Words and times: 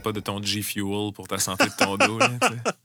pas 0.00 0.12
de 0.12 0.20
ton 0.20 0.42
G 0.42 0.62
Fuel 0.62 1.12
pour 1.14 1.28
ta 1.28 1.38
santé 1.38 1.64
de 1.66 1.84
ton 1.84 1.96
dos. 1.96 2.18
là. 2.18 2.30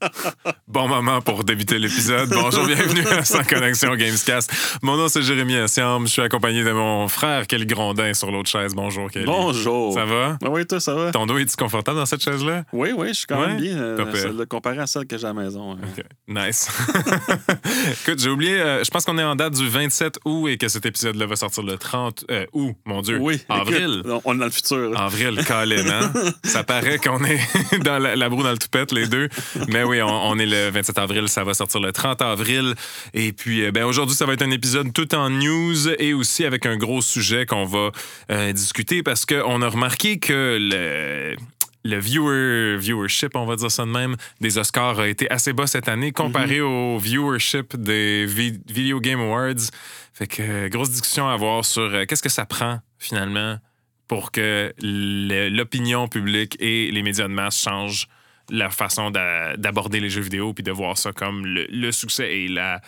bon 0.67 0.87
moment 0.89 1.21
pour 1.21 1.45
débuter 1.45 1.79
l'épisode. 1.79 2.29
Bonjour, 2.29 2.65
bienvenue 2.67 3.05
à 3.07 3.23
Sans 3.23 3.43
Connexion 3.43 3.95
Gamescast. 3.95 4.51
Mon 4.81 4.97
nom, 4.97 5.07
c'est 5.07 5.21
Jérémy 5.21 5.55
Assiam. 5.55 6.05
Je 6.05 6.11
suis 6.11 6.21
accompagné 6.21 6.61
de 6.63 6.71
mon 6.71 7.07
frère 7.07 7.47
Kelly 7.47 7.65
Grondin 7.65 8.13
sur 8.13 8.31
l'autre 8.31 8.49
chaise. 8.49 8.73
Bonjour, 8.75 9.09
Kelly. 9.09 9.25
Bonjour. 9.25 9.93
Ça 9.93 10.03
va? 10.03 10.37
Ah 10.43 10.49
oui, 10.49 10.65
toi, 10.65 10.81
ça 10.81 10.93
va? 10.93 11.11
Ton 11.11 11.25
dos 11.25 11.37
est-tu 11.37 11.55
confortable 11.55 11.97
dans 11.97 12.05
cette 12.05 12.21
chaise-là? 12.21 12.65
Oui, 12.73 12.89
oui, 12.95 13.09
je 13.09 13.13
suis 13.13 13.25
quand 13.25 13.39
Ouais? 13.39 13.47
même 13.47 13.61
bien. 13.61 13.77
euh, 13.77 14.13
celle-là, 14.13 14.45
comparé 14.45 14.79
à 14.79 14.87
celle 14.87 15.05
que 15.07 15.17
j'ai 15.17 15.23
à 15.25 15.33
la 15.33 15.41
maison. 15.41 15.71
hein. 15.73 15.77
OK. 15.97 16.03
Nice. 16.27 16.67
Écoute, 18.05 18.19
j'ai 18.19 18.29
oublié, 18.29 18.59
euh, 18.59 18.83
je 18.83 18.89
pense 18.91 19.05
qu'on 19.05 19.17
est 19.17 19.23
en 19.23 19.35
date 19.37 19.53
du 19.53 19.67
27 19.69 20.19
août 20.25 20.49
et 20.49 20.57
que 20.57 20.67
cet 20.67 20.85
épisode-là 20.85 21.25
va 21.27 21.37
sortir 21.37 21.63
le 21.63 21.77
30 21.77 22.25
euh, 22.29 22.45
août, 22.51 22.75
mon 22.85 23.01
Dieu. 23.01 23.19
Oui, 23.21 23.41
Avril. 23.47 24.01
écoute, 24.03 24.21
on 24.25 24.35
est 24.35 24.39
dans 24.39 24.45
le 24.45 24.51
futur. 24.51 24.99
Avril, 24.99 25.39
Colin, 25.47 25.89
hein? 25.89 26.11
Ça 26.43 26.63
paraît 26.65 26.97
qu'on 26.97 27.23
est 27.23 27.39
dans 27.83 27.99
la, 27.99 28.17
la 28.17 28.27
broue 28.29 28.43
dans 28.43 28.51
le 28.51 28.57
toupette, 28.57 28.91
les 28.91 29.07
deux. 29.07 29.29
Mais 29.69 29.83
oui, 29.83 30.01
on, 30.01 30.07
on 30.09 30.37
est 30.37 30.45
le 30.45 30.56
27 30.71 30.97
avril, 30.99 31.27
ça 31.29 31.43
va 31.43 31.53
sortir 31.53 31.79
le 31.79 31.91
30 31.91 32.21
avril. 32.21 32.73
Et 33.13 33.31
puis, 33.33 33.63
euh, 33.63 33.71
ben, 33.71 33.85
aujourd'hui, 33.85 34.15
ça 34.15 34.25
va 34.25 34.33
être 34.33 34.41
un 34.41 34.51
épisode 34.51 34.93
tout 34.93 35.13
en 35.15 35.29
news 35.29 35.89
et 35.99 36.13
aussi 36.13 36.45
avec 36.45 36.65
un 36.65 36.77
gros 36.77 37.01
sujet 37.01 37.45
qu'on 37.45 37.65
va 37.65 37.91
euh, 38.31 38.51
discuter 38.53 39.03
parce 39.03 39.25
qu'on 39.25 39.61
a 39.61 39.67
remarqué 39.69 40.19
que 40.19 40.57
le 40.59 41.35
le 41.85 41.99
viewer, 41.99 42.75
viewership, 42.77 43.33
on 43.37 43.45
va 43.45 43.55
dire 43.55 43.71
ça 43.71 43.85
de 43.85 43.89
même, 43.91 44.17
des 44.41 44.57
Oscars 44.57 44.99
a 44.99 45.07
été 45.07 45.31
assez 45.31 45.53
bas 45.53 45.67
cette 45.67 45.87
année 45.87 46.11
comparé 46.11 46.59
au 46.59 46.97
viewership 46.97 47.77
des 47.77 48.25
Vi- 48.25 48.59
Video 48.67 48.99
Game 48.99 49.21
Awards. 49.21 49.69
Fait 50.13 50.27
que 50.27 50.41
euh, 50.41 50.67
grosse 50.69 50.89
discussion 50.89 51.29
à 51.29 51.33
avoir 51.33 51.63
sur 51.63 51.83
euh, 51.83 52.03
qu'est-ce 52.05 52.23
que 52.23 52.27
ça 52.27 52.45
prend 52.45 52.81
finalement 52.99 53.57
pour 54.09 54.31
que 54.33 54.73
l'opinion 55.49 56.07
publique 56.09 56.57
et 56.59 56.91
les 56.91 57.03
médias 57.03 57.27
de 57.27 57.33
masse 57.33 57.61
changent 57.61 58.07
la 58.49 58.69
façon 58.69 59.11
d'a- 59.11 59.57
d'aborder 59.57 59.99
les 59.99 60.09
jeux 60.09 60.21
vidéo 60.21 60.53
puis 60.53 60.63
de 60.63 60.71
voir 60.71 60.97
ça 60.97 61.11
comme 61.13 61.45
le, 61.45 61.65
le 61.69 61.91
succès 61.91 62.33
et 62.33 62.47
la 62.47 62.81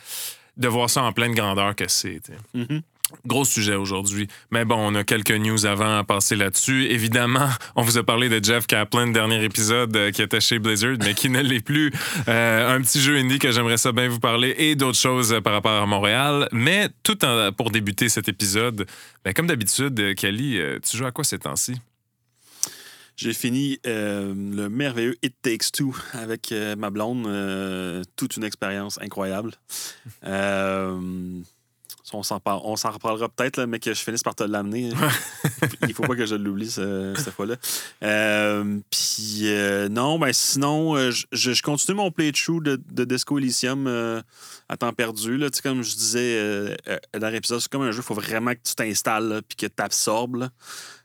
de 0.58 0.68
voir 0.68 0.90
ça 0.90 1.04
en 1.04 1.14
pleine 1.14 1.34
grandeur 1.34 1.74
que 1.76 1.88
c'est. 1.88 2.20
Mhm. 2.54 2.82
Gros 3.26 3.44
sujet 3.46 3.74
aujourd'hui. 3.76 4.28
Mais 4.52 4.66
bon, 4.66 4.76
on 4.78 4.94
a 4.94 5.04
quelques 5.04 5.32
news 5.32 5.66
avant 5.66 5.98
à 5.98 6.04
passer 6.04 6.36
là-dessus. 6.36 6.86
Évidemment, 6.92 7.48
on 7.76 7.82
vous 7.82 7.98
a 7.98 8.04
parlé 8.04 8.30
de 8.30 8.44
Jeff 8.44 8.68
Kaplan, 8.68 9.08
dernier 9.08 9.44
épisode 9.44 9.96
euh, 9.96 10.12
qui 10.12 10.22
était 10.22 10.40
chez 10.42 10.60
Blizzard, 10.60 10.98
mais 11.04 11.16
qui 11.16 11.30
ne 11.30 11.42
l'est 11.42 11.62
plus. 11.66 11.92
Euh, 12.28 12.76
un 12.76 12.82
petit 12.82 13.00
jeu 13.02 13.16
indie 13.18 13.40
que 13.40 13.52
j'aimerais 13.52 13.78
ça 13.78 13.94
bien 13.94 14.10
vous 14.10 14.20
parler 14.20 14.54
et 14.60 14.76
d'autres 14.76 15.00
choses 15.00 15.34
euh, 15.34 15.42
par 15.42 15.54
rapport 15.54 15.82
à 15.82 15.86
Montréal. 15.88 16.48
Mais 16.52 16.90
tout 17.02 17.24
en- 17.26 17.52
pour 17.52 17.72
débuter 17.72 18.10
cet 18.10 18.28
épisode, 18.30 18.86
ben, 19.26 19.34
comme 19.34 19.48
d'habitude, 19.48 20.14
Kelly, 20.16 20.60
tu 20.88 20.98
joues 20.98 21.06
à 21.08 21.12
quoi 21.12 21.24
ces 21.24 21.40
temps-ci? 21.40 21.76
J'ai 23.20 23.34
fini 23.34 23.81
euh, 23.86 24.34
le 24.34 24.70
merveilleux 24.70 25.17
It 25.22 25.36
Takes 25.42 25.73
Two 25.73 25.94
avec 26.14 26.53
euh, 26.53 26.78
ma 26.78 26.89
blonde. 26.89 27.28
euh, 27.28 28.02
toute 28.16 28.38
une 28.38 28.45
expérience 28.45 28.98
incroyable. 29.02 29.52
On 32.12 32.24
s'en 32.24 32.40
par- 32.40 32.66
on 32.66 32.76
s'en 32.76 32.90
reparlera 32.92 33.30
peut-être, 33.30 33.64
mais 33.66 33.80
que 33.80 33.94
je 33.94 34.00
finisse 34.02 34.24
par 34.24 34.34
te 34.34 34.44
l'amener. 34.44 34.90
Il 35.88 35.94
faut 35.94 36.04
pas 36.04 36.16
que 36.16 36.26
je 36.26 36.34
l'oublie 36.36 36.70
ce- 36.72 37.14
cette 37.18 37.34
fois-là. 37.34 37.56
Euh, 38.04 38.80
Puis 38.90 39.42
euh, 39.44 39.90
non, 39.90 40.18
ben 40.18 40.34
sinon, 40.34 40.96
euh, 40.96 41.12
je, 41.12 41.26
je 41.32 41.62
continue 41.62 41.98
mon 41.98 42.10
playthrough 42.12 42.64
de, 42.64 42.82
de 42.92 43.04
Disco 43.06 43.38
Elysium 43.38 43.86
euh, 43.88 44.22
à 44.70 44.78
temps 44.78 44.92
perdu. 44.94 45.38
Là. 45.38 45.50
Tu 45.52 45.58
sais, 45.58 45.62
Comme 45.62 45.84
je 45.84 45.96
disais 45.96 46.76
dans 47.20 47.30
l'épisode, 47.30 47.60
c'est 47.60 47.72
comme 47.72 47.84
un 47.84 47.92
jeu, 47.92 48.00
il 48.00 48.04
faut 48.04 48.16
vraiment 48.16 48.54
que 48.54 48.60
tu 48.64 48.74
t'installes 48.76 49.42
puis 49.48 49.56
que 49.56 49.66
tu 49.68 49.84
absorbes. 49.84 50.50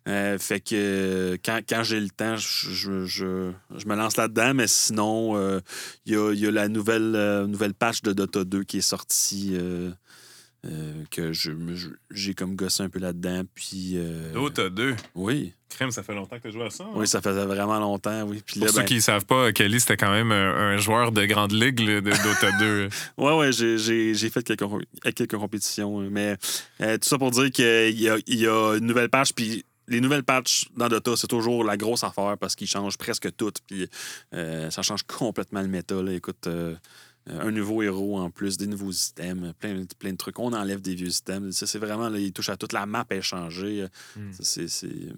fait 0.07 0.61
que 0.61 1.39
quand, 1.45 1.61
quand 1.69 1.83
j'ai 1.83 2.01
le 2.01 2.11
temps, 2.11 2.37
je, 2.37 2.71
je- 2.73 3.05
je- 3.05 3.53
je 3.77 3.87
me 3.87 3.95
lance 3.95 4.17
là-dedans, 4.17 4.55
mais 4.55 4.69
sinon, 4.69 5.39
il 6.07 6.13
y, 6.15 6.17
a, 6.17 6.33
y 6.33 6.47
a 6.47 6.51
la 6.51 6.69
nouvelle, 6.69 7.45
nouvelle 7.47 7.75
patch 7.75 8.01
de 8.03 8.13
Dota 8.13 8.45
2 8.45 8.65
qui 8.65 8.79
est 8.79 8.81
sortie. 8.81 9.57
Euh, 10.65 10.69
euh, 10.69 11.05
que 11.11 11.33
je, 11.33 11.53
j'ai 12.11 12.35
comme 12.35 12.57
gossé 12.57 12.83
un 12.83 12.89
peu 12.89 12.99
là-dedans. 12.99 13.43
Puis. 13.55 13.93
euh, 13.97 14.33
Dota 14.33 14.71
2. 14.71 14.95
Oui. 15.15 15.53
Crème, 15.69 15.91
ça 15.91 16.03
fait 16.05 16.15
longtemps 16.15 16.39
que 16.39 16.49
tu 16.49 16.53
joues 16.53 16.63
à 16.63 16.71
ça. 16.71 16.85
hein? 16.85 16.91
Oui, 16.95 17.09
ça 17.09 17.21
faisait 17.21 17.45
vraiment 17.47 17.81
longtemps, 17.81 18.23
oui. 18.23 18.41
Puis 18.47 18.61
Pour 18.61 18.67
là, 18.67 18.73
ceux 18.73 18.81
ben, 18.81 18.85
qui 18.87 18.95
ne 18.95 19.01
savent 19.01 19.25
pas, 19.27 19.53
Kelly, 19.53 19.81
c'était 19.81 19.97
quand 19.97 20.13
même 20.13 20.31
un, 20.31 20.55
un 20.55 20.77
joueur 20.77 21.11
de 21.11 21.25
grande 21.27 21.53
ligue 21.53 21.81
là, 21.81 22.01
de 22.01 22.11
Dota 22.11 22.53
2. 22.61 22.89
Ouais, 23.19 23.37
ouais, 23.37 23.51
j'ai, 23.53 24.31
fait 24.31 24.43
quelques, 24.45 24.65
quelques 25.17 25.37
compétitions. 25.37 26.01
euh, 26.01 26.09
Mais 26.11 26.37
euh, 26.81 26.97
tout 26.99 27.09
ça 27.09 27.19
pour 27.19 27.31
dire 27.33 27.51
qu'il 27.51 28.01
y 28.01 28.09
a, 28.09 28.17
il 28.27 28.39
y 28.41 28.47
a 28.47 28.77
une 28.77 28.87
nouvelle 28.87 29.09
patch, 29.11 29.33
puis 29.33 29.65
les 29.89 30.01
nouvelles 30.01 30.23
patchs 30.25 30.67
dans 30.77 30.89
Dota, 30.89 31.13
c'est 31.17 31.27
toujours 31.27 31.63
la 31.65 31.77
grosse 31.77 32.05
affaire 32.05 32.39
parce 32.39 32.55
qu'ils 32.55 32.69
changent 32.69 32.97
presque 32.97 33.35
tout, 33.37 33.53
puis 33.67 33.89
euh, 34.33 34.71
ça 34.71 34.83
change 34.83 35.03
complètement 35.03 35.61
le 35.61 35.69
méta. 35.69 36.01
Là. 36.01 36.13
Écoute, 36.13 36.47
euh, 36.47 36.75
un 37.27 37.51
nouveau 37.51 37.83
héros 37.83 38.19
en 38.19 38.31
plus, 38.31 38.57
des 38.59 38.67
nouveaux 38.67 38.93
systèmes, 38.93 39.53
plein, 39.59 39.85
plein 39.99 40.13
de 40.13 40.17
trucs. 40.17 40.39
On 40.39 40.53
enlève 40.53 40.81
des 40.83 40.95
vieux 40.95 41.09
systèmes. 41.11 41.53
Ça, 41.53 41.67
c'est 41.67 41.79
vraiment, 41.79 42.09
là, 42.11 42.19
il 42.19 42.33
touche 42.33 42.51
à 42.51 42.57
toute 42.57 42.73
la 42.73 42.85
map 42.87 43.07
est 43.11 43.23
changée. 43.23 43.87
Hmm. 44.17 44.33
Ça, 44.33 44.43
c'est, 44.45 44.69
c'est- 44.69 45.13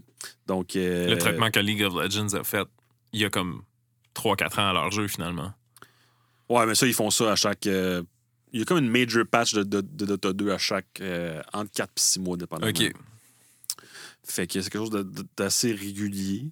Donc, 0.47 0.77
euh, 0.77 1.09
Le 1.09 1.19
traitement 1.19 1.51
que 1.51 1.59
League 1.61 1.83
of 1.83 1.95
Legends 1.95 2.35
a 2.39 2.45
fait 2.45 2.67
il 3.13 3.21
y 3.21 3.25
a 3.25 3.31
comme 3.31 3.63
3-4 4.15 4.59
ans 4.61 4.69
à 4.71 4.73
leur 4.73 4.91
jeu, 4.93 5.09
finalement. 5.09 5.53
Ouais, 6.49 6.65
mais 6.67 6.75
ça, 6.77 6.87
ils 6.87 6.95
font 6.95 7.11
ça 7.11 7.33
à 7.33 7.37
chaque. 7.37 7.67
euh, 7.67 8.03
Il 8.53 8.61
y 8.61 8.63
a 8.63 8.65
comme 8.65 8.79
une 8.79 8.89
major 8.91 9.25
patch 9.27 9.55
de, 9.55 9.65
de, 9.65 9.81
de 9.81 10.07
Dota 10.07 10.33
2 10.33 10.51
à 10.53 10.59
chaque. 10.59 11.01
euh, 11.01 11.43
entre 11.53 11.73
4 11.73 11.91
et 11.91 12.01
6 12.01 12.21
mois, 12.21 12.37
dépendamment. 12.37 12.71
OK. 12.71 12.93
Fait 14.25 14.47
que 14.47 14.61
c'est 14.61 14.71
quelque 14.71 14.81
chose 14.83 14.91
de- 14.91 15.27
d'assez 15.37 15.73
régulier. 15.73 16.51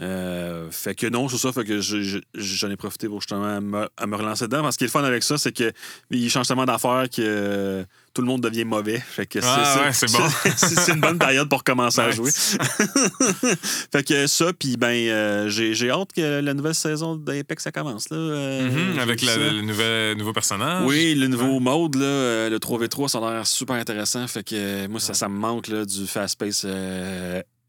Euh, 0.00 0.68
fait 0.70 0.94
que 0.94 1.06
non, 1.08 1.28
c'est 1.28 1.36
ça. 1.36 1.52
Fait 1.52 1.64
que 1.64 1.80
je- 1.80 2.00
je- 2.02 2.18
j'en 2.34 2.70
ai 2.70 2.76
profité 2.76 3.06
pour 3.06 3.20
justement 3.20 3.60
me, 3.60 3.88
à 3.96 4.06
me 4.06 4.16
relancer 4.16 4.46
dedans. 4.46 4.62
Parce 4.62 4.76
que 4.78 4.84
le 4.84 4.90
fun 4.90 5.04
avec 5.04 5.22
ça, 5.22 5.36
c'est 5.36 5.52
que 5.52 5.72
il 6.10 6.30
change 6.30 6.46
tellement 6.48 6.64
d'affaires 6.64 7.04
que 7.14 7.20
euh, 7.20 7.84
tout 8.14 8.22
le 8.22 8.26
monde 8.28 8.40
devient 8.42 8.64
mauvais. 8.64 8.98
Fait 8.98 9.26
que 9.26 9.38
Ah 9.42 9.82
ouais, 9.84 9.92
c'est 9.92 10.10
bon. 10.10 10.18
c'est 10.56 10.92
une 10.92 11.00
bonne 11.00 11.18
période 11.18 11.48
pour 11.48 11.62
commencer 11.64 12.00
à 12.00 12.10
jouer. 12.12 12.30
fait 13.92 14.02
que 14.06 14.26
ça, 14.26 14.52
puis 14.52 14.76
ben, 14.76 14.88
euh, 14.88 15.48
j'ai 15.48 15.90
hâte 15.90 16.12
que 16.14 16.40
la 16.40 16.54
nouvelle 16.54 16.74
saison 16.74 17.16
d'Apex 17.16 17.62
ça 17.64 17.72
commence. 17.72 18.08
Là, 18.10 18.16
Euh, 18.16 18.70
Mhm, 18.70 18.94
j'ai 18.94 19.00
avec 19.00 19.22
la- 19.22 19.36
le 19.36 19.60
nouvel, 19.62 20.16
nouveau 20.16 20.32
personnage. 20.32 20.84
Oui, 20.86 21.14
le 21.14 21.26
nouveau 21.28 21.60
mode, 21.60 21.96
là, 21.96 22.48
le 22.48 22.58
3v3, 22.58 23.08
ça 23.08 23.18
a 23.18 23.34
l'air 23.34 23.46
super 23.46 23.76
intéressant. 23.76 24.26
Fait 24.26 24.42
que 24.44 24.86
moi, 24.86 25.00
ça, 25.00 25.14
ça 25.14 25.28
me 25.28 25.38
manque 25.38 25.68
là, 25.68 25.84
du 25.84 26.06
fast-pace 26.06 26.64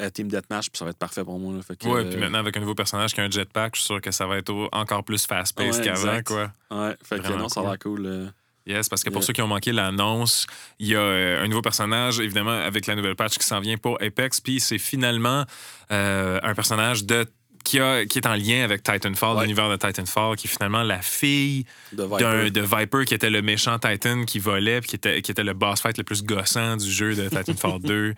Team 0.09 0.28
Deathmatch, 0.29 0.69
puis 0.69 0.78
ça 0.79 0.85
va 0.85 0.91
être 0.91 0.97
parfait 0.97 1.23
pour 1.23 1.38
moi. 1.38 1.53
Là. 1.56 1.62
Fait 1.62 1.75
que, 1.75 1.88
Ouais, 1.88 2.01
euh, 2.06 2.09
puis 2.09 2.19
maintenant, 2.19 2.39
avec 2.39 2.57
un 2.57 2.59
nouveau 2.62 2.73
personnage 2.75 3.13
qui 3.13 3.22
a 3.22 3.25
un 3.25 3.29
jetpack, 3.29 3.75
je 3.75 3.81
suis 3.81 3.85
sûr 3.88 4.01
que 4.01 4.09
ça 4.12 4.25
va 4.25 4.38
être 4.38 4.69
encore 4.72 5.03
plus 5.03 5.25
fast-paced 5.28 5.81
Ouais, 5.81 5.85
qu'avant, 5.85 6.22
quoi. 6.23 6.51
Ouais, 6.72 6.95
fait 7.03 7.19
que 7.22 7.34
non, 7.34 7.50
ça 7.50 7.59
a 7.59 7.63
l'air 7.63 7.79
cool. 7.79 8.06
euh. 8.06 8.28
Yes, 8.67 8.90
parce 8.90 9.03
que 9.03 9.09
pour 9.09 9.22
Yeah. 9.22 9.25
ceux 9.28 9.34
qui 9.34 9.41
ont 9.41 9.47
manqué 9.47 9.72
l'annonce, 9.72 10.45
il 10.79 10.88
y 10.90 10.95
a 10.95 11.00
euh, 11.00 11.44
un 11.44 11.47
nouveau 11.47 11.63
personnage, 11.63 12.19
évidemment, 12.19 12.51
avec 12.51 12.85
la 12.85 12.95
nouvelle 12.95 13.16
patch 13.16 13.38
qui 13.40 13.45
s'en 13.45 13.59
vient 13.59 13.75
pour 13.78 14.00
Apex, 14.01 14.40
puis 14.40 14.59
c'est 14.59 14.78
finalement 14.78 15.45
euh, 15.91 16.40
un 16.44 16.53
personnage 16.53 17.03
de 17.06 17.25
qui, 17.63 17.79
a, 17.79 18.05
qui 18.05 18.19
est 18.19 18.27
en 18.27 18.35
lien 18.35 18.63
avec 18.63 18.83
Titanfall, 18.83 19.35
Ouais. 19.38 19.41
l'univers 19.44 19.69
de 19.69 19.75
Titanfall, 19.75 20.35
qui 20.35 20.47
est 20.47 20.49
finalement 20.49 20.83
la 20.83 21.01
fille 21.01 21.66
de 21.94 22.03
Viper. 22.03 22.17
d'un 22.19 22.49
de 22.49 22.61
Viper 22.61 23.05
qui 23.05 23.13
était 23.13 23.29
le 23.29 23.41
méchant 23.41 23.77
Titan 23.79 24.25
qui 24.25 24.39
volait 24.39 24.81
puis 24.81 24.89
qui 24.89 24.95
était, 24.95 25.22
qui 25.22 25.31
était 25.31 25.44
le 25.44 25.53
boss 25.53 25.81
fight 25.81 25.97
le 25.97 26.03
plus 26.03 26.23
gossant 26.23 26.77
du 26.77 26.91
jeu 26.91 27.16
de 27.16 27.29
Titanfall 27.29 27.79
2. 27.83 28.13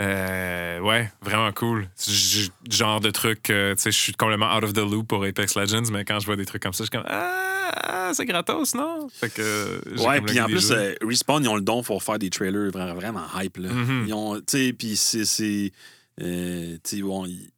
Euh, 0.00 0.80
ouais, 0.80 1.10
vraiment 1.22 1.52
cool. 1.52 1.88
J- 2.06 2.50
Genre 2.70 3.00
de 3.00 3.10
truc, 3.10 3.50
euh, 3.50 3.74
tu 3.74 3.82
sais, 3.82 3.90
je 3.90 3.96
suis 3.98 4.12
complètement 4.12 4.54
out 4.56 4.64
of 4.64 4.72
the 4.72 4.78
loop 4.78 5.08
pour 5.08 5.24
Apex 5.24 5.54
Legends, 5.56 5.90
mais 5.90 6.04
quand 6.04 6.20
je 6.20 6.26
vois 6.26 6.36
des 6.36 6.44
trucs 6.46 6.62
comme 6.62 6.72
ça, 6.72 6.84
je 6.84 6.88
suis 6.90 6.98
comme 6.98 7.06
Ah, 7.08 8.10
c'est 8.14 8.24
gratos, 8.26 8.74
non? 8.74 9.08
Fait 9.12 9.32
que. 9.32 9.80
Ouais, 10.06 10.20
puis 10.20 10.40
en 10.40 10.46
plus, 10.46 10.70
euh, 10.70 10.94
Respawn, 11.02 11.42
ils 11.42 11.48
ont 11.48 11.56
le 11.56 11.62
don 11.62 11.82
pour 11.82 12.02
faire 12.02 12.18
des 12.18 12.30
trailers 12.30 12.70
vra- 12.70 12.94
vraiment 12.94 13.24
hype. 13.36 13.56
Là. 13.58 13.68
Mhm. 13.72 14.04
Ils 14.08 14.14
ont, 14.14 14.36
tu 14.36 14.42
sais, 14.48 14.72
puis 14.72 14.96
c'est. 14.96 15.24
c'est, 15.24 15.72
euh, 16.20 16.76
tu 16.84 16.96
sais, 16.96 17.02
bon, 17.02 17.26
ils- 17.26 17.50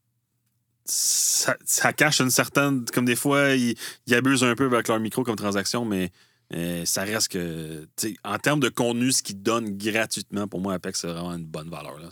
ça, 0.90 1.56
ça 1.64 1.92
cache 1.92 2.20
une 2.20 2.30
certaine. 2.30 2.84
Comme 2.92 3.04
des 3.04 3.16
fois, 3.16 3.50
ils, 3.54 3.74
ils 4.06 4.14
abusent 4.14 4.44
un 4.44 4.54
peu 4.54 4.66
avec 4.66 4.88
leur 4.88 4.98
micro 5.00 5.22
comme 5.22 5.36
transaction, 5.36 5.84
mais 5.84 6.10
euh, 6.52 6.84
ça 6.84 7.02
reste 7.04 7.28
que. 7.28 7.86
En 8.24 8.38
termes 8.38 8.60
de 8.60 8.68
contenu, 8.68 9.12
ce 9.12 9.22
qu'ils 9.22 9.40
donnent 9.40 9.76
gratuitement, 9.78 10.48
pour 10.48 10.60
moi, 10.60 10.74
Apex, 10.74 11.00
c'est 11.00 11.06
vraiment 11.06 11.32
une 11.34 11.44
bonne 11.46 11.70
valeur. 11.70 11.96
là. 11.98 12.08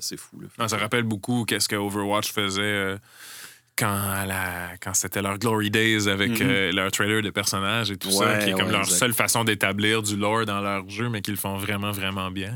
C'est, 0.00 0.16
fou. 0.16 0.40
Là. 0.40 0.48
Non, 0.58 0.68
ça 0.68 0.78
rappelle 0.78 1.02
beaucoup 1.04 1.44
qu'est-ce 1.44 1.68
que 1.68 1.76
Overwatch 1.76 2.32
faisait 2.32 2.62
euh, 2.62 2.98
quand, 3.76 4.24
la- 4.26 4.76
quand 4.80 4.94
c'était 4.94 5.20
leur 5.20 5.36
Glory 5.38 5.70
Days 5.70 6.08
avec 6.08 6.30
Mhm. 6.40 6.48
euh, 6.48 6.72
leur 6.72 6.90
trailer 6.92 7.20
de 7.20 7.28
personnages 7.30 7.90
et 7.90 7.98
tout 7.98 8.10
ça, 8.10 8.38
qui 8.38 8.50
est 8.50 8.52
comme 8.52 8.66
ouais, 8.66 8.72
leur 8.72 8.80
exact. 8.84 8.96
seule 8.96 9.12
façon 9.12 9.44
d'établir 9.44 10.02
du 10.02 10.16
lore 10.16 10.46
dans 10.46 10.60
leur 10.62 10.88
jeu, 10.88 11.10
mais 11.10 11.20
qu'ils 11.20 11.34
le 11.34 11.40
font 11.40 11.58
vraiment, 11.58 11.90
vraiment 11.90 12.30
bien. 12.30 12.54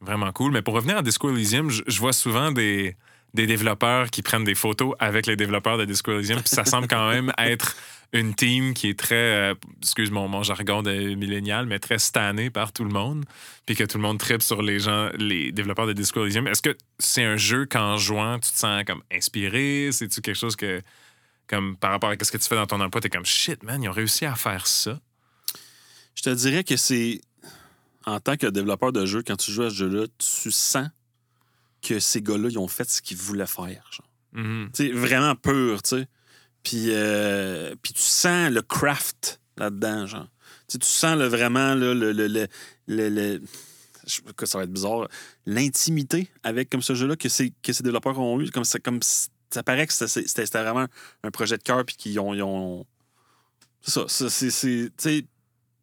Vraiment 0.00 0.32
cool. 0.32 0.52
Mais 0.52 0.62
pour 0.62 0.74
revenir 0.74 0.96
à 0.98 1.02
Disco 1.02 1.30
Elysium, 1.30 1.70
je 1.70 1.98
vois 1.98 2.12
souvent 2.12 2.50
des, 2.52 2.96
des 3.34 3.46
développeurs 3.46 4.10
qui 4.10 4.22
prennent 4.22 4.44
des 4.44 4.54
photos 4.54 4.94
avec 4.98 5.26
les 5.26 5.36
développeurs 5.36 5.78
de 5.78 5.84
Disco 5.84 6.12
Elysium, 6.12 6.40
puis 6.40 6.48
ça 6.48 6.64
semble 6.64 6.86
quand 6.86 7.08
même 7.10 7.32
être 7.38 7.76
une 8.12 8.34
team 8.34 8.74
qui 8.74 8.90
est 8.90 8.98
très, 8.98 9.14
euh, 9.52 9.54
excuse 9.80 10.10
mon, 10.10 10.28
mon 10.28 10.42
jargon 10.42 10.82
de 10.82 11.14
millénial, 11.14 11.66
mais 11.66 11.78
très 11.78 11.98
stanné 11.98 12.50
par 12.50 12.72
tout 12.72 12.84
le 12.84 12.90
monde, 12.90 13.24
puis 13.64 13.74
que 13.74 13.84
tout 13.84 13.96
le 13.96 14.02
monde 14.02 14.18
tripe 14.18 14.42
sur 14.42 14.60
les 14.60 14.80
gens, 14.80 15.08
les 15.16 15.50
développeurs 15.50 15.86
de 15.86 15.94
Disco 15.94 16.22
Elysium. 16.22 16.46
Est-ce 16.46 16.60
que 16.60 16.76
c'est 16.98 17.24
un 17.24 17.38
jeu 17.38 17.64
qu'en 17.64 17.96
jouant, 17.96 18.38
tu 18.38 18.50
te 18.50 18.58
sens 18.58 18.84
comme 18.84 19.02
inspiré? 19.10 19.88
C'est-tu 19.92 20.20
quelque 20.20 20.36
chose 20.36 20.56
que, 20.56 20.82
comme 21.46 21.76
par 21.76 21.90
rapport 21.90 22.10
à 22.10 22.16
ce 22.22 22.30
que 22.30 22.36
tu 22.36 22.46
fais 22.46 22.56
dans 22.56 22.66
ton 22.66 22.80
emploi, 22.80 23.00
t'es 23.00 23.08
comme 23.08 23.24
shit, 23.24 23.62
man, 23.62 23.82
ils 23.82 23.88
ont 23.88 23.92
réussi 23.92 24.26
à 24.26 24.34
faire 24.34 24.66
ça? 24.66 25.00
Je 26.14 26.22
te 26.22 26.30
dirais 26.30 26.64
que 26.64 26.76
c'est. 26.76 27.20
En 28.04 28.18
tant 28.18 28.36
que 28.36 28.48
développeur 28.48 28.92
de 28.92 29.06
jeu, 29.06 29.22
quand 29.24 29.36
tu 29.36 29.52
joues 29.52 29.62
à 29.62 29.70
ce 29.70 29.76
jeu-là, 29.76 30.06
tu 30.18 30.50
sens 30.50 30.88
que 31.82 31.98
ces 31.98 32.22
gars-là, 32.22 32.48
ils 32.50 32.58
ont 32.58 32.68
fait 32.68 32.88
ce 32.88 33.02
qu'ils 33.02 33.16
voulaient 33.16 33.46
faire. 33.46 33.90
Genre. 33.90 34.08
Tu 34.72 34.86
sais, 34.86 34.92
vraiment 34.92 35.34
pur, 35.34 35.82
tu 35.82 35.90
sais. 35.90 36.08
Puis, 36.62 36.86
euh, 36.90 37.74
puis 37.82 37.92
tu 37.92 38.02
sens 38.02 38.50
le 38.50 38.62
craft 38.62 39.40
là-dedans, 39.56 40.06
genre. 40.06 40.28
Tu 40.68 40.78
sens 40.82 41.18
le, 41.18 41.26
vraiment 41.26 41.74
le, 41.74 41.92
le, 41.92 42.12
le, 42.12 42.28
le, 42.86 43.42
que 44.36 44.46
ça 44.46 44.58
va 44.58 44.64
être 44.64 44.72
bizarre, 44.72 45.08
l'intimité 45.44 46.28
avec 46.44 46.70
comme 46.70 46.82
ce 46.82 46.94
jeu-là 46.94 47.16
que, 47.16 47.28
ces- 47.28 47.52
que 47.62 47.72
ces 47.72 47.82
développeurs 47.82 48.18
ont 48.18 48.40
eu. 48.40 48.50
Comme 48.50 48.64
ça, 48.64 48.78
comme 48.78 49.00
ça 49.50 49.62
paraît 49.62 49.86
que 49.86 49.92
c'était 49.92 50.44
vraiment 50.62 50.86
un 51.24 51.30
projet 51.30 51.58
de 51.58 51.62
cœur, 51.62 51.84
puis 51.84 51.96
qu'ils 51.96 52.18
ont, 52.20 52.32
ils 52.32 52.42
ont. 52.42 52.86
C'est 53.82 53.90
ça, 53.90 54.04
ça, 54.08 54.30
c'est. 54.30 55.24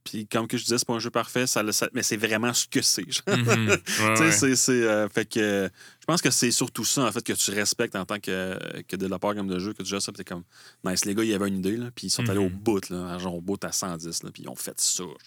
Puis 0.10 0.28
comme 0.28 0.48
que 0.48 0.58
je 0.58 0.64
disais, 0.64 0.78
c'est 0.78 0.88
pas 0.88 0.94
un 0.96 1.00
jeu 1.00 1.10
parfait, 1.12 1.46
ça, 1.48 1.62
le- 1.62 1.72
ça- 1.72 1.90
mais 1.94 2.02
c'est 2.04 2.18
vraiment 2.18 2.54
ce 2.54 2.68
que 2.68 2.82
c'est. 2.82 3.04
Mhm. 3.28 3.78
Ouais, 4.20 4.32
c'est- 4.56 4.70
euh, 4.72 5.08
fait 5.10 5.26
que 5.26 5.40
euh, 5.40 5.70
je 6.02 6.06
pense 6.06 6.22
que 6.22 6.32
c'est 6.32 6.50
surtout 6.52 6.84
ça, 6.86 7.06
en 7.06 7.12
fait, 7.12 7.24
que 7.24 7.34
tu 7.34 7.52
respectes 7.52 7.96
en 7.96 8.06
tant 8.06 8.20
que, 8.20 8.58
que 8.88 8.96
développeur 8.96 9.36
comme 9.36 9.48
de 9.48 9.60
jeu, 9.60 9.74
que 9.74 9.84
tu 9.84 9.90
joues 9.90 10.00
ça, 10.00 10.12
t'es 10.12 10.24
comme, 10.24 10.44
nice, 10.84 11.06
les 11.06 11.14
gars, 11.14 11.24
ils 11.24 11.34
avaient 11.34 11.48
une 11.48 11.58
idée, 11.60 11.78
là, 11.78 11.92
puis 11.94 12.08
ils 12.08 12.10
sont 12.10 12.28
allés 12.30 12.40
au 12.40 12.50
Mhm. 12.50 12.58
bout, 12.60 12.90
là, 12.90 13.18
genre 13.20 13.36
au 13.36 13.42
bout 13.42 13.64
à 13.64 13.72
110, 13.72 14.24
là, 14.24 14.32
puis 14.32 14.44
ils 14.44 14.50
ont 14.50 14.56
fait 14.56 14.80
ça, 14.80 15.04
genre. 15.04 15.18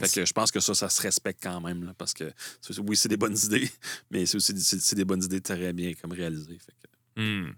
Fait 0.00 0.08
que 0.12 0.24
je 0.24 0.32
pense 0.32 0.50
que 0.50 0.60
ça, 0.60 0.72
ça 0.74 0.88
se 0.88 1.02
respecte 1.02 1.42
quand 1.42 1.60
même, 1.60 1.84
là, 1.84 1.92
parce 1.98 2.14
que 2.14 2.32
oui, 2.86 2.96
c'est 2.96 3.08
des 3.08 3.16
bonnes 3.16 3.36
idées, 3.44 3.70
mais 4.10 4.24
c'est 4.26 4.36
aussi 4.36 4.58
c'est, 4.58 4.94
des 4.96 5.04
bonnes 5.04 5.22
idées 5.22 5.40
très 5.40 5.72
bien 5.72 5.92
comme 6.00 6.12
réalisées. 6.12 6.58
Fait 6.58 6.72
Hmm. 7.20 7.50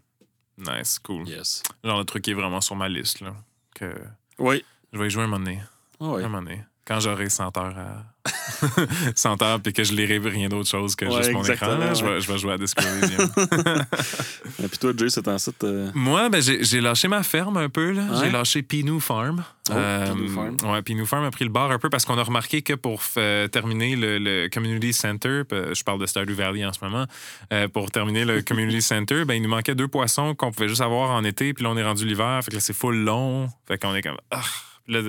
Nice, 0.58 0.98
cool. 0.98 1.24
que, 1.24 1.30
yes. 1.30 1.62
Genre 1.84 1.98
le 1.98 2.04
truc 2.04 2.24
qui 2.24 2.30
est 2.30 2.34
vraiment 2.34 2.60
sur 2.60 2.74
ma 2.76 2.88
liste, 2.88 3.20
là. 3.20 3.34
Que 3.74 3.92
Oui. 4.38 4.64
je 4.92 4.98
vais 4.98 5.06
y 5.06 5.10
jouer 5.10 5.22
un 5.24 5.26
moment 5.26 5.44
donné. 5.44 5.60
Oui. 6.04 6.22
Un 6.24 6.28
moment 6.28 6.42
donné. 6.42 6.62
Quand 6.86 7.00
j'aurai 7.00 7.30
100 7.30 7.56
heures 7.56 7.78
à. 7.78 8.04
100 9.14 9.42
heures 9.42 9.60
puis 9.60 9.72
que 9.72 9.84
je 9.84 9.94
lirai 9.94 10.18
rien 10.18 10.48
d'autre 10.48 10.68
chose 10.68 10.94
que 10.94 11.06
Ouais, 11.06 11.16
juste 11.22 11.32
mon 11.32 11.42
écran, 11.44 11.94
je, 11.94 12.04
vais, 12.04 12.20
je 12.20 12.30
vais 12.30 12.38
jouer 12.38 12.52
à 12.52 12.58
Disco 12.58 12.82
Elysium. 12.82 13.30
Et 14.62 14.68
puis 14.68 14.78
toi, 14.78 14.92
Jay, 14.96 15.08
c'est 15.08 15.26
en 15.28 15.38
site. 15.38 15.64
euh, 15.64 15.90
Moi, 15.94 16.28
ben, 16.28 16.40
j'ai 16.42 16.80
lâché 16.80 17.08
ma 17.08 17.22
ferme 17.22 17.56
un 17.56 17.68
peu. 17.70 17.92
là. 17.92 18.02
Ouais. 18.02 18.16
J'ai 18.24 18.30
lâché 18.30 18.62
Pinou 18.62 19.00
Farm. 19.00 19.42
Oh, 19.70 19.72
Pinou 20.14 20.28
Farm. 20.28 20.56
Ouais, 20.72 20.82
Pinou 20.82 21.06
Farm 21.06 21.24
a 21.24 21.30
pris 21.30 21.44
le 21.44 21.50
bar 21.50 21.70
un 21.70 21.78
peu 21.78 21.88
parce 21.88 22.04
qu'on 22.04 22.18
a 22.18 22.22
remarqué 22.22 22.60
que 22.62 22.74
pour 22.74 23.00
euh, 23.16 23.48
terminer 23.48 23.96
le, 23.96 24.18
le 24.18 24.48
Community 24.48 24.92
Center, 24.92 25.42
euh, 25.52 25.74
je 25.74 25.84
parle 25.84 26.00
de 26.00 26.06
Stardew 26.06 26.32
Valley 26.34 26.64
en 26.66 26.72
ce 26.72 26.84
moment, 26.84 27.06
euh, 27.52 27.66
pour 27.68 27.90
terminer 27.90 28.24
le 28.26 28.42
Community 28.42 28.82
Center, 28.82 29.24
ben, 29.24 29.34
il 29.34 29.42
nous 29.42 29.48
manquait 29.48 29.74
deux 29.74 29.88
poissons 29.88 30.34
qu'on 30.34 30.50
pouvait 30.52 30.68
juste 30.68 30.82
avoir 30.82 31.10
en 31.10 31.24
été, 31.24 31.54
puis 31.54 31.64
là, 31.64 31.70
on 31.70 31.76
est 31.78 31.84
rendu 31.84 32.04
l'hiver, 32.06 32.40
fait 32.44 32.50
que 32.50 32.56
là, 32.56 32.60
c'est 32.60 32.74
full 32.76 32.96
long. 32.96 33.48
Fait 33.66 33.78
qu'on 33.78 33.94
est 33.94 34.02
comme. 34.02 34.18
Ah! 34.30 34.42
Là, 34.86 35.00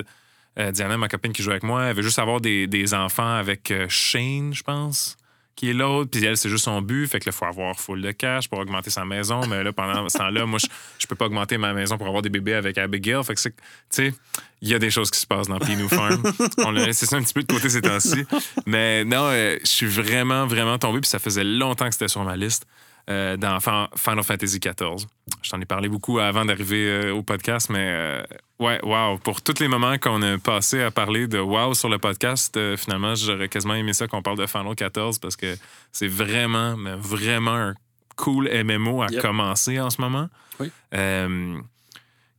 euh, 0.59 0.71
Diana, 0.71 0.97
ma 0.97 1.07
copine 1.07 1.33
qui 1.33 1.43
joue 1.43 1.51
avec 1.51 1.63
moi, 1.63 1.85
elle 1.85 1.95
veut 1.95 2.01
juste 2.01 2.19
avoir 2.19 2.41
des, 2.41 2.67
des 2.67 2.93
enfants 2.93 3.35
avec 3.35 3.71
euh, 3.71 3.87
Shane, 3.89 4.53
je 4.53 4.63
pense, 4.63 5.17
qui 5.55 5.69
est 5.69 5.73
l'autre. 5.73 6.11
Puis 6.11 6.23
elle, 6.23 6.37
c'est 6.37 6.49
juste 6.49 6.65
son 6.65 6.81
but. 6.81 7.07
Fait 7.07 7.19
que 7.19 7.25
là, 7.25 7.31
faut 7.31 7.45
avoir 7.45 7.79
full 7.79 8.01
de 8.01 8.11
cash 8.11 8.47
pour 8.49 8.59
augmenter 8.59 8.89
sa 8.89 9.05
maison. 9.05 9.45
Mais 9.47 9.63
là, 9.63 9.73
pendant 9.73 10.07
ce 10.09 10.17
temps-là, 10.17 10.45
moi, 10.45 10.59
je, 10.59 10.67
je 10.99 11.07
peux 11.07 11.15
pas 11.15 11.25
augmenter 11.25 11.57
ma 11.57 11.73
maison 11.73 11.97
pour 11.97 12.07
avoir 12.07 12.21
des 12.21 12.29
bébés 12.29 12.53
avec 12.53 12.77
Abigail. 12.77 13.23
Fait 13.23 13.35
que 13.35 13.41
c'est, 13.41 13.51
tu 13.51 13.57
sais, 13.89 14.13
il 14.61 14.69
y 14.69 14.73
a 14.73 14.79
des 14.79 14.91
choses 14.91 15.11
qui 15.11 15.19
se 15.19 15.27
passent 15.27 15.47
dans 15.47 15.59
Pinou 15.59 15.89
Farm. 15.89 16.23
On 16.59 16.71
l'a 16.71 16.85
laissé 16.85 17.05
ça 17.05 17.17
un 17.17 17.21
petit 17.23 17.33
peu 17.33 17.43
de 17.43 17.53
côté 17.53 17.69
ces 17.69 17.81
temps-ci. 17.81 18.25
Mais 18.65 19.03
non, 19.05 19.29
euh, 19.31 19.57
je 19.61 19.69
suis 19.69 19.87
vraiment, 19.87 20.47
vraiment 20.47 20.77
tombé. 20.77 21.01
Puis 21.01 21.09
ça 21.09 21.19
faisait 21.19 21.43
longtemps 21.43 21.87
que 21.87 21.93
c'était 21.93 22.07
sur 22.07 22.23
ma 22.23 22.35
liste. 22.35 22.65
Euh, 23.09 23.37
dans 23.37 23.59
Final 23.59 24.23
Fantasy 24.23 24.59
XIV. 24.59 25.05
Je 25.43 25.49
t'en 25.51 25.61
ai 25.61 25.65
parlé 25.65 25.89
beaucoup 25.89 26.17
avant 26.17 26.43
d'arriver 26.43 26.89
euh, 26.89 27.13
au 27.13 27.21
podcast, 27.21 27.69
mais 27.69 27.85
euh, 27.87 28.23
ouais, 28.59 28.79
wow. 28.83 29.19
Pour 29.19 29.41
tous 29.43 29.59
les 29.59 29.67
moments 29.67 29.97
qu'on 29.99 30.21
a 30.23 30.37
passé 30.39 30.81
à 30.81 30.89
parler 30.89 31.27
de 31.27 31.37
wow 31.37 31.75
sur 31.75 31.87
le 31.89 31.99
podcast, 31.99 32.57
finalement, 32.77 33.13
j'aurais 33.13 33.47
quasiment 33.49 33.75
aimé 33.75 33.93
ça 33.93 34.07
qu'on 34.07 34.21
parle 34.23 34.37
de 34.39 34.47
Final 34.47 34.75
14 34.75 35.19
parce 35.19 35.35
que 35.35 35.55
c'est 35.91 36.07
vraiment, 36.07 36.75
mais 36.77 36.95
vraiment 36.95 37.53
un 37.55 37.73
cool 38.15 38.49
MMO 38.63 39.03
à 39.03 39.07
Yep. 39.11 39.21
commencer 39.21 39.79
en 39.79 39.89
ce 39.91 40.01
moment. 40.01 40.27
Oui. 40.59 40.71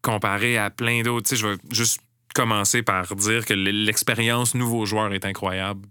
Comparé 0.03 0.57
à 0.59 0.71
plein 0.71 1.03
d'autres. 1.03 1.29
Tu 1.29 1.37
sais, 1.37 1.43
je 1.43 1.49
vais 1.49 1.57
juste 1.71 2.01
commencer 2.35 2.83
par 2.83 3.15
dire 3.17 3.45
que 3.45 3.55
l'expérience 3.55 4.55
nouveau 4.55 4.85
joueur 4.85 5.13
est 5.13 5.25
incroyable. 5.25 5.87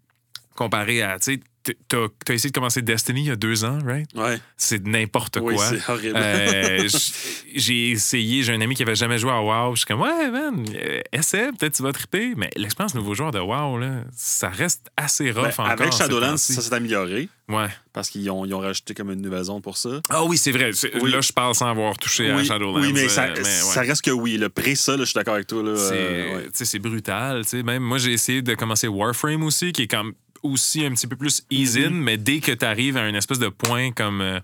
Comparé 0.56 1.02
à, 1.02 1.18
tu 1.20 1.34
sais, 1.34 1.40
t'as 1.88 1.98
t'as 2.26 2.34
essayé 2.34 2.50
de 2.52 2.56
commencer 2.56 2.82
Destiny 2.82 3.22
il 3.22 3.28
y 3.28 3.32
a 3.32 3.36
deux 3.36 3.64
ans, 3.66 3.80
right? 3.86 4.08
Ouais. 4.16 4.40
C'est 4.58 4.86
n'importe 4.86 5.38
Oui, 5.42 5.56
quoi. 5.56 5.66
c'est 5.66 5.90
horrible. 5.92 6.14
Euh, 6.16 6.88
j'ai 7.56 7.92
essayé, 7.92 8.44
j'ai 8.44 8.54
un 8.54 8.62
ami 8.62 8.76
qui 8.76 8.84
avait 8.84 8.96
jamais 8.96 9.18
joué 9.18 9.32
à 9.32 9.42
WoW. 9.42 9.72
Je 9.76 9.80
suis 9.80 9.86
comme, 9.86 10.02
ouais, 10.02 10.30
man, 10.32 10.66
euh, 10.76 11.02
essaie, 11.12 11.50
peut-être 11.58 11.76
tu 11.76 11.84
vas 11.84 11.92
triper. 11.94 12.34
Mais 12.36 12.50
l'expérience 12.56 12.96
nouveau 12.96 13.14
joueur 13.14 13.32
de 13.32 13.40
WoW, 13.40 13.78
là, 13.78 14.04
ça 14.16 14.50
reste 14.50 14.90
assez 14.98 15.32
rough 15.32 15.44
Ben, 15.44 15.50
encore. 15.52 15.72
avec 15.72 15.94
Shadowlands, 15.94 16.38
ça 16.38 16.62
s'est 16.62 16.74
amélioré 16.74 17.30
Ouais. 17.48 17.68
parce 17.94 18.10
qu'ils 18.10 18.28
ont, 18.32 18.44
ils 18.44 18.54
ont 18.56 18.60
rajouté 18.60 18.96
comme 18.96 19.12
une 19.12 19.22
nouvelle 19.22 19.44
zone 19.44 19.62
pour 19.62 19.78
ça. 19.78 20.02
Ah 20.10 20.24
oui, 20.24 20.36
c'est 20.38 20.52
vrai. 20.52 20.72
Oui. 21.02 21.12
Là, 21.12 21.22
je 21.22 21.32
parle 21.32 21.54
sans 21.54 21.68
avoir 21.68 21.96
touché 21.98 22.32
à 22.32 22.36
oui, 22.36 22.46
Shadowlands. 22.46 22.82
oui, 22.82 22.92
mais, 22.92 23.06
euh, 23.06 23.10
ça, 23.10 23.28
mais 23.28 23.40
ouais. 23.40 23.46
ça 23.46 23.82
reste 23.82 24.02
que 24.04 24.12
oui. 24.12 24.38
Le 24.38 24.50
pré 24.50 24.74
ça, 24.76 24.94
là, 24.94 25.00
je 25.00 25.06
suis 25.06 25.14
d'accord 25.14 25.36
avec 25.36 25.46
toi. 25.48 25.62
C'est 25.76 25.94
euh, 25.94 26.38
ouais. 26.74 26.80
brutal. 26.80 27.44
Même 27.64 27.84
moi, 27.84 28.00
j'ai 28.00 28.14
essayé 28.14 28.42
de 28.42 28.56
commencer 28.56 28.88
Warframe 28.88 29.44
aussi, 29.44 29.72
qui 29.74 29.84
est 29.84 29.88
comme 29.88 30.14
aussi 30.46 30.86
un 30.86 30.92
petit 30.92 31.08
peu 31.08 31.16
plus 31.16 31.44
easy, 31.50 31.80
Mm-hmm. 31.82 31.90
mais 31.92 32.18
dès 32.18 32.40
que 32.40 32.52
tu 32.52 32.66
arrives 32.66 32.98
à 32.98 33.02
un 33.02 33.14
espèce 33.14 33.40
de 33.40 33.50
point 33.50 33.92
comme 33.92 34.22
euh, 34.22 34.40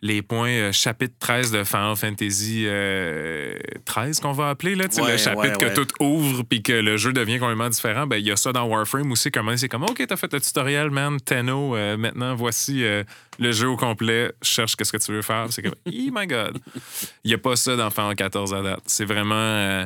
les 0.00 0.22
points 0.22 0.48
euh, 0.50 0.72
chapitre 0.72 1.14
13 1.18 1.50
de 1.50 1.64
Final 1.64 1.96
Fantasy 1.96 2.64
euh, 2.66 3.56
13 3.84 4.20
qu'on 4.20 4.32
va 4.32 4.50
appeler, 4.50 4.76
là, 4.76 4.84
Ouais, 4.98 5.12
le 5.12 5.18
chapitre 5.18 5.58
ouais, 5.64 5.74
que 5.74 5.74
tout 5.74 5.88
ouvre 6.00 6.44
puis 6.44 6.62
que 6.62 6.72
le 6.72 6.96
jeu 6.96 7.12
devient 7.12 7.38
complètement 7.40 7.68
différent, 7.68 8.06
ben 8.06 8.16
il 8.16 8.26
y 8.26 8.30
a 8.30 8.36
ça 8.36 8.52
dans 8.52 8.64
Warframe 8.66 9.10
aussi. 9.10 9.30
Comment 9.32 9.56
c'est 9.56 9.68
comme, 9.68 9.82
OK, 9.82 10.04
t'as 10.06 10.16
fait 10.16 10.32
le 10.32 10.40
tutoriel, 10.40 10.90
man, 10.90 11.18
Tenno, 11.20 11.74
euh, 11.74 11.96
maintenant 11.96 12.34
voici 12.36 12.84
le 13.40 13.52
jeu 13.52 13.68
au 13.68 13.76
complet, 13.76 14.32
cherche 14.40 14.76
qu'est-ce 14.76 14.92
que 14.92 14.98
tu 14.98 15.10
veux 15.12 15.22
faire. 15.22 15.46
C'est 15.50 15.62
comme, 15.62 15.74
oh 15.86 15.90
my 16.12 16.26
God. 16.26 16.58
Il 17.24 17.28
n'y 17.28 17.34
a 17.34 17.38
pas 17.38 17.56
ça 17.56 17.74
dans 17.74 17.90
Final 17.90 18.14
14 18.14 18.54
à 18.54 18.62
date. 18.62 18.82
C'est 18.86 19.04
vraiment. 19.04 19.84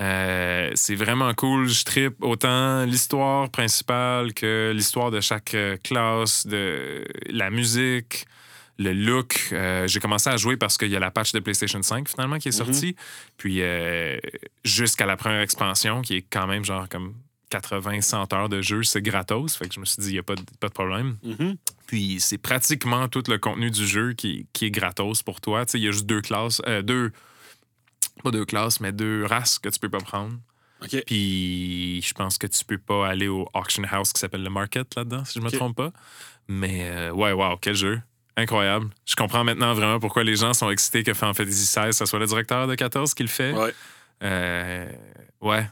Euh, 0.00 0.70
c'est 0.74 0.94
vraiment 0.94 1.32
cool. 1.34 1.68
Je 1.68 1.84
tripe 1.84 2.16
autant 2.22 2.84
l'histoire 2.84 3.50
principale 3.50 4.32
que 4.32 4.72
l'histoire 4.74 5.10
de 5.10 5.20
chaque 5.20 5.54
euh, 5.54 5.76
classe, 5.82 6.46
de 6.46 7.04
la 7.28 7.50
musique, 7.50 8.26
le 8.78 8.92
look. 8.92 9.48
Euh, 9.52 9.86
J'ai 9.86 10.00
commencé 10.00 10.30
à 10.30 10.36
jouer 10.36 10.56
parce 10.56 10.78
qu'il 10.78 10.88
y 10.88 10.96
a 10.96 11.00
la 11.00 11.10
patch 11.10 11.32
de 11.32 11.40
PlayStation 11.40 11.82
5 11.82 12.08
finalement 12.08 12.38
qui 12.38 12.48
est 12.48 12.52
sortie. 12.52 12.96
Puis 13.36 13.58
euh, 13.60 14.18
jusqu'à 14.64 15.06
la 15.06 15.16
première 15.16 15.40
expansion 15.40 16.02
qui 16.02 16.16
est 16.16 16.26
quand 16.28 16.46
même 16.46 16.64
genre 16.64 16.88
comme 16.88 17.14
80-100 17.50 18.34
heures 18.34 18.48
de 18.48 18.62
jeu, 18.62 18.82
c'est 18.82 19.02
gratos. 19.02 19.56
Fait 19.56 19.68
que 19.68 19.74
je 19.74 19.80
me 19.80 19.84
suis 19.84 20.00
dit, 20.02 20.08
il 20.08 20.12
n'y 20.14 20.18
a 20.18 20.22
pas 20.22 20.34
de, 20.34 20.42
pas 20.58 20.68
de 20.68 20.72
problème. 20.72 21.16
Mhm. 21.22 21.56
Puis 21.86 22.16
c'est 22.20 22.38
pratiquement 22.38 23.08
tout 23.08 23.22
le 23.28 23.36
contenu 23.38 23.70
du 23.70 23.86
jeu 23.86 24.14
qui, 24.14 24.46
qui 24.54 24.66
est 24.66 24.70
gratos 24.70 25.22
pour 25.22 25.40
toi. 25.40 25.66
Tu 25.66 25.72
sais, 25.72 25.78
il 25.78 25.84
y 25.84 25.88
a 25.88 25.90
juste 25.90 26.06
deux 26.06 26.22
classes, 26.22 26.62
euh, 26.66 26.80
deux, 26.80 27.12
pas 28.22 28.30
deux 28.30 28.44
classes, 28.44 28.80
mais 28.80 28.92
deux 28.92 29.24
races 29.24 29.58
que 29.58 29.68
tu 29.68 29.78
peux 29.78 29.88
pas 29.88 29.98
prendre. 29.98 30.34
Puis 31.06 32.02
je 32.02 32.12
pense 32.14 32.38
que 32.38 32.46
tu 32.46 32.64
peux 32.64 32.78
pas 32.78 33.06
aller 33.06 33.28
au 33.28 33.48
auction 33.54 33.84
house 33.90 34.12
qui 34.12 34.20
s'appelle 34.20 34.42
le 34.42 34.50
market 34.50 34.94
là-dedans, 34.96 35.24
si 35.24 35.38
je 35.38 35.44
me 35.44 35.50
trompe 35.50 35.76
pas. 35.76 35.92
Mais 36.48 36.88
euh, 36.90 37.12
ouais, 37.12 37.32
wow, 37.32 37.56
quel 37.56 37.74
jeu. 37.74 38.00
Incroyable. 38.36 38.88
Je 39.06 39.14
comprends 39.14 39.44
maintenant 39.44 39.74
vraiment 39.74 40.00
pourquoi 40.00 40.24
les 40.24 40.36
gens 40.36 40.54
sont 40.54 40.70
excités 40.70 41.02
que 41.02 41.12
Final 41.12 41.34
Fantasy 41.34 41.66
XVI, 41.66 41.92
ça 41.92 42.06
soit 42.06 42.18
le 42.18 42.26
directeur 42.26 42.66
de 42.66 42.74
14 42.74 43.14
qui 43.14 43.22
le 43.22 43.28
fait. 43.28 43.52
Ouais. 43.52 43.74
Euh, 44.22 44.90
ouais. 45.40 45.68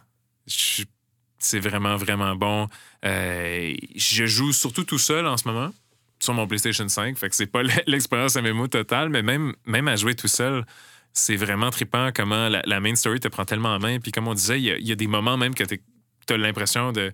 C'est 0.47 1.61
vraiment, 1.61 1.97
vraiment 1.97 2.37
bon. 2.37 2.69
Euh, 3.05 3.75
je 3.97 4.27
joue 4.27 4.53
surtout 4.53 4.85
tout 4.85 4.99
seul 4.99 5.27
en 5.27 5.37
ce 5.37 5.49
moment 5.49 5.71
sur 6.19 6.35
mon 6.35 6.47
PlayStation 6.47 6.87
5. 6.87 7.17
Fait 7.17 7.31
que 7.31 7.35
c'est 7.35 7.47
pas 7.47 7.63
l'expérience 7.87 8.37
MMO 8.37 8.69
totale, 8.69 9.09
mais 9.09 9.23
même, 9.23 9.55
même 9.65 9.89
à 9.89 9.97
jouer 9.97 10.15
tout 10.15 10.29
seul, 10.29 10.67
c'est 11.13 11.37
vraiment 11.37 11.71
trippant 11.71 12.11
comment 12.15 12.49
la, 12.49 12.63
la 12.65 12.81
main 12.81 12.95
story 12.95 13.21
te 13.21 13.29
prend 13.29 13.45
tellement 13.45 13.75
en 13.75 13.79
main. 13.79 13.99
Puis 13.99 14.13
comme 14.13 14.29
on 14.29 14.35
disait, 14.35 14.61
il 14.61 14.65
y 14.65 14.71
a, 14.71 14.79
il 14.79 14.87
y 14.87 14.93
a 14.93 14.97
des 14.97 15.07
moments 15.07 15.37
même 15.37 15.55
que 15.55 15.65
tu 15.65 15.81
as 16.29 16.37
l'impression 16.37 16.93
de 16.93 17.13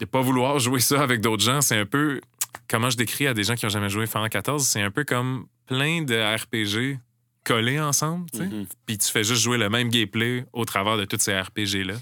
ne 0.00 0.04
pas 0.04 0.20
vouloir 0.20 0.58
jouer 0.58 0.80
ça 0.80 1.02
avec 1.02 1.20
d'autres 1.20 1.42
gens. 1.42 1.60
C'est 1.60 1.78
un 1.78 1.86
peu, 1.86 2.20
comment 2.68 2.90
je 2.90 2.96
décris 2.96 3.26
à 3.26 3.34
des 3.34 3.44
gens 3.44 3.54
qui 3.54 3.66
ont 3.66 3.70
jamais 3.70 3.88
joué 3.88 4.06
Final 4.06 4.28
14, 4.28 4.66
c'est 4.66 4.82
un 4.82 4.90
peu 4.90 5.04
comme 5.04 5.46
plein 5.66 6.02
de 6.02 6.14
RPG 6.14 6.98
collés 7.44 7.80
ensemble. 7.80 8.26
Mhm. 8.34 8.66
puis 8.86 8.98
tu 8.98 9.10
fais 9.10 9.24
juste 9.24 9.42
jouer 9.42 9.56
le 9.56 9.70
même 9.70 9.88
gameplay 9.88 10.44
au 10.52 10.64
travers 10.64 10.96
de 10.96 11.04
tous 11.04 11.18
ces 11.20 11.38
RPG-là. 11.38 11.94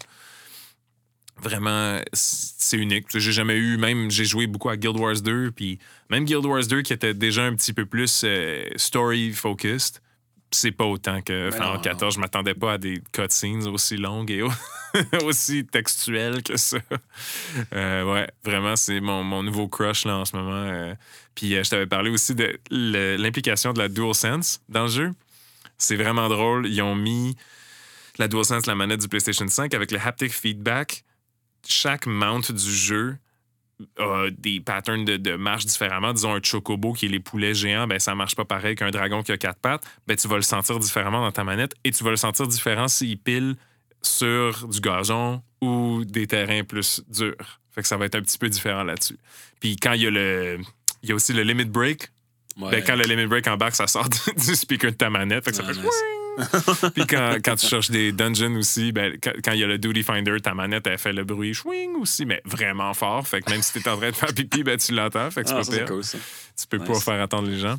Vraiment, 1.43 2.01
c'est 2.13 2.79
unique. 2.79 3.07
J'ai 3.13 3.33
jamais 3.33 3.57
eu, 3.57 3.77
même, 3.77 4.11
j'ai 4.11 4.25
joué 4.25 4.47
beaucoup 4.47 4.71
à 4.71 4.77
Guild 4.77 4.97
Wars 4.97 5.21
2, 5.21 5.51
puis 5.51 5.79
même 6.09 6.25
Guild 6.25 6.47
Wars 6.47 6.65
2 6.67 6.83
qui 6.83 6.93
était 6.93 7.13
déjà 7.13 7.45
un 7.45 7.55
petit 7.55 7.73
peu 7.73 7.85
plus 7.85 8.23
euh, 8.25 8.65
story-focused, 8.77 10.01
c'est 10.51 10.71
pas 10.73 10.85
autant 10.85 11.21
que 11.21 11.51
Ben 11.51 11.53
Final 11.53 11.75
non, 11.75 11.81
14. 11.81 12.15
Je 12.15 12.21
m'attendais 12.21 12.55
pas 12.55 12.75
à 12.75 12.79
des 12.79 13.03
cutscenes 13.13 13.67
aussi 13.67 13.97
longues 13.97 14.31
et 14.31 14.43
au- 14.43 14.51
aussi 15.25 15.67
textuelles 15.67 16.43
que 16.43 16.57
ça. 16.57 16.79
Euh, 17.73 18.05
ouais, 18.05 18.29
vraiment, 18.45 18.77
c'est 18.77 19.01
mon, 19.01 19.25
mon 19.25 19.43
nouveau 19.43 19.67
crush 19.69 20.05
là, 20.05 20.19
en 20.19 20.25
ce 20.25 20.37
moment. 20.37 20.53
euh. 20.55 20.95
Puis 21.35 21.55
euh, 21.57 21.65
je 21.65 21.71
t'avais 21.71 21.87
parlé 21.87 22.11
aussi 22.11 22.35
de 22.35 22.59
l'implication 22.71 23.73
de 23.73 23.79
la 23.81 23.89
DualSense 23.89 24.61
dans 24.69 24.83
le 24.85 24.91
jeu. 24.91 25.11
C'est 25.79 25.97
vraiment 25.97 26.29
drôle. 26.29 26.69
Ils 26.69 26.81
ont 26.83 26.95
mis 26.95 27.37
la 28.19 28.29
DualSense, 28.29 28.67
la 28.67 28.77
manette 28.77 29.01
du 29.01 29.09
PlayStation 29.09 29.49
5, 29.49 29.75
avec 29.75 29.91
le 29.91 29.99
haptic 29.99 30.33
feedback. 30.33 31.05
Chaque 31.67 32.07
mount 32.07 32.43
du 32.53 32.73
jeu 32.73 33.17
a 33.99 34.31
des 34.31 34.61
patterns 34.61 35.05
de, 35.05 35.37
marche 35.37 35.67
différemment. 35.67 36.13
Disons 36.13 36.35
un 36.35 36.43
chocobo 36.43 36.93
qui 36.93 37.07
est 37.07 37.09
les 37.09 37.21
poulets 37.21 37.55
géants, 37.55 37.87
ben 37.87 37.99
ça 37.99 38.15
marche 38.15 38.37
pas 38.37 38.45
pareil 38.45 38.77
qu'un 38.77 38.91
dragon 38.91 39.23
qui 39.23 39.33
a 39.33 39.37
quatre 39.37 39.61
pattes. 39.61 39.85
Ben 40.07 40.17
tu 40.17 40.29
vas 40.29 40.37
le 40.37 40.43
sentir 40.43 40.79
différemment 40.79 41.21
dans 41.21 41.33
ta 41.33 41.45
manette 41.45 41.75
et 41.85 41.91
tu 41.91 42.05
vas 42.05 42.11
le 42.11 42.17
sentir 42.17 42.47
différent 42.47 42.89
s'il 42.89 43.19
pile 43.19 43.57
sur 44.03 44.69
du 44.69 44.81
gazon 44.81 45.43
ou 45.61 46.05
des 46.05 46.27
terrains 46.27 46.65
plus 46.65 47.03
durs. 47.09 47.61
Fait 47.73 47.83
que 47.83 47.89
ça 47.89 47.97
va 47.97 48.07
être 48.07 48.15
un 48.15 48.23
petit 48.23 48.39
peu 48.39 48.49
différent 48.49 48.85
là-dessus. 48.85 49.19
Puis 49.61 49.77
quand 49.77 49.93
il 49.93 50.03
y 50.03 50.07
a 50.07 50.11
le 50.11 50.61
il 51.05 51.11
y 51.11 51.13
a 51.13 51.15
aussi 51.15 51.35
le 51.35 51.43
limit 51.43 51.67
break. 51.67 52.11
Ouais. 52.57 52.71
Ben, 52.71 52.85
quand 52.87 52.95
le 52.97 53.05
limit 53.05 53.27
break 53.27 53.47
embarque, 53.49 53.75
ça 53.75 53.87
sort 53.87 54.09
du 54.37 54.55
speaker 54.55 54.91
de 54.93 54.97
ta 54.97 55.11
manette. 55.11 55.45
Fait 55.45 55.51
que 55.51 55.57
ça 55.57 55.65
Ah, 55.67 55.73
fait 55.75 55.81
puis 56.95 57.07
quand, 57.07 57.37
quand 57.45 57.55
tu 57.57 57.67
cherches 57.67 57.91
des 57.91 58.11
dungeons 58.11 58.57
aussi, 58.57 58.91
ben, 58.93 59.17
quand 59.23 59.53
il 59.53 59.61
y 59.61 59.65
a 59.65 59.67
le 59.69 59.79
Duty 59.79 60.03
Finder, 60.03 60.37
ta 60.41 60.53
manette, 60.55 60.87
elle 60.89 60.99
fait 60.99 61.13
le 61.13 61.23
bruit 61.25 61.55
swing 61.55 61.95
aussi, 61.97 62.27
mais 62.27 62.43
vraiment 62.45 62.93
fort. 62.95 63.27
Fait 63.27 63.41
que 63.41 63.51
même 63.51 63.63
si 63.63 63.73
tu 63.73 63.79
es 63.79 63.89
en 63.89 63.97
train 63.97 64.11
de 64.11 64.17
faire 64.17 64.35
pipi, 64.35 64.65
ben, 64.65 64.77
tu 64.77 64.93
l'entends. 64.95 65.31
Fait 65.31 65.43
que 65.43 65.49
c'est 65.49 65.55
Ah, 65.55 65.63
c'est 65.65 65.85
cool, 65.89 66.03
ça. 66.03 66.19
Tu 66.61 66.67
peux 66.67 66.79
pas 66.81 66.99
faire 66.99 67.21
attendre 67.23 67.49
les 67.49 67.59
gens. 67.59 67.77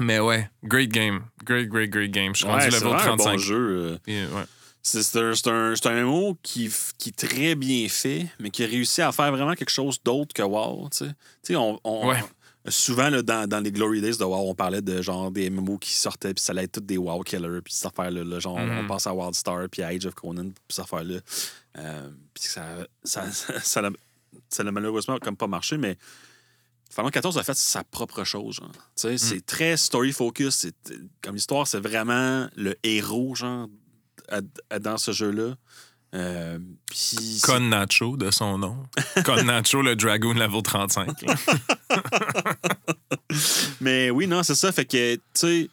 Mais 0.00 0.20
ouais, 0.20 0.48
great 0.64 0.90
game. 0.90 1.22
Great, 1.44 1.68
great, 1.68 1.90
great 1.90 2.10
game. 2.10 2.34
Je 2.34 2.40
suis 2.40 2.46
rendu 2.46 2.58
Ouais, 2.64 2.70
c'est 2.70 2.76
level 2.76 2.88
vraiment 2.88 3.02
un 3.12 3.16
35. 3.16 3.30
bon 3.32 3.38
jeu. 3.38 3.98
euh. 4.06 4.26
Ouais. 4.36 4.44
C'est 4.82 5.16
un, 5.16 5.34
c'est 5.34 5.48
un, 5.48 5.74
un 5.84 6.02
MMO 6.04 6.38
qui, 6.42 6.70
qui 6.98 7.08
est 7.10 7.28
très 7.28 7.54
bien 7.56 7.88
fait, 7.88 8.26
mais 8.38 8.50
qui 8.50 8.64
a 8.64 8.66
réussi 8.66 9.02
à 9.02 9.12
faire 9.12 9.30
vraiment 9.32 9.54
quelque 9.54 9.70
chose 9.72 9.98
d'autre 10.02 10.32
que 10.34 10.42
WoW. 10.42 10.88
Tu 10.90 10.98
sais, 10.98 11.06
Tu 11.06 11.14
sais, 11.42 11.56
on, 11.56 11.80
on- 11.84 12.08
Ouais. 12.08 12.20
Souvent 12.70 13.08
là, 13.10 13.22
dans, 13.22 13.48
dans 13.48 13.60
les 13.60 13.70
Glory 13.72 14.00
Days 14.00 14.16
de 14.18 14.24
WoW, 14.24 14.50
on 14.50 14.54
parlait 14.54 14.82
de 14.82 15.00
genre 15.02 15.30
des 15.30 15.50
MMO 15.50 15.78
qui 15.78 15.92
sortaient, 15.94 16.34
puis 16.34 16.42
ça 16.42 16.52
allait 16.52 16.64
être 16.64 16.72
toutes 16.72 16.86
des 16.86 16.96
WoW 16.98 17.22
killers, 17.22 17.60
puis 17.62 17.72
cette 17.74 17.86
affaire-là. 17.86 18.24
là, 18.24 18.38
genre, 18.40 18.56
on 18.56 18.86
pense 18.86 19.06
à 19.06 19.14
Wildstar, 19.14 19.68
puis 19.70 19.82
à 19.82 19.88
Age 19.88 20.06
of 20.06 20.14
Conan, 20.14 20.44
puis 20.50 20.54
cette 20.70 20.84
affaire-là. 20.84 21.18
Euh, 21.78 22.08
puis 22.34 22.44
ça, 22.44 22.64
ça, 23.04 23.30
ça, 23.62 23.82
ça, 24.48 24.64
malheureusement 24.64 25.18
comme 25.18 25.36
pas 25.36 25.46
marché, 25.46 25.76
mais 25.78 25.96
Final 26.90 27.10
14 27.10 27.36
a 27.36 27.42
fait 27.42 27.54
sa 27.56 27.84
propre 27.84 28.24
chose. 28.24 28.56
Genre. 28.56 28.72
Tu 28.72 28.78
sais, 28.96 29.18
C'est 29.18 29.44
très 29.44 29.76
story-focus. 29.76 30.54
c'est- 30.56 30.74
Comme 31.22 31.36
histoire, 31.36 31.66
c'est 31.68 31.80
vraiment 31.80 32.48
le 32.56 32.74
héros 32.82 33.34
genre, 33.34 33.68
à- 34.30 34.40
à- 34.70 34.78
dans 34.78 34.96
ce 34.96 35.12
jeu-là. 35.12 35.54
Euh, 36.14 36.58
Con 37.42 37.60
Nacho, 37.68 38.16
de 38.16 38.30
son 38.30 38.58
nom. 38.58 38.76
Con 39.24 39.42
Nacho, 39.44 39.82
le 39.82 39.94
Dragoon 39.94 40.34
level 40.34 40.62
35. 40.62 41.22
là. 41.22 41.34
Mais 43.80 44.10
oui, 44.10 44.26
non, 44.26 44.42
c'est 44.42 44.54
ça. 44.54 44.72
Fait 44.72 44.84
que, 44.84 45.14
tu 45.16 45.20
sais, 45.34 45.70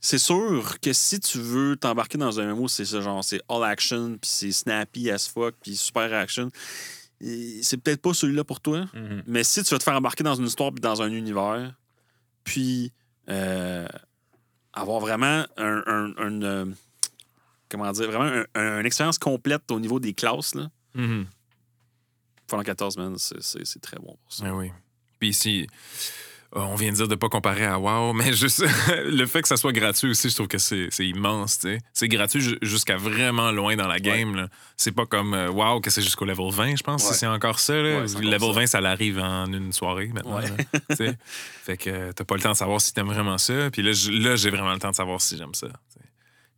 c'est 0.00 0.18
sûr 0.18 0.78
que 0.80 0.92
si 0.92 1.20
tu 1.20 1.38
veux 1.38 1.76
t'embarquer 1.76 2.18
dans 2.18 2.40
un 2.40 2.54
MMO, 2.54 2.68
c'est 2.68 2.84
ce 2.84 3.00
genre, 3.02 3.22
c'est 3.24 3.40
all 3.48 3.64
action, 3.64 4.12
puis 4.20 4.30
c'est 4.30 4.52
snappy 4.52 5.10
as 5.10 5.28
fuck, 5.28 5.54
puis 5.62 5.76
super 5.76 6.12
action. 6.14 6.50
C'est 7.20 7.76
peut-être 7.78 8.00
pas 8.00 8.14
celui-là 8.14 8.44
pour 8.44 8.60
toi. 8.60 8.86
Mais 9.26 9.44
si 9.44 9.62
tu 9.64 9.74
veux 9.74 9.78
te 9.78 9.84
faire 9.84 9.96
embarquer 9.96 10.24
dans 10.24 10.36
une 10.36 10.46
histoire 10.46 10.72
puis 10.72 10.80
dans 10.80 11.02
un 11.02 11.10
univers, 11.12 11.74
puis 12.44 12.92
euh, 13.28 13.86
avoir 14.72 15.00
vraiment 15.00 15.44
un, 15.56 15.82
un- 15.86 16.14
un, 16.16 16.42
euh, 16.42 16.64
comment 17.68 17.90
dire, 17.92 18.10
vraiment 18.10 18.24
un- 18.24 18.44
un- 18.60 18.80
une 18.80 18.86
expérience 18.86 19.18
complète 19.18 19.70
au 19.70 19.80
niveau 19.80 20.00
des 20.00 20.14
classes, 20.14 20.54
là. 20.54 20.68
Final 22.48 22.64
14, 22.64 22.96
man, 22.96 23.16
c'est- 23.18 23.80
très 23.80 23.98
bon 23.98 24.16
pour 24.22 24.32
ça. 24.32 24.44
Ah 24.46 24.54
oui. 24.54 24.70
Puis 25.18 25.28
ici, 25.30 25.66
euh, 26.56 26.60
on 26.60 26.76
vient 26.76 26.90
de 26.90 26.96
dire 26.96 27.08
de 27.08 27.14
pas 27.14 27.28
comparer 27.28 27.66
à 27.66 27.78
WoW, 27.78 28.12
mais 28.14 28.32
juste 28.32 28.60
le 29.04 29.26
fait 29.26 29.42
que 29.42 29.48
ça 29.48 29.58
soit 29.58 29.72
gratuit 29.72 30.08
aussi, 30.10 30.30
je 30.30 30.34
trouve 30.34 30.48
que 30.48 30.56
c'est 30.56 30.88
immense. 31.00 31.58
tu 31.58 31.68
sais. 31.68 31.80
C'est 31.92 32.08
gratuit 32.08 32.40
ju- 32.40 32.58
jusqu'à 32.62 32.96
vraiment 32.96 33.50
loin 33.52 33.76
dans 33.76 33.86
la 33.86 33.98
game. 34.00 34.34
là. 34.34 34.48
C'est 34.78 34.92
pas 34.92 35.04
comme 35.04 35.34
euh, 35.34 35.50
WoW 35.50 35.80
que 35.82 35.90
c'est 35.90 36.00
jusqu'au 36.00 36.24
level 36.24 36.50
20, 36.50 36.76
je 36.76 36.82
pense, 36.82 37.04
Ouais. 37.06 37.12
si 37.12 37.18
c'est 37.18 37.26
encore 37.26 37.58
ça. 37.58 37.74
Là. 37.74 37.82
Ouais, 38.00 38.10
encore 38.10 38.22
level 38.22 38.40
ça. 38.54 38.60
20, 38.60 38.66
ça 38.66 38.80
l'arrive 38.80 39.18
en 39.18 39.52
une 39.52 39.72
soirée 39.74 40.06
maintenant. 40.14 40.38
Ouais. 40.38 40.46
fait 41.64 41.76
que 41.76 41.90
euh, 41.90 42.12
t'as 42.14 42.24
pas 42.24 42.34
le 42.36 42.40
temps 42.40 42.52
de 42.52 42.56
savoir 42.56 42.80
si 42.80 42.94
t'aimes 42.94 43.12
vraiment 43.12 43.36
ça. 43.36 43.70
Puis 43.70 43.82
là, 43.82 43.92
j'ai 44.36 44.50
vraiment 44.50 44.72
le 44.72 44.78
temps 44.78 44.90
de 44.90 44.96
savoir 44.96 45.20
si 45.20 45.36
j'aime 45.36 45.54
ça. 45.54 45.68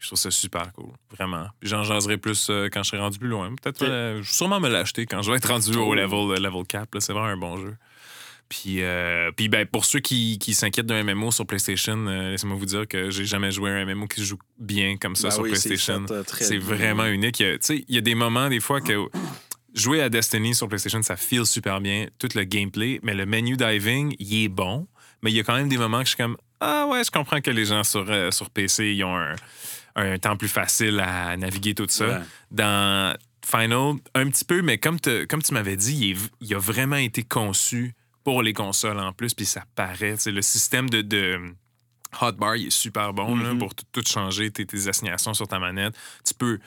Je 0.01 0.07
trouve 0.09 0.19
ça 0.19 0.31
super 0.31 0.73
cool, 0.73 0.91
vraiment. 1.17 1.47
Puis 1.61 1.69
j'en 1.69 1.85
jaserai 1.85 2.17
plus 2.17 2.49
euh, 2.51 2.69
quand 2.73 2.83
je 2.83 2.89
serai 2.89 3.01
rendu 3.01 3.19
plus 3.19 3.29
loin. 3.29 3.55
Peut-être 3.63 3.83
euh, 3.83 4.15
je 4.17 4.19
vais 4.23 4.33
sûrement 4.33 4.59
me 4.59 4.69
l'acheter 4.69 5.05
quand 5.07 5.21
je 5.23 5.31
vais 5.31 5.37
être 5.37 5.49
rendu 5.49 5.77
au 5.77 5.95
level, 5.95 6.29
le 6.31 6.43
level 6.43 6.67
cap. 6.67 6.93
là. 6.95 7.01
C'est 7.01 7.13
vraiment 7.13 7.27
un 7.29 7.37
bon 7.37 7.57
jeu. 7.59 7.77
Puis, 8.49 8.83
euh, 8.83 9.31
puis 9.31 9.49
ben, 9.49 9.65
pour 9.65 9.85
ceux 9.85 10.01
qui, 10.01 10.39
qui 10.39 10.55
s'inquiètent 10.55 10.87
d'un 10.87 11.05
MMO 11.05 11.31
sur 11.31 11.47
PlayStation, 11.47 11.97
euh, 12.09 12.31
laissez-moi 12.33 12.57
vous 12.57 12.65
dire 12.67 12.89
que 12.89 13.09
j'ai 13.11 13.25
jamais 13.25 13.53
joué 13.53 13.71
à 13.71 13.75
un 13.75 13.85
MMO 13.85 14.09
qui 14.09 14.21
se 14.23 14.27
joue 14.27 14.39
bien 14.59 14.97
comme 14.97 15.15
ça 15.15 15.29
Ben 15.29 15.35
sur 15.35 15.43
oui, 15.45 15.51
PlayStation. 15.51 16.05
euh, 16.11 16.25
C'est 16.27 16.59
vraiment 16.59 17.05
unique. 17.07 17.39
Il 17.39 17.47
y 17.47 17.51
a- 17.51 17.59
Tu 17.59 17.67
sais, 17.67 17.85
il 17.87 17.95
y 17.95 17.99
a 17.99 18.01
des 18.01 18.17
moments, 18.17 18.49
des 18.49 18.59
fois, 18.59 18.81
que 18.81 18.95
jouer 19.75 20.03
à 20.03 20.09
Destiny 20.09 20.55
sur 20.55 20.67
PlayStation, 20.67 21.01
ça 21.03 21.17
feel 21.17 21.47
super 21.47 21.81
bien, 21.81 22.09
tout 22.19 22.29
le 22.35 22.43
gameplay, 22.43 22.99
mais 23.05 23.15
le 23.15 23.25
menu 23.27 23.57
diving, 23.57 24.17
il 24.19 24.45
est 24.45 24.49
bon. 24.49 24.89
Mais 25.23 25.31
il 25.31 25.37
y 25.37 25.41
a 25.41 25.45
quand 25.45 25.55
même 25.55 25.69
des 25.69 25.79
moments 25.79 25.99
que 25.99 26.07
je 26.07 26.15
suis 26.15 26.17
comme 26.17 26.37
Ah 26.59 26.87
ouais, 26.91 27.05
je 27.05 27.11
comprends 27.13 27.41
que 27.41 27.51
les 27.53 27.67
gens 27.67 27.85
sur, 27.85 28.05
euh, 28.11 28.31
sur 28.33 28.51
PC, 28.51 28.95
ils 28.95 29.05
ont 29.05 29.15
un, 29.17 29.35
un 29.97 30.19
temps 30.19 30.37
plus 30.37 30.49
facile 30.49 31.01
à 31.01 31.37
naviguer 31.37 31.75
tout 31.75 31.87
ça. 31.89 32.07
Ouais. 32.07 32.25
Dans 32.51 33.17
Final, 33.45 33.95
un 34.15 34.29
petit 34.29 34.45
peu, 34.45 34.63
mais 34.63 34.79
comme, 34.79 35.01
te- 35.01 35.25
comme 35.25 35.43
tu 35.43 35.55
m'avais 35.55 35.77
dit, 35.77 35.97
il, 35.97 36.11
est- 36.13 36.31
il 36.41 36.55
a 36.55 36.59
vraiment 36.59 36.97
été 36.97 37.23
conçu 37.23 37.95
pour 38.23 38.43
les 38.43 38.53
consoles 38.53 38.99
en 39.01 39.13
plus, 39.13 39.35
puis 39.35 39.47
ça 39.47 39.65
paraît. 39.75 40.15
Le 40.27 40.43
système 40.43 40.89
de, 40.91 41.01
de 41.03 41.41
hotbar, 42.21 42.57
il 42.57 42.67
est 42.67 42.71
super 42.71 43.13
bon 43.15 43.37
là, 43.37 43.53
Mhm. 43.55 43.59
pour 43.59 43.75
tout, 43.75 43.85
tout 43.93 44.03
changer 44.07 44.51
tes, 44.51 44.67
tes 44.67 44.89
assignations 44.89 45.33
sur 45.35 45.49
ta 45.49 45.59
manette. 45.59 45.95
Tu 46.25 46.35
peux 46.35 46.59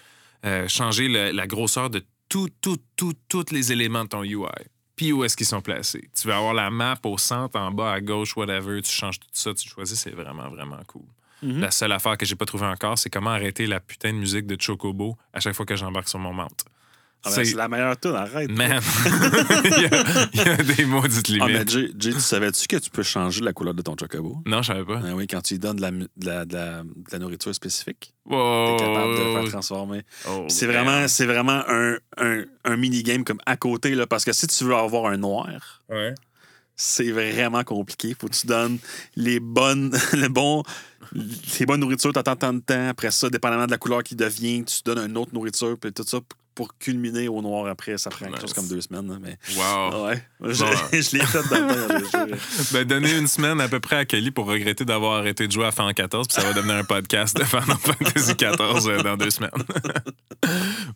euh, 0.45 0.67
changer 0.67 1.07
le- 1.07 1.31
la 1.31 1.47
grosseur 1.47 1.89
de 1.89 2.03
tout, 2.27 2.49
tout, 2.59 2.77
tout, 2.97 3.13
tous 3.29 3.45
les 3.51 3.71
éléments 3.71 4.03
de 4.03 4.09
ton 4.09 4.23
UI. 4.23 4.45
Puis 4.95 5.11
où 5.13 5.23
est-ce 5.23 5.37
qu'ils 5.37 5.45
sont 5.47 5.61
placés? 5.61 6.09
Tu 6.19 6.27
vas 6.27 6.37
avoir 6.37 6.53
la 6.53 6.69
map 6.69 6.97
au 7.03 7.17
centre, 7.17 7.57
en 7.57 7.71
bas, 7.71 7.93
à 7.93 8.01
gauche, 8.01 8.35
whatever. 8.35 8.81
Tu 8.81 8.91
changes 8.91 9.19
tout 9.19 9.27
ça, 9.31 9.53
tu 9.53 9.69
choisis. 9.69 9.97
C'est 9.99 10.11
vraiment, 10.11 10.49
vraiment 10.49 10.81
cool. 10.87 11.05
Mhm. 11.43 11.59
La 11.59 11.71
seule 11.71 11.91
affaire 11.91 12.17
que 12.17 12.25
j'ai 12.25 12.35
pas 12.35 12.45
trouvée 12.45 12.65
encore, 12.65 12.97
c'est 12.97 13.09
comment 13.09 13.31
arrêter 13.31 13.67
la 13.67 13.79
putain 13.79 14.11
de 14.13 14.17
musique 14.17 14.47
de 14.47 14.55
Chocobo 14.59 15.17
à 15.33 15.39
chaque 15.39 15.53
fois 15.55 15.65
que 15.65 15.75
j'embarque 15.75 16.07
sur 16.09 16.19
mon 16.19 16.33
mount. 16.33 16.47
Ah, 17.25 17.29
ben, 17.33 17.45
c'est 17.45 17.55
la 17.55 17.69
meilleure 17.69 17.97
tune, 17.97 18.15
arrête. 18.15 18.51
Man, 18.51 18.81
il, 19.63 19.69
y 19.81 19.85
a, 19.85 20.27
il 20.33 20.39
y 20.39 20.49
a 20.49 20.57
des 20.57 20.83
maudites 20.85 21.25
Ah, 21.39 21.45
mais 21.47 21.53
limites. 21.53 21.69
Jay, 21.69 21.89
Jay, 21.97 22.11
tu 22.13 22.19
savais-tu 22.19 22.67
que 22.67 22.75
tu 22.75 22.89
peux 22.89 23.01
changer 23.03 23.39
la 23.41 23.53
couleur 23.53 23.73
de 23.73 23.81
ton 23.81 23.95
chocobo? 23.97 24.39
non, 24.45 24.61
je 24.61 24.67
savais 24.67 24.83
pas. 24.83 24.99
Ah 25.05 25.15
oui, 25.15 25.25
quand 25.27 25.41
tu 25.41 25.53
lui 25.53 25.59
donnes 25.59 25.77
de 25.77 25.81
la, 25.83 25.91
de 25.91 26.07
la, 26.25 26.43
de 26.45 26.53
la- 26.53 26.83
de 26.83 27.11
la 27.13 27.19
nourriture 27.19 27.55
spécifique, 27.55 28.13
tu 28.27 28.33
Wow. 28.35 28.75
es 28.75 28.77
capable 28.77 29.11
de 29.17 29.23
faire 29.41 29.49
transformer. 29.51 30.01
Oh, 30.29 30.45
C'est 30.49 30.65
vraiment, 30.67 31.07
c'est 31.07 31.25
vraiment 31.25 31.61
un, 31.67 31.95
un, 32.17 32.43
un 32.65 32.75
mini-game 32.77 33.23
comme 33.23 33.39
à 33.45 33.55
côté, 33.55 33.95
là, 33.95 34.05
parce 34.05 34.25
que 34.25 34.33
si 34.33 34.45
tu 34.47 34.65
veux 34.65 34.75
avoir 34.75 35.05
un 35.05 35.15
noir, 35.17 35.81
Ouais. 35.89 36.13
C'est 36.75 37.11
vraiment 37.11 37.63
compliqué. 37.63 38.15
Faut 38.19 38.27
que 38.27 38.33
tu 38.33 38.47
donnes 38.47 38.77
les 39.15 39.39
bonnes, 39.39 39.95
les 40.13 40.29
bons, 40.29 40.63
les 41.59 41.65
bonnes 41.65 41.79
nourritures, 41.79 42.13
t'attends 42.13 42.35
tant 42.35 42.53
de 42.53 42.59
temps. 42.59 42.87
Après 42.87 43.11
ça, 43.11 43.29
dépendamment 43.29 43.65
de 43.65 43.71
la 43.71 43.77
couleur 43.77 44.03
qui 44.03 44.15
devient, 44.15 44.63
tu 44.65 44.81
donnes 44.83 45.09
une 45.09 45.17
autre 45.17 45.33
nourriture, 45.33 45.77
puis 45.79 45.91
tout 45.93 46.03
ça 46.03 46.19
pour 46.55 46.77
culminer 46.77 47.27
au 47.27 47.41
noir 47.41 47.67
après. 47.67 47.97
Ça 47.97 48.09
prend 48.09 48.25
quelque 48.25 48.41
chose 48.41 48.53
comme 48.53 48.67
deux 48.67 48.81
semaines. 48.81 49.07
là, 49.09 49.17
Mais 49.21 49.37
Wow. 49.57 50.05
ouais, 50.05 50.23
je, 50.41 50.53
je 50.91 51.17
l'ai 51.17 51.25
fait 51.25 51.43
dans 51.49 51.67
le. 51.67 52.37
Ben, 52.73 52.83
donner 52.85 53.17
une 53.17 53.27
semaine 53.27 53.59
à 53.61 53.67
peu 53.67 53.79
près 53.79 53.97
à 53.97 54.05
Kelly 54.05 54.31
pour 54.31 54.45
regretter 54.45 54.85
d'avoir 54.85 55.19
arrêté 55.19 55.47
de 55.47 55.51
jouer 55.51 55.65
à 55.65 55.71
Final 55.71 55.93
14, 55.93 56.27
puis 56.27 56.35
ça 56.35 56.47
va 56.47 56.53
devenir 56.53 56.75
un 56.75 56.83
podcast 56.83 57.37
de 57.37 57.43
Final 57.43 57.77
Fantasy 57.79 58.35
14 58.35 58.87
euh, 58.87 59.03
dans 59.03 59.17
deux 59.17 59.29
semaines. 59.29 59.51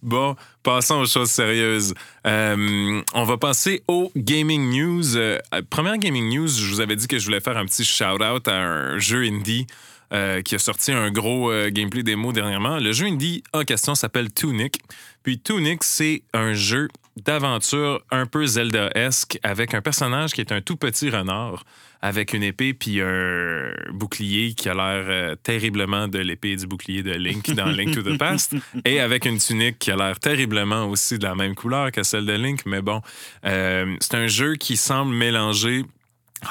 bon, 0.02 0.36
passons 0.64 0.96
aux 0.96 1.06
choses 1.06 1.30
sérieuses. 1.32 1.94
Euh, 2.26 3.02
on 3.14 3.24
va 3.24 3.38
passer 3.38 3.84
aux 3.88 4.12
gaming 4.16 4.70
news. 4.72 5.18
Euh, 5.18 5.40
première 5.70 5.98
gaming 5.98 6.30
news, 6.30 6.48
je 6.48 6.70
vous 6.70 6.82
avais 6.82 6.96
dit 6.96 7.08
que 7.08 7.20
je 7.20 7.26
voulais 7.26 7.42
faire 7.42 7.58
un 7.58 7.66
petit 7.66 7.86
shout-out 7.86 8.48
à 8.48 8.56
un 8.56 9.00
jeu 9.00 9.24
indie. 9.24 9.68
Euh, 10.14 10.42
qui 10.42 10.56
a 10.56 10.60
sorti 10.60 10.94
un 10.94 11.12
gros 11.12 11.52
euh, 11.52 11.70
gameplay 11.70 12.02
démo 12.02 12.32
dernièrement. 12.32 12.78
Le 12.78 12.94
jeu 12.94 13.08
indie 13.08 13.44
en 13.52 13.64
question 13.64 13.94
s'appelle 13.94 14.32
Tunic. 14.32 14.80
Puis 15.22 15.38
Tunic, 15.38 15.84
c'est 15.84 16.24
un 16.34 16.54
jeu 16.54 16.88
d'aventure 17.26 18.02
un 18.10 18.26
peu 18.26 18.46
Zelda-esque 18.46 19.38
avec 19.44 19.74
un 19.74 19.82
personnage 19.82 20.32
qui 20.32 20.40
est 20.40 20.54
un 20.54 20.62
tout 20.62 20.78
petit 20.78 21.10
renard 21.10 21.66
avec 22.02 22.34
une 22.34 22.44
épée 22.44 22.74
puis 22.74 23.02
un 23.02 23.72
bouclier 23.92 24.54
qui 24.54 24.70
a 24.70 24.76
l'air 24.76 25.06
euh, 25.10 25.36
terriblement 25.36 26.08
de 26.08 26.20
l'épée 26.20 26.52
et 26.52 26.56
du 26.56 26.68
bouclier 26.68 27.04
de 27.04 27.12
Link 27.12 27.52
dans 27.56 27.66
Link 27.66 27.94
to 27.94 28.02
the 28.02 28.18
Past 28.18 28.56
et 28.86 29.02
avec 29.02 29.26
une 29.26 29.40
tunique 29.40 29.78
qui 29.80 29.92
a 29.92 29.98
l'air 29.98 30.20
terriblement 30.20 30.86
aussi 30.86 31.18
de 31.18 31.24
la 31.24 31.36
même 31.36 31.56
couleur 31.56 31.92
que 31.92 32.04
celle 32.04 32.26
de 32.26 32.34
Link 32.34 32.62
mais 32.66 32.82
bon 32.82 33.02
c'est 33.44 34.16
un 34.16 34.28
jeu 34.28 34.56
qui 34.56 34.78
semble 34.78 35.14
mélanger 35.14 35.84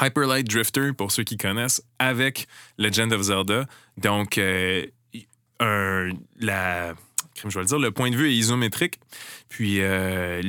Hyper 0.00 0.26
Light 0.26 0.48
Drifter, 0.48 0.92
pour 0.92 1.12
ceux 1.12 1.22
qui 1.24 1.36
connaissent, 1.36 1.82
avec 1.98 2.46
Legend 2.78 3.12
of 3.12 3.22
Zelda. 3.22 3.66
Donc, 3.98 4.36
euh, 4.38 4.84
un, 5.60 6.10
la, 6.38 6.94
je 7.36 7.48
vais 7.48 7.60
le 7.60 7.66
dire, 7.66 7.78
le 7.78 7.90
point 7.90 8.10
de 8.10 8.16
vue 8.16 8.28
est 8.28 8.34
isométrique. 8.34 8.98
Puis 9.48 9.76
euh, 9.80 10.42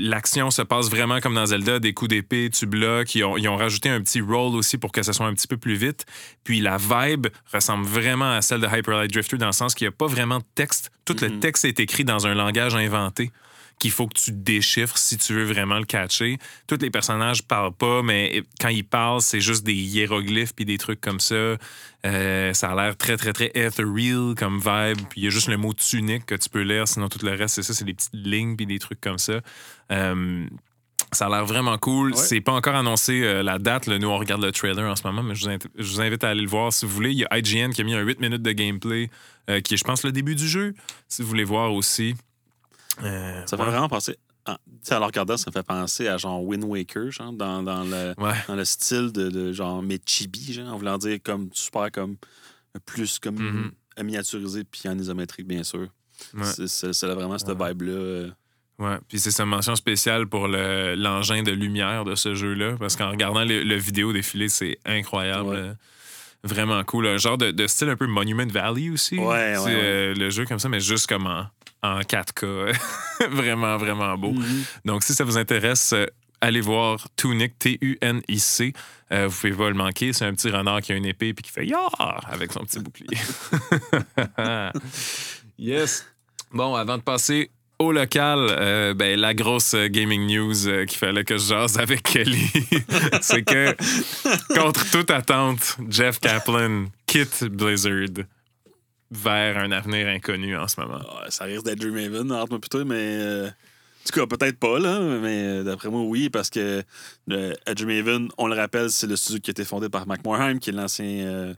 l'action 0.00 0.50
se 0.50 0.62
passe 0.62 0.88
vraiment 0.88 1.20
comme 1.20 1.34
dans 1.34 1.46
Zelda, 1.46 1.78
des 1.78 1.92
coups 1.92 2.08
d'épée, 2.08 2.48
tu 2.50 2.66
bloques. 2.66 3.14
Ils 3.14 3.24
ont, 3.24 3.36
ils 3.36 3.46
ont 3.48 3.56
rajouté 3.56 3.88
un 3.90 4.00
petit 4.00 4.20
roll 4.20 4.56
aussi 4.56 4.78
pour 4.78 4.90
que 4.90 5.02
ça 5.02 5.12
soit 5.12 5.26
un 5.26 5.34
petit 5.34 5.46
peu 5.46 5.58
plus 5.58 5.74
vite. 5.74 6.06
Puis 6.44 6.60
la 6.60 6.76
vibe 6.78 7.26
ressemble 7.52 7.84
vraiment 7.86 8.32
à 8.32 8.40
celle 8.42 8.60
de 8.62 8.66
Hyper 8.66 8.96
Light 8.96 9.12
Drifter 9.12 9.36
dans 9.36 9.46
le 9.46 9.52
sens 9.52 9.74
qu'il 9.74 9.84
n'y 9.86 9.90
a 9.90 9.96
pas 9.96 10.06
vraiment 10.06 10.38
de 10.38 10.44
texte. 10.54 10.90
Tout 11.04 11.16
le 11.20 11.28
Mhm. 11.28 11.40
texte 11.40 11.64
est 11.66 11.78
écrit 11.78 12.04
dans 12.04 12.26
un 12.26 12.34
langage 12.34 12.74
inventé 12.74 13.30
qu'il 13.78 13.90
faut 13.90 14.06
que 14.06 14.18
tu 14.18 14.32
déchiffres 14.32 14.98
si 14.98 15.16
tu 15.18 15.34
veux 15.34 15.44
vraiment 15.44 15.78
le 15.78 15.84
catcher. 15.84 16.38
Tous 16.66 16.78
les 16.80 16.90
personnages 16.90 17.42
parlent 17.42 17.74
pas, 17.74 18.02
mais 18.02 18.42
quand 18.60 18.68
ils 18.68 18.84
parlent, 18.84 19.20
c'est 19.20 19.40
juste 19.40 19.64
des 19.64 19.74
hiéroglyphes 19.74 20.54
puis 20.54 20.64
des 20.64 20.78
trucs 20.78 21.00
comme 21.00 21.20
ça. 21.20 21.56
Euh, 22.06 22.52
ça 22.52 22.70
a 22.70 22.74
l'air 22.74 22.96
très, 22.96 23.16
très, 23.16 23.32
très 23.32 23.50
ethereal 23.54 24.34
comme 24.36 24.58
vibe. 24.58 24.98
Puis 25.08 25.20
il 25.20 25.24
y 25.24 25.26
a 25.26 25.30
juste 25.30 25.48
le 25.48 25.56
mot 25.56 25.72
tunique 25.72 26.26
que 26.26 26.34
tu 26.34 26.48
peux 26.48 26.62
lire, 26.62 26.86
sinon 26.88 27.08
tout 27.08 27.24
le 27.24 27.32
reste, 27.32 27.56
c'est 27.56 27.62
ça, 27.62 27.74
c'est 27.74 27.84
des 27.84 27.94
petites 27.94 28.14
lignes 28.14 28.56
puis 28.56 28.66
des 28.66 28.78
trucs 28.78 29.00
comme 29.00 29.18
ça. 29.18 29.40
Euh, 29.92 30.46
ça 31.12 31.26
a 31.26 31.28
l'air 31.30 31.46
vraiment 31.46 31.78
cool. 31.78 32.10
Ouais. 32.10 32.16
C'est 32.16 32.40
pas 32.40 32.52
encore 32.52 32.74
annoncé 32.74 33.22
euh, 33.22 33.42
la 33.42 33.58
date. 33.58 33.86
là. 33.86 33.98
Nous, 33.98 34.08
on 34.08 34.18
regarde 34.18 34.42
le 34.42 34.52
trailer 34.52 34.84
en 34.90 34.96
ce 34.96 35.06
moment, 35.06 35.22
mais 35.22 35.34
je 35.34 35.44
vous, 35.44 35.48
invite, 35.48 35.68
je 35.76 35.90
vous 35.90 36.00
invite 36.00 36.22
à 36.24 36.30
aller 36.30 36.42
le 36.42 36.48
voir 36.48 36.72
si 36.72 36.84
vous 36.84 36.92
voulez. 36.92 37.12
Il 37.12 37.18
y 37.18 37.24
a 37.24 37.38
IGN 37.38 37.70
qui 37.70 37.80
a 37.80 37.84
mis 37.84 37.94
un 37.94 38.00
8 38.00 38.20
minutes 38.20 38.42
de 38.42 38.52
gameplay, 38.52 39.10
euh, 39.48 39.60
qui 39.60 39.74
est, 39.74 39.76
je 39.76 39.84
pense, 39.84 40.04
le 40.04 40.12
début 40.12 40.34
du 40.34 40.46
jeu, 40.46 40.74
si 41.08 41.22
vous 41.22 41.28
voulez 41.28 41.44
voir 41.44 41.72
aussi. 41.72 42.14
Euh, 43.02 43.42
Ça 43.46 43.56
fait 43.56 43.62
ouais. 43.62 43.70
vraiment 43.70 43.88
penser. 43.88 44.16
ah, 44.46 44.58
en 44.92 44.98
le 44.98 45.04
regardant, 45.04 45.36
ça 45.36 45.50
me 45.50 45.52
fait 45.52 45.62
penser 45.62 46.08
à 46.08 46.16
genre 46.16 46.42
Wind 46.42 46.64
Waker, 46.64 47.10
genre, 47.10 47.32
dans, 47.32 47.62
dans 47.62 47.84
le, 47.84 48.14
Ouais. 48.18 48.32
dans 48.48 48.56
le 48.56 48.64
style 48.64 49.12
de, 49.12 49.28
de 49.28 49.52
genre 49.52 49.82
Mechibi, 49.82 50.52
genre, 50.54 50.72
en 50.72 50.76
voulant 50.78 50.96
dire 50.98 51.18
comme 51.22 51.50
super 51.52 51.90
comme 51.92 52.16
plus 52.86 53.18
comme 53.18 53.36
Mhm. 53.36 53.70
miniaturisé 54.04 54.64
puis 54.64 54.88
en 54.88 54.98
isométrique, 54.98 55.46
bien 55.46 55.62
sûr. 55.64 55.88
Ouais. 56.34 56.44
C'est- 56.44 56.66
vraiment 57.14 57.38
cette 57.38 57.50
vibe-là. 57.50 57.92
euh. 57.92 58.30
Ouais, 58.78 58.96
puis 59.08 59.18
c'est 59.18 59.32
sa 59.32 59.44
mention 59.44 59.74
spéciale 59.76 60.26
pour 60.28 60.46
le- 60.48 60.94
l'engin 60.94 61.42
de 61.42 61.50
lumière 61.50 62.04
de 62.04 62.14
ce 62.14 62.34
jeu-là, 62.34 62.76
parce 62.78 62.94
qu'en 62.96 63.10
regardant 63.10 63.44
le, 63.44 63.62
le 63.64 63.74
vidéo 63.76 64.12
défilé, 64.12 64.48
c'est 64.48 64.78
incroyable. 64.86 65.48
Ouais. 65.48 65.56
euh, 65.56 65.74
Vraiment 66.44 66.84
cool. 66.84 67.08
Un 67.08 67.16
genre 67.16 67.36
de, 67.36 67.50
de 67.50 67.66
style 67.66 67.88
un 67.88 67.96
peu 67.96 68.06
Monument 68.06 68.46
Valley 68.46 68.90
aussi. 68.90 69.18
Ouais, 69.18 69.24
ouais, 69.26 69.58
ouais. 69.58 69.74
euh, 69.74 70.14
le 70.14 70.30
jeu 70.30 70.44
comme 70.46 70.60
ça, 70.60 70.68
mais 70.68 70.78
juste 70.78 71.08
comme 71.08 71.26
en, 71.26 71.46
en 71.82 72.00
4K. 72.00 72.76
vraiment, 73.30 73.76
vraiment 73.76 74.16
beau. 74.16 74.32
Mhm. 74.32 74.64
Donc, 74.84 75.02
si 75.02 75.14
ça 75.14 75.24
vous 75.24 75.38
intéresse, 75.38 75.92
euh, 75.92 76.06
allez 76.40 76.60
voir 76.60 77.06
Tunic, 77.16 77.58
T-U-N-I-C. 77.58 78.72
Euh, 79.12 79.28
vous 79.28 79.36
pouvez 79.36 79.52
pas 79.52 79.68
le 79.68 79.74
manquer. 79.74 80.12
C'est 80.12 80.24
un 80.24 80.34
petit 80.34 80.50
renard 80.50 80.80
qui 80.80 80.92
a 80.92 80.96
une 80.96 81.06
épée 81.06 81.32
puis 81.34 81.42
qui 81.42 81.50
fait 81.50 81.66
Yah! 81.66 81.88
avec 82.26 82.52
son 82.52 82.60
petit 82.60 82.80
bouclier. 82.80 83.18
yes. 85.58 86.06
Bon, 86.52 86.74
avant 86.74 86.98
de 86.98 87.02
passer 87.02 87.50
au 87.78 87.92
local, 87.92 88.48
euh, 88.50 88.94
ben, 88.94 89.18
la 89.18 89.34
grosse 89.34 89.74
euh, 89.74 89.88
gaming 89.88 90.26
news 90.26 90.66
euh, 90.66 90.84
qu'il 90.84 90.98
fallait 90.98 91.24
que 91.24 91.38
je 91.38 91.46
jase 91.46 91.78
avec 91.78 92.02
Kelly, 92.02 92.50
c'est 93.20 93.42
que, 93.42 93.74
contre 94.54 94.90
toute 94.90 95.10
attente, 95.10 95.76
Jeff 95.88 96.18
Kaplan 96.18 96.86
quitte 97.06 97.44
Blizzard 97.44 98.24
vers 99.10 99.58
un 99.58 99.70
avenir 99.72 100.06
inconnu 100.08 100.56
en 100.56 100.68
ce 100.68 100.80
moment. 100.80 101.00
Ah, 101.10 101.30
ça 101.30 101.44
risque 101.44 101.64
d'être 101.64 101.78
Dreamhaven, 101.80 102.30
entre 102.32 102.50
moi 102.50 102.60
plutôt, 102.60 102.84
mais. 102.84 103.18
euh, 103.20 103.48
en 103.48 104.10
tout 104.10 104.20
cas, 104.20 104.26
peut-être 104.36 104.58
pas, 104.58 104.78
là, 104.78 105.00
mais 105.20 105.42
euh, 105.42 105.62
d'après 105.64 105.90
moi, 105.90 106.00
oui, 106.02 106.30
parce 106.30 106.48
que 106.48 106.82
euh, 107.30 107.54
à 107.66 107.74
Dreamhaven, 107.74 108.28
on 108.38 108.46
le 108.46 108.54
rappelle, 108.54 108.90
c'est 108.90 109.06
le 109.06 109.16
studio 109.16 109.38
qui 109.40 109.50
a 109.50 109.52
été 109.52 109.64
fondé 109.66 109.90
par 109.90 110.06
Mac 110.06 110.24
Morheim, 110.24 110.58
qui 110.58 110.70
est 110.70 110.72
l'ancien 110.72 111.54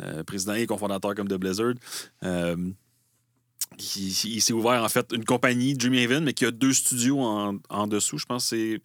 euh, 0.00 0.22
président 0.24 0.52
et 0.54 0.66
cofondateur 0.66 1.14
comme 1.14 1.28
de 1.28 1.36
Blizzard. 1.38 1.74
Il 2.22 2.74
il 3.78 4.40
s'est 4.42 4.52
ouvert, 4.52 4.82
en 4.84 4.88
fait, 4.88 5.06
une 5.12 5.24
compagnie, 5.24 5.74
Dreamhaven, 5.74 6.24
mais 6.24 6.32
qui 6.34 6.44
a 6.44 6.50
deux 6.50 6.72
studios 6.72 7.20
en, 7.20 7.56
en 7.70 7.86
dessous. 7.86 8.18
Je 8.18 8.26
pense 8.26 8.50
que 8.50 8.56
c'est 8.56 8.80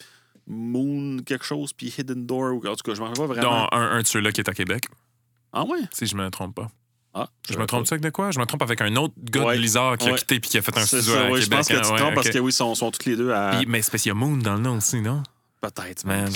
Moon 0.47 1.17
quelque 1.25 1.45
chose, 1.45 1.73
puis 1.73 1.93
Hidden 1.95 2.25
Door, 2.25 2.53
ou 2.55 2.67
en 2.67 2.75
tout 2.75 2.83
cas, 2.83 2.95
je 2.95 3.01
ne 3.01 3.05
me 3.05 3.09
rappelle 3.09 3.27
pas 3.27 3.33
vraiment. 3.33 3.63
Dont 3.63 3.67
un, 3.77 3.91
un 3.97 4.01
de 4.01 4.07
ceux-là 4.07 4.31
qui 4.31 4.41
est 4.41 4.49
à 4.49 4.53
Québec, 4.53 4.85
Ah 5.53 5.63
ouais? 5.65 5.79
si 5.91 6.05
je 6.07 6.15
me 6.15 6.29
trompe 6.31 6.55
pas. 6.55 6.71
Ah, 7.13 7.27
Je 7.49 7.57
me 7.57 7.65
trompe-tu 7.65 7.93
avec 7.93 8.03
de 8.03 8.09
quoi? 8.11 8.31
Je 8.31 8.39
me 8.39 8.45
trompe 8.45 8.61
avec 8.61 8.81
un 8.81 8.95
autre 8.95 9.13
gars 9.17 9.43
Ouais. 9.45 9.55
de 9.55 9.59
Blizzard 9.59 9.97
qui 9.97 10.07
a 10.07 10.11
Ouais. 10.11 10.17
quitté 10.19 10.39
puis 10.39 10.51
qui 10.51 10.57
a 10.59 10.61
fait 10.61 10.77
un 10.77 10.85
studio 10.85 11.13
ça, 11.13 11.19
à 11.19 11.23
ouais, 11.23 11.39
Québec. 11.39 11.43
je 11.43 11.49
pense 11.49 11.67
que 11.67 11.73
tu 11.73 11.79
hein? 11.79 11.81
te 11.81 11.97
trompes 11.97 12.13
parce 12.15 12.29
que 12.29 12.37
oui, 12.39 12.51
ils 12.51 12.55
sont, 12.55 12.75
sont 12.75 12.91
tous 12.91 13.09
les 13.09 13.15
deux 13.15 13.31
à. 13.31 13.55
Puis- 13.57 13.65
mais 13.67 13.81
a 13.81 14.13
Moon 14.13 14.37
dans 14.37 14.53
le 14.55 14.61
nom 14.61 14.77
aussi, 14.77 15.01
non? 15.01 15.23
Peut-être, 15.61 16.05
Man. 16.05 16.31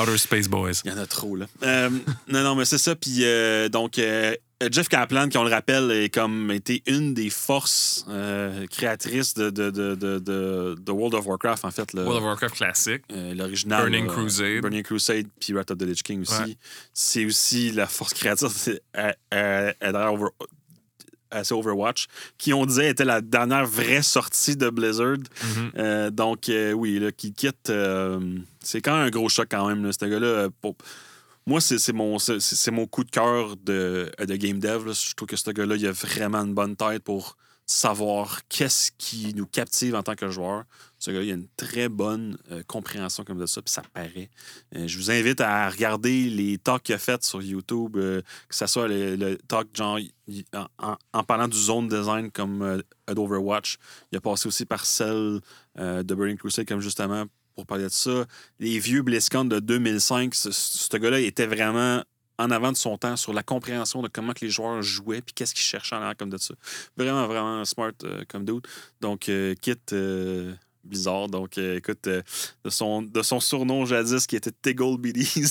Outer 0.00 0.18
Space 0.18 0.46
Boys. 0.48 0.82
Il 0.84 0.92
y 0.92 0.94
en 0.94 0.98
a 0.98 1.06
trop, 1.06 1.34
là. 1.34 1.46
Euh, 1.64 1.90
non, 2.28 2.42
non, 2.44 2.54
mais 2.54 2.64
c'est 2.66 2.78
ça. 2.78 2.94
Puis, 2.94 3.24
euh, 3.24 3.68
donc, 3.68 3.98
euh, 3.98 4.34
Jeff 4.72 4.88
Kaplan, 4.88 5.28
qui 5.28 5.38
on 5.38 5.44
le 5.44 5.50
rappelle, 5.50 5.90
est 5.92 6.12
comme 6.12 6.50
été 6.50 6.82
une 6.86 7.14
des 7.14 7.30
forces 7.30 8.04
euh, 8.08 8.66
créatrices 8.66 9.34
de, 9.34 9.50
de, 9.50 9.70
de, 9.70 9.94
de, 9.94 10.90
World 10.92 11.14
of 11.14 11.26
Warcraft, 11.26 11.64
en 11.64 11.70
fait. 11.70 11.92
le- 11.92 12.02
World 12.02 12.18
of 12.18 12.24
Warcraft 12.24 12.54
classique. 12.56 13.02
euh, 13.12 13.34
L'original. 13.34 13.82
Burning 13.82 14.06
là, 14.08 14.12
Crusade. 14.12 14.60
Burning 14.62 14.82
Crusade, 14.82 15.26
puis 15.38 15.52
Wrath 15.52 15.70
of 15.70 15.78
the 15.78 15.82
Lich 15.82 16.02
King 16.02 16.22
aussi. 16.22 16.42
Ouais. 16.42 16.56
C'est 16.92 17.24
aussi 17.24 17.70
la 17.70 17.86
force 17.86 18.14
créatrice 18.14 18.68
euh, 18.96 19.12
euh, 19.32 19.72
euh, 19.84 20.06
Over- 20.08 20.26
euh, 21.34 21.40
c'est 21.44 21.54
Overwatch, 21.54 22.06
qui 22.36 22.52
on 22.52 22.66
disait 22.66 22.90
était 22.90 23.04
la 23.04 23.20
dernière 23.20 23.64
vraie 23.66 24.02
sortie 24.02 24.56
de 24.56 24.70
Blizzard. 24.70 25.18
Mhm. 25.44 25.70
Euh, 25.76 26.10
donc, 26.10 26.48
euh, 26.48 26.72
oui, 26.72 26.98
là, 26.98 27.12
qui 27.12 27.32
quitte, 27.32 27.70
euh, 27.70 28.18
c'est 28.60 28.80
quand 28.80 28.96
même 28.96 29.06
un 29.06 29.10
gros 29.10 29.28
choc 29.28 29.46
quand 29.50 29.68
même. 29.68 29.84
Là, 29.84 29.92
ce 29.92 30.04
gars-là, 30.04 30.26
euh, 30.26 30.48
moi, 31.48 31.60
c'est 31.62 31.92
mon, 31.92 32.18
mon 32.72 32.86
coup 32.86 33.04
de 33.04 33.10
cœur 33.10 33.56
de, 33.56 34.10
de 34.18 34.36
game 34.36 34.58
dev. 34.58 34.92
Je 34.92 35.14
trouve 35.14 35.26
que 35.28 35.36
ce 35.36 35.50
gars-là, 35.50 35.76
il 35.76 35.86
a 35.86 35.92
vraiment 35.92 36.38
une 36.44 36.52
bonne 36.52 36.76
tête 36.76 37.02
pour 37.02 37.36
savoir 37.64 38.40
qu'est-ce 38.48 38.90
qui 38.98 39.32
nous 39.34 39.46
captive 39.46 39.94
en 39.94 40.02
tant 40.02 40.14
que 40.14 40.28
joueur. 40.30 40.64
Ce 40.98 41.10
gars-là, 41.10 41.24
il 41.24 41.30
a 41.30 41.34
une 41.34 41.48
très 41.56 41.88
bonne 41.88 42.36
euh, 42.50 42.62
compréhension 42.66 43.24
comme 43.24 43.38
de 43.38 43.46
ça, 43.46 43.62
puis 43.62 43.72
ça 43.72 43.82
paraît. 43.94 44.30
Euh, 44.76 44.86
je 44.86 44.98
vous 44.98 45.10
invite 45.10 45.40
à 45.40 45.70
regarder 45.70 46.28
les 46.28 46.58
talks 46.58 46.82
qu'il 46.82 46.94
a 46.94 46.98
fait 46.98 47.22
sur 47.24 47.40
YouTube, 47.40 47.96
euh, 47.96 48.20
que 48.48 48.54
ce 48.54 48.66
soit 48.66 48.88
le, 48.88 49.36
talk 49.48 49.68
genre 49.74 49.98
en, 50.54 50.96
en- 51.12 51.24
parlant 51.24 51.48
du 51.48 51.58
zone 51.58 51.88
design 51.88 52.30
comme 52.30 52.62
euh, 52.62 52.82
d'Overwatch. 53.14 53.78
Il 54.12 54.18
a 54.18 54.20
passé 54.20 54.48
aussi 54.48 54.66
par 54.66 54.84
celle 54.84 55.40
euh, 55.78 56.02
de 56.02 56.14
Burning 56.14 56.36
Crusade 56.36 56.66
comme 56.66 56.80
justement 56.80 57.24
pour 57.58 57.66
parler 57.66 57.84
de 57.84 57.88
ça. 57.88 58.24
Les 58.60 58.78
vieux 58.78 59.02
BlizzCon 59.02 59.44
de 59.44 59.58
2005, 59.58 60.32
ce, 60.32 60.96
gars-là 60.96 61.18
était 61.18 61.46
vraiment 61.46 62.04
en 62.38 62.50
avant 62.52 62.70
de 62.70 62.76
son 62.76 62.96
temps 62.96 63.16
sur 63.16 63.32
la 63.32 63.42
compréhension 63.42 64.00
de 64.00 64.06
comment 64.06 64.32
que 64.32 64.44
les 64.44 64.50
joueurs 64.50 64.80
jouaient 64.80 65.22
puis 65.22 65.34
qu'est-ce 65.34 65.54
qu'ils 65.54 65.64
cherchaient 65.64 65.96
en 65.96 66.00
l'air 66.00 66.16
comme 66.16 66.30
de 66.30 66.38
ça. 66.38 66.54
Vraiment, 66.96 67.26
vraiment 67.26 67.64
smart 67.64 67.90
euh, 68.04 68.22
comme 68.28 68.44
dude. 68.44 68.64
Donc, 69.00 69.28
euh, 69.28 69.56
quitte 69.60 69.92
euh, 69.92 70.54
Blizzard. 70.84 71.26
Donc, 71.26 71.58
euh, 71.58 71.78
écoute, 71.78 72.06
euh, 72.06 72.22
de, 72.64 72.70
son, 72.70 73.02
de 73.02 73.22
son 73.22 73.40
surnom 73.40 73.84
jadis 73.86 74.28
qui 74.28 74.36
était 74.36 74.52
Tiggle 74.52 74.96
Biddies, 74.96 75.42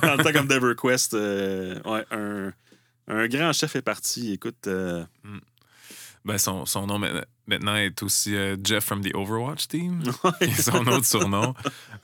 dans 0.00 0.16
le 0.16 0.24
temps 0.24 0.32
comme 0.32 0.48
d'EverQuest, 0.48 1.12
euh, 1.12 1.78
ouais, 1.84 2.06
un, 2.10 2.54
un 3.08 3.28
grand 3.28 3.52
chef 3.52 3.76
est 3.76 3.82
parti. 3.82 4.32
Écoute, 4.32 4.66
euh, 4.66 5.04
Ben, 6.24 6.38
son, 6.38 6.64
son 6.64 6.86
nom 6.86 6.98
maintenant 7.46 7.76
est 7.76 8.02
aussi 8.02 8.34
euh, 8.34 8.56
Jeff 8.62 8.84
from 8.84 9.02
the 9.02 9.14
Overwatch 9.14 9.68
Team. 9.68 10.02
qui 10.38 10.44
est 10.44 10.62
son 10.62 10.86
autre 10.86 11.04
surnom. 11.06 11.54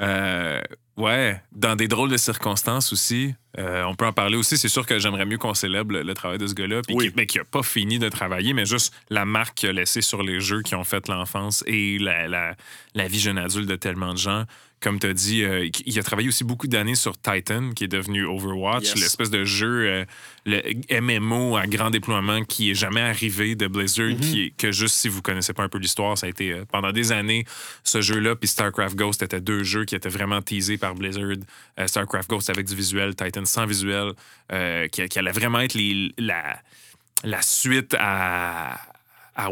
Euh, 0.01 0.61
ouais, 0.97 1.41
dans 1.53 1.77
des 1.77 1.89
drôles 1.89 2.11
de 2.11 2.17
circonstances 2.17 2.93
aussi. 2.93 3.35
Euh, 3.59 3.83
on 3.85 3.95
peut 3.97 4.07
en 4.07 4.13
parler 4.13 4.37
aussi. 4.37 4.57
C'est 4.57 4.69
sûr 4.69 4.87
que 4.87 4.99
j'aimerais 4.99 5.27
mieux 5.27 5.39
qu'on 5.39 5.55
célèbre 5.55 5.93
le, 5.93 6.03
le 6.03 6.15
travail 6.15 6.39
de 6.39 6.47
ce 6.47 6.55
gars-là. 6.55 6.83
Oui. 6.91 7.11
mais 7.17 7.27
qui 7.27 7.39
n'a 7.39 7.45
pas 7.45 7.63
fini 7.65 7.99
de 7.99 8.09
travailler, 8.09 8.53
mais 8.53 8.65
juste 8.65 8.95
la 9.11 9.25
marque 9.25 9.57
qu'il 9.59 9.69
a 9.69 9.73
laissée 9.73 10.03
sur 10.03 10.23
les 10.23 10.41
jeux 10.41 10.63
qui 10.63 10.75
ont 10.77 10.85
fait 10.85 11.09
l'enfance 11.09 11.65
et 11.67 11.99
la, 11.99 12.29
la, 12.29 12.55
la 12.95 13.09
vie 13.09 13.19
jeune 13.21 13.39
adulte 13.39 13.69
de 13.69 13.77
tellement 13.77 14.13
de 14.13 14.19
gens. 14.19 14.45
Comme 14.81 14.99
tu 14.99 15.09
as 15.09 15.13
dit, 15.13 15.45
il 15.85 15.99
a 15.99 16.03
travaillé 16.03 16.29
aussi 16.29 16.43
beaucoup 16.43 16.67
d'années 16.67 16.95
sur 16.95 17.21
Titan, 17.21 17.71
qui 17.77 17.85
est 17.85 17.89
devenu 17.89 18.25
Overwatch, 18.25 18.85
Yes. 18.85 18.95
l'espèce 18.95 19.29
de 19.29 19.45
jeu, 19.45 20.07
le 20.47 21.01
MMO 21.03 21.57
à 21.59 21.67
grand 21.67 21.91
déploiement 21.91 22.45
qui 22.45 22.71
est 22.71 22.75
jamais 22.75 23.03
arrivé 23.03 23.57
de 23.57 23.67
Blizzard, 23.67 24.07
Mhm. 24.07 24.21
qui 24.21 24.43
est, 24.45 24.51
que 24.57 24.73
juste 24.73 24.95
si 24.95 25.09
vous 25.09 25.21
connaissez 25.31 25.53
pas 25.53 25.63
un 25.63 25.69
peu 25.69 25.79
l'histoire, 25.79 26.19
ça 26.19 26.27
a 26.27 26.29
été 26.29 26.51
euh, 26.53 26.65
pendant 26.65 26.91
des 26.91 27.13
années, 27.13 27.45
ce 27.85 28.01
jeu-là, 28.01 28.35
puis 28.35 28.49
StarCraft 28.49 28.97
Ghost 28.97 29.23
étaient 29.23 29.41
deux 29.41 29.63
jeux 29.63 29.85
qui 29.85 29.95
étaient 29.95 30.09
vraiment 30.09 30.43
teasés 30.43 30.77
par 30.77 30.95
Blizzard. 30.95 31.37
Euh, 31.79 31.87
StarCraft 31.87 32.29
Ghost 32.29 32.51
avec 32.51 32.67
du 32.67 32.75
visuel, 32.75 33.15
Titan 33.15 33.45
sans 33.45 33.65
visuel, 33.65 34.13
euh, 34.53 34.89
qui, 34.89 35.19
allait 35.19 35.31
vraiment 35.31 35.61
être 35.61 35.79
la, 36.19 37.43
suite 37.43 37.95
à, 37.99 38.79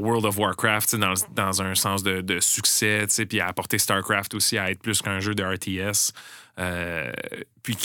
World 0.00 0.24
of 0.24 0.36
Warcraft, 0.36 0.96
dans, 0.96 1.14
dans 1.34 1.62
un 1.62 1.74
sens 1.74 2.02
de, 2.02 2.40
succès, 2.40 3.06
puis 3.28 3.40
à 3.40 3.46
apporter 3.46 3.78
StarCraft 3.78 4.34
aussi 4.34 4.58
à 4.58 4.70
être 4.70 4.82
plus 4.82 5.00
qu'un 5.00 5.20
jeu 5.20 5.34
de 5.34 5.44
RTS, 5.44 6.12
puis 7.62 7.76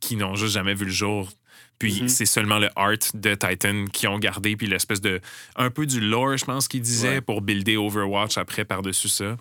qui 0.00 0.16
n'ont 0.16 0.34
juste 0.34 0.52
jamais 0.54 0.74
vu 0.74 0.84
le 0.84 0.90
jour. 0.90 1.28
Puis 1.78 2.02
Mhm. 2.02 2.08
c'est 2.08 2.26
seulement 2.26 2.58
le 2.58 2.68
art 2.76 2.96
de 3.14 3.34
Titan 3.34 3.84
qui 3.92 4.06
ont 4.08 4.18
gardé, 4.18 4.56
puis 4.56 4.66
l'espèce 4.66 5.00
de. 5.00 5.20
un 5.56 5.70
peu 5.70 5.86
du 5.86 6.00
lore, 6.00 6.36
je 6.36 6.44
pense 6.44 6.66
qu'il 6.68 6.80
disait, 6.82 7.08
Ouais. 7.16 7.20
pour 7.20 7.40
builder 7.40 7.76
Overwatch 7.76 8.36
après 8.38 8.64
par-dessus 8.64 9.08
ça. 9.08 9.36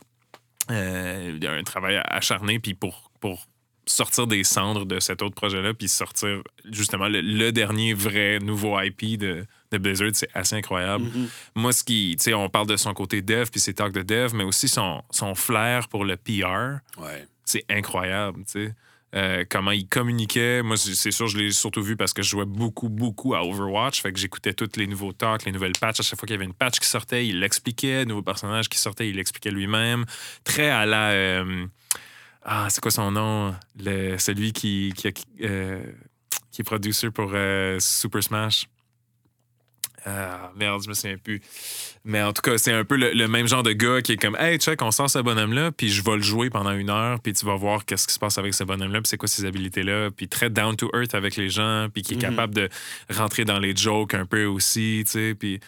Euh, 0.69 1.31
il 1.35 1.43
y 1.43 1.47
a 1.47 1.53
un 1.53 1.63
travail 1.63 1.99
acharné, 2.05 2.59
puis 2.59 2.73
pour, 2.73 3.09
pour 3.19 3.47
sortir 3.85 4.27
des 4.27 4.43
cendres 4.43 4.85
de 4.85 4.99
cet 4.99 5.21
autre 5.21 5.33
projet-là, 5.35 5.73
puis 5.73 5.87
sortir 5.87 6.41
justement 6.69 7.07
le, 7.07 7.21
le 7.21 7.51
dernier 7.53 7.93
vrai 7.93 8.39
nouveau 8.39 8.77
IP 8.81 9.17
de, 9.17 9.45
de 9.71 9.77
Blizzard, 9.77 10.09
c'est 10.13 10.27
assez 10.33 10.55
incroyable. 10.57 11.05
Mhm. 11.05 11.29
Moi, 11.55 11.71
ce 11.71 11.83
qui, 11.85 12.15
tu 12.17 12.23
sais, 12.25 12.33
on 12.33 12.49
parle 12.49 12.67
de 12.67 12.75
son 12.75 12.93
côté 12.93 13.21
dev, 13.21 13.47
puis 13.49 13.61
ses 13.61 13.73
talks 13.73 13.93
de 13.93 14.01
dev, 14.03 14.33
mais 14.35 14.43
aussi 14.43 14.67
son, 14.67 15.01
son 15.09 15.35
flair 15.35 15.87
pour 15.87 16.03
le 16.03 16.17
PR, 16.17 16.81
Ouais. 17.01 17.25
c'est 17.45 17.63
incroyable, 17.69 18.39
tu 18.45 18.65
sais. 18.67 18.73
Euh, 19.17 19.45
comment 19.49 19.71
il 19.71 19.87
communiquait. 19.87 20.61
Moi, 20.61 20.77
c'est 20.77 21.11
sûr, 21.11 21.27
je 21.27 21.37
l'ai 21.37 21.51
surtout 21.51 21.81
vu 21.81 21.97
parce 21.97 22.13
que 22.13 22.21
je 22.21 22.29
jouais 22.29 22.45
beaucoup, 22.45 22.87
beaucoup 22.87 23.33
à 23.33 23.43
Overwatch. 23.43 24.01
Fait 24.01 24.13
que 24.13 24.19
j'écoutais 24.19 24.53
tous 24.53 24.77
les 24.77 24.85
nouveaux 24.85 25.11
talks, 25.11 25.45
les 25.45 25.51
nouvelles 25.51 25.73
patchs. 25.79 26.01
À 26.01 26.03
chaque 26.03 26.19
fois 26.19 26.27
qu'il 26.27 26.35
y 26.35 26.37
avait 26.37 26.45
une 26.45 26.53
patch 26.53 26.79
qui 26.79 26.87
sortait, 26.87 27.25
il 27.25 27.39
l'expliquait. 27.39 28.05
Nouveau 28.05 28.21
personnage 28.21 28.69
qui 28.69 28.77
sortait, 28.77 29.09
il 29.09 29.15
l'expliquait 29.15 29.49
lui-même. 29.49 30.05
Très 30.43 30.69
à 30.69 30.85
la. 30.85 31.09
euh, 31.09 31.65
ah, 32.43 32.67
c'est 32.69 32.79
quoi 32.79 32.91
son 32.91 33.11
nom? 33.11 33.55
Le, 33.83 34.17
celui 34.19 34.53
qui, 34.53 34.93
qui, 34.95 35.11
euh, 35.41 35.81
est 36.59 36.63
producer 36.63 37.09
pour 37.09 37.33
Super 37.79 38.23
Smash. 38.23 38.67
Ah, 40.05 40.51
merde, 40.55 40.81
je 40.83 40.89
me 40.89 40.93
souviens 40.93 41.17
plus. 41.17 41.41
Mais 42.05 42.21
en 42.21 42.31
tout 42.31 42.41
cas, 42.41 42.57
c'est 42.57 42.71
un 42.71 42.85
peu 42.85 42.95
le, 42.95 43.11
le 43.11 43.27
même 43.27 43.47
genre 43.47 43.63
de 43.63 43.73
gars 43.73 44.01
qui 44.01 44.13
est 44.13 44.17
comme 44.17 44.37
Hey, 44.39 44.57
check, 44.57 44.81
on 44.81 44.91
sort 44.91 45.09
ce 45.09 45.19
bonhomme-là, 45.19 45.71
puis 45.71 45.89
je 45.89 46.01
vais 46.03 46.15
le 46.15 46.21
jouer 46.21 46.49
pendant 46.49 46.71
une 46.71 46.89
heure, 46.89 47.19
puis 47.19 47.33
tu 47.33 47.45
vas 47.45 47.55
voir 47.55 47.83
qu'est-ce 47.83 48.07
qui 48.07 48.13
se 48.13 48.19
passe 48.19 48.37
avec 48.37 48.53
ce 48.53 48.63
bonhomme-là, 48.63 49.01
puis 49.01 49.09
c'est 49.09 49.17
quoi 49.17 49.27
ses 49.27 49.43
habilités-là, 49.45 50.09
puis 50.15 50.27
très 50.29 50.49
down 50.49 50.75
to 50.75 50.89
earth 50.93 51.15
avec 51.15 51.35
les 51.35 51.49
gens, 51.49 51.87
puis 51.93 52.03
qui 52.03 52.13
est 52.13 52.17
Mhm. 52.17 52.21
capable 52.21 52.53
de 52.55 52.69
rentrer 53.09 53.43
dans 53.43 53.59
les 53.59 53.75
jokes 53.75 54.13
un 54.13 54.25
peu 54.25 54.45
aussi, 54.45 55.01
tu 55.05 55.11
sais, 55.11 55.35
puis. 55.37 55.59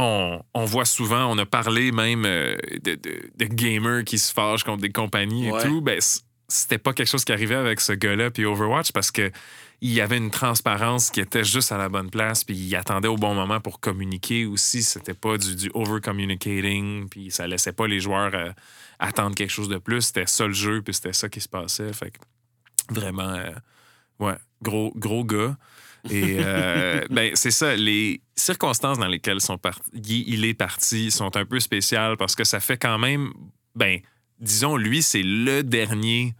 On, 0.00 0.40
on 0.54 0.64
voit 0.64 0.84
souvent, 0.84 1.26
on 1.28 1.38
a 1.38 1.46
parlé 1.46 1.90
même 1.90 2.24
euh, 2.24 2.56
de, 2.84 2.94
de- 2.94 3.30
de 3.36 3.44
gamers 3.46 4.04
qui 4.04 4.18
se 4.18 4.32
fâchent 4.32 4.62
contre 4.62 4.82
des 4.82 4.92
compagnies 4.92 5.48
et 5.48 5.52
tout. 5.64 5.80
Ben, 5.80 5.98
c'était 6.48 6.78
pas 6.78 6.92
quelque 6.92 7.08
chose 7.08 7.24
qui 7.24 7.32
arrivait 7.32 7.54
avec 7.54 7.80
ce 7.80 7.92
gars-là 7.92 8.30
puis 8.30 8.44
Overwatch 8.44 8.92
parce 8.92 9.10
que 9.10 9.30
il 9.80 9.92
y 9.92 10.00
avait 10.00 10.16
une 10.16 10.30
transparence 10.30 11.10
qui 11.10 11.20
était 11.20 11.44
juste 11.44 11.70
à 11.70 11.78
la 11.78 11.88
bonne 11.88 12.10
place, 12.10 12.42
puis 12.42 12.56
il 12.56 12.74
attendait 12.74 13.06
au 13.06 13.16
bon 13.16 13.34
moment 13.34 13.60
pour 13.60 13.78
communiquer 13.78 14.44
aussi. 14.44 14.82
C'était 14.82 15.14
pas 15.14 15.38
du, 15.38 15.54
du 15.54 15.70
over-communicating, 15.72 17.08
puis 17.08 17.30
ça 17.30 17.46
laissait 17.46 17.72
pas 17.72 17.86
les 17.86 18.00
joueurs 18.00 18.34
euh, 18.34 18.50
attendre 18.98 19.36
quelque 19.36 19.50
chose 19.50 19.68
de 19.68 19.78
plus. 19.78 20.02
C'était 20.02 20.26
ça 20.26 20.46
le 20.46 20.52
jeu, 20.52 20.82
puis 20.82 20.94
c'était 20.94 21.12
ça 21.12 21.28
qui 21.28 21.40
se 21.40 21.48
passait. 21.48 21.92
Fait 21.92 22.10
que 22.10 22.18
vraiment, 22.92 23.34
euh, 23.34 23.52
ouais, 24.18 24.36
gros, 24.62 24.92
gros 24.96 25.24
gars. 25.24 25.56
Et 26.10 26.38
euh, 26.40 27.06
ben, 27.10 27.30
c'est 27.34 27.52
ça, 27.52 27.76
les 27.76 28.20
circonstances 28.34 28.98
dans 28.98 29.06
lesquelles 29.06 29.40
sont 29.40 29.60
il 29.94 30.44
est 30.44 30.54
parti 30.54 31.12
sont 31.12 31.36
un 31.36 31.44
peu 31.44 31.60
spéciales 31.60 32.16
parce 32.16 32.34
que 32.34 32.42
ça 32.42 32.58
fait 32.58 32.78
quand 32.78 32.98
même, 32.98 33.32
ben, 33.76 34.00
disons, 34.40 34.76
lui, 34.76 35.02
c'est 35.02 35.22
le 35.22 35.62
dernier 35.62 36.34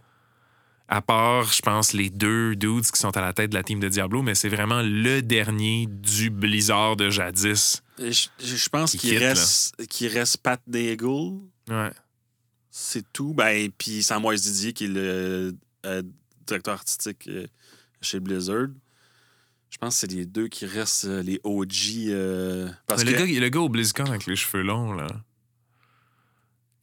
à 0.89 1.01
part, 1.01 1.53
je 1.53 1.61
pense, 1.61 1.93
les 1.93 2.09
deux 2.09 2.55
dudes 2.55 2.89
qui 2.89 2.99
sont 2.99 3.15
à 3.15 3.21
la 3.21 3.31
tête 3.31 3.51
de 3.51 3.55
la 3.55 3.63
team 3.63 3.79
de 3.79 3.87
Diablo, 3.87 4.23
mais 4.23 4.33
c'est 4.33 4.49
vraiment 4.49 4.81
le 4.81 5.21
dernier 5.21 5.85
du 5.87 6.31
Blizzard 6.31 6.95
de 6.95 7.11
jadis. 7.11 7.83
Je, 7.99 8.69
pense 8.69 8.91
Qui 8.91 8.97
qu'il 8.97 9.17
reste, 9.17 9.75
qu'il 9.87 10.07
reste 10.07 10.37
Pat 10.37 10.59
Daigle. 10.65 11.41
Ouais. 11.69 11.91
C'est 12.71 13.03
tout. 13.13 13.35
Ben, 13.35 13.69
puis 13.77 14.01
Samwise 14.01 14.41
Didier, 14.41 14.73
qui 14.73 14.85
est 14.85 14.87
le 14.87 15.55
euh, 15.85 16.01
directeur 16.47 16.73
artistique 16.73 17.27
euh, 17.27 17.45
chez 18.01 18.19
Blizzard. 18.19 18.69
Je 19.69 19.77
pense 19.77 19.93
que 19.93 19.99
c'est 19.99 20.11
les 20.11 20.25
deux 20.25 20.47
qui 20.47 20.65
restent 20.65 21.05
euh, 21.05 21.21
les 21.21 21.39
OG. 21.43 22.75
parce 22.87 23.03
que, 23.03 23.09
le, 23.09 23.15
gars, 23.15 23.25
le 23.25 23.49
gars 23.49 23.59
au 23.59 23.69
BlizzCon 23.69 24.05
avec 24.05 24.25
les 24.25 24.35
cheveux 24.35 24.63
longs, 24.63 24.93
là, 24.93 25.07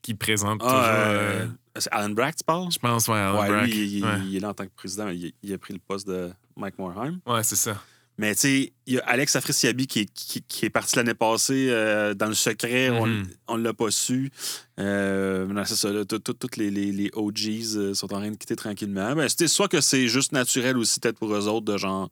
qui 0.07 0.15
présente 0.15 0.61
Ah, 0.63 0.69
toujours. 0.69 0.83
euh, 0.85 1.47
euh, 1.47 1.47
c'est 1.77 1.93
Alan 1.93 2.11
Brack, 2.11 2.37
tu 2.37 2.45
parles? 2.45 2.71
je 2.73 2.79
pense, 2.79 3.09
ouais, 3.09 3.19
Alan 3.19 3.41
ouais, 3.41 3.49
Brack. 3.49 3.67
lui, 3.67 3.75
il, 3.77 3.97
il- 3.99 4.05
ouais. 4.05 4.11
il 4.27 4.37
est 4.37 4.41
là 4.41 4.51
en 4.51 4.55
tant 4.55 4.65
que 4.65 4.71
président. 4.77 5.09
Il, 5.09 5.33
il 5.43 5.53
a 5.53 5.59
pris 5.59 5.75
le 5.75 5.81
poste 5.81 6.07
de 6.09 6.31
Mike 6.57 6.79
Morheim. 6.79 7.19
Ouais, 7.27 7.43
c'est 7.43 7.57
ça. 7.57 7.83
Mais 8.19 8.35
tu 8.35 8.41
sais, 8.41 8.73
il 8.87 8.95
y 8.95 8.99
a 8.99 9.03
Alex 9.07 9.37
Afrisiabi 9.37 9.87
qui, 9.87 10.01
est- 10.01 10.13
qui, 10.15 10.41
qui 10.43 10.65
est 10.65 10.71
parti 10.71 10.97
l'année 10.97 11.13
passée 11.13 11.67
euh, 11.71 12.15
dans 12.15 12.27
le 12.29 12.35
secret. 12.35 12.91
Mhm. 12.91 13.27
On 13.49 13.59
ne 13.59 13.63
l'a 13.65 13.75
pas 13.75 13.91
su. 13.91 14.31
Euh, 14.79 15.47
non, 15.47 15.65
c'est 15.65 15.75
ça. 15.77 15.89
Toutes 16.05 16.57
les, 16.59 16.71
les, 16.71 16.93
les 16.93 17.11
OGs 17.15 17.77
euh, 17.77 17.95
sont 17.95 18.13
en 18.13 18.19
train 18.19 18.31
de 18.31 18.37
quitter 18.37 18.57
tranquillement. 18.57 19.15
Ben, 19.15 19.27
c'est 19.29 19.49
soit 19.49 19.69
que 19.69 19.81
c'est 19.81 20.07
juste 20.07 20.33
naturel 20.33 20.77
aussi, 20.77 21.01
peut-être 21.01 21.19
pour 21.19 21.35
eux 21.35 21.49
autres, 21.49 21.65
de 21.65 21.79
genre, 21.79 22.11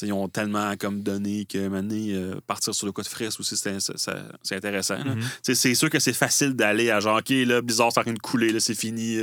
ils 0.00 0.12
ont 0.12 0.28
tellement 0.28 0.76
comme 0.76 1.02
donné 1.02 1.44
que 1.44 1.66
maintenant, 1.66 1.96
euh, 1.96 2.34
partir 2.46 2.72
sur 2.74 2.86
le 2.86 2.92
code 2.92 3.08
frais 3.08 3.28
aussi, 3.38 3.56
c'est 3.56 4.54
intéressant. 4.54 4.98
Mhm. 5.04 5.20
C'est 5.42 5.74
sûr 5.74 5.90
que 5.90 5.98
c'est 5.98 6.12
facile 6.12 6.54
d'aller 6.54 6.90
à 6.90 7.00
genre, 7.00 7.18
OK, 7.18 7.30
là, 7.30 7.60
Blizzard, 7.60 7.90
c'est 7.92 7.98
en 8.00 8.04
train 8.04 8.12
de 8.12 8.18
couler, 8.20 8.52
là, 8.52 8.60
c'est 8.60 8.74
fini. 8.76 9.18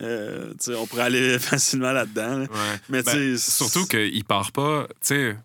euh, 0.00 0.52
on 0.76 0.86
pourrait 0.86 1.02
aller 1.02 1.38
facilement 1.38 1.92
là-dedans. 1.92 2.38
là. 2.38 2.42
Ouais. 2.44 2.80
Mais 2.88 3.02
Ben. 3.02 3.38
Surtout 3.38 3.86
qu'il 3.86 4.24
part 4.24 4.50
pas, 4.50 4.86
tu 4.88 4.96
sais, 5.02 5.36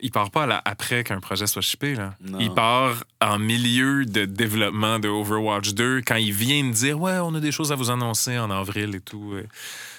il 0.00 0.10
part 0.10 0.30
pas 0.30 0.44
à 0.44 0.46
la- 0.46 0.62
après 0.64 1.04
qu'un 1.04 1.20
projet 1.20 1.46
soit 1.46 1.62
shippé. 1.62 1.94
Là. 1.94 2.14
Non. 2.20 2.38
Il 2.40 2.52
part 2.52 3.04
en 3.20 3.38
milieu 3.38 4.04
de 4.04 4.24
développement 4.24 4.98
de 4.98 5.08
Overwatch 5.08 5.74
2 5.74 6.02
quand 6.06 6.16
il 6.16 6.32
vient 6.32 6.64
de 6.64 6.72
dire 6.72 7.00
Ouais, 7.00 7.18
on 7.18 7.34
a 7.34 7.40
des 7.40 7.52
choses 7.52 7.72
à 7.72 7.74
vous 7.76 7.90
annoncer 7.90 8.38
en 8.38 8.50
avril 8.50 8.94
et 8.94 9.00
tout. 9.00 9.32
euh. 9.34 9.44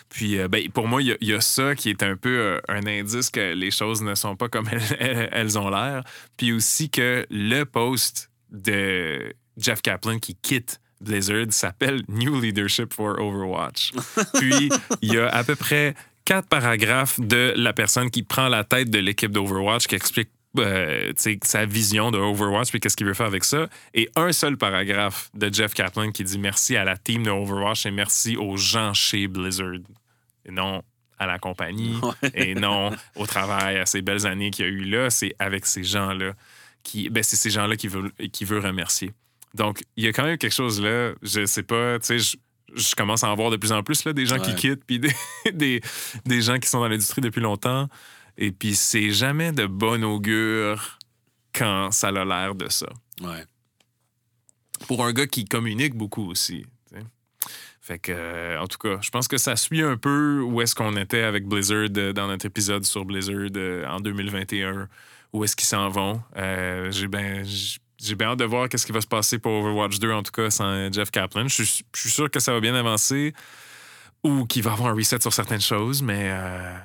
Puis, 0.10 0.40
euh, 0.40 0.48
ben, 0.48 0.70
pour 0.72 0.88
moi, 0.88 1.02
il 1.02 1.10
y 1.10 1.12
a- 1.12 1.18
il 1.20 1.28
y, 1.28 1.34
a 1.34 1.42
ça 1.42 1.76
qui 1.76 1.90
est 1.90 2.02
un 2.02 2.16
peu 2.16 2.30
euh, 2.38 2.60
un 2.70 2.86
indice 2.88 3.30
que 3.30 3.54
les 3.54 3.72
choses 3.72 4.02
ne 4.02 4.16
sont 4.16 4.36
pas 4.38 4.48
comme 4.48 4.70
elles, 4.72 4.82
elles- 5.00 5.30
elles 5.34 5.60
ont 5.60 5.70
l'air. 5.70 6.04
Puis 6.38 6.54
aussi 6.54 6.90
que 6.90 7.26
le 7.30 7.64
post 7.66 8.30
de 8.52 9.34
Jeff 9.58 9.82
Kaplan 9.82 10.20
qui 10.20 10.36
quitte 10.36 10.80
Blizzard 11.02 11.48
s'appelle 11.52 12.04
New 12.08 12.40
Leadership 12.40 12.94
for 12.94 13.20
Overwatch. 13.20 13.92
Puis, 14.40 14.70
il 15.02 15.14
y 15.14 15.18
a 15.20 15.28
à 15.28 15.44
peu 15.44 15.56
près 15.56 15.94
quatre 16.28 16.50
paragraphes 16.50 17.22
de 17.22 17.54
la 17.56 17.72
personne 17.72 18.12
qui 18.12 18.22
prend 18.22 18.50
la 18.50 18.66
tête 18.66 18.90
de 18.90 19.00
l'équipe 19.00 19.32
d'Overwatch 19.32 19.88
qui 19.88 19.96
explique 19.96 20.28
euh, 20.58 21.13
sa 21.44 21.66
vision 21.66 22.12
de 22.12 22.18
Overwatch 22.18 22.70
puis 22.70 22.82
qu'est-ce 22.82 22.98
qu'il 22.98 23.08
veut 23.08 23.13
faire 23.13 23.28
avec 23.28 23.46
ça. 23.46 23.70
Et 23.94 24.10
un 24.18 24.34
seul 24.34 24.58
paragraphe 24.58 25.30
de 25.34 25.54
Jeff 25.54 25.74
Kaplan 25.74 26.12
qui 26.12 26.26
dit 26.26 26.38
merci 26.38 26.76
à 26.76 26.84
la 26.84 26.98
team 26.98 27.24
de 27.24 27.30
Overwatch 27.30 27.86
et 27.86 27.92
merci 27.92 28.36
aux 28.36 28.58
gens 28.58 28.94
chez 28.94 29.30
Blizzard. 29.30 29.76
Et 30.46 30.52
non 30.52 30.82
à 31.18 31.28
la 31.28 31.40
compagnie 31.40 31.98
Ouais. 32.22 32.32
et 32.34 32.56
non 32.56 32.92
au 33.16 33.26
travail, 33.26 33.78
à 33.78 33.86
ces 33.86 34.02
belles 34.02 34.28
années 34.28 34.52
qu'il 34.52 34.66
y 34.66 34.68
a 34.68 34.72
eu 34.72 34.84
là. 34.84 35.10
C'est 35.10 35.34
avec 35.40 35.66
ces 35.66 35.84
gens-là 35.84 36.34
qui. 36.84 37.10
Ben, 37.10 37.24
c'est 37.24 37.38
ces 37.38 37.52
gens-là 37.52 37.78
qui 37.78 37.88
veut, 37.88 38.12
qui 38.34 38.44
veut 38.44 38.60
remercier. 38.60 39.13
Donc, 39.54 39.82
il 39.96 40.04
y 40.04 40.08
a 40.08 40.12
quand 40.12 40.26
même 40.26 40.38
quelque 40.38 40.54
chose 40.54 40.82
là. 40.82 41.13
Je 41.22 41.46
sais 41.46 41.63
pas, 41.63 42.00
tu 42.00 42.20
sais, 42.20 42.38
je, 42.73 42.95
commence 42.95 43.23
à 43.23 43.30
en 43.30 43.36
voir 43.36 43.49
de 43.49 43.58
plus 43.58 43.71
en 43.71 43.84
plus 43.84 44.06
là, 44.06 44.13
des 44.13 44.25
gens 44.25 44.39
qui 44.39 44.56
quittent, 44.56 44.84
puis 44.86 44.99
des, 44.99 45.13
des, 45.53 45.82
des 46.25 46.41
gens 46.41 46.60
qui 46.60 46.67
sont 46.67 46.80
dans 46.80 46.88
l'industrie 46.88 47.21
depuis 47.21 47.41
longtemps. 47.41 47.88
Et 48.38 48.51
puis, 48.51 48.75
c'est 48.75 49.10
jamais 49.10 49.51
de 49.51 49.65
bon 49.65 50.03
augure 50.03 50.99
quand 51.53 51.91
ça 51.91 52.10
a 52.10 52.25
l'air 52.25 52.56
de 52.56 52.69
ça. 52.69 52.88
Ouais. 53.21 53.43
Pour 54.88 55.03
un 55.03 55.12
gars 55.12 55.25
qui 55.25 55.45
communique 55.45 55.95
beaucoup 55.95 56.30
aussi. 56.30 56.65
Fait 57.88 57.99
que, 57.99 58.12
euh, 58.12 58.60
en 58.60 58.67
tout 58.67 58.77
cas, 58.77 58.97
je 58.99 59.10
pense 59.12 59.30
que 59.30 59.38
ça 59.38 59.56
suit 59.56 59.82
un 59.82 59.95
peu 59.95 60.41
où 60.41 60.62
est-ce 60.62 60.75
qu'on 60.75 60.97
était 60.97 61.21
avec 61.21 61.45
Blizzard 61.45 61.88
euh, 61.95 62.12
dans 62.12 62.27
notre 62.27 62.45
épisode 62.45 62.84
sur 62.84 63.06
Blizzard 63.06 63.47
euh, 63.56 63.88
en 63.88 64.01
2021. 64.01 64.89
Où 65.32 65.45
est-ce 65.45 65.56
qu'ils 65.56 65.69
s'en 65.69 65.88
vont? 65.88 66.21
J'ai 66.36 67.08
bien. 67.08 67.43
J'ai 68.00 68.16
bien 68.16 68.30
hâte 68.30 68.40
de 68.40 68.46
voir 68.46 68.70
qu'est-ce 68.70 68.86
qui 68.86 68.92
va 68.92 69.02
se 69.02 69.08
passer 69.08 69.40
pour 69.40 69.52
Overwatch 69.54 70.00
2, 70.00 70.12
en 70.12 70.24
tout 70.24 70.32
cas, 70.32 70.50
sans 70.52 70.92
Jeff 70.94 71.10
Kaplan. 71.10 71.48
Je 71.48 71.64
suis, 71.64 71.86
je 71.96 72.02
suis 72.02 72.10
sûr 72.12 72.30
que 72.30 72.40
ça 72.40 72.54
va 72.54 72.60
bien 72.60 72.76
avancer 72.76 73.34
ou 74.24 74.46
qu'il 74.46 74.64
va 74.64 74.74
avoir 74.74 74.90
un 74.90 74.96
reset 74.96 75.20
sur 75.22 75.34
certaines 75.34 75.62
choses, 75.62 76.02
mais 76.02 76.30
euh, 76.32 76.78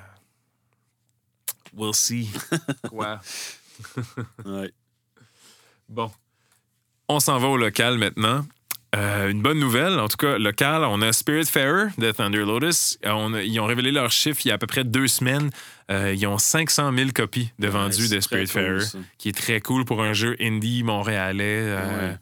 we'll 1.73 1.93
see. 1.93 2.29
Quoi? 2.89 3.19
Ouais. 4.45 4.71
Bon. 5.89 6.11
On 7.09 7.19
s'en 7.19 7.39
va 7.39 7.47
au 7.47 7.57
local 7.57 7.97
maintenant. 7.97 8.45
Euh, 8.95 9.29
une 9.31 9.41
bonne 9.41 9.59
nouvelle, 9.59 9.99
en 9.99 10.07
tout 10.07 10.17
cas, 10.17 10.37
local, 10.37 10.83
on 10.83 11.01
a 11.01 11.11
Spiritfarer 11.11 11.87
de 11.97 12.11
Thunder 12.11 12.39
Lotus. 12.45 12.99
On 13.03 13.33
ils 13.39 13.59
ont 13.59 13.65
révélé 13.65 13.91
leurs 13.91 14.11
chiffres 14.11 14.41
il 14.45 14.49
y 14.49 14.51
a 14.51 14.55
à 14.55 14.57
peu 14.59 14.67
près 14.67 14.83
deux 14.83 15.07
semaines. 15.07 15.49
Euh, 15.89 16.13
ils 16.13 16.27
ont 16.27 16.37
500 16.37 16.95
000 16.95 17.09
copies 17.13 17.51
de 17.57 17.67
vendues 17.67 18.03
Ouais, 18.03 18.15
de 18.17 18.19
Spiritfarer, 18.19 18.77
cool, 18.91 19.01
qui 19.17 19.29
est 19.29 19.37
très 19.37 19.61
cool 19.61 19.83
pour 19.85 20.03
un 20.03 20.13
jeu 20.13 20.35
indie 20.39 20.83
montréalais, 20.83 21.59
euh, 21.61 22.11
Ouais. 22.11 22.17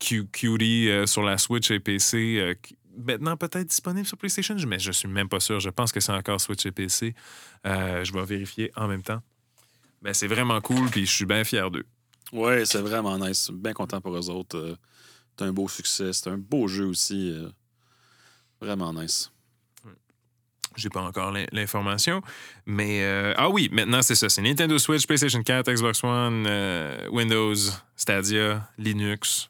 cu- 0.00 0.26
cutie 0.26 0.90
sur 1.06 1.22
la 1.22 1.38
Switch 1.38 1.70
et 1.70 1.78
PC. 1.78 2.56
qui- 2.62 2.76
maintenant 2.98 3.36
peut-être 3.36 3.66
disponible 3.68 4.06
sur 4.06 4.16
PlayStation, 4.16 4.56
mais 4.66 4.78
je 4.80 4.90
suis 4.90 5.06
même 5.08 5.28
pas 5.28 5.38
sûr. 5.38 5.60
Je 5.60 5.68
pense 5.70 5.92
que 5.92 6.00
c'est 6.00 6.12
encore 6.12 6.40
Switch 6.40 6.66
et 6.66 6.72
PC. 6.72 7.14
Je 7.64 8.12
vais 8.12 8.24
vérifier 8.24 8.72
en 8.74 8.88
même 8.88 9.02
temps. 9.02 9.20
Mais 10.02 10.12
c'est 10.12 10.26
vraiment 10.26 10.60
cool, 10.60 10.88
puis 10.90 11.06
je 11.06 11.12
suis 11.12 11.24
bien 11.26 11.44
fier 11.44 11.70
d'eux. 11.70 11.84
Ouais, 12.32 12.64
c'est 12.64 12.80
vraiment 12.80 13.16
nice. 13.18 13.50
Bien 13.52 13.72
content 13.74 14.00
pour 14.00 14.16
eux 14.16 14.28
autres. 14.30 14.76
C'est 15.38 15.44
un 15.44 15.52
beau 15.52 15.68
succès. 15.68 16.12
C'est 16.12 16.30
un 16.30 16.38
beau 16.38 16.66
jeu 16.68 16.84
aussi. 16.86 17.30
euh, 17.30 17.48
Vraiment 18.60 18.92
nice. 18.94 19.30
J'ai 20.76 20.90
pas 20.90 21.00
encore 21.02 21.32
l'in- 21.32 21.46
l'information. 21.52 22.20
Mais 22.66 23.02
euh, 23.02 23.32
ah 23.36 23.48
oui, 23.48 23.68
maintenant 23.72 24.02
c'est 24.02 24.14
ça. 24.14 24.28
C'est 24.28 24.42
Nintendo 24.42 24.78
Switch, 24.78 25.06
PlayStation 25.06 25.42
4, 25.42 25.72
Xbox 25.72 26.04
One, 26.04 26.44
euh, 26.46 27.08
Windows, 27.10 27.54
Stadia, 27.96 28.68
Linux. 28.76 29.48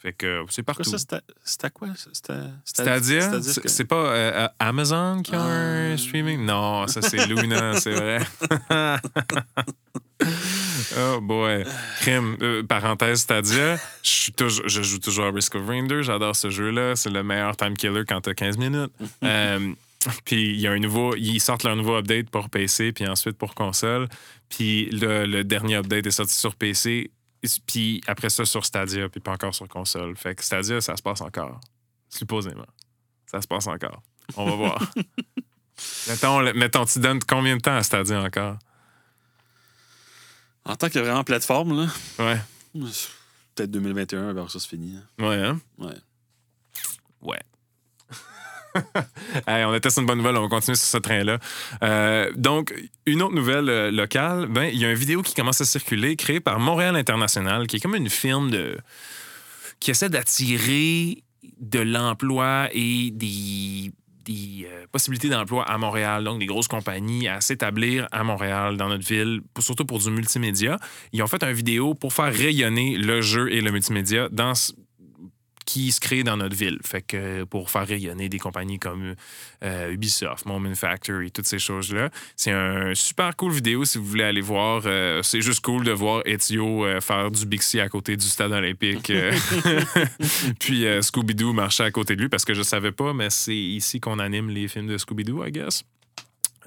Fait 0.00 0.12
que 0.12 0.44
c'est 0.48 0.62
partout. 0.62 0.84
c'était 0.84 1.70
quoi? 1.72 1.88
Stadia, 2.64 3.42
c'est 3.42 3.68
c'est 3.68 3.84
pas 3.84 3.96
euh, 4.14 4.48
Amazon 4.60 5.22
qui 5.22 5.34
a 5.34 5.40
un 5.40 5.94
Ah. 5.94 5.96
streaming? 5.98 6.44
Non, 6.44 6.86
ça 6.86 7.02
c'est 7.02 7.26
Luna, 7.26 7.74
c'est 7.80 7.94
vrai. 7.94 8.20
oh 10.96 11.20
boy. 11.20 11.64
Crime. 12.00 12.36
Euh, 12.42 12.62
parenthèse 12.62 13.20
Stadia, 13.20 13.78
je, 14.02 14.82
joue 14.82 14.98
toujours 14.98 15.26
à 15.26 15.30
Risk 15.30 15.54
of 15.54 15.66
Rain 15.66 15.84
2, 15.84 16.02
j'adore 16.02 16.36
ce 16.36 16.50
jeu-là. 16.50 16.96
C'est 16.96 17.10
le 17.10 17.22
meilleur 17.22 17.56
time 17.56 17.76
killer 17.76 18.04
quand 18.06 18.20
t'as 18.20 18.34
15 18.34 18.58
minutes. 18.58 18.92
Euh, 19.24 19.72
puis 20.24 20.54
il 20.54 20.60
y 20.60 20.68
a 20.68 20.70
un 20.70 20.78
nouveau, 20.78 21.16
ils 21.16 21.40
sortent 21.40 21.64
leur 21.64 21.74
nouveau 21.74 21.96
update 21.96 22.30
pour 22.30 22.48
PC, 22.48 22.92
puis 22.92 23.06
ensuite 23.06 23.36
pour 23.36 23.54
console. 23.54 24.08
Puis 24.48 24.86
le, 24.90 25.26
le 25.26 25.42
dernier 25.42 25.74
update 25.74 26.06
est 26.06 26.12
sorti 26.12 26.34
sur 26.34 26.54
PC, 26.54 27.10
puis 27.66 28.00
après 28.06 28.30
ça 28.30 28.44
sur 28.44 28.64
Stadia, 28.64 29.08
puis 29.08 29.20
pas 29.20 29.32
encore 29.32 29.54
sur 29.54 29.68
console. 29.68 30.16
Fait 30.16 30.34
que 30.34 30.44
Stadia, 30.44 30.80
ça 30.80 30.96
se 30.96 31.02
passe 31.02 31.20
encore. 31.20 31.60
Supposément. 32.08 32.66
Ça 33.26 33.42
se 33.42 33.46
passe 33.46 33.66
encore. 33.66 34.02
On 34.36 34.44
va 34.44 34.54
voir. 34.54 34.92
mettons, 36.08 36.40
mettons, 36.54 36.84
tu 36.84 37.00
donnes 37.00 37.20
combien 37.26 37.56
de 37.56 37.60
temps 37.60 37.76
à 37.76 37.82
Stadia 37.82 38.22
encore? 38.22 38.58
En 40.68 40.76
tant 40.76 40.88
que 40.88 40.98
vraiment 40.98 41.24
plateforme, 41.24 41.80
là, 41.84 41.88
Ouais. 42.18 42.38
peut-être 43.54 43.70
2021, 43.70 44.30
alors 44.30 44.50
ça, 44.50 44.60
c'est 44.60 44.68
fini. 44.68 44.94
hein. 44.96 45.26
Ouais, 45.26 45.36
hein? 45.36 45.60
Ouais. 45.78 45.94
Ouais. 47.22 47.40
Hey, 49.46 49.64
on 49.64 49.74
était 49.74 49.90
sur 49.90 50.00
une 50.02 50.06
bonne 50.06 50.18
nouvelle, 50.18 50.36
on 50.36 50.42
va 50.42 50.48
continuer 50.48 50.76
sur 50.76 50.86
ce 50.86 50.98
train-là. 50.98 51.38
Euh, 51.82 52.30
donc, 52.36 52.74
une 53.06 53.22
autre 53.22 53.34
nouvelle 53.34 53.68
euh, 53.68 53.90
locale, 53.90 54.46
ben, 54.46 54.64
il 54.64 54.78
y 54.78 54.84
a 54.84 54.90
une 54.90 54.96
vidéo 54.96 55.22
qui 55.22 55.34
commence 55.34 55.60
à 55.60 55.64
circuler, 55.64 56.14
créée 56.16 56.38
par 56.40 56.60
Montréal 56.60 56.94
International, 56.96 57.66
qui 57.66 57.76
est 57.76 57.80
comme 57.80 57.94
une 57.96 58.10
firme 58.10 58.50
de... 58.50 58.76
qui 59.80 59.90
essaie 59.90 60.08
d'attirer 60.10 61.24
de 61.60 61.80
l'emploi 61.80 62.68
et 62.72 63.10
des, 63.10 63.90
des 64.28 64.66
euh, 64.70 64.86
possibilités 64.92 65.28
d'emploi 65.28 65.64
à 65.64 65.78
Montréal, 65.78 66.22
donc 66.24 66.38
des 66.38 66.46
grosses 66.46 66.68
compagnies 66.68 67.28
à 67.28 67.40
s'établir 67.40 68.06
à 68.12 68.22
Montréal, 68.24 68.76
dans 68.76 68.88
notre 68.88 69.06
ville, 69.06 69.40
surtout 69.58 69.84
pour 69.86 69.98
du 69.98 70.10
multimédia. 70.10 70.78
Ils 71.12 71.22
ont 71.22 71.26
fait 71.26 71.42
une 71.42 71.52
vidéo 71.52 71.94
pour 71.94 72.12
faire 72.12 72.32
rayonner 72.32 72.96
le 72.98 73.20
jeu 73.22 73.50
et 73.52 73.60
le 73.60 73.70
multimédia 73.70 74.28
dans 74.30 74.54
ce- 74.54 74.72
qui 75.68 75.92
se 75.92 76.00
crée 76.00 76.22
dans 76.24 76.38
notre 76.38 76.56
ville. 76.56 76.78
Fait 76.82 77.02
que 77.02 77.44
pour 77.44 77.70
faire 77.70 77.86
rayonner 77.86 78.30
des 78.30 78.38
compagnies 78.38 78.78
comme 78.78 79.14
euh, 79.62 79.92
Ubisoft, 79.92 80.46
Moment 80.46 80.74
Factory, 80.74 81.30
toutes 81.30 81.44
ces 81.44 81.58
choses-là. 81.58 82.08
C'est 82.36 82.52
un 82.52 82.94
super 82.94 83.36
cool 83.36 83.52
vidéo 83.52 83.84
si 83.84 83.98
vous 83.98 84.06
voulez 84.06 84.24
aller 84.24 84.40
voir. 84.40 84.84
Euh, 84.86 85.22
c'est 85.22 85.42
juste 85.42 85.60
cool 85.60 85.84
de 85.84 85.92
voir 85.92 86.22
Ezio 86.24 86.86
euh, 86.86 87.02
faire 87.02 87.30
du 87.30 87.44
Bixi 87.44 87.80
à 87.80 87.90
côté 87.90 88.16
du 88.16 88.24
stade 88.24 88.52
olympique. 88.52 89.12
Puis 90.58 90.86
Scooby-Doo 91.02 91.52
marcher 91.52 91.84
à 91.84 91.90
côté 91.90 92.16
de 92.16 92.22
lui 92.22 92.30
parce 92.30 92.46
que 92.46 92.54
je 92.54 92.62
savais 92.62 92.92
pas, 92.92 93.12
mais 93.12 93.28
c'est 93.28 93.54
ici 93.54 94.00
qu'on 94.00 94.20
anime 94.20 94.48
les 94.48 94.68
films 94.68 94.86
de 94.86 94.96
Scooby-Doo, 94.96 95.44
I 95.44 95.52
guess. 95.52 95.84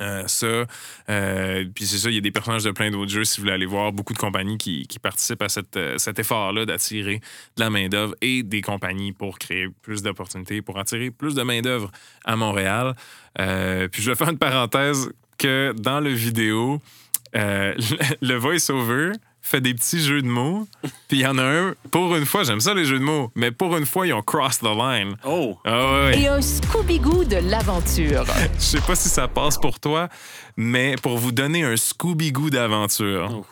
Euh, 0.01 0.23
ça, 0.27 0.65
euh, 1.09 1.65
puis 1.73 1.85
c'est 1.85 1.97
ça, 1.97 2.09
il 2.09 2.15
y 2.15 2.17
a 2.17 2.21
des 2.21 2.31
personnages 2.31 2.63
de 2.63 2.71
plein 2.71 2.89
d'autres 2.89 3.11
jeux 3.11 3.23
si 3.23 3.37
vous 3.37 3.43
voulez 3.43 3.53
aller 3.53 3.65
voir. 3.65 3.91
Beaucoup 3.91 4.13
de 4.13 4.19
compagnies 4.19 4.57
qui, 4.57 4.87
participent 5.01 5.41
à 5.41 5.47
euh, 5.77 5.97
cet 5.97 6.19
effort-là 6.19 6.65
d'attirer 6.65 7.21
de 7.55 7.61
la 7.61 7.69
main-d'œuvre 7.69 8.15
et 8.21 8.43
des 8.43 8.61
compagnies 8.61 9.11
pour 9.11 9.37
créer 9.39 9.67
plus 9.81 10.01
d'opportunités, 10.01 10.61
pour 10.61 10.79
attirer 10.79 11.11
plus 11.11 11.35
de 11.35 11.43
main-d'œuvre 11.43 11.91
à 12.25 12.35
Montréal. 12.35 12.95
Puis 13.35 14.01
je 14.01 14.11
vais 14.11 14.15
faire 14.15 14.29
une 14.29 14.37
parenthèse 14.37 15.11
que 15.37 15.73
dans 15.77 15.99
le 15.99 16.11
vidéo, 16.11 16.79
le 17.33 18.35
voice-over 18.35 19.13
fait 19.41 19.61
des 19.61 19.73
petits 19.73 19.99
jeux 19.99 20.21
de 20.21 20.27
mots. 20.27 20.67
Puis 21.07 21.19
il 21.19 21.21
y 21.21 21.27
en 21.27 21.37
a 21.37 21.43
un, 21.43 21.73
pour 21.91 22.15
une 22.15 22.25
fois, 22.25 22.43
j'aime 22.43 22.59
ça 22.59 22.73
les 22.73 22.85
jeux 22.85 22.99
de 22.99 23.03
mots, 23.03 23.31
mais 23.35 23.51
pour 23.51 23.75
une 23.77 23.85
fois, 23.85 24.07
ils 24.07 24.13
ont 24.13 24.21
crossed 24.21 24.61
the 24.61 24.75
line. 24.75 25.15
Oh! 25.25 25.57
Ah 25.65 25.77
ouais, 25.77 26.01
ouais. 26.05 26.21
Et 26.21 26.27
un 26.27 26.39
Scooby-Goo 26.39 27.25
de 27.25 27.37
l'aventure. 27.37 28.25
Je 28.55 28.63
sais 28.63 28.81
pas 28.81 28.95
si 28.95 29.09
ça 29.09 29.27
passe 29.27 29.57
pour 29.57 29.79
toi, 29.79 30.09
mais 30.55 30.95
pour 31.01 31.17
vous 31.17 31.31
donner 31.31 31.63
un 31.63 31.75
Scooby-Goo 31.75 32.49
d'aventure. 32.49 33.43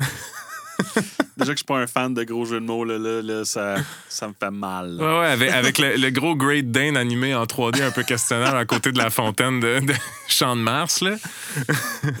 Oh. 0.00 0.04
Déjà 1.36 1.52
que 1.52 1.56
je 1.56 1.58
suis 1.58 1.64
pas 1.66 1.78
un 1.78 1.86
fan 1.86 2.14
de 2.14 2.24
gros 2.24 2.46
jeux 2.46 2.60
de 2.60 2.64
mots, 2.64 2.84
là, 2.84 2.96
là, 2.96 3.20
là, 3.20 3.44
ça, 3.44 3.76
ça 4.08 4.26
me 4.26 4.32
fait 4.32 4.50
mal. 4.50 4.96
là. 4.96 5.04
Ouais, 5.04 5.18
ouais, 5.20 5.26
avec, 5.26 5.50
avec 5.50 5.78
le, 5.78 5.96
le 5.96 6.10
gros 6.10 6.34
Great 6.34 6.70
Dane 6.70 6.96
animé 6.96 7.34
en 7.34 7.44
3D 7.44 7.82
un 7.82 7.90
peu 7.90 8.04
questionnaire 8.04 8.54
à 8.54 8.64
côté 8.64 8.90
de 8.90 8.96
la 8.96 9.10
fontaine 9.10 9.60
de, 9.60 9.80
de 9.80 9.92
Champ 10.28 10.56
de 10.56 10.62
Mars, 10.62 11.02
là. 11.02 11.16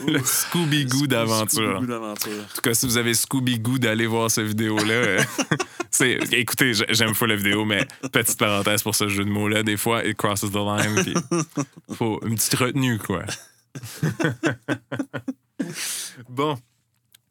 le 0.06 0.18
Scooby-Goo 0.18 1.06
d'aventure. 1.06 1.80
D'aventure. 1.80 2.30
En 2.32 2.54
tout 2.54 2.60
cas, 2.62 2.74
si 2.74 2.84
vous 2.86 2.98
avez 2.98 3.14
Scooby-Goo 3.14 3.78
d'aller 3.78 4.06
voir 4.06 4.30
cette 4.30 4.46
vidéo-là, 4.48 4.92
euh, 4.92 5.22
c'est, 5.90 6.18
écoutez, 6.32 6.72
j'aime 6.90 7.14
pas 7.14 7.26
la 7.26 7.36
vidéo, 7.36 7.64
mais 7.64 7.86
petite 8.12 8.38
parenthèse 8.38 8.82
pour 8.82 8.94
ce 8.94 9.08
jeu 9.08 9.24
de 9.24 9.30
mots-là, 9.30 9.62
des 9.62 9.78
fois, 9.78 10.04
it 10.04 10.14
crosses 10.16 10.42
the 10.42 10.54
line, 10.54 11.02
puis 11.02 11.14
faut 11.94 12.20
une 12.26 12.34
petite 12.34 12.54
retenue, 12.56 12.98
quoi. 12.98 13.22
bon, 16.28 16.58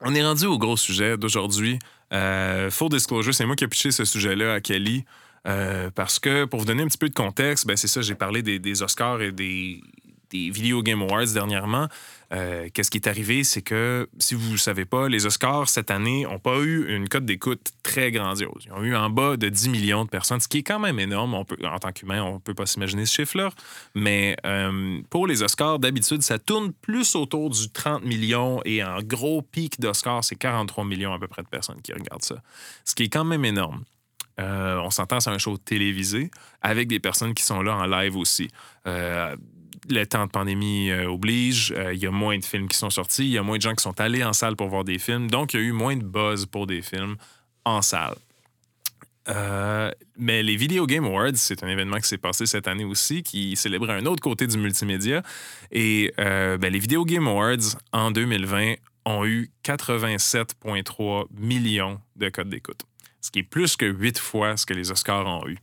on 0.06 0.16
est 0.16 0.24
rendu 0.24 0.46
au 0.46 0.58
gros 0.58 0.78
sujet 0.78 1.18
d'aujourd'hui. 1.18 1.80
Euh, 2.14 2.70
full 2.72 2.90
disclosure, 2.90 3.34
c'est 3.34 3.46
moi 3.46 3.56
qui 3.56 3.64
ai 3.64 3.68
pitché 3.68 3.92
ce 3.92 4.06
sujet-là 4.06 4.54
à 4.54 4.62
Kelly. 4.62 5.04
euh, 5.48 5.92
parce 5.94 6.18
que, 6.20 6.46
pour 6.46 6.60
vous 6.60 6.66
donner 6.66 6.84
un 6.84 6.88
petit 6.88 6.98
peu 6.98 7.10
de 7.10 7.14
contexte, 7.14 7.68
ben 7.68 7.76
c'est 7.78 7.88
ça, 7.88 8.02
j'ai 8.02 8.16
parlé 8.16 8.42
des, 8.42 8.58
des 8.60 8.82
Oscars 8.82 9.22
et 9.22 9.32
des, 9.32 9.82
des 10.36 10.50
Video 10.50 10.82
Game 10.82 11.02
Awards 11.02 11.34
dernièrement. 11.34 11.88
Euh, 12.34 12.68
Qu'est-ce 12.74 12.90
qui 12.90 12.98
est 12.98 13.08
arrivé, 13.08 13.44
c'est 13.44 13.62
que, 13.62 14.10
si 14.20 14.36
vous 14.36 14.54
ne 14.54 14.58
savez 14.58 14.86
pas, 14.86 15.08
les 15.08 15.26
Oscars 15.26 15.70
cette 15.70 15.92
année 15.92 16.24
n'ont 16.24 16.40
pas 16.40 16.60
eu 16.60 16.94
une 16.94 17.08
cote 17.08 17.26
d'écoute 17.26 17.72
très 17.84 18.12
grandiose. 18.12 18.66
Ils 18.66 18.74
ont 18.74 18.84
eu 18.84 18.96
en 18.96 19.10
bas 19.10 19.38
de 19.38 19.48
10 19.48 19.70
millions 19.70 20.06
de 20.06 20.10
personnes, 20.10 20.40
ce 20.40 20.48
qui 20.48 20.60
est 20.60 20.64
quand 20.64 20.80
même 20.80 21.00
énorme. 21.00 21.34
On 21.34 21.46
peut, 21.46 21.58
en 21.64 21.78
tant 21.80 21.92
qu'humain, 21.92 22.24
on 22.24 22.36
ne 22.36 22.40
peut 22.40 22.54
pas 22.54 22.66
s'imaginer 22.66 23.06
ce 23.06 23.16
chiffre-là. 23.16 23.50
Mais 23.94 24.36
euh, 24.46 25.00
pour 25.10 25.28
les 25.28 25.44
Oscars, 25.44 25.80
d'habitude, 25.80 26.22
ça 26.22 26.40
tourne 26.40 26.74
plus 26.74 27.16
autour 27.16 27.50
du 27.50 27.70
30 27.70 28.04
millions 28.04 28.62
et 28.66 28.84
en 28.84 29.02
gros 29.02 29.42
pic 29.42 29.80
d'Oscars, 29.80 30.24
c'est 30.24 30.36
43 30.36 30.84
millions 30.86 31.14
à 31.14 31.20
peu 31.20 31.28
près 31.28 31.44
de 31.44 31.48
personnes 31.48 31.82
qui 31.82 31.94
regardent 31.94 32.24
ça. 32.24 32.42
Ce 32.84 32.96
qui 32.96 33.04
est 33.04 33.10
quand 33.10 33.26
même 33.26 33.46
énorme. 33.46 33.84
Euh, 34.38 34.80
on 34.84 34.90
s'entend, 34.90 35.22
c'est 35.22 35.30
un 35.30 35.38
show 35.38 35.58
télévisé 35.58 36.30
avec 36.62 36.90
des 36.90 37.00
personnes 37.00 37.34
qui 37.34 37.44
sont 37.44 37.62
là 37.62 37.76
en 37.76 37.86
live 37.86 38.18
aussi. 38.18 38.50
Le 39.90 40.06
temps 40.06 40.26
de 40.26 40.32
pandémie 40.32 40.90
euh, 40.90 41.10
oblige, 41.10 41.74
euh, 41.76 41.94
il 41.94 42.02
y 42.02 42.08
a 42.08 42.12
moins 42.12 42.38
de 42.38 42.46
films 42.46 42.68
qui 42.68 42.78
sont 42.78 42.90
sortis, 42.90 43.26
il 43.26 43.32
y 43.32 43.38
a 43.38 43.44
moins 43.44 43.58
de 43.58 43.62
gens 43.62 43.74
qui 43.74 43.84
sont 43.84 44.00
allés 44.00 44.24
en 44.24 44.34
salle 44.34 44.56
pour 44.56 44.68
voir 44.68 44.84
des 44.84 45.00
films, 45.00 45.30
donc 45.30 45.54
il 45.54 45.60
y 45.60 45.64
a 45.64 45.66
eu 45.66 45.72
moins 45.72 45.96
de 45.96 46.04
buzz 46.04 46.46
pour 46.46 46.68
des 46.68 46.82
films 46.82 47.16
en 47.64 47.82
salle. 47.82 48.16
Euh, 49.28 49.92
mais 50.18 50.44
les 50.44 50.56
Video 50.56 50.86
Game 50.86 51.06
Awards, 51.06 51.36
c'est 51.36 51.64
un 51.64 51.68
événement 51.68 51.98
qui 51.98 52.08
s'est 52.08 52.20
passé 52.20 52.46
cette 52.46 52.68
année 52.68 52.86
aussi, 52.86 53.24
qui 53.24 53.56
célébrait 53.56 53.94
un 53.94 54.06
autre 54.06 54.22
côté 54.22 54.46
du 54.46 54.58
multimédia. 54.58 55.24
Et 55.72 56.14
ben, 56.16 56.72
les 56.72 56.78
Video 56.78 57.04
Game 57.06 57.28
Awards, 57.28 57.76
en 57.92 58.12
2020, 58.12 58.76
ont 59.06 59.26
eu 59.26 59.50
87,3 59.64 61.26
millions 61.40 62.00
de 62.16 62.30
codes 62.30 62.50
d'écoute, 62.50 62.82
ce 63.20 63.32
qui 63.32 63.40
est 63.40 63.44
plus 63.44 63.76
que 63.76 63.86
huit 63.86 64.20
fois 64.20 64.58
ce 64.58 64.66
que 64.68 64.76
les 64.76 64.92
Oscars 64.92 65.26
ont 65.26 65.48
eu. 65.48 65.58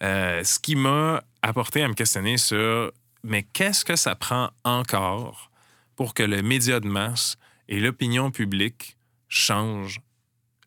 Ce 0.00 0.58
qui 0.58 0.74
m'a 0.74 1.22
apporté 1.42 1.84
à 1.84 1.88
me 1.88 1.94
questionner 1.94 2.38
sur 2.38 2.90
mais 3.26 3.42
qu'est-ce 3.42 3.84
que 3.84 3.96
ça 3.96 4.14
prend 4.14 4.50
encore 4.64 5.50
pour 5.96 6.14
que 6.14 6.22
le 6.22 6.42
média 6.42 6.80
de 6.80 6.88
masse 6.88 7.36
et 7.68 7.80
l'opinion 7.80 8.30
publique 8.30 8.96
changent 9.28 10.00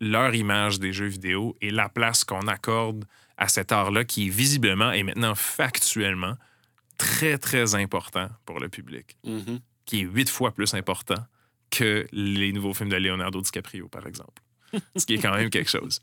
leur 0.01 0.33
image 0.35 0.79
des 0.79 0.93
jeux 0.93 1.07
vidéo 1.07 1.55
et 1.61 1.71
la 1.71 1.89
place 1.89 2.23
qu'on 2.23 2.47
accorde 2.47 3.05
à 3.37 3.47
cet 3.47 3.71
art-là 3.71 4.03
qui 4.05 4.27
est 4.27 4.29
visiblement 4.29 4.91
et 4.91 5.03
maintenant 5.03 5.35
factuellement 5.35 6.35
très, 6.97 7.37
très 7.37 7.75
important 7.75 8.29
pour 8.45 8.59
le 8.59 8.67
public, 8.69 9.17
Mhm. 9.23 9.59
qui 9.85 10.01
est 10.01 10.03
huit 10.03 10.29
fois 10.29 10.51
plus 10.51 10.73
important 10.73 11.23
que 11.71 12.07
les 12.11 12.51
nouveaux 12.51 12.73
films 12.73 12.89
de 12.89 12.95
Leonardo 12.97 13.41
DiCaprio, 13.41 13.87
par 13.87 14.07
exemple. 14.07 14.41
Ce 14.95 15.05
qui 15.05 15.13
est 15.15 15.17
quand 15.19 15.33
même 15.33 15.49
quelque 15.49 15.69
chose. 15.69 16.01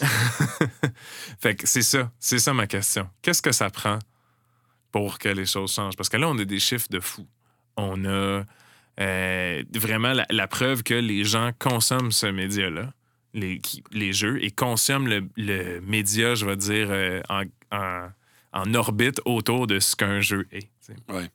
fait 1.40 1.54
que 1.56 1.66
c'est 1.66 1.82
ça, 1.82 2.10
c'est 2.18 2.38
ça 2.38 2.52
ma 2.52 2.66
question. 2.66 3.08
Qu'est-ce 3.22 3.42
que 3.42 3.52
ça 3.52 3.70
prend 3.70 3.98
pour 4.94 5.18
que 5.18 5.28
les 5.28 5.44
choses 5.44 5.72
changent? 5.72 5.96
Parce 5.96 6.08
que 6.08 6.16
là, 6.16 6.28
on 6.28 6.38
a 6.38 6.44
des 6.44 6.60
chiffres 6.60 6.86
de 6.88 7.00
fou. 7.00 7.26
On 7.76 8.04
a 8.04 8.44
euh, 9.00 9.62
vraiment 9.74 10.12
la, 10.12 10.24
la 10.30 10.46
preuve 10.46 10.84
que 10.84 10.94
les 10.94 11.24
gens 11.24 11.50
consomment 11.58 12.12
ce 12.12 12.26
média-là, 12.26 12.92
les, 13.32 13.60
les 13.90 14.12
jeux, 14.12 14.38
et 14.44 14.52
consomment 14.52 15.08
le, 15.08 15.28
le 15.36 15.80
média, 15.80 16.36
je 16.36 16.46
vais 16.46 16.54
dire, 16.56 16.86
euh, 16.90 17.20
en, 17.28 17.42
en- 17.72 18.08
en 18.52 18.72
orbite 18.74 19.20
autour 19.24 19.66
de 19.66 19.80
ce 19.80 19.96
qu'un 19.96 20.20
jeu 20.20 20.46
est. 20.52 20.68
Ouais. 21.08 21.28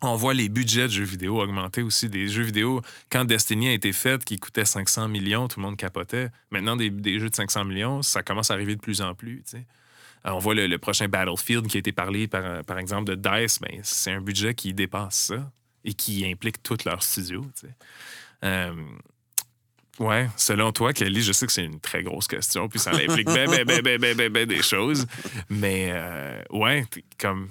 On 0.00 0.14
voit 0.14 0.32
les 0.32 0.48
budgets 0.48 0.86
de 0.86 0.92
jeux 0.92 1.02
vidéo 1.02 1.40
augmenter 1.42 1.82
aussi. 1.82 2.08
Des 2.08 2.28
jeux 2.28 2.44
vidéo, 2.44 2.82
quand 3.10 3.24
Destiny 3.24 3.66
a 3.70 3.72
été 3.72 3.92
fait, 3.92 4.24
qui 4.24 4.38
coûtait 4.38 4.64
500 4.64 5.08
millions, 5.08 5.48
tout 5.48 5.58
le 5.58 5.66
monde 5.66 5.76
capotait. 5.76 6.28
Maintenant, 6.52 6.76
des, 6.76 6.90
des 6.90 7.18
jeux 7.18 7.30
de 7.30 7.34
500 7.34 7.64
millions, 7.64 8.02
ça 8.02 8.22
commence 8.22 8.52
à 8.52 8.54
arriver 8.54 8.76
de 8.76 8.80
plus 8.80 9.00
en 9.02 9.12
plus. 9.16 9.42
On 10.24 10.38
voit 10.38 10.54
le, 10.54 10.78
prochain 10.78 11.08
Battlefield 11.08 11.66
qui 11.66 11.78
a 11.78 11.80
été 11.80 11.92
parlé, 11.92 12.28
par, 12.28 12.78
exemple, 12.78 13.14
de 13.14 13.14
DICE. 13.14 13.60
Ben, 13.60 13.80
c'est 13.82 14.12
un 14.12 14.20
budget 14.20 14.54
qui 14.54 14.72
dépasse 14.74 15.16
ça 15.16 15.50
et 15.84 15.94
qui 15.94 16.24
implique 16.24 16.62
tout 16.62 16.76
leur 16.84 17.02
studio. 17.02 17.44
tu 17.58 17.66
sais. 17.66 17.74
Euh, 18.44 18.72
Ouais, 19.98 20.28
selon 20.36 20.72
toi, 20.72 20.92
Kelly, 20.92 21.20
je 21.22 21.32
sais 21.32 21.46
que 21.46 21.52
c'est 21.52 21.64
une 21.64 21.78
très 21.78 22.02
grosse 22.02 22.26
question, 22.26 22.68
puis 22.68 22.78
ça 22.78 22.92
implique 22.92 23.26
ben, 23.26 23.48
ben, 23.48 23.64
ben, 23.64 23.82
ben, 23.82 24.00
ben, 24.00 24.16
ben, 24.16 24.32
ben 24.32 24.48
des 24.48 24.62
choses. 24.62 25.06
Mais, 25.48 25.90
euh, 25.92 26.42
ouais, 26.50 26.84
comme. 27.18 27.50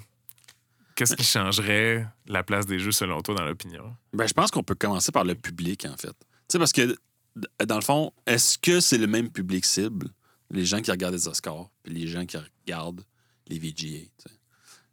Qu'est-ce 0.94 1.16
qui 1.16 1.24
changerait 1.24 2.06
la 2.26 2.42
place 2.42 2.66
des 2.66 2.78
jeux 2.78 2.92
selon 2.92 3.22
toi 3.22 3.34
dans 3.34 3.44
l'opinion? 3.44 3.96
Ben, 4.12 4.26
je 4.26 4.34
pense 4.34 4.50
qu'on 4.50 4.62
peut 4.62 4.74
commencer 4.74 5.10
par 5.10 5.24
le 5.24 5.34
public, 5.34 5.86
en 5.86 5.96
fait. 5.96 6.08
Tu 6.08 6.16
sais, 6.50 6.58
parce 6.58 6.72
que, 6.72 6.94
dans 7.64 7.76
le 7.76 7.82
fond, 7.82 8.12
est-ce 8.26 8.58
que 8.58 8.80
c'est 8.80 8.98
le 8.98 9.06
même 9.06 9.30
public 9.30 9.64
cible, 9.64 10.08
les 10.52 10.64
gens 10.64 10.80
qui 10.80 10.90
regardent 10.90 11.14
les 11.14 11.28
Oscars, 11.28 11.68
puis 11.82 11.94
les 11.94 12.06
gens 12.06 12.24
qui 12.26 12.36
regardent 12.36 13.04
les 13.48 13.58
VGA? 13.58 14.06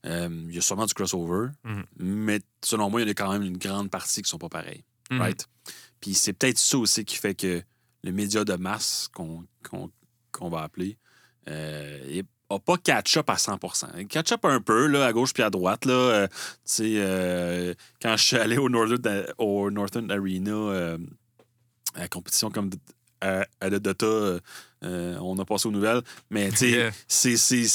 Euh, 0.05 0.29
Il 0.47 0.55
y 0.55 0.57
a 0.57 0.61
sûrement 0.61 0.85
du 0.85 0.93
crossover, 0.93 1.49
Mhm. 1.65 1.85
mais 1.99 2.39
selon 2.63 2.89
moi, 2.89 3.01
il 3.01 3.05
y 3.05 3.07
en 3.07 3.11
a 3.11 3.13
quand 3.13 3.31
même 3.31 3.43
une 3.43 3.57
grande 3.57 3.89
partie 3.91 4.21
qui 4.21 4.29
sont 4.29 4.37
pas 4.37 4.49
pareils. 4.49 4.83
Right? 5.11 5.47
Puis 5.99 6.13
c'est 6.13 6.33
peut-être 6.33 6.59
ça 6.59 6.77
aussi 6.77 7.03
qui 7.03 7.15
fait 7.17 7.33
que 7.35 7.63
le 8.03 8.11
média 8.11 8.43
de 8.45 8.53
masse 8.53 9.09
qu'on 9.11 10.49
va 10.49 10.61
appeler 10.61 10.97
euh, 11.47 12.21
n'a 12.51 12.59
pas 12.59 12.77
catch-up 12.77 13.27
à 13.29 13.37
100 13.37 13.57
Il 13.97 14.07
catch-up 14.07 14.45
un 14.45 14.61
peu, 14.61 14.85
là, 14.87 15.05
à 15.07 15.11
gauche 15.13 15.33
puis 15.33 15.41
à 15.43 15.49
droite. 15.49 15.85
Là, 15.85 15.93
Euh, 15.93 16.27
euh, 16.81 17.73
quand 18.01 18.15
je 18.17 18.23
suis 18.23 18.37
allé 18.37 18.57
au 18.57 18.69
Northern, 18.69 19.25
au 19.39 19.69
Northern 19.71 20.09
Arena, 20.11 20.95
à 21.95 21.99
la 22.01 22.07
compétition 22.07 22.51
comme 22.51 22.69
à, 23.21 23.45
à 23.59 23.69
le 23.69 23.79
Dota, 23.79 24.39
euh, 24.83 25.17
on 25.21 25.37
a 25.39 25.45
passé 25.45 25.67
aux 25.67 25.71
nouvelles. 25.71 26.01
Mais 26.29 26.49
tu 26.51 26.57
sais, 26.57 26.91
c'est- 27.07 27.37
c'est- 27.37 27.67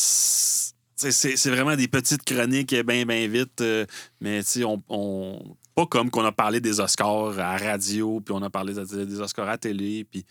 c'est 0.96 1.10
c'est- 1.12 1.36
c'est 1.36 1.50
vraiment 1.50 1.76
des 1.76 1.88
petites 1.88 2.22
chroniques 2.24 2.74
bien, 2.74 3.04
bien 3.04 3.26
vite. 3.28 3.60
euh, 3.60 3.84
mais 4.20 4.42
tu 4.42 4.48
sais, 4.48 4.64
on, 4.64 4.82
on- 4.88 5.56
pas 5.74 5.86
comme 5.86 6.08
qu'on 6.10 6.24
a 6.24 6.32
parlé 6.32 6.60
des 6.60 6.78
Oscars 6.80 7.38
à 7.38 7.56
radio, 7.56 8.20
puis 8.20 8.32
on 8.34 8.42
a 8.42 8.48
parlé 8.50 8.72
de- 8.74 9.04
des 9.04 9.20
Oscars 9.20 9.48
à 9.48 9.58
télé. 9.58 10.04
Puis 10.04 10.24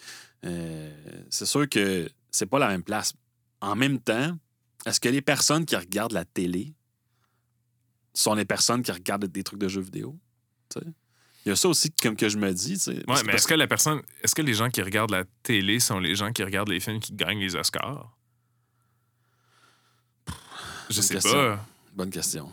euh, 0.45 0.89
c'est 1.29 1.45
sûr 1.45 1.67
que 1.69 2.09
c'est 2.31 2.45
pas 2.45 2.59
la 2.59 2.69
même 2.69 2.83
place. 2.83 3.13
En 3.61 3.75
même 3.75 3.99
temps, 3.99 4.37
est-ce 4.85 4.99
que 4.99 5.09
les 5.09 5.21
personnes 5.21 5.65
qui 5.65 5.75
regardent 5.75 6.13
la 6.13 6.25
télé 6.25 6.73
sont 8.13 8.33
les 8.35 8.45
personnes 8.45 8.81
qui 8.83 8.91
regardent 8.91 9.25
des 9.25 9.43
trucs 9.43 9.59
de 9.59 9.67
jeux 9.67 9.81
vidéo? 9.81 10.17
Il 11.45 11.49
y 11.49 11.51
a 11.51 11.55
ça 11.57 11.67
aussi 11.67 11.91
comme 11.91 12.15
que 12.15 12.29
je 12.29 12.37
me 12.37 12.53
dis. 12.53 12.81
Ouais, 12.87 13.03
Parce- 13.05 13.23
mais 13.25 13.33
est-ce 13.33 13.47
que 13.47 13.53
la 13.53 13.67
personne. 13.67 14.01
Est-ce 14.23 14.33
que 14.33 14.41
les 14.41 14.53
gens 14.53 14.69
qui 14.69 14.81
regardent 14.81 15.11
la 15.11 15.25
télé 15.43 15.79
sont 15.79 15.99
les 15.99 16.15
gens 16.15 16.31
qui 16.31 16.43
regardent 16.43 16.69
les 16.69 16.79
films 16.79 16.99
qui 16.99 17.13
gagnent 17.13 17.39
les 17.41 17.55
Oscars? 17.55 18.15
Je 20.89 20.95
Bonne 20.95 21.03
sais 21.03 21.13
question. 21.15 21.31
pas. 21.33 21.65
Bonne 21.93 22.09
question. 22.09 22.51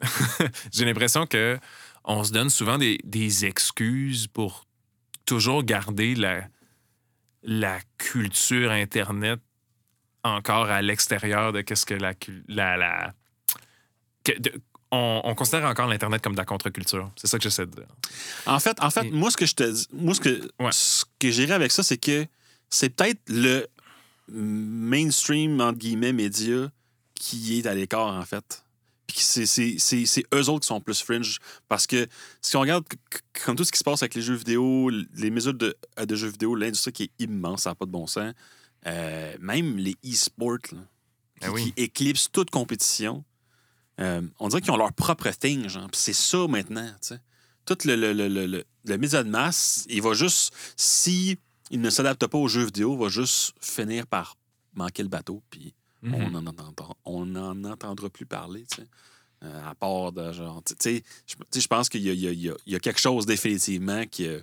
J'ai 0.72 0.84
l'impression 0.84 1.26
que 1.26 1.58
on 2.04 2.24
se 2.24 2.32
donne 2.32 2.50
souvent 2.50 2.78
des, 2.78 2.98
des 3.04 3.44
excuses 3.46 4.26
pour 4.26 4.66
toujours 5.24 5.62
garder 5.62 6.14
la, 6.14 6.46
la 7.42 7.78
culture 7.96 8.70
Internet 8.72 9.40
encore 10.22 10.66
à 10.66 10.82
l'extérieur 10.82 11.52
de 11.52 11.60
qu'est-ce 11.62 11.86
que 11.86 11.94
la... 11.94 12.12
la, 12.48 12.76
la 12.76 13.14
que- 14.24 14.38
de- 14.38 14.60
on, 14.94 15.22
on 15.24 15.34
considère 15.34 15.64
encore 15.64 15.86
l'Internet 15.88 16.22
comme 16.22 16.32
de 16.34 16.38
la 16.38 16.44
contre-culture. 16.44 17.10
C'est 17.16 17.26
ça 17.26 17.38
que 17.38 17.42
j'essaie 17.44 17.66
de 17.66 17.74
dire. 17.74 17.86
En 18.46 18.58
fait, 18.60 18.80
en 18.80 18.90
fait 18.90 19.06
Et- 19.06 19.10
moi, 19.10 19.30
ce 19.30 19.36
que 19.36 19.46
je 19.46 19.54
te 19.54 19.62
dis, 19.70 19.86
moi, 19.92 20.14
ce 20.14 20.20
que, 20.20 20.40
Ouais. 20.60 20.70
ce 20.72 21.04
que 21.18 21.30
j'irais 21.30 21.54
avec 21.54 21.72
ça, 21.72 21.82
c'est 21.82 21.98
que 21.98 22.26
c'est 22.70 22.90
peut-être 22.90 23.20
le 23.28 23.66
mainstream, 24.28 25.60
entre 25.60 25.78
guillemets, 25.78 26.12
média 26.12 26.70
qui 27.14 27.58
est 27.58 27.66
à 27.66 27.74
l'écart, 27.74 28.06
en 28.14 28.24
fait. 28.24 28.62
Puis 29.06 29.18
c'est- 29.20 30.24
eux 30.34 30.48
autres 30.48 30.60
qui 30.60 30.66
sont 30.66 30.80
plus 30.80 31.00
fringe. 31.00 31.38
Parce 31.68 31.86
que 31.86 32.08
si 32.40 32.56
on 32.56 32.60
regarde 32.60 32.84
comme 33.44 33.54
tout 33.54 33.64
ce 33.64 33.70
qui 33.70 33.78
se 33.78 33.84
passe 33.84 34.02
avec 34.02 34.14
les 34.14 34.22
jeux 34.22 34.34
vidéo, 34.34 34.90
les 35.14 35.30
mesures 35.30 35.54
de, 35.54 35.76
euh, 35.98 36.06
de 36.06 36.16
jeux 36.16 36.28
vidéo, 36.28 36.54
l'industrie 36.54 36.92
qui 36.92 37.02
est 37.04 37.10
immense, 37.20 37.62
ça 37.62 37.70
n'a 37.70 37.74
pas 37.74 37.84
de 37.86 37.90
bon 37.90 38.06
sens. 38.06 38.32
Euh, 38.86 39.34
même 39.40 39.76
les 39.76 39.94
e-sports, 40.04 40.58
Ben 41.40 41.50
oui. 41.50 41.72
qui 41.76 41.82
éclipsent 41.82 42.30
toute 42.32 42.50
compétition. 42.50 43.24
Euh, 44.00 44.22
on 44.40 44.48
dirait 44.48 44.60
qu'ils 44.60 44.72
ont 44.72 44.76
leur 44.76 44.92
propre 44.92 45.30
thing, 45.30 45.68
genre. 45.68 45.88
Puis 45.90 46.00
c'est 46.00 46.12
ça 46.12 46.46
maintenant, 46.48 46.88
tu 47.00 47.08
sais. 47.08 47.20
Tout 47.64 47.78
le, 47.84 47.94
le, 47.96 48.12
le, 48.12 48.28
le, 48.28 48.46
le- 48.46 48.64
le 48.84 48.98
média 48.98 49.22
de 49.22 49.28
masse, 49.30 49.86
il 49.88 50.02
va 50.02 50.12
juste, 50.12 50.52
si 50.76 51.38
il 51.70 51.80
ne 51.80 51.88
s'adapte 51.90 52.26
pas 52.26 52.36
aux 52.38 52.48
jeux 52.48 52.64
vidéo, 52.66 52.96
va 52.96 53.08
juste 53.08 53.54
finir 53.60 54.06
par 54.06 54.36
manquer 54.74 55.02
le 55.02 55.08
bateau, 55.08 55.42
puis 55.50 55.74
Mhm. 56.02 56.14
on 56.14 56.30
n'en 56.30 56.46
entendra, 56.46 56.94
on 57.06 57.24
n'en 57.24 57.64
entendra 57.64 58.10
plus 58.10 58.26
parler, 58.26 58.66
tu 58.66 58.82
sais. 58.82 58.88
Euh, 59.42 59.66
à 59.70 59.74
part 59.74 60.12
de 60.12 60.32
genre, 60.32 60.62
tu 60.64 60.74
sais, 60.78 61.02
je 61.26 61.34
tu 61.36 61.40
sais, 61.50 61.60
je 61.62 61.66
pense 61.66 61.88
qu'il 61.88 62.02
y 62.02 62.10
a, 62.10 62.12
il 62.12 62.20
y 62.20 62.28
a- 62.28 62.32
il 62.32 62.40
y 62.40 62.50
a- 62.50 62.56
il 62.66 62.72
y 62.74 62.76
a 62.76 62.80
quelque 62.80 63.00
chose 63.00 63.24
définitivement 63.24 64.04
qui, 64.06 64.26
euh, 64.26 64.40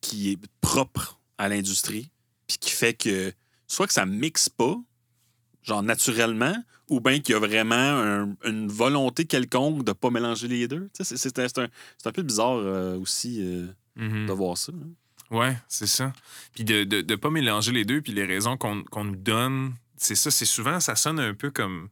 qui 0.00 0.32
est 0.32 0.38
propre 0.60 1.18
à 1.38 1.48
l'industrie, 1.48 2.10
puis 2.46 2.58
qui 2.58 2.70
fait 2.70 2.94
que 2.94 3.32
soit 3.66 3.86
que 3.86 3.92
ça 3.92 4.06
mixe 4.06 4.48
pas, 4.48 4.76
genre 5.62 5.82
naturellement, 5.82 6.54
ou 6.88 7.00
bien 7.00 7.18
qu'il 7.20 7.32
y 7.34 7.36
a 7.36 7.40
vraiment 7.40 7.74
un- 7.74 8.34
une 8.44 8.68
volonté 8.68 9.24
quelconque 9.24 9.84
de 9.84 9.92
pas 9.92 10.10
mélanger 10.10 10.48
les 10.48 10.68
deux? 10.68 10.88
C'est- 10.92 11.38
un, 11.58 12.12
peu 12.12 12.22
bizarre 12.22 12.56
euh, 12.56 12.96
aussi 12.98 13.38
euh, 13.42 13.66
Mhm. 13.96 14.26
de 14.26 14.32
voir 14.32 14.56
ça. 14.58 14.72
hein. 14.72 14.88
Ouais, 15.36 15.56
c'est 15.68 15.88
ça. 15.88 16.12
Puis 16.54 16.62
de 16.64 16.74
ne 16.80 16.84
de, 16.84 17.00
de 17.00 17.14
pas 17.16 17.30
mélanger 17.30 17.72
les 17.72 17.84
deux, 17.84 18.00
puis 18.00 18.12
les 18.12 18.24
raisons 18.24 18.56
qu'on 18.56 18.84
nous 19.04 19.16
donne, 19.16 19.74
c'est 19.96 20.14
ça, 20.14 20.30
c'est 20.30 20.44
souvent, 20.44 20.78
ça 20.78 20.94
sonne 20.94 21.18
un 21.18 21.34
peu 21.34 21.50
comme 21.50 21.88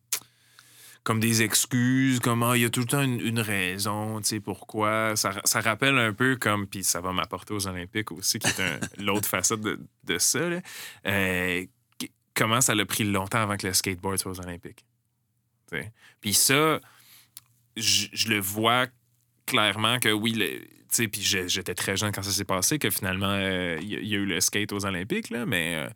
comme 1.02 1.20
des 1.20 1.42
excuses, 1.42 2.18
comme 2.18 2.42
ah, 2.44 2.56
il 2.56 2.62
y 2.62 2.64
a 2.64 2.70
tout 2.70 2.80
le 2.80 2.86
temps 2.86 3.02
une, 3.02 3.20
une 3.20 3.40
raison, 3.40 4.20
tu 4.22 4.28
sais, 4.28 4.40
pourquoi. 4.40 5.16
Ça, 5.16 5.32
ça 5.44 5.60
rappelle 5.60 5.98
un 5.98 6.14
peu 6.14 6.36
comme, 6.36 6.66
puis 6.66 6.82
ça 6.82 7.02
va 7.02 7.12
m'apporter 7.12 7.52
aux 7.52 7.66
Olympiques 7.66 8.10
aussi, 8.10 8.38
qui 8.38 8.48
est 8.48 8.80
l'autre 9.02 9.28
facette 9.28 9.60
de, 9.60 9.78
de 10.04 10.18
ça, 10.18 10.48
là. 10.48 10.60
Euh, 11.06 11.66
comment 12.34 12.60
ça 12.60 12.74
l'a 12.74 12.84
pris 12.86 13.04
longtemps 13.04 13.40
avant 13.40 13.56
que 13.56 13.66
le 13.66 13.72
skateboard 13.72 14.18
soit 14.18 14.32
aux 14.32 14.40
Olympiques. 14.40 14.84
Puis 16.20 16.34
ça, 16.34 16.80
je 17.76 18.28
le 18.28 18.38
vois 18.38 18.86
clairement 19.46 19.98
que 19.98 20.10
oui, 20.10 20.32
le- 20.32 21.08
puis 21.08 21.22
j'étais 21.22 21.74
très 21.74 21.96
jeune 21.96 22.12
quand 22.12 22.22
ça 22.22 22.30
s'est 22.30 22.44
passé, 22.44 22.78
que 22.78 22.90
finalement, 22.90 23.26
euh, 23.26 23.76
il 23.82 23.94
il 23.94 24.08
y 24.08 24.14
a 24.14 24.18
eu 24.18 24.26
le 24.26 24.40
skate 24.40 24.72
aux 24.72 24.86
Olympiques, 24.86 25.30
là, 25.30 25.44
mais 25.44 25.74
euh, 25.74 25.88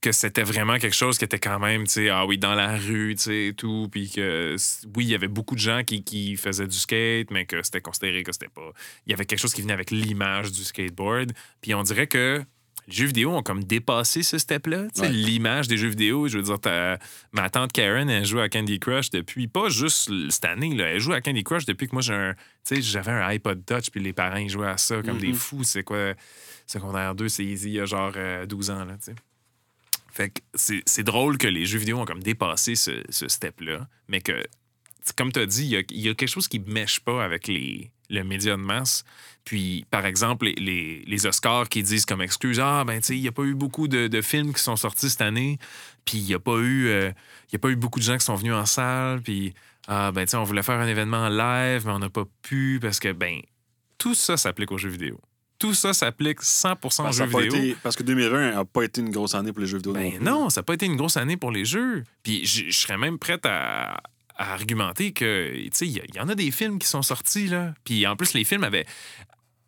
que 0.00 0.12
c'était 0.12 0.44
vraiment 0.44 0.78
quelque 0.78 0.94
chose 0.94 1.18
qui 1.18 1.24
était 1.24 1.38
quand 1.38 1.58
même, 1.58 1.86
tu 1.86 2.08
ah 2.10 2.26
oui, 2.26 2.38
dans 2.38 2.54
la 2.54 2.76
rue, 2.76 3.14
tu 3.16 3.22
sais, 3.22 3.54
tout, 3.56 3.88
puis 3.90 4.10
que, 4.10 4.54
oui, 4.94 5.04
il 5.04 5.08
y 5.10 5.14
avait 5.14 5.28
beaucoup 5.28 5.54
de 5.54 5.60
gens 5.60 5.82
qui, 5.84 6.04
qui 6.04 6.36
faisaient 6.36 6.66
du 6.66 6.76
skate, 6.76 7.30
mais 7.30 7.46
que 7.46 7.62
c'était 7.62 7.80
considéré 7.80 8.22
que 8.22 8.32
c'était 8.32 8.48
pas... 8.48 8.70
Il 9.06 9.10
y 9.10 9.14
avait 9.14 9.24
quelque 9.24 9.40
chose 9.40 9.54
qui 9.54 9.62
venait 9.62 9.72
avec 9.72 9.90
l'image 9.90 10.52
du 10.52 10.62
skateboard, 10.62 11.32
puis 11.60 11.74
on 11.74 11.82
dirait 11.82 12.06
que 12.06 12.44
les 12.88 12.94
jeux 12.94 13.06
vidéo 13.06 13.32
ont 13.34 13.42
comme 13.42 13.64
dépassé 13.64 14.22
ce 14.22 14.38
step-là, 14.38 14.86
Ouais. 14.98 15.08
l'image 15.08 15.66
des 15.68 15.76
jeux 15.76 15.88
vidéo, 15.88 16.28
je 16.28 16.38
veux 16.38 16.44
dire, 16.44 16.60
ta- 16.60 16.98
ma 17.32 17.50
tante 17.50 17.72
Karen, 17.72 18.08
elle 18.08 18.24
joue 18.24 18.38
à 18.40 18.48
Candy 18.48 18.78
Crush 18.78 19.10
depuis, 19.10 19.48
pas 19.48 19.68
juste 19.68 20.10
cette 20.30 20.44
année, 20.44 20.74
là, 20.74 20.84
elle 20.90 21.00
joue 21.00 21.12
à 21.12 21.20
Candy 21.20 21.42
Crush 21.44 21.64
depuis 21.66 21.88
que 21.88 21.94
moi, 21.94 22.02
j'ai 22.02 22.14
un, 22.14 22.34
tu 22.66 22.76
sais, 22.76 22.82
j'avais 22.82 23.10
un 23.10 23.26
iPod 23.26 23.64
Touch, 23.66 23.90
puis 23.90 24.00
les 24.00 24.12
parents, 24.12 24.36
ils 24.36 24.48
jouaient 24.50 24.68
à 24.68 24.76
ça 24.78 25.02
comme 25.02 25.18
des 25.18 25.32
fous. 25.32 25.64
C'est 25.64 25.82
quoi, 25.82 26.14
secondaire 26.66 27.14
2, 27.14 27.28
c'est 27.28 27.44
easy, 27.44 27.68
il 27.70 27.74
y 27.74 27.80
a 27.80 27.86
genre 27.86 28.12
euh, 28.16 28.46
12 28.46 28.70
ans, 28.70 28.84
là. 28.84 28.96
Fait 30.12 30.30
que 30.30 30.40
c'est 30.54 31.02
drôle 31.02 31.36
que 31.36 31.46
les 31.46 31.66
jeux 31.66 31.78
vidéo 31.78 31.98
ont 31.98 32.04
comme 32.06 32.22
dépassé 32.22 32.74
ce, 32.74 33.02
ce 33.10 33.28
step-là, 33.28 33.86
mais 34.08 34.20
que, 34.22 34.42
comme 35.16 35.30
tu 35.30 35.40
as 35.40 35.46
dit, 35.46 35.66
il 35.66 35.96
y, 35.98 36.02
y 36.06 36.08
a 36.08 36.14
quelque 36.14 36.28
chose 36.28 36.48
qui 36.48 36.58
ne 36.60 36.72
mèche 36.72 37.00
pas 37.00 37.22
avec 37.22 37.48
les, 37.48 37.90
le 38.10 38.22
média 38.24 38.52
de 38.52 38.60
masse. 38.60 39.04
Puis, 39.44 39.84
par 39.90 40.04
exemple, 40.06 40.46
les, 40.46 40.54
les, 40.54 41.04
les 41.06 41.26
Oscars 41.26 41.68
qui 41.68 41.82
disent 41.82 42.04
comme 42.06 42.22
excuse 42.22 42.58
Ah, 42.60 42.84
ben, 42.86 43.00
tu 43.00 43.06
sais, 43.08 43.16
il 43.16 43.22
n'y 43.22 43.28
a 43.28 43.32
pas 43.32 43.42
eu 43.44 43.54
beaucoup 43.54 43.86
de, 43.88 44.08
de 44.08 44.20
films 44.22 44.52
qui 44.52 44.62
sont 44.62 44.76
sortis 44.76 45.10
cette 45.10 45.20
année, 45.22 45.58
puis 46.04 46.18
il 46.18 46.24
n'y 46.24 46.34
a, 46.34 46.40
pas 46.40 46.56
eu, 46.58 46.88
euh, 46.88 47.10
y 47.52 47.56
a 47.56 47.58
pas 47.58 47.68
eu 47.68 47.76
beaucoup 47.76 47.98
de 48.00 48.04
gens 48.04 48.16
qui 48.18 48.24
sont 48.24 48.34
venus 48.34 48.54
en 48.54 48.66
salle, 48.66 49.20
puis 49.22 49.54
ah, 49.88 50.10
ben, 50.12 50.24
tu 50.24 50.32
sais, 50.32 50.36
on 50.36 50.42
voulait 50.44 50.64
faire 50.64 50.80
un 50.80 50.86
événement 50.88 51.18
en 51.18 51.28
live, 51.28 51.82
mais 51.86 51.92
on 51.92 52.00
n'a 52.00 52.10
pas 52.10 52.24
pu 52.42 52.78
parce 52.82 52.98
que, 52.98 53.12
ben, 53.12 53.40
tout 53.98 54.14
ça 54.14 54.36
s'applique 54.36 54.72
aux 54.72 54.78
jeux 54.78 54.88
vidéo. 54.90 55.20
Tout 55.58 55.72
ça 55.74 55.94
s'applique 55.94 56.42
100% 56.42 56.74
aux 56.74 56.74
Parce, 56.80 56.96
que 56.98 57.00
ça 57.00 57.12
jeux 57.12 57.26
vidéo. 57.44 57.54
été- 57.56 57.76
parce 57.82 57.96
que 57.96 58.02
2020 58.02 58.50
n'a 58.52 58.64
pas 58.66 58.82
été 58.82 59.00
une 59.00 59.10
grosse 59.10 59.34
année 59.34 59.52
pour 59.52 59.60
les 59.62 59.66
jeux 59.66 59.78
vidéo. 59.78 59.94
Ben 59.94 60.18
non, 60.20 60.50
ça 60.50 60.60
n'a 60.60 60.64
pas 60.64 60.74
été 60.74 60.84
une 60.84 60.96
grosse 60.96 61.16
année 61.16 61.38
pour 61.38 61.50
les 61.50 61.64
jeux. 61.64 62.04
Puis 62.22 62.44
je 62.44 62.64
je 62.68 62.76
serais 62.78 62.98
même 62.98 63.18
prête 63.18 63.46
à, 63.46 63.96
à 64.36 64.52
argumenter 64.52 65.12
que, 65.12 65.52
tu 65.54 65.68
sais, 65.72 65.86
il 65.86 66.14
y, 66.14 66.20
en 66.20 66.28
a 66.28 66.34
des 66.34 66.50
films 66.50 66.78
qui 66.78 66.86
sont 66.86 67.02
sortis, 67.02 67.46
là. 67.48 67.74
Puis 67.84 68.06
en 68.06 68.16
plus, 68.16 68.34
les 68.34 68.44
films 68.44 68.64
avaient, 68.64 68.86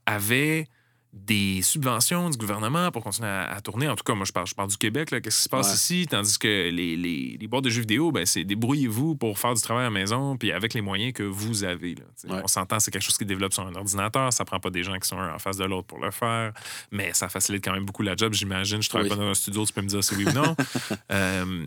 avaient 0.07 0.67
des 1.15 1.63
subventions 1.63 2.29
du 2.29 2.37
gouvernement 2.37 2.91
pour 2.91 3.03
continuer 3.03 3.29
à, 3.31 3.45
à 3.55 3.61
tourner. 3.63 3.89
En 3.89 3.97
tout 3.97 4.05
cas, 4.05 4.13
moi, 4.15 4.27
je 4.27 4.33
parle, 4.33 4.47
je 4.47 4.55
parle 4.55 4.69
du 4.69 4.77
Québec, 4.77 5.11
là. 5.11 5.23
Qu'est-ce 5.23 5.39
qui 5.39 5.43
se 5.45 5.49
passe 5.49 5.69
Ouais. 5.69 5.75
ici? 5.75 6.07
Tandis 6.09 6.39
que 6.39 6.47
les, 6.69 6.97
les, 6.97 7.39
les 7.41 7.47
boîtes 7.49 7.65
de 7.65 7.71
jeux 7.71 7.81
vidéo, 7.81 8.13
ben, 8.13 8.27
c'est 8.27 8.45
débrouillez-vous 8.45 9.17
pour 9.17 9.39
faire 9.39 9.55
du 9.55 9.63
travail 9.63 9.85
à 9.85 9.87
la 9.87 9.91
maison, 9.91 10.37
puis 10.37 10.53
avec 10.53 10.75
les 10.75 10.83
moyens 10.83 11.15
que 11.15 11.23
vous 11.23 11.65
avez, 11.65 11.95
là. 11.95 12.05
Ouais. 12.29 12.41
On 12.45 12.47
s'entend, 12.47 12.79
c'est 12.79 12.91
quelque 12.91 13.03
chose 13.03 13.17
qui 13.17 13.25
développe 13.25 13.55
sur 13.55 13.67
un 13.67 13.75
ordinateur. 13.75 14.31
Ça 14.35 14.45
prend 14.45 14.61
pas 14.61 14.69
des 14.71 14.83
gens 14.83 14.99
qui 14.99 15.09
sont 15.09 15.19
un 15.19 15.35
en 15.35 15.39
face 15.39 15.57
de 15.57 15.65
l'autre 15.65 15.87
pour 15.87 15.99
le 15.99 16.11
faire, 16.11 16.53
mais 16.93 17.15
ça 17.15 17.31
facilite 17.31 17.65
quand 17.65 17.73
même 17.73 17.87
beaucoup 17.87 18.03
la 18.03 18.15
job, 18.15 18.35
j'imagine. 18.35 18.83
Je 18.83 18.89
travaille 18.91 19.09
Oui. 19.09 19.17
pas 19.17 19.23
dans 19.23 19.31
un 19.31 19.35
studio, 19.35 19.65
tu 19.65 19.73
peux 19.73 19.81
me 19.83 19.89
dire 19.89 20.05
si 20.05 20.15
oui 20.15 20.27
ou 20.27 20.33
non. 20.33 20.55
Euh, 21.11 21.67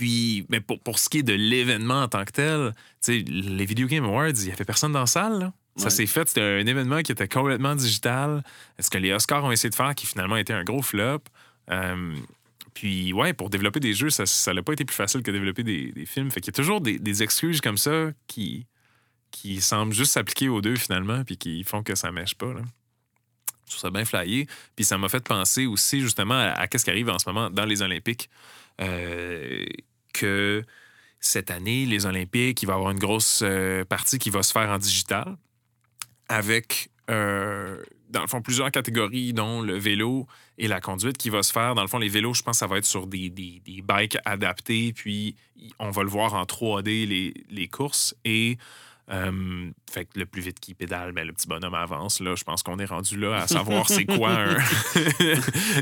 puis, 0.00 0.46
mais 0.48 0.60
pour, 0.62 0.80
pour 0.80 0.98
ce 0.98 1.10
qui 1.10 1.18
est 1.18 1.22
de 1.22 1.34
l'événement 1.34 2.04
en 2.04 2.08
tant 2.08 2.24
que 2.24 2.32
tel, 2.32 2.72
tu 2.74 2.78
sais, 3.00 3.18
les 3.18 3.66
Video 3.66 3.86
Game 3.86 4.04
Awards, 4.04 4.30
il 4.30 4.46
n'y 4.46 4.50
avait 4.50 4.64
personne 4.64 4.92
dans 4.92 5.00
la 5.00 5.06
salle. 5.06 5.38
là. 5.38 5.52
Ça 5.76 5.84
Ouais. 5.84 5.90
s'est 5.90 6.06
fait, 6.06 6.26
c'était 6.26 6.40
un 6.40 6.66
événement 6.66 7.02
qui 7.02 7.12
était 7.12 7.28
complètement 7.28 7.74
digital. 7.76 8.42
Ce 8.78 8.88
que 8.88 8.96
les 8.96 9.12
Oscars 9.12 9.44
ont 9.44 9.52
essayé 9.52 9.68
de 9.68 9.74
faire, 9.74 9.94
qui 9.94 10.06
finalement 10.06 10.36
a 10.36 10.40
été 10.40 10.54
un 10.54 10.64
gros 10.64 10.80
flop? 10.80 11.20
Euh, 11.70 12.14
puis, 12.72 13.12
ouais, 13.12 13.34
pour 13.34 13.50
développer 13.50 13.78
des 13.78 13.92
jeux, 13.92 14.08
ça 14.08 14.54
n'a 14.54 14.62
pas 14.62 14.72
été 14.72 14.86
plus 14.86 14.94
facile 14.96 15.22
que 15.22 15.30
développer 15.30 15.62
des, 15.62 15.92
des 15.92 16.06
films. 16.06 16.30
Fait 16.30 16.40
qu'il 16.40 16.48
y 16.52 16.56
a 16.56 16.58
toujours 16.60 16.80
des, 16.80 16.98
des 16.98 17.22
excuses 17.22 17.60
comme 17.60 17.76
ça 17.76 18.10
qui, 18.26 18.66
qui 19.30 19.60
semblent 19.60 19.92
juste 19.92 20.12
s'appliquer 20.12 20.48
aux 20.48 20.62
deux, 20.62 20.76
finalement, 20.76 21.22
puis 21.24 21.36
qui 21.36 21.62
font 21.64 21.82
que 21.82 21.94
ça 21.94 22.10
mèche 22.10 22.34
pas. 22.36 22.54
Là. 22.54 22.62
Je 23.66 23.72
trouve 23.76 23.80
ça 23.82 23.90
bien 23.90 24.06
flyé. 24.06 24.46
Puis 24.74 24.86
ça 24.86 24.96
m'a 24.98 25.10
fait 25.10 25.22
penser 25.22 25.66
aussi, 25.66 26.00
justement, 26.00 26.34
à, 26.34 26.54
à 26.62 26.66
ce 26.72 26.82
qui 26.84 26.90
arrive 26.90 27.10
en 27.10 27.18
ce 27.18 27.28
moment 27.28 27.50
dans 27.50 27.66
les 27.66 27.82
Olympiques. 27.82 28.30
Euh, 28.80 29.66
que 30.12 30.64
cette 31.20 31.50
année, 31.50 31.84
les 31.84 32.06
Olympiques, 32.06 32.62
il 32.62 32.66
va 32.66 32.72
y 32.72 32.76
avoir 32.76 32.90
une 32.90 32.98
grosse 32.98 33.40
euh, 33.42 33.84
partie 33.84 34.18
qui 34.18 34.30
va 34.30 34.42
se 34.42 34.52
faire 34.52 34.70
en 34.70 34.78
digital 34.78 35.36
avec, 36.28 36.90
euh, 37.10 37.82
dans 38.08 38.22
le 38.22 38.26
fond, 38.26 38.40
plusieurs 38.40 38.70
catégories, 38.70 39.32
dont 39.32 39.60
le 39.60 39.76
vélo 39.76 40.26
et 40.58 40.68
la 40.68 40.80
conduite 40.80 41.18
qui 41.18 41.28
va 41.28 41.42
se 41.42 41.52
faire. 41.52 41.74
Dans 41.74 41.82
le 41.82 41.88
fond, 41.88 41.98
les 41.98 42.08
vélos, 42.08 42.34
je 42.34 42.42
pense 42.42 42.56
que 42.56 42.58
ça 42.60 42.66
va 42.66 42.78
être 42.78 42.86
sur 42.86 43.06
des, 43.06 43.28
des, 43.28 43.60
des 43.64 43.82
bikes 43.82 44.16
adaptés, 44.24 44.92
puis 44.94 45.36
on 45.78 45.90
va 45.90 46.02
le 46.02 46.08
voir 46.08 46.34
en 46.34 46.44
3D, 46.44 47.06
les, 47.06 47.34
les 47.50 47.68
courses. 47.68 48.14
Et 48.24 48.58
euh, 49.10 49.70
fait 49.90 50.04
que 50.04 50.18
le 50.18 50.26
plus 50.26 50.40
vite 50.42 50.60
qu'il 50.60 50.74
pédale, 50.76 51.12
ben, 51.12 51.26
le 51.26 51.32
petit 51.32 51.48
bonhomme 51.48 51.74
avance. 51.74 52.20
Là, 52.20 52.34
je 52.36 52.44
pense 52.44 52.62
qu'on 52.62 52.78
est 52.78 52.84
rendu 52.84 53.18
là 53.18 53.42
à 53.42 53.46
savoir 53.46 53.88
c'est 53.88 54.04
quoi 54.06 54.30
un- 54.38 54.56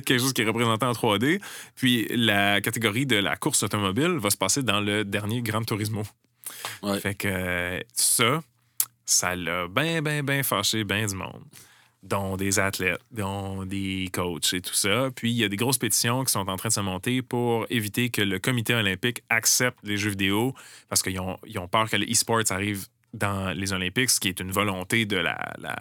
quelque 0.05 0.19
chose 0.19 0.33
qui 0.33 0.43
est 0.43 0.47
représenté 0.47 0.87
en 0.87 0.93
3D. 0.93 1.41
Puis 1.75 2.07
la 2.11 2.61
catégorie 2.61 3.07
de 3.07 3.17
la 3.17 3.37
course 3.37 3.63
automobile 3.63 4.17
va 4.19 4.31
se 4.31 4.37
passer 4.37 4.63
dans 4.63 4.81
le 4.81 5.05
dernier 5.05 5.43
Gran 5.43 5.63
Turismo. 5.63 6.03
Ouais. 6.83 6.99
Fait 7.01 7.15
que 7.15 7.29
euh, 7.29 7.81
ça, 7.93 8.43
ça 9.05 9.37
l'a 9.37 9.69
bien, 9.69 10.01
bien, 10.03 10.23
bien 10.23 10.43
fâché 10.43 10.85
bien 10.85 11.07
du 11.07 11.15
monde 11.15 11.43
dont 12.05 12.37
des 12.37 12.61
athlètes, 12.61 13.01
dont 13.11 13.65
des 13.67 14.09
coachs 14.13 14.55
et 14.55 14.61
tout 14.61 14.73
ça. 14.73 15.09
Puis 15.15 15.33
il 15.33 15.37
y 15.37 15.45
a 15.45 15.49
des 15.49 15.57
grosses 15.57 15.79
pétitions 15.79 16.23
qui 16.25 16.31
sont 16.33 16.49
en 16.49 16.57
train 16.57 16.69
de 16.69 16.73
se 16.73 16.81
monter 16.81 17.23
pour 17.23 17.67
éviter 17.71 18.09
que 18.09 18.23
le 18.23 18.39
comité 18.39 18.73
olympique 18.75 19.23
accepte 19.29 19.79
les 19.83 19.97
jeux 19.97 20.11
vidéo 20.11 20.55
parce 20.89 21.03
qu'ils 21.03 21.19
ont, 21.21 21.37
ils 21.45 21.59
ont 21.59 21.67
peur 21.67 21.91
que 21.91 21.97
le 21.97 22.07
e-sports 22.07 22.51
arrive 22.51 22.87
dans 23.15 23.53
les 23.57 23.73
Olympiques, 23.73 24.11
ce 24.11 24.21
qui 24.21 24.29
est 24.29 24.41
une 24.41 24.51
volonté 24.53 25.07
de 25.07 25.17
la, 25.17 25.39
la, 25.59 25.77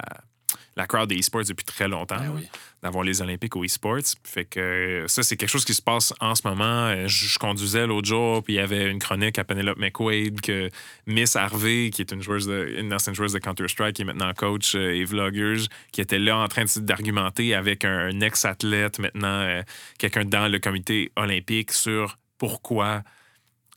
la 0.75 0.87
crowd 0.87 1.09
des 1.09 1.19
e-sports 1.19 1.43
depuis 1.45 1.65
très 1.65 1.87
longtemps, 1.87 2.17
Ben 2.19 2.31
oui. 2.35 2.47
d'avoir 2.83 3.03
les 3.03 3.21
Olympiques 3.21 3.55
au 3.55 3.65
e-sports. 3.65 4.15
Fait 4.23 4.45
que 4.45 5.03
ça, 5.07 5.23
c'est 5.23 5.35
quelque 5.35 5.49
chose 5.49 5.65
qui 5.65 5.73
se 5.73 5.81
passe 5.81 6.13
en 6.21 6.35
ce 6.35 6.47
moment. 6.47 6.85
Euh, 6.87 7.07
Je, 7.07 7.27
je 7.27 7.39
conduisais 7.39 7.85
l'autre 7.87 8.07
jour, 8.07 8.43
puis 8.43 8.53
il 8.53 8.57
y 8.57 8.59
avait 8.59 8.89
une 8.89 8.99
chronique 8.99 9.37
à 9.39 9.43
Penelope 9.43 9.77
McQuaid 9.79 10.39
que 10.39 10.69
Miss 11.05 11.35
Harvey, 11.35 11.89
qui 11.91 12.01
est 12.01 12.11
une, 12.11 12.21
joueuse 12.21 12.47
de, 12.47 12.75
une 12.77 12.93
ancienne 12.93 13.15
joueuse 13.15 13.33
de 13.33 13.39
Counter-Strike, 13.39 13.95
qui 13.95 14.03
est 14.03 14.05
maintenant 14.05 14.31
coach 14.33 14.75
euh, 14.75 14.93
et 14.93 15.03
vlogueuse, 15.03 15.67
qui 15.91 15.99
était 16.01 16.19
là 16.19 16.37
en 16.37 16.47
train 16.47 16.63
d'argumenter 16.77 17.55
avec 17.55 17.83
un, 17.83 18.07
un 18.09 18.21
ex-athlète, 18.21 18.99
maintenant 18.99 19.41
euh, 19.41 19.63
quelqu'un 19.99 20.23
dans 20.25 20.47
le 20.47 20.59
comité 20.59 21.11
olympique, 21.17 21.71
sur 21.71 22.17
pourquoi 22.37 23.01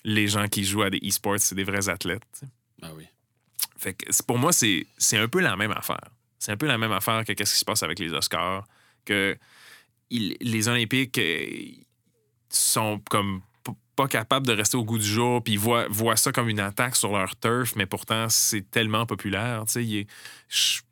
les 0.04 0.28
gens 0.28 0.46
qui 0.48 0.64
jouent 0.64 0.82
à 0.82 0.90
des 0.90 1.00
e-sports, 1.06 1.38
c'est 1.40 1.54
des 1.54 1.64
vrais 1.64 1.88
athlètes. 1.88 2.42
Ben 2.80 2.90
oui. 2.96 3.06
Fait 3.80 3.94
que 3.94 4.04
pour 4.24 4.36
moi, 4.38 4.52
c'est 4.52 4.86
un 5.14 5.26
peu 5.28 5.40
la 5.40 5.56
même 5.56 5.72
affaire. 5.72 6.04
C'est 6.38 6.52
un 6.52 6.56
peu 6.58 6.66
la 6.66 6.76
même 6.76 6.92
affaire 6.92 7.24
que 7.24 7.32
qu'est-ce 7.32 7.54
qui 7.54 7.58
se 7.60 7.64
passe 7.64 7.82
avec 7.82 7.98
les 7.98 8.12
Oscars. 8.12 8.66
Que 9.06 9.38
il- 10.10 10.36
les 10.40 10.68
Olympiques 10.68 11.16
euh, 11.18 11.46
sont 12.50 13.00
comme 13.08 13.40
pas 13.96 14.06
capables 14.08 14.46
de 14.46 14.52
rester 14.52 14.76
au 14.76 14.84
goût 14.84 14.98
du 14.98 15.06
jour, 15.06 15.42
puis 15.42 15.54
ils 15.54 15.58
voient, 15.58 15.86
voient 15.88 16.16
ça 16.16 16.30
comme 16.32 16.48
une 16.48 16.60
attaque 16.60 16.96
sur 16.96 17.12
leur 17.12 17.38
turf, 17.38 17.74
mais 17.76 17.86
pourtant, 17.86 18.28
c'est 18.28 18.70
tellement 18.70 19.06
populaire. 19.06 19.64
Tu 19.66 20.06
sais, 20.48 20.86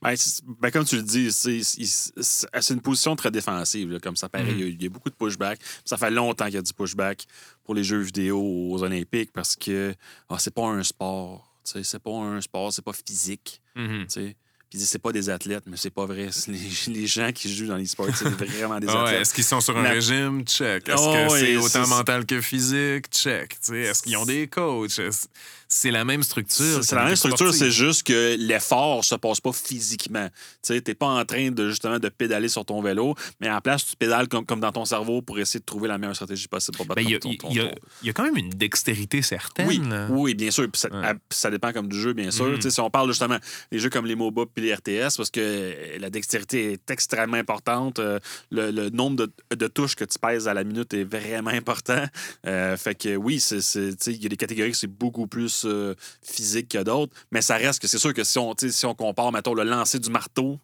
Ben, 0.00 0.14
ben, 0.60 0.70
comme 0.70 0.84
tu 0.84 0.96
le 0.96 1.02
dis, 1.02 1.32
c'est 1.32 2.70
une 2.72 2.80
position 2.80 3.16
très 3.16 3.30
défensive, 3.32 3.90
là, 3.90 3.98
comme 4.00 4.16
ça 4.16 4.28
paraît. 4.28 4.44
Mhm. 4.52 4.58
Il 4.58 4.60
y 4.60 4.62
a- 4.64 4.66
il 4.68 4.82
y, 4.82 4.86
a 4.86 4.88
beaucoup 4.90 5.10
de 5.10 5.14
pushback. 5.14 5.58
Ça 5.84 5.96
fait 5.96 6.10
longtemps 6.10 6.44
qu'il 6.44 6.54
y 6.54 6.58
a 6.58 6.62
du 6.62 6.72
pushback 6.72 7.26
pour 7.64 7.74
les 7.74 7.82
jeux 7.84 8.00
vidéo 8.00 8.38
aux 8.40 8.82
Olympiques 8.82 9.32
parce 9.32 9.56
que 9.56 9.94
ah, 10.28 10.38
c'est 10.38 10.54
pas 10.54 10.66
un 10.68 10.82
sport. 10.84 11.47
C'est 11.82 11.98
pas 12.02 12.10
un 12.10 12.40
sport, 12.40 12.72
c'est 12.72 12.84
pas 12.84 12.92
physique. 12.92 13.60
Tu 13.74 14.04
sais. 14.08 14.36
Puis 14.70 14.80
c'est 14.80 14.98
pas 14.98 15.12
des 15.12 15.30
athlètes, 15.30 15.64
mais 15.66 15.78
c'est 15.78 15.88
pas 15.88 16.04
vrai. 16.04 16.28
Les, 16.46 16.58
les 16.92 17.06
gens 17.06 17.32
qui 17.32 17.50
jouent 17.54 17.68
dans 17.68 17.78
l'e-sport, 17.78 18.08
c'est 18.14 18.28
vraiment 18.28 18.78
des 18.78 18.86
Ah 18.86 18.92
ouais, 18.96 19.00
athlètes. 19.08 19.20
Est-ce 19.22 19.32
qu'ils 19.32 19.44
sont 19.44 19.62
sur 19.62 19.74
un 19.78 19.82
régime? 19.88 20.44
Check. 20.44 20.86
Est-ce 20.90 20.96
Oh, 21.00 21.10
que 21.12 21.32
ouais, 21.32 21.40
c'est 21.40 21.56
autant 21.56 21.86
mental 21.86 22.26
que 22.26 22.38
physique? 22.42 23.06
Check. 23.10 23.56
Est-ce 23.72 24.02
qu'ils 24.02 24.16
ont 24.18 24.26
des 24.26 24.46
coachs? 24.46 25.00
C'est 25.70 25.90
la 25.90 26.02
même 26.04 26.22
structure. 26.22 26.82
C'est 26.82 26.96
la 26.96 27.04
même 27.04 27.16
structure, 27.16 27.52
c'est 27.52 27.70
juste 27.70 28.02
que 28.06 28.36
l'effort 28.38 29.04
se 29.04 29.14
passe 29.16 29.38
pas 29.40 29.52
physiquement. 29.52 30.26
Tu 30.28 30.34
sais, 30.62 30.80
t'es 30.80 30.94
pas 30.94 31.06
en 31.08 31.24
train 31.26 31.50
de 31.50 31.68
justement 31.68 31.98
de 31.98 32.08
pédaler 32.08 32.48
sur 32.48 32.64
ton 32.64 32.80
vélo, 32.80 33.14
mais 33.38 33.50
en 33.50 33.60
place, 33.60 33.84
tu 33.84 33.94
pédales 33.96 34.28
comme, 34.28 34.46
comme 34.46 34.60
dans 34.60 34.72
ton 34.72 34.86
cerveau 34.86 35.20
pour 35.20 35.38
essayer 35.38 35.60
de 35.60 35.66
trouver 35.66 35.86
la 35.88 35.98
meilleure 35.98 36.14
stratégie 36.14 36.48
possible 36.48 36.76
pour 36.78 36.86
battre 36.86 36.96
Ben, 37.02 37.06
il 37.06 37.12
y, 37.12 37.14
a- 37.14 37.18
ton, 37.18 37.34
ton- 37.34 37.50
il 37.50 37.56
y 37.56 37.60
a- 37.60 37.74
y 38.02 38.08
quand 38.14 38.22
même 38.22 38.38
une 38.38 38.48
dextérité 38.48 39.20
certaine. 39.20 39.68
Oui, 39.68 39.80
oui, 40.08 40.34
bien 40.34 40.50
sûr. 40.50 40.66
Ça, 40.72 40.88
Ouais. 40.90 41.06
à- 41.06 41.14
ça 41.30 41.50
dépend 41.50 41.72
comme 41.74 41.88
du 41.88 42.00
jeu, 42.00 42.14
bien 42.14 42.30
sûr. 42.30 42.56
Sais, 42.62 42.70
Si 42.70 42.80
on 42.80 42.88
parle 42.88 43.08
justement 43.08 43.36
des 43.70 43.78
jeux 43.78 43.90
comme 43.90 44.06
les 44.06 44.14
MOBA 44.16 44.44
puis 44.54 44.64
les 44.64 44.72
RTS, 44.74 45.16
parce 45.18 45.30
que 45.30 45.74
la 45.98 46.08
dextérité 46.08 46.72
est 46.72 46.90
extrêmement 46.90 47.36
importante. 47.36 47.98
euh, 47.98 48.18
le, 48.50 48.70
le 48.70 48.88
nombre 48.90 49.16
de, 49.50 49.56
de 49.56 49.66
touches 49.66 49.96
que 49.96 50.04
tu 50.04 50.18
pèses 50.18 50.48
à 50.48 50.54
la 50.54 50.64
minute 50.64 50.94
est 50.94 51.04
vraiment 51.04 51.50
important. 51.50 52.04
Euh, 52.46 52.76
fait 52.78 52.94
que 52.94 53.16
oui, 53.16 53.36
il 53.36 54.22
y 54.22 54.26
a 54.26 54.28
des 54.28 54.36
catégories 54.36 54.72
qui 54.72 54.78
c'est 54.78 54.86
beaucoup 54.86 55.26
plus 55.26 55.57
euh, 55.64 55.94
physique 56.22 56.68
que 56.68 56.82
d'autres. 56.82 57.14
Mais 57.30 57.42
ça 57.42 57.56
reste 57.56 57.80
que 57.80 57.88
c'est 57.88 57.98
sûr 57.98 58.14
que 58.14 58.24
si 58.24 58.38
on, 58.38 58.54
si 58.56 58.86
on 58.86 58.94
compare, 58.94 59.32
mettons, 59.32 59.54
le 59.54 59.64
lancer 59.64 59.98
du 59.98 60.10
marteau, 60.10 60.58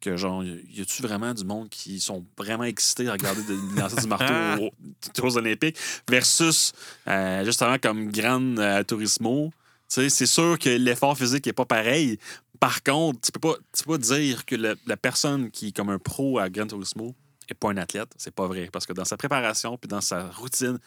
que 0.00 0.16
genre, 0.16 0.42
y 0.42 0.80
a-tu 0.80 1.02
vraiment 1.02 1.34
du 1.34 1.44
monde 1.44 1.68
qui 1.68 2.00
sont 2.00 2.24
vraiment 2.38 2.64
excités 2.64 3.08
à 3.08 3.12
regarder 3.12 3.42
de 3.42 3.52
le 3.52 3.80
lancer 3.80 4.00
du 4.00 4.06
marteau 4.06 4.32
aux, 4.60 5.26
aux 5.26 5.36
Olympiques 5.36 5.76
versus 6.08 6.72
euh, 7.06 7.44
justement 7.44 7.76
comme 7.78 8.10
Gran 8.10 8.56
euh, 8.56 8.82
Turismo? 8.82 9.52
C'est 9.88 10.08
sûr 10.08 10.56
que 10.58 10.70
l'effort 10.70 11.18
physique 11.18 11.46
n'est 11.46 11.52
pas 11.52 11.64
pareil. 11.64 12.18
Par 12.60 12.82
contre, 12.84 13.20
tu 13.20 13.32
peux 13.32 13.40
pas, 13.40 13.54
tu 13.76 13.82
peux 13.82 13.92
pas 13.92 13.98
dire 13.98 14.44
que 14.44 14.54
la 14.54 14.96
personne 14.96 15.50
qui 15.50 15.68
est 15.68 15.72
comme 15.72 15.90
un 15.90 15.98
pro 15.98 16.38
à 16.38 16.48
Gran 16.48 16.68
Turismo 16.68 17.16
n'est 17.50 17.56
pas 17.56 17.70
un 17.70 17.76
athlète. 17.76 18.10
C'est 18.16 18.34
pas 18.34 18.46
vrai. 18.46 18.68
Parce 18.72 18.86
que 18.86 18.92
dans 18.92 19.04
sa 19.04 19.16
préparation 19.16 19.76
puis 19.76 19.88
dans 19.88 20.00
sa 20.00 20.28
routine, 20.30 20.78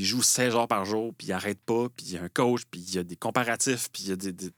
il 0.00 0.04
joue 0.04 0.22
16 0.22 0.54
heures 0.54 0.68
par 0.68 0.84
jour, 0.84 1.12
puis 1.16 1.28
il 1.28 1.32
arrête 1.32 1.60
pas, 1.60 1.88
puis 1.96 2.06
il 2.06 2.12
y 2.12 2.18
a 2.18 2.22
un 2.22 2.28
coach, 2.28 2.62
puis 2.70 2.80
il 2.80 2.94
y 2.94 2.98
a 2.98 3.02
des 3.04 3.16
comparatifs, 3.16 3.88
puis 3.92 4.04
il 4.04 4.08
y 4.10 4.12
a 4.12 4.16
des. 4.16 4.32
des- 4.32 4.50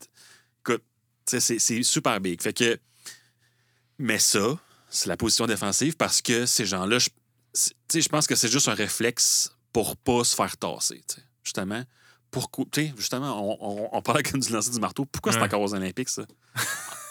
Écoute, 0.59 0.83
tu 1.25 1.31
sais, 1.31 1.39
c'est 1.39 1.59
c'est 1.59 1.81
super 1.83 2.19
big. 2.19 2.41
Fait 2.41 2.53
que. 2.53 2.79
Mais 3.97 4.19
ça, 4.19 4.57
c'est 4.89 5.07
la 5.09 5.17
position 5.17 5.45
défensive 5.47 5.95
parce 5.97 6.21
que 6.21 6.45
ces 6.45 6.65
gens-là, 6.65 6.99
je 6.99 7.09
je 7.93 8.07
pense 8.07 8.27
que 8.27 8.35
c'est 8.35 8.47
juste 8.51 8.67
un 8.69 8.73
réflexe 8.75 9.51
pour 9.73 9.97
pas 9.97 10.23
se 10.23 10.35
faire 10.35 10.55
tasser, 10.57 11.03
justement. 11.43 11.83
Pourquoi, 12.31 12.65
justement, 12.95 13.41
on, 13.41 13.57
on, 13.59 13.89
on 13.97 14.01
parlait 14.03 14.21
comme 14.23 14.39
du 14.39 14.51
lancer 14.53 14.69
du 14.69 14.79
marteau. 14.79 15.05
Pourquoi 15.05 15.31
c'est 15.33 15.41
encore 15.41 15.61
aux 15.61 15.73
Olympiques, 15.73 16.09
ça? 16.09 16.23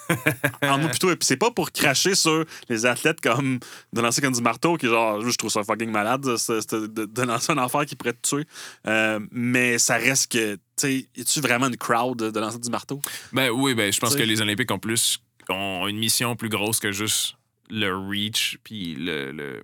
en 0.62 0.78
nous 0.78 0.88
plutôt. 0.88 1.10
Et 1.10 1.16
puis 1.16 1.26
c'est 1.26 1.36
pas 1.36 1.50
pour 1.50 1.70
cracher 1.72 2.14
sur 2.14 2.44
les 2.68 2.86
athlètes 2.86 3.20
comme 3.20 3.58
de 3.92 4.00
lancer 4.00 4.20
comme 4.20 4.32
du 4.34 4.42
marteau, 4.42 4.76
qui 4.76 4.86
genre, 4.86 5.20
je 5.20 5.36
trouve 5.36 5.50
ça 5.50 5.62
fucking 5.64 5.90
malade, 5.90 6.22
de, 6.22 7.04
de 7.06 7.22
lancer 7.22 7.52
un 7.52 7.58
enfer 7.58 7.84
qui 7.86 7.96
pourrait 7.96 8.14
te 8.14 8.28
tuer. 8.28 8.44
Euh, 8.86 9.20
mais 9.30 9.78
ça 9.78 9.96
reste 9.96 10.30
que, 10.32 10.54
tu 10.54 10.60
sais, 10.76 11.08
es-tu 11.16 11.40
vraiment 11.40 11.66
une 11.68 11.76
crowd 11.76 12.18
de, 12.18 12.30
de 12.30 12.40
lancer 12.40 12.58
du 12.58 12.70
marteau? 12.70 13.00
Ben 13.32 13.50
oui, 13.50 13.74
ben 13.74 13.92
je 13.92 13.98
pense 14.00 14.10
T'sais. 14.10 14.20
que 14.20 14.24
les 14.24 14.40
Olympiques 14.40 14.70
ont 14.70 14.78
plus 14.78 15.18
ont 15.50 15.86
une 15.88 15.98
mission 15.98 16.36
plus 16.36 16.50
grosse 16.50 16.78
que 16.78 16.92
juste 16.92 17.34
le 17.70 17.94
reach 17.96 18.58
puis 18.64 18.94
le, 18.94 19.32
le, 19.32 19.62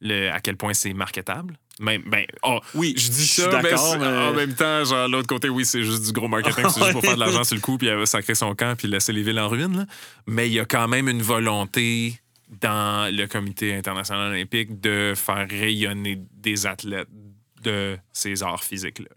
le- 0.00 0.30
à 0.30 0.40
quel 0.40 0.56
point 0.56 0.74
c'est 0.74 0.92
marketable. 0.92 1.58
Même 1.78 2.02
ben 2.06 2.24
oh, 2.42 2.60
Oui, 2.74 2.94
je 2.96 3.10
dis 3.10 3.26
ça, 3.26 3.60
mais 3.62 3.68
en 4.30 4.32
même 4.32 4.54
temps, 4.54 4.84
genre 4.84 5.08
l'autre 5.08 5.28
côté, 5.28 5.48
oui, 5.50 5.66
c'est 5.66 5.82
juste 5.82 6.06
du 6.06 6.12
gros 6.12 6.26
marketing, 6.28 6.64
c'est 6.70 6.80
juste 6.80 6.92
pour 6.92 7.00
faire 7.04 7.14
de 7.16 7.20
l'argent 7.20 7.44
sur 7.44 7.54
le 7.54 7.60
coup, 7.60 7.76
puis 7.76 7.88
va 7.88 8.06
sacrer 8.06 8.34
son 8.34 8.54
camp, 8.54 8.76
puis 8.76 8.88
laisser 8.88 9.12
les 9.12 9.22
villes 9.22 9.38
en 9.38 9.48
ruine. 9.48 9.76
là. 9.78 9.86
Mais 10.26 10.48
il 10.48 10.54
y 10.54 10.60
a 10.60 10.64
quand 10.64 10.88
même 10.88 11.08
une 11.08 11.22
volonté 11.22 12.18
dans 12.60 13.14
le 13.14 13.26
Comité 13.26 13.74
international 13.74 14.30
olympique 14.32 14.80
de 14.80 15.12
faire 15.16 15.46
rayonner 15.50 16.18
des 16.32 16.66
athlètes 16.66 17.08
de 17.62 17.98
ces 18.12 18.42
arts 18.42 18.64
physiques-là. 18.64 19.08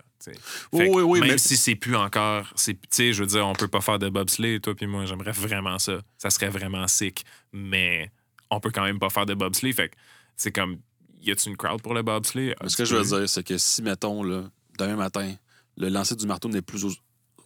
Oui, 0.73 0.87
oui, 0.91 1.01
oui, 1.03 1.19
même 1.21 1.29
mais- 1.31 1.37
si 1.37 1.55
c'est 1.55 1.75
plus 1.75 1.95
encore. 1.95 2.51
c'est- 2.55 2.73
Tu 2.73 2.79
sais, 2.89 3.13
je 3.13 3.21
veux 3.23 3.27
dire, 3.27 3.47
on 3.47 3.53
peut 3.53 3.67
pas 3.67 3.81
faire 3.81 3.99
de 3.99 4.09
bobsleigh, 4.09 4.59
toi 4.59 4.75
puis 4.75 4.85
moi, 4.85 5.05
j'aimerais 5.05 5.31
vraiment 5.31 5.79
ça. 5.79 6.01
Ça 6.17 6.29
serait 6.29 6.49
vraiment 6.49 6.87
sick. 6.87 7.23
Mais 7.53 8.11
on 8.49 8.59
peut 8.59 8.71
quand 8.71 8.83
même 8.83 8.99
pas 8.99 9.09
faire 9.09 9.25
de 9.25 9.33
bobsleigh. 9.33 9.73
Fait 9.73 9.89
que 9.89 9.95
c'est 10.35 10.51
comme. 10.51 10.77
Y 11.21 11.31
a-tu 11.31 11.49
une 11.49 11.57
crowd 11.57 11.81
pour 11.81 11.93
le 11.93 12.01
bobsleigh? 12.01 12.55
Ce 12.67 12.77
que 12.77 12.85
je 12.85 12.95
veux 12.95 13.03
dire, 13.03 13.27
c'est 13.29 13.43
que 13.43 13.57
si, 13.57 13.81
mettons, 13.81 14.23
là, 14.23 14.43
demain 14.77 14.95
matin, 14.95 15.33
le 15.77 15.89
lancer 15.89 16.15
du 16.15 16.25
marteau 16.25 16.47
n'est 16.49 16.61
plus 16.61 16.85
aux, 16.85 16.93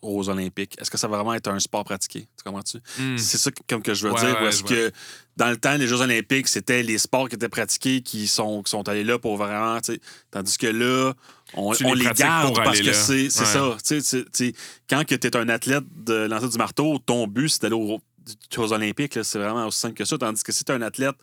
aux 0.02 0.30
Olympiques? 0.30 0.76
Est-ce 0.80 0.92
que 0.92 0.98
ça 0.98 1.08
va 1.08 1.18
vraiment 1.18 1.34
être 1.34 1.48
un 1.48 1.60
sport 1.60 1.84
pratiqué? 1.84 2.22
Tu 2.38 2.44
comprends-tu? 2.44 2.78
Hmm. 3.00 3.18
C'est 3.18 3.38
ça 3.38 3.50
que- 3.52 3.62
comme 3.68 3.82
que 3.82 3.94
je 3.96 4.08
veux 4.08 4.14
Ouais, 4.14 4.20
dire. 4.20 4.36
ouais, 4.36 4.44
ou 4.44 4.48
est-ce 4.48 4.60
je 4.60 4.64
que 4.66 4.92
dans 5.38 5.50
le 5.50 5.58
temps, 5.58 5.76
les 5.76 5.88
Jeux 5.88 6.02
Olympiques, 6.02 6.48
c'était 6.50 6.84
les 6.84 6.98
sports 7.00 7.30
qui 7.30 7.36
étaient 7.36 7.50
pratiqués 7.50 8.02
qui 8.02 8.28
sont, 8.28 8.62
qui 8.62 8.70
sont 8.70 8.88
allés 8.88 9.04
là 9.04 9.18
pour 9.18 9.38
vraiment. 9.38 9.80
tu 9.82 10.00
Tandis 10.30 10.58
que 10.58 10.68
là, 10.68 11.14
on, 11.56 11.74
Tu 11.74 11.86
on 11.86 11.94
les 11.94 12.04
les 12.06 12.12
garde 12.12 12.56
parce 12.64 12.80
que 12.80 12.94
c'est 12.94 13.24
Ouais. 13.24 13.30
ça. 13.30 13.78
Tu 13.84 14.02
tu- 14.04 14.26
tu 14.32 14.54
quand 14.88 15.04
tu 15.06 15.16
es 15.16 15.36
un 15.36 15.50
athlète 15.50 15.86
de 15.96 16.14
lancer 16.28 16.50
du 16.50 16.58
marteau, 16.60 17.00
ton 17.00 17.26
but, 17.28 17.50
c'est 17.50 17.64
d'aller 17.64 17.76
aux, 17.76 18.00
aux 18.58 18.74
Olympiques. 18.74 19.18
C'est 19.24 19.40
vraiment 19.40 19.66
aussi 19.68 19.80
simple 19.80 19.96
que 19.96 20.06
ça. 20.06 20.18
Tandis 20.18 20.44
que 20.44 20.52
si 20.52 20.64
tu 20.64 20.72
es 20.72 20.76
un 20.76 20.82
athlète 20.84 21.16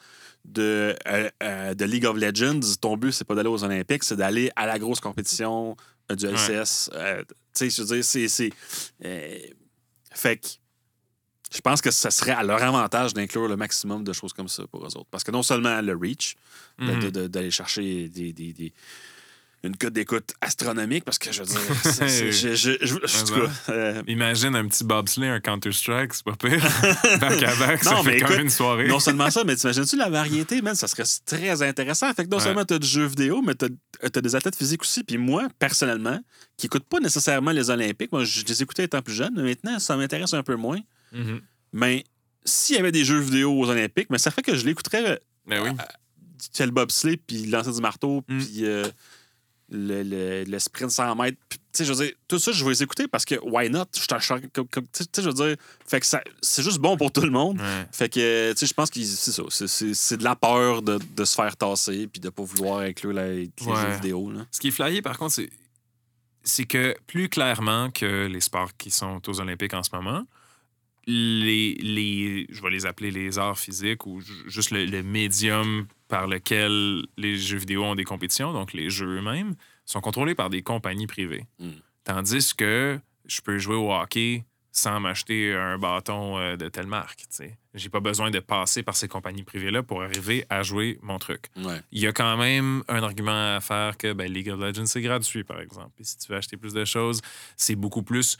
de, 0.44 0.96
euh, 1.06 1.30
euh, 1.42 1.74
de 1.74 1.84
League 1.84 2.06
of 2.06 2.16
Legends, 2.16 2.60
ton 2.80 2.96
but, 2.96 3.12
c'est 3.12 3.24
pas 3.24 3.34
d'aller 3.34 3.48
aux 3.48 3.62
Olympiques, 3.64 4.04
c'est 4.04 4.16
d'aller 4.16 4.50
à 4.56 4.66
la 4.66 4.78
grosse 4.78 5.00
compétition 5.00 5.76
euh, 6.10 6.14
du 6.16 6.26
LCS. 6.26 6.90
Tu 7.54 7.68
sais, 7.68 7.70
je 7.70 7.82
veux 7.82 7.94
dire, 7.96 8.04
c'est. 8.04 8.50
fait 10.12 10.36
que 10.38 10.46
je 11.52 11.60
pense 11.60 11.80
que 11.82 11.90
ça 11.90 12.10
serait 12.12 12.30
à 12.32 12.42
leur 12.44 12.62
avantage 12.62 13.12
d'inclure 13.12 13.48
le 13.48 13.56
maximum 13.56 14.04
de 14.04 14.12
choses 14.12 14.32
comme 14.32 14.46
ça 14.48 14.64
pour 14.68 14.82
eux 14.86 14.96
autres. 14.96 15.08
Parce 15.10 15.24
que 15.24 15.32
non 15.32 15.42
seulement 15.42 15.80
le 15.80 15.96
reach, 15.96 16.36
de- 17.10 17.26
d'aller 17.26 17.50
chercher 17.50 18.08
des, 18.08 18.32
des- 18.32 18.52
des- 18.52 18.72
une 19.62 19.76
cote 19.76 19.92
d'écoute 19.92 20.32
astronomique, 20.40 21.04
parce 21.04 21.18
que 21.18 21.30
je 21.32 21.40
veux 21.42 21.46
dire, 21.46 21.60
c'est- 21.82 22.08
c'est- 22.08 22.32
je, 22.32 22.54
je, 22.54 22.72
je- 22.80 22.94
en 22.94 23.24
tout 23.26 23.32
Ouais, 23.34 23.46
cas, 23.66 23.72
euh, 23.72 24.02
Imagine 24.06 24.56
un 24.56 24.66
petit 24.66 24.84
bobsleigh, 24.84 25.28
un 25.28 25.40
Counter-Strike, 25.40 26.14
c'est 26.14 26.24
pas 26.24 26.34
pire. 26.36 26.62
back 27.20 27.42
à 27.42 27.54
back, 27.56 27.84
ça 27.84 27.90
Non, 27.92 28.02
fait 28.02 28.12
mais 28.14 28.20
quand 28.20 28.30
même 28.30 28.40
une 28.40 28.48
soirée. 28.50 28.88
non 28.88 29.00
seulement 29.00 29.30
ça, 29.30 29.44
mais 29.44 29.54
t'imagines-tu 29.56 29.96
la 29.96 30.08
variété, 30.08 30.62
man, 30.62 30.74
ça 30.74 30.88
serait 30.88 31.04
très 31.26 31.62
intéressant. 31.62 32.12
Fait 32.14 32.24
que 32.24 32.30
non 32.30 32.38
Ouais. 32.38 32.42
seulement 32.42 32.64
t'as 32.64 32.78
du 32.78 32.86
jeu 32.86 33.04
vidéo, 33.06 33.42
mais 33.42 33.54
t'as 33.54 33.66
as 34.02 34.20
des 34.20 34.34
athlètes 34.34 34.56
physiques 34.56 34.82
aussi. 34.82 35.04
Puis 35.04 35.18
moi, 35.18 35.48
personnellement, 35.58 36.18
qui 36.56 36.66
écoute 36.66 36.84
pas 36.88 37.00
nécessairement 37.00 37.50
les 37.50 37.68
Olympiques, 37.68 38.12
moi, 38.12 38.24
je 38.24 38.42
les 38.44 38.62
écoutais 38.62 38.84
étant 38.84 39.02
plus 39.02 39.14
jeune, 39.14 39.32
mais 39.36 39.42
maintenant, 39.42 39.78
ça 39.78 39.96
m'intéresse 39.96 40.32
un 40.32 40.42
peu 40.42 40.56
moins. 40.56 40.78
Mhm. 41.12 41.40
Mais 41.74 42.04
s'il 42.46 42.76
y 42.76 42.78
avait 42.78 42.92
des 42.92 43.04
jeux 43.04 43.18
vidéo 43.20 43.52
aux 43.52 43.68
Olympiques, 43.68 44.08
mais 44.08 44.16
ça 44.18 44.30
fait 44.30 44.40
que 44.42 44.54
je 44.56 44.64
l'écouterais 44.64 45.20
Ben 45.46 45.62
oui. 45.62 45.70
tu 46.54 46.64
le 46.64 46.70
bobsleigh, 46.70 47.18
puis 47.18 47.44
lancer 47.46 47.70
du 47.72 47.80
marteau, 47.82 48.24
Mm. 48.26 48.38
puis 48.38 48.64
euh, 48.64 48.84
le, 49.70 50.02
le, 50.02 50.44
le 50.44 50.58
sprint 50.58 50.90
100 50.90 51.14
mètres. 51.16 51.38
Puis, 51.48 51.58
Tu 51.58 51.64
sais, 51.72 51.84
je 51.84 51.92
veux 51.92 52.04
dire, 52.04 52.14
tout 52.26 52.38
ça, 52.40 52.50
je 52.50 52.64
vais 52.64 52.70
les 52.70 52.82
écouter 52.82 53.06
parce 53.06 53.24
que 53.24 53.36
why 53.42 53.70
not? 53.70 53.84
Je 53.94 54.06
comme- 54.52 54.66
comme- 54.68 54.86
Tu 54.92 55.04
sais, 55.04 55.22
je 55.22 55.28
veux 55.28 55.32
dire, 55.32 55.56
fait 55.86 56.00
que 56.00 56.06
ça- 56.06 56.22
c'est 56.42 56.62
juste 56.64 56.78
bon 56.78 56.96
pour 56.96 57.12
tout 57.12 57.20
le 57.20 57.30
monde. 57.30 57.60
Ouais. 57.60 57.86
Fait 57.92 58.08
que, 58.08 58.52
tu 58.52 58.58
sais, 58.58 58.66
je 58.66 58.74
pense 58.74 58.90
que 58.90 59.00
c'est 59.04 59.30
ça. 59.30 59.42
c'est- 59.50 59.66
C'est 59.68 59.94
c'est 59.94 60.16
de 60.16 60.24
la 60.24 60.34
peur 60.34 60.82
de, 60.82 60.98
de 61.16 61.24
se 61.24 61.34
faire 61.36 61.56
tasser, 61.56 62.08
puis 62.08 62.20
de 62.20 62.28
pas 62.30 62.42
vouloir 62.42 62.80
inclure 62.80 63.12
la- 63.12 63.30
les 63.32 63.50
Ouais. 63.64 63.74
jeux 63.80 63.94
vidéo. 63.94 64.30
Là. 64.32 64.46
Ce 64.50 64.58
qui 64.58 64.68
est 64.68 64.72
flyé, 64.72 65.00
par 65.02 65.16
contre, 65.16 65.34
c'est, 65.34 65.50
c'est 66.42 66.64
que 66.64 66.96
plus 67.06 67.28
clairement 67.28 67.90
que 67.90 68.26
les 68.26 68.40
sports 68.40 68.70
qui 68.76 68.90
sont 68.90 69.20
aux 69.28 69.40
Olympiques 69.40 69.74
en 69.74 69.82
ce 69.84 69.90
moment, 69.94 70.24
les, 71.06 71.74
les 71.74 72.46
je 72.50 72.62
vais 72.62 72.70
les 72.70 72.86
appeler 72.86 73.10
les 73.10 73.38
arts 73.38 73.58
physiques 73.58 74.06
ou 74.06 74.20
ju- 74.20 74.32
juste 74.46 74.70
le, 74.70 74.84
le 74.84 75.02
médium 75.02 75.86
par 76.08 76.26
lequel 76.26 77.04
les 77.16 77.36
jeux 77.36 77.58
vidéo 77.58 77.84
ont 77.84 77.94
des 77.94 78.04
compétitions, 78.04 78.52
donc 78.52 78.72
les 78.72 78.90
jeux 78.90 79.18
eux-mêmes, 79.18 79.54
sont 79.84 80.00
contrôlés 80.00 80.34
par 80.34 80.50
des 80.50 80.62
compagnies 80.62 81.06
privées. 81.06 81.44
Mm. 81.58 81.70
Tandis 82.04 82.54
que 82.54 82.98
je 83.26 83.40
peux 83.40 83.58
jouer 83.58 83.76
au 83.76 83.92
hockey 83.92 84.44
sans 84.72 85.00
m'acheter 85.00 85.52
un 85.52 85.78
bâton 85.78 86.38
euh, 86.38 86.56
de 86.56 86.68
telle 86.68 86.86
marque. 86.86 87.24
J'ai 87.74 87.88
pas 87.88 87.98
besoin 88.00 88.30
de 88.30 88.38
passer 88.38 88.84
par 88.84 88.94
ces 88.96 89.08
compagnies 89.08 89.42
privées-là 89.42 89.82
pour 89.82 90.02
arriver 90.02 90.44
à 90.48 90.62
jouer 90.62 90.98
mon 91.02 91.18
truc 91.18 91.46
Ouais. 91.56 91.80
il 91.90 92.00
y 92.00 92.06
a 92.06 92.12
quand 92.12 92.36
même 92.36 92.82
un 92.88 93.02
argument 93.02 93.56
à 93.56 93.60
faire 93.60 93.96
que 93.96 94.12
ben, 94.12 94.32
League 94.32 94.48
of 94.48 94.60
Legends, 94.60 94.86
c'est 94.86 95.00
gratuit, 95.02 95.42
par 95.42 95.60
exemple. 95.60 95.90
Et 96.00 96.04
si 96.04 96.18
tu 96.18 96.30
veux 96.30 96.38
acheter 96.38 96.56
plus 96.56 96.72
de 96.72 96.84
choses, 96.84 97.20
c'est 97.56 97.74
beaucoup 97.76 98.04
plus 98.04 98.38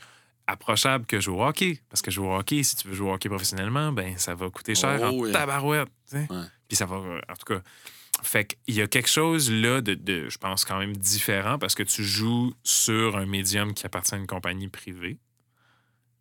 approchable 0.51 1.05
que 1.05 1.19
jouer 1.19 1.35
au 1.35 1.43
hockey. 1.43 1.79
Parce 1.89 2.01
que 2.01 2.11
jouer 2.11 2.27
au 2.27 2.35
hockey, 2.35 2.63
si 2.63 2.75
tu 2.75 2.87
veux 2.87 2.93
jouer 2.93 3.09
au 3.09 3.13
hockey 3.13 3.29
professionnellement, 3.29 3.91
ben 3.91 4.17
ça 4.17 4.35
va 4.35 4.49
coûter 4.49 4.75
cher 4.75 4.99
Oh, 5.11 5.27
en 5.27 5.31
tabarouette. 5.31 5.89
Ouais. 6.13 6.27
Puis 6.67 6.77
ça 6.77 6.85
va, 6.85 6.97
en 6.97 7.35
tout 7.35 7.45
cas... 7.45 7.61
Fait 8.23 8.45
qu'il 8.45 8.75
y 8.75 8.81
a 8.81 8.87
quelque 8.87 9.09
chose 9.09 9.49
là 9.49 9.81
de, 9.81 9.95
de, 9.95 10.29
je 10.29 10.37
pense, 10.37 10.63
quand 10.63 10.77
même 10.77 10.95
différent 10.95 11.57
parce 11.57 11.73
que 11.73 11.81
tu 11.81 12.03
joues 12.03 12.53
sur 12.63 13.17
un 13.17 13.25
médium 13.25 13.73
qui 13.73 13.83
appartient 13.87 14.13
à 14.13 14.17
une 14.17 14.27
compagnie 14.27 14.67
privée 14.67 15.17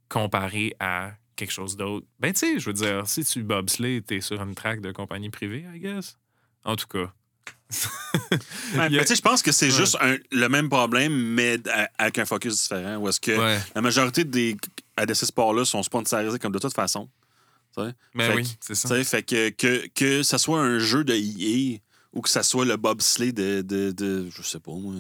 comparé 0.08 0.74
à 0.80 1.12
quelque 1.36 1.52
chose 1.52 1.76
d'autre. 1.76 2.06
Ben, 2.18 2.32
tu 2.32 2.40
sais, 2.40 2.58
je 2.58 2.66
veux 2.66 2.72
dire, 2.72 3.06
si 3.06 3.24
tu 3.24 3.42
bobsleigh, 3.42 4.02
t'es 4.02 4.20
sur 4.20 4.42
une 4.42 4.54
track 4.54 4.80
de 4.80 4.92
compagnie 4.92 5.30
privée, 5.30 5.66
I 5.74 5.78
guess. 5.78 6.16
En 6.64 6.76
tout 6.76 6.86
cas. 6.86 7.12
Ouais, 8.74 8.80
a- 8.80 8.88
mais 8.90 9.04
je 9.06 9.20
pense 9.20 9.42
que 9.42 9.52
c'est 9.52 9.66
Ouais. 9.66 9.70
juste 9.72 9.96
un- 10.00 10.16
le 10.32 10.48
même 10.48 10.68
problème, 10.68 11.12
mais 11.12 11.58
avec 11.98 12.18
un 12.18 12.24
focus 12.24 12.60
différent. 12.62 12.96
Où 12.96 13.08
est-ce 13.08 13.20
que 13.20 13.32
Ouais. 13.36 13.58
la 13.74 13.80
majorité 13.80 14.24
des, 14.24 14.56
de 15.06 15.14
ces 15.14 15.26
sports-là 15.26 15.64
sont 15.64 15.82
sponsorisés 15.82 16.38
comme 16.38 16.52
de 16.52 16.58
toute 16.58 16.74
façon. 16.74 17.08
tu 17.76 17.82
sais. 17.84 17.92
Ben 18.14 18.26
Fait 18.30 18.34
oui, 18.36 18.56
c'est 18.60 18.74
ça. 18.74 19.02
Fait 19.04 19.22
que, 19.22 19.50
que 19.50 19.86
que 19.94 20.22
ça 20.22 20.38
soit 20.38 20.60
un 20.60 20.78
jeu 20.78 21.04
de 21.04 21.14
EA 21.14 21.78
ou 22.12 22.20
que 22.20 22.28
ça 22.28 22.42
soit 22.42 22.64
le 22.64 22.76
bobsleigh 22.76 23.32
de, 23.32 23.60
de, 23.62 23.92
de 23.92 24.28
je 24.34 24.42
sais 24.42 24.58
pas 24.60 24.72
moi, 24.72 24.94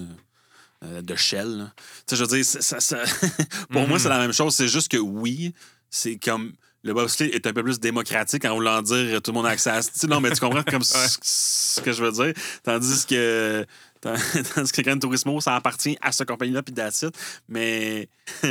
euh, 0.84 1.02
de 1.02 1.16
Shell. 1.16 1.48
là. 1.58 1.72
Je 2.10 2.16
veux 2.16 2.26
dire, 2.28 2.44
ça, 2.44 2.60
ça- 2.62 2.80
ça- 2.80 3.02
pour 3.70 3.86
moi, 3.88 3.98
c'est 3.98 4.08
la 4.08 4.18
même 4.18 4.32
chose. 4.32 4.54
C'est 4.54 4.68
juste 4.68 4.88
que 4.90 4.96
oui, 4.96 5.52
c'est 5.90 6.16
comme. 6.16 6.52
Le 6.82 6.94
bobsleigh 6.94 7.30
est 7.34 7.46
un 7.46 7.52
peu 7.52 7.62
plus 7.62 7.78
démocratique 7.78 8.44
en 8.46 8.54
voulant 8.54 8.80
dire 8.80 9.20
tout 9.20 9.32
le 9.32 9.34
monde 9.36 9.46
a 9.46 9.50
accès 9.50 9.70
à. 9.70 9.82
sais, 9.82 10.06
Non, 10.06 10.20
mais 10.20 10.30
tu 10.30 10.40
comprends 10.40 10.62
comme 10.62 10.82
ce- 10.82 11.18
ce 11.22 11.80
que 11.80 11.92
je 11.92 12.02
veux 12.02 12.12
dire. 12.12 12.32
Tandis 12.62 13.04
que. 13.06 13.66
Tandis 14.00 14.72
que 14.72 14.80
Gran 14.80 14.98
Turismo, 14.98 15.42
ça 15.42 15.56
appartient 15.56 15.98
à 16.00 16.10
cette 16.10 16.26
compagnie-là, 16.26 16.62
puis 16.62 16.72
it. 16.74 17.14
Mais 17.50 18.08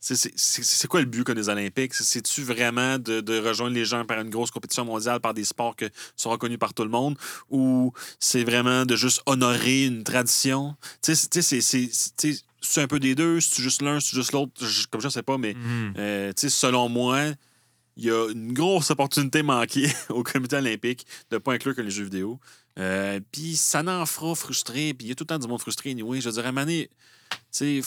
c'est- 0.00 0.86
quoi 0.88 1.00
le 1.00 1.06
but 1.06 1.24
que 1.24 1.32
des 1.32 1.48
Olympiques? 1.48 1.94
C'est- 1.94 2.04
C'est-tu 2.04 2.42
vraiment 2.42 2.98
de, 2.98 3.22
de 3.22 3.38
rejoindre 3.38 3.74
les 3.74 3.86
gens 3.86 4.04
par 4.04 4.20
une 4.20 4.28
grosse 4.28 4.50
compétition 4.50 4.84
mondiale, 4.84 5.20
par 5.20 5.32
des 5.32 5.44
sports 5.44 5.74
qui 5.74 5.86
sont 6.16 6.28
reconnus 6.30 6.58
par 6.58 6.74
tout 6.74 6.84
le 6.84 6.90
monde? 6.90 7.16
Ou 7.48 7.92
c'est 8.18 8.44
vraiment 8.44 8.84
de 8.84 8.94
juste 8.96 9.22
honorer 9.24 9.86
une 9.86 10.04
tradition? 10.04 10.76
Tu 11.02 11.14
sais, 11.14 11.30
c'est- 11.42 12.80
un 12.82 12.86
peu 12.86 13.00
des 13.00 13.14
deux, 13.14 13.40
c'est 13.40 13.62
juste 13.62 13.80
l'un, 13.80 14.00
c'est 14.00 14.14
juste 14.14 14.32
l'autre, 14.32 14.52
comme 14.90 15.00
je 15.00 15.08
sais 15.08 15.22
pas, 15.22 15.38
mais 15.38 15.54
Mhm. 15.54 15.94
euh, 15.96 16.32
selon 16.36 16.90
moi, 16.90 17.20
il 18.00 18.06
y 18.06 18.10
a 18.10 18.30
une 18.30 18.54
grosse 18.54 18.90
opportunité 18.90 19.42
manquée 19.42 19.92
au 20.08 20.22
comité 20.22 20.56
olympique 20.56 21.06
de 21.30 21.36
ne 21.36 21.38
pas 21.38 21.52
inclure 21.52 21.74
que 21.76 21.82
les 21.82 21.90
jeux 21.90 22.04
vidéo. 22.04 22.40
Euh, 22.78 23.20
puis 23.30 23.56
ça 23.56 23.82
n'en 23.82 24.06
fera 24.06 24.34
frustré, 24.34 24.94
puis 24.94 25.06
il 25.06 25.10
y 25.10 25.12
a 25.12 25.14
tout 25.14 25.24
le 25.24 25.28
temps 25.28 25.38
du 25.38 25.46
monde 25.46 25.60
frustré, 25.60 25.90
anyway. 25.90 26.18
Je 26.20 26.30
veux 26.30 26.42
dire, 26.42 26.46
à 26.46 26.64
tu 26.64 26.88
sais, 27.50 27.82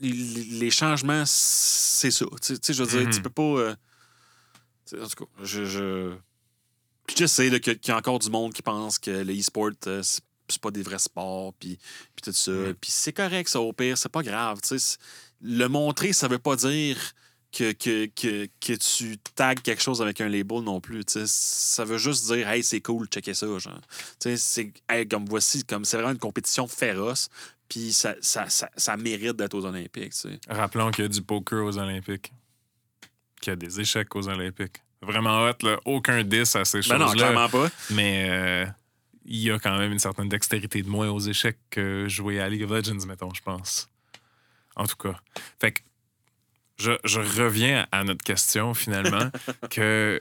les, 0.00 0.70
changements, 0.70 1.24
c'est 1.26 2.12
ça. 2.12 2.26
Tu 2.40 2.56
sais- 2.62 2.72
je 2.72 2.82
veux 2.84 2.88
dire, 2.88 3.08
Mhm. 3.08 3.12
tu 3.12 3.22
peux 3.22 3.30
pas. 3.30 3.42
euh, 3.42 3.74
en 5.02 5.08
tout 5.08 5.24
cas, 5.24 5.30
je. 5.42 5.64
je... 5.64 6.14
Puis 7.06 7.16
je 7.18 7.26
sais 7.26 7.60
qu'il 7.60 7.78
y 7.88 7.90
a 7.90 7.96
encore 7.96 8.20
du 8.20 8.30
monde 8.30 8.52
qui 8.52 8.62
pense 8.62 9.00
que 9.00 9.10
le 9.10 9.36
e-sport, 9.36 9.70
euh, 9.88 10.02
c'est 10.02 10.60
pas 10.62 10.70
des 10.70 10.82
vrais 10.82 10.98
sports, 11.00 11.52
puis, 11.54 11.76
puis 12.14 12.22
tout 12.22 12.32
ça. 12.32 12.52
Mhm. 12.52 12.74
Puis 12.74 12.90
c'est 12.92 13.12
correct, 13.12 13.48
ça, 13.48 13.60
au 13.60 13.72
pire, 13.72 13.98
c'est 13.98 14.08
pas 14.08 14.22
grave. 14.22 14.60
Le 15.42 15.66
montrer, 15.66 16.12
ça 16.12 16.28
veut 16.28 16.38
pas 16.38 16.54
dire 16.54 16.96
que, 17.54 17.72
que, 17.72 18.06
que, 18.06 18.48
que 18.60 18.72
tu 18.72 19.16
tags 19.36 19.54
quelque 19.54 19.82
chose 19.82 20.02
avec 20.02 20.20
un 20.20 20.28
label 20.28 20.60
non 20.60 20.80
plus. 20.80 21.02
Ça 21.26 21.84
veut 21.84 21.98
juste 21.98 22.26
dire, 22.26 22.48
hey, 22.48 22.62
c'est 22.64 22.80
cool, 22.80 23.06
checker 23.06 23.34
ça. 23.34 23.46
Genre. 23.58 23.80
C'est 24.18 24.72
hey, 24.88 25.06
comme 25.06 25.24
voici, 25.26 25.64
comme 25.64 25.84
c'est 25.84 25.96
vraiment 25.96 26.12
une 26.12 26.18
compétition 26.18 26.66
féroce, 26.66 27.28
puis 27.68 27.92
ça, 27.92 28.14
ça, 28.20 28.48
ça, 28.48 28.68
ça 28.76 28.96
mérite 28.96 29.36
d'être 29.36 29.54
aux 29.54 29.64
Olympiques. 29.64 30.12
Rappelons 30.48 30.90
qu'il 30.90 31.04
y 31.04 31.06
a 31.06 31.08
du 31.08 31.22
poker 31.22 31.64
aux 31.64 31.78
Olympiques. 31.78 32.32
Qu'il 33.40 33.50
y 33.50 33.52
a 33.52 33.56
des 33.56 33.80
échecs 33.80 34.14
aux 34.16 34.28
Olympiques. 34.28 34.82
Vraiment 35.00 35.44
hot, 35.44 35.54
là. 35.62 35.78
Aucun 35.84 36.24
10 36.24 36.56
à 36.56 36.64
ces 36.64 36.80
Ben 36.80 36.98
non, 36.98 37.06
choses-là. 37.06 37.28
clairement 37.28 37.48
pas. 37.48 37.70
mais 37.90 38.26
euh, 38.30 38.66
il 39.26 39.40
y 39.40 39.50
a 39.50 39.58
quand 39.58 39.78
même 39.78 39.92
une 39.92 39.98
certaine 39.98 40.28
dextérité 40.28 40.82
de 40.82 40.88
moins 40.88 41.08
aux 41.10 41.20
échecs 41.20 41.58
que 41.70 42.06
jouer 42.08 42.40
à 42.40 42.48
League 42.48 42.64
of 42.64 42.70
Legends, 42.70 43.06
mettons, 43.06 43.32
je 43.32 43.42
pense. 43.42 43.88
En 44.76 44.86
tout 44.86 44.96
cas. 44.96 45.14
Fait 45.60 45.72
que 45.72 45.80
je, 46.76 46.92
je 47.04 47.20
reviens 47.20 47.86
à 47.92 48.04
notre 48.04 48.24
question, 48.24 48.74
finalement, 48.74 49.30
que 49.70 50.20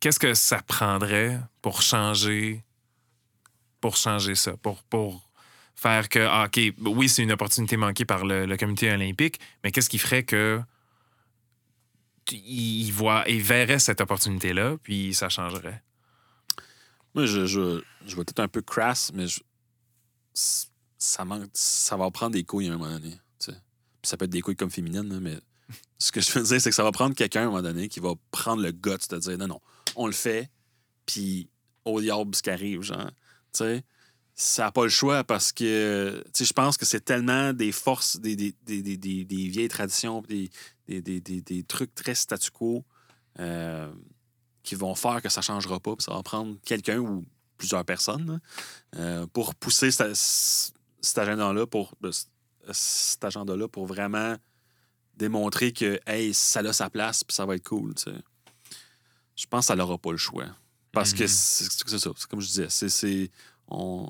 qu'est-ce 0.00 0.18
que 0.18 0.34
ça 0.34 0.60
prendrait 0.62 1.40
pour 1.60 1.82
changer 1.82 2.64
pour 3.80 3.96
changer 3.96 4.36
ça, 4.36 4.56
pour, 4.58 4.84
pour 4.84 5.28
faire 5.74 6.08
que, 6.08 6.20
ah, 6.20 6.44
OK, 6.46 6.60
oui, 6.86 7.08
c'est 7.08 7.22
une 7.24 7.32
opportunité 7.32 7.76
manquée 7.76 8.04
par 8.04 8.24
le, 8.24 8.46
le 8.46 8.56
comité 8.56 8.92
olympique, 8.92 9.40
mais 9.64 9.72
qu'est-ce 9.72 9.90
qui 9.90 9.98
ferait 9.98 10.22
que 10.22 10.60
il, 12.30 12.90
voit, 12.92 13.24
il 13.28 13.42
verrait 13.42 13.80
cette 13.80 14.00
opportunité-là, 14.00 14.76
puis 14.84 15.12
ça 15.14 15.28
changerait? 15.28 15.82
Moi, 17.14 17.26
je, 17.26 17.46
je, 17.46 17.82
je 18.06 18.14
vais 18.16 18.22
être 18.22 18.38
un 18.38 18.46
peu 18.48 18.62
crass, 18.62 19.10
mais 19.12 19.26
je- 19.26 19.40
ça, 20.34 21.24
manque, 21.24 21.50
ça 21.52 21.96
va 21.96 22.08
prendre 22.12 22.32
des 22.32 22.44
couilles 22.44 22.70
à 22.70 22.74
un 22.74 22.78
moment 22.78 22.92
donné. 22.92 23.18
tu 23.40 23.50
sais. 23.50 23.56
Ça 24.02 24.16
peut 24.16 24.24
être 24.24 24.30
des 24.30 24.40
couilles 24.40 24.56
comme 24.56 24.70
féminines, 24.70 25.18
mais 25.20 25.38
ce 25.98 26.12
que 26.12 26.20
je 26.20 26.32
veux 26.32 26.42
dire, 26.42 26.60
c'est 26.60 26.70
que 26.70 26.74
ça 26.76 26.82
va 26.82 26.92
prendre 26.92 27.14
quelqu'un 27.14 27.40
à 27.40 27.44
un 27.44 27.46
moment 27.46 27.62
donné 27.62 27.88
qui 27.88 28.00
va 28.00 28.14
prendre 28.30 28.62
le 28.62 28.72
guts 28.72 28.90
de 29.10 29.18
dire 29.18 29.38
non, 29.38 29.46
non, 29.46 29.60
on 29.96 30.06
le 30.06 30.12
fait, 30.12 30.50
puis 31.06 31.48
au 31.84 32.00
diable 32.00 32.34
ce 32.34 32.42
qui 32.42 32.50
arrive, 32.50 32.82
genre. 32.82 33.10
Tu 33.52 33.58
sais, 33.58 33.84
ça 34.34 34.64
n'a 34.64 34.72
pas 34.72 34.84
le 34.84 34.88
choix 34.88 35.24
parce 35.24 35.52
que 35.52 36.22
tu 36.26 36.30
sais, 36.38 36.44
je 36.44 36.52
pense 36.52 36.76
que 36.76 36.84
c'est 36.86 37.04
tellement 37.04 37.52
des 37.52 37.70
forces, 37.72 38.18
des, 38.18 38.34
des, 38.34 38.54
des, 38.64 38.96
des- 38.96 39.48
vieilles 39.48 39.68
traditions, 39.68 40.22
des, 40.22 40.50
des, 40.88 41.62
trucs 41.64 41.94
très 41.94 42.14
statu 42.14 42.50
quo 42.50 42.84
euh, 43.38 43.92
qui 44.62 44.74
vont 44.74 44.94
faire 44.94 45.20
que 45.22 45.28
ça 45.28 45.40
ne 45.40 45.44
changera 45.44 45.80
pas. 45.80 45.94
Puis 45.96 46.04
ça 46.04 46.14
va 46.14 46.22
prendre 46.22 46.56
quelqu'un 46.64 46.98
ou 46.98 47.24
plusieurs 47.58 47.84
personnes 47.84 48.40
euh, 48.96 49.26
pour 49.26 49.54
pousser 49.54 49.90
cet 49.90 51.18
agenda-là, 51.18 51.66
pour 51.66 51.94
cet 52.70 53.24
agenda-là 53.24 53.68
pour 53.68 53.86
vraiment 53.86 54.36
démontrer 55.16 55.72
que 55.72 55.98
hey, 56.06 56.32
ça 56.32 56.60
a 56.60 56.72
sa 56.72 56.88
place 56.90 57.24
puis 57.24 57.34
ça 57.34 57.44
va 57.46 57.56
être 57.56 57.68
cool. 57.68 57.94
tu 57.94 58.04
sais. 58.04 58.16
Je 59.36 59.46
pense 59.46 59.60
que 59.64 59.66
ça 59.68 59.76
n'aura 59.76 59.98
pas 59.98 60.12
le 60.12 60.18
choix. 60.18 60.46
Parce 60.92 61.12
que 61.14 61.22
Mhm. 61.22 61.28
c'est 61.28 61.64
c'est 61.64 61.98
ça, 61.98 62.10
c'est 62.16 62.26
comme 62.28 62.40
je 62.40 62.46
disais, 62.46 62.66
c'est- 62.68 63.30
on- 63.68 64.06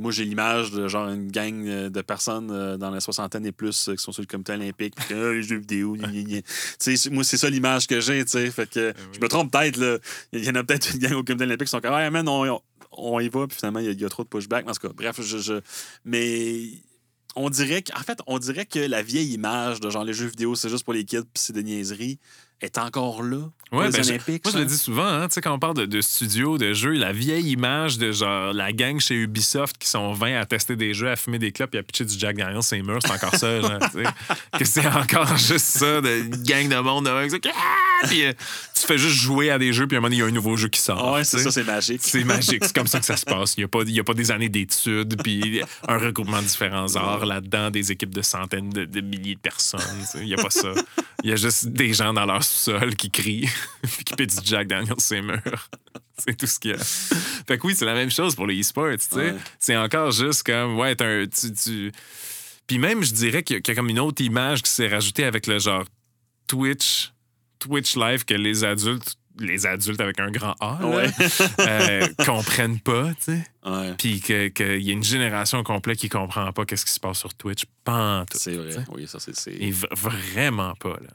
moi, 0.00 0.10
j'ai 0.10 0.24
l'image 0.24 0.72
de 0.72 0.88
genre 0.88 1.08
une 1.08 1.30
gang 1.30 1.68
euh, 1.68 1.88
de 1.88 2.00
personnes 2.02 2.50
euh, 2.50 2.76
dans 2.76 2.90
la 2.90 2.98
soixantaine 3.00 3.46
et 3.46 3.52
plus 3.52 3.88
euh, 3.88 3.94
qui 3.94 4.02
sont 4.02 4.10
sur 4.10 4.22
le 4.22 4.26
comité 4.26 4.52
olympique, 4.52 4.96
puis 4.96 5.14
Ah, 5.14 5.30
les 5.32 5.42
jeux 5.44 5.58
vidéo, 5.58 5.94
gna, 5.94 6.08
moi, 7.12 7.22
c'est 7.24 7.36
ça 7.36 7.48
l'image 7.48 7.86
que 7.86 8.00
j'ai, 8.00 8.24
tu 8.24 8.30
sais. 8.32 8.50
Fait 8.50 8.68
que 8.68 8.90
oui. 8.90 9.02
je 9.12 9.20
me 9.20 9.28
trompe 9.28 9.52
peut-être, 9.52 9.76
là. 9.76 9.98
Il 10.32 10.44
y 10.44 10.50
en 10.50 10.54
a 10.56 10.64
peut-être 10.64 10.94
une 10.94 10.98
gang 10.98 11.12
au 11.12 11.22
comité 11.22 11.44
olympique 11.44 11.66
qui 11.66 11.70
sont 11.70 11.80
comme, 11.80 11.94
ouais, 11.94 12.10
man, 12.10 12.26
on, 12.28 12.60
on 12.90 13.20
y 13.20 13.28
va, 13.28 13.46
puis 13.46 13.56
finalement, 13.56 13.78
il 13.78 13.84
y, 13.86 13.88
a- 13.88 13.92
il 13.92 14.00
y 14.00 14.04
a 14.04 14.08
trop 14.08 14.24
de 14.24 14.28
pushback. 14.28 14.68
En 14.68 14.72
tout 14.72 14.88
cas, 14.88 14.92
bref, 14.92 15.20
je. 15.20 15.38
je- 15.38 15.60
mais 16.04 16.70
on 17.36 17.50
dirait 17.50 17.82
qu'en 17.82 18.00
fait, 18.00 18.20
on 18.26 18.38
dirait 18.38 18.66
que 18.66 18.78
la 18.78 19.02
vieille 19.02 19.32
image 19.32 19.80
de 19.80 19.90
genre 19.90 20.04
les 20.04 20.12
jeux 20.12 20.26
vidéo, 20.26 20.54
c'est 20.54 20.68
juste 20.68 20.84
pour 20.84 20.92
les 20.92 21.04
kids, 21.04 21.22
puis 21.22 21.42
c'est 21.42 21.52
des 21.52 21.62
niaiseries, 21.62 22.18
est 22.60 22.78
encore 22.78 23.22
là. 23.22 23.50
Ouais, 23.74 23.90
ben, 23.90 24.02
je-. 24.02 24.12
Moi, 24.12 24.52
je 24.52 24.58
le 24.58 24.64
dis 24.64 24.78
souvent, 24.78 25.06
hein, 25.06 25.28
tu 25.28 25.34
sais, 25.34 25.40
quand 25.40 25.52
on 25.52 25.58
parle 25.58 25.74
de, 25.76 25.86
de 25.86 26.00
studios, 26.00 26.58
de 26.58 26.72
jeux, 26.72 26.92
la 26.92 27.12
vieille 27.12 27.50
image 27.50 27.98
de 27.98 28.12
genre 28.12 28.52
la 28.52 28.72
gang 28.72 28.98
chez 29.00 29.14
Ubisoft 29.14 29.76
qui 29.78 29.88
sont 29.88 30.12
20 30.12 30.40
à 30.40 30.46
tester 30.46 30.76
des 30.76 30.94
jeux, 30.94 31.10
à 31.10 31.16
fumer 31.16 31.38
des 31.38 31.52
clopes 31.52 31.74
et 31.74 31.78
à 31.78 31.82
pitcher 31.82 32.04
du 32.04 32.18
Jack 32.18 32.36
Daniels 32.36 32.60
les 32.72 32.82
murs, 32.82 32.98
c'est 33.04 33.12
encore 33.12 33.34
ça, 33.34 33.60
genre. 33.60 33.78
Que 34.58 34.64
c'est 34.64 34.86
encore 34.86 35.36
juste 35.36 35.58
ça, 35.66 36.00
de, 36.00 36.22
gang 36.44 36.68
de 36.68 36.76
monde, 36.80 37.08
qui- 37.40 37.48
Ah! 37.48 38.06
Puis, 38.06 38.24
euh, 38.24 38.32
tu 38.74 38.86
fais 38.86 38.98
juste 38.98 39.16
jouer 39.16 39.50
à 39.50 39.58
des 39.58 39.72
jeux, 39.72 39.86
puis 39.86 39.96
à 39.96 39.98
un 39.98 40.02
moment 40.02 40.12
il 40.14 40.18
y 40.18 40.22
a 40.22 40.26
un 40.26 40.30
nouveau 40.30 40.56
jeu 40.56 40.68
qui 40.68 40.80
sort. 40.80 41.12
Ouais, 41.14 41.24
c'est 41.24 41.38
ça, 41.38 41.50
c'est 41.50 41.64
magique. 41.64 42.00
C'est 42.02 42.24
magique, 42.24 42.64
c'est 42.64 42.74
comme 42.74 42.86
ça 42.86 43.00
que 43.00 43.06
ça 43.06 43.16
se 43.16 43.24
passe. 43.24 43.54
Il 43.56 43.60
n'y 43.60 43.64
a, 43.64 43.68
pas- 43.68 43.82
il 43.86 43.90
y 43.94 44.00
a 44.00 44.04
pas 44.04 44.14
des 44.14 44.30
années 44.30 44.48
d'études, 44.48 45.20
puis 45.22 45.60
un 45.88 45.98
regroupement 45.98 46.40
de 46.42 46.46
différents 46.46 46.94
arts 46.96 47.24
là-dedans, 47.26 47.70
des 47.70 47.90
équipes 47.92 48.14
de 48.14 48.22
centaines 48.22 48.70
de, 48.70 48.84
de 48.84 49.00
milliers 49.00 49.34
de 49.36 49.40
personnes. 49.40 49.80
Il 50.16 50.26
n'y 50.26 50.34
a 50.34 50.36
pas 50.36 50.50
ça. 50.50 50.72
Il 51.22 51.30
y 51.30 51.32
a 51.32 51.36
juste 51.36 51.66
des 51.68 51.92
gens 51.94 52.12
dans 52.12 52.26
leur 52.26 52.42
sous-sol 52.44 52.94
qui 52.96 53.10
crient, 53.10 53.48
puis 53.82 54.04
qui 54.04 54.36
Jack 54.44 54.68
Daniels 54.68 55.22
murs. 55.22 55.68
C'est 56.18 56.36
tout 56.36 56.46
ce 56.46 56.58
qu'il 56.60 56.70
y 56.70 56.74
a. 56.74 56.78
Fait 56.78 57.58
que 57.58 57.66
oui, 57.66 57.74
c'est 57.74 57.84
la 57.84 57.94
même 57.94 58.10
chose 58.10 58.36
pour 58.36 58.46
les 58.46 58.60
e-sports, 58.60 58.92
tu 58.92 58.98
sais. 59.10 59.16
Ouais. 59.32 59.34
C'est 59.58 59.76
encore 59.76 60.12
juste 60.12 60.44
comme, 60.44 60.78
ouais, 60.78 60.94
t'as 60.94 61.06
un- 61.06 61.26
tu, 61.26 61.52
tu- 61.52 61.90
Puis 62.68 62.78
même, 62.78 63.02
je 63.02 63.12
dirais 63.12 63.42
qu'il 63.42 63.56
y, 63.56 63.58
a- 63.58 63.60
qu'il 63.60 63.74
y 63.74 63.76
a 63.76 63.80
comme 63.80 63.88
une 63.90 63.98
autre 63.98 64.22
image 64.22 64.62
qui 64.62 64.70
s'est 64.70 64.86
rajoutée 64.86 65.24
avec 65.24 65.48
le 65.48 65.58
genre 65.58 65.84
Twitch, 66.46 67.12
Twitch 67.58 67.96
Live 67.96 68.24
que 68.24 68.34
les 68.34 68.62
adultes, 68.62 69.16
les 69.40 69.66
adultes 69.66 70.00
avec 70.00 70.20
un 70.20 70.30
grand 70.30 70.54
A, 70.60 70.78
là, 70.80 70.86
Ouais. 70.88 71.10
euh, 71.58 72.06
comprennent 72.24 72.78
pas, 72.78 73.08
tu 73.14 73.32
sais. 73.32 73.44
Ouais. 73.66 73.94
Puis 73.98 74.20
qu'il 74.20 74.82
y 74.82 74.90
a 74.90 74.92
une 74.92 75.02
génération 75.02 75.64
complète 75.64 75.98
qui 75.98 76.08
comprend 76.08 76.52
pas 76.52 76.64
qu'est-ce 76.64 76.84
qui 76.86 76.92
se 76.92 77.00
passe 77.00 77.18
sur 77.18 77.34
Twitch. 77.34 77.64
Pas 77.82 78.24
tout. 78.30 78.38
C'est 78.40 78.54
vrai. 78.54 78.84
Oui, 78.90 79.08
ça, 79.08 79.18
c'est. 79.18 79.58
vraiment 79.92 80.74
pas, 80.76 80.90
là. 81.00 81.10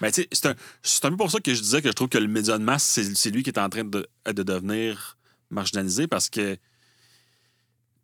Ben, 0.00 0.10
c'est 0.12 0.46
un, 0.46 0.50
un 0.50 1.10
peu 1.10 1.16
pour 1.16 1.30
ça 1.30 1.40
que 1.40 1.54
je 1.54 1.60
disais 1.60 1.82
que 1.82 1.88
je 1.88 1.92
trouve 1.92 2.08
que 2.08 2.18
le 2.18 2.28
média 2.28 2.56
de 2.58 2.64
masse, 2.64 2.82
c'est 3.14 3.30
lui 3.30 3.42
qui 3.42 3.50
est 3.50 3.58
en 3.58 3.68
train 3.68 3.84
de, 3.84 4.06
de 4.26 4.42
devenir 4.42 5.16
marginalisé 5.50 6.06
parce 6.06 6.28
que, 6.30 6.54
tu 6.54 6.60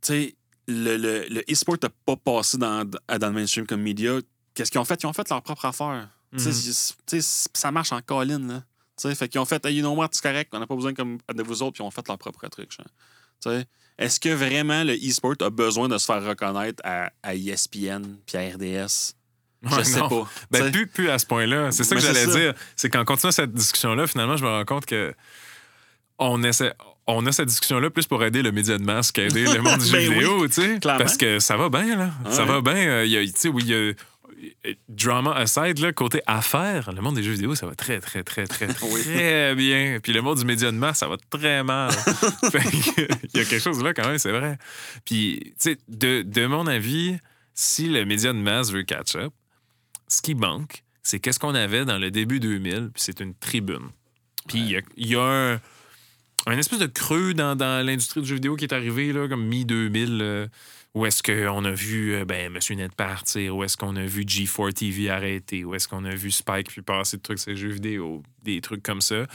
sais, 0.02 0.36
le, 0.66 0.96
le, 0.96 1.26
le 1.28 1.40
e-sport 1.50 1.76
n'a 1.82 1.88
pas 2.04 2.16
passé 2.16 2.58
dans, 2.58 2.84
dans 2.84 3.28
le 3.28 3.32
mainstream 3.32 3.66
comme 3.66 3.80
média. 3.82 4.18
Qu'est-ce 4.54 4.70
qu'ils 4.70 4.80
ont 4.80 4.84
fait? 4.84 5.02
Ils 5.02 5.06
ont 5.06 5.12
fait 5.12 5.28
leur 5.30 5.42
propre 5.42 5.64
affaire. 5.64 6.08
Tu 6.32 6.40
sais, 6.40 6.52
c'est- 6.52 6.94
tu 7.06 7.22
sais, 7.22 7.48
ça 7.54 7.72
marche 7.72 7.90
en 7.92 8.02
colline, 8.02 8.46
là. 8.48 8.64
Fait 9.14 9.28
qu'ils 9.28 9.40
ont 9.40 9.44
fait, 9.44 9.64
hey, 9.64 9.76
you 9.76 9.80
know 9.82 9.94
what, 9.94 10.08
c'est 10.12 10.22
correct, 10.22 10.50
on 10.52 10.58
n'a 10.58 10.66
pas 10.66 10.74
besoin 10.74 10.92
comme 10.92 11.18
de 11.32 11.42
vous 11.42 11.62
autres, 11.62 11.74
puis 11.74 11.84
ils 11.84 11.86
ont 11.86 11.90
fait 11.90 12.06
leur 12.08 12.18
propre 12.18 12.46
truc. 12.48 12.76
est-ce 13.96 14.20
que 14.20 14.28
vraiment 14.30 14.82
le 14.84 14.94
e-sport 14.94 15.34
a 15.40 15.50
besoin 15.50 15.88
de 15.88 15.96
se 15.98 16.04
faire 16.04 16.22
reconnaître 16.24 16.82
à, 16.84 17.10
à 17.22 17.34
ESPN 17.34 18.02
puis 18.26 18.36
à 18.36 18.40
RDS? 18.54 19.14
Je 19.62 19.74
Ouais, 19.74 19.84
sais 19.84 19.98
non. 19.98 20.08
pas. 20.08 20.30
Ben, 20.50 20.70
plus, 20.70 20.86
plus 20.86 21.10
à 21.10 21.18
ce 21.18 21.26
point-là. 21.26 21.72
C'est 21.72 21.84
ça 21.84 21.94
que 21.96 22.00
j'allais 22.00 22.26
ça. 22.26 22.32
dire. 22.38 22.54
C'est 22.76 22.90
qu'en 22.90 23.04
continuant 23.04 23.32
cette 23.32 23.52
discussion-là, 23.52 24.06
finalement, 24.06 24.36
je 24.36 24.44
me 24.44 24.48
rends 24.50 24.64
compte 24.64 24.86
que 24.86 25.14
on 26.18 26.42
essaie. 26.44 26.72
On 27.06 27.24
a 27.26 27.32
cette 27.32 27.48
discussion-là 27.48 27.90
plus 27.90 28.06
pour 28.06 28.22
aider 28.22 28.42
le 28.42 28.52
média 28.52 28.76
de 28.76 28.82
masse 28.84 29.12
qu'aider 29.12 29.44
le 29.44 29.62
monde 29.62 29.78
du 29.80 29.86
jeu 29.86 29.98
Ben 29.98 30.08
oui, 30.10 30.14
vidéo, 30.16 30.46
tu 30.46 30.52
sais. 30.54 30.78
Parce 30.82 31.16
que 31.16 31.38
ça 31.38 31.56
va 31.56 31.70
bien, 31.70 31.96
là. 31.96 32.10
Ça 32.30 32.42
Ouais. 32.44 32.48
va 32.48 32.60
bien. 32.60 32.86
Euh, 32.88 33.04
il 33.06 33.10
y 33.12 33.16
a- 33.16 33.24
Tu 33.24 33.32
sais, 33.34 33.48
oui, 33.48 33.62
il 33.66 33.70
y 33.70 33.74
a. 33.74 33.92
Drama 34.88 35.32
aside, 35.34 35.78
là, 35.80 35.92
côté 35.92 36.20
affaires, 36.26 36.92
le 36.92 37.00
monde 37.02 37.16
des 37.16 37.24
jeux 37.24 37.32
vidéo, 37.32 37.56
ça 37.56 37.66
va 37.66 37.74
très, 37.74 37.98
très, 38.00 38.22
très, 38.22 38.46
très, 38.46 38.66
très 38.72 39.54
bien. 39.56 39.98
Puis 40.00 40.12
le 40.12 40.22
monde 40.22 40.38
du 40.38 40.44
média 40.44 40.70
de 40.70 40.76
masse, 40.76 40.98
ça 40.98 41.08
va 41.08 41.16
très 41.30 41.64
mal. 41.64 41.90
Il 43.34 43.40
y 43.40 43.40
a 43.40 43.44
quelque 43.44 43.58
chose 43.58 43.82
là, 43.82 43.92
quand 43.94 44.06
même, 44.06 44.18
c'est 44.18 44.30
vrai. 44.30 44.56
Puis, 45.04 45.40
tu 45.42 45.52
sais, 45.72 45.78
de, 45.88 46.22
de 46.22 46.46
mon 46.46 46.68
avis, 46.68 47.16
si 47.54 47.88
le 47.88 48.04
média 48.04 48.32
de 48.32 48.38
masse 48.38 48.70
veut 48.70 48.82
catch-up, 48.84 49.32
ce 50.08 50.22
qui 50.22 50.34
manque, 50.34 50.82
c'est 51.02 51.20
qu'est-ce 51.20 51.38
qu'on 51.38 51.54
avait 51.54 51.84
dans 51.84 51.98
le 51.98 52.10
début 52.10 52.40
2000, 52.40 52.90
puis 52.92 53.02
c'est 53.02 53.20
une 53.20 53.34
tribune. 53.34 53.88
Puis 54.46 54.58
il 54.58 54.70
y 54.70 54.76
a, 54.76 54.80
il 54.96 55.08
y 55.08 55.16
a 55.16 55.22
un, 55.22 55.60
un 56.46 56.58
espèce 56.58 56.78
de 56.78 56.86
creux 56.86 57.34
dans, 57.34 57.56
dans 57.56 57.84
l'industrie 57.84 58.22
du 58.22 58.28
jeu 58.28 58.34
vidéo 58.36 58.56
qui 58.56 58.64
est 58.64 58.72
arrivé, 58.72 59.12
là, 59.12 59.28
comme 59.28 59.46
mi-2000, 59.46 60.48
où 60.94 61.06
est-ce 61.06 61.22
qu'on 61.22 61.64
a 61.64 61.70
vu 61.70 62.14
euh, 62.14 62.24
ben, 62.24 62.52
Monsieur 62.52 62.74
Net 62.74 62.94
partir, 62.94 63.56
où 63.56 63.62
est-ce 63.62 63.76
qu'on 63.76 63.96
a 63.96 64.04
vu 64.04 64.22
G4 64.22 64.72
TV 64.72 65.10
arrêter, 65.10 65.64
où 65.64 65.74
est-ce 65.74 65.86
qu'on 65.86 66.04
a 66.04 66.14
vu 66.14 66.30
Spike 66.30 66.68
puis 66.68 66.82
passer 66.82 67.18
de 67.18 67.22
trucs 67.22 67.38
sur 67.38 67.50
les 67.50 67.56
jeux 67.56 67.68
vidéo, 67.68 68.22
des 68.42 68.60
trucs 68.60 68.82
comme 68.82 69.00
ça, 69.00 69.26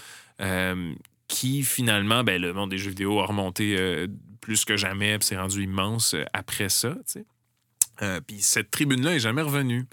euh, 0.41 0.93
qui 1.27 1.63
finalement, 1.63 2.23
ben, 2.23 2.41
le 2.41 2.53
monde 2.53 2.71
des 2.71 2.77
jeux 2.77 2.89
vidéo 2.89 3.19
a 3.19 3.25
remonté 3.25 3.75
euh, 3.77 4.07
plus 4.41 4.65
que 4.65 4.75
jamais, 4.75 5.17
puis 5.17 5.27
s'est 5.27 5.37
rendu 5.37 5.63
immense 5.63 6.15
euh, 6.15 6.25
après 6.33 6.69
ça. 6.69 6.95
Euh, 8.01 8.19
puis 8.25 8.41
cette 8.41 8.71
tribune-là 8.71 9.15
est 9.15 9.19
jamais 9.19 9.41
revenue. 9.41 9.85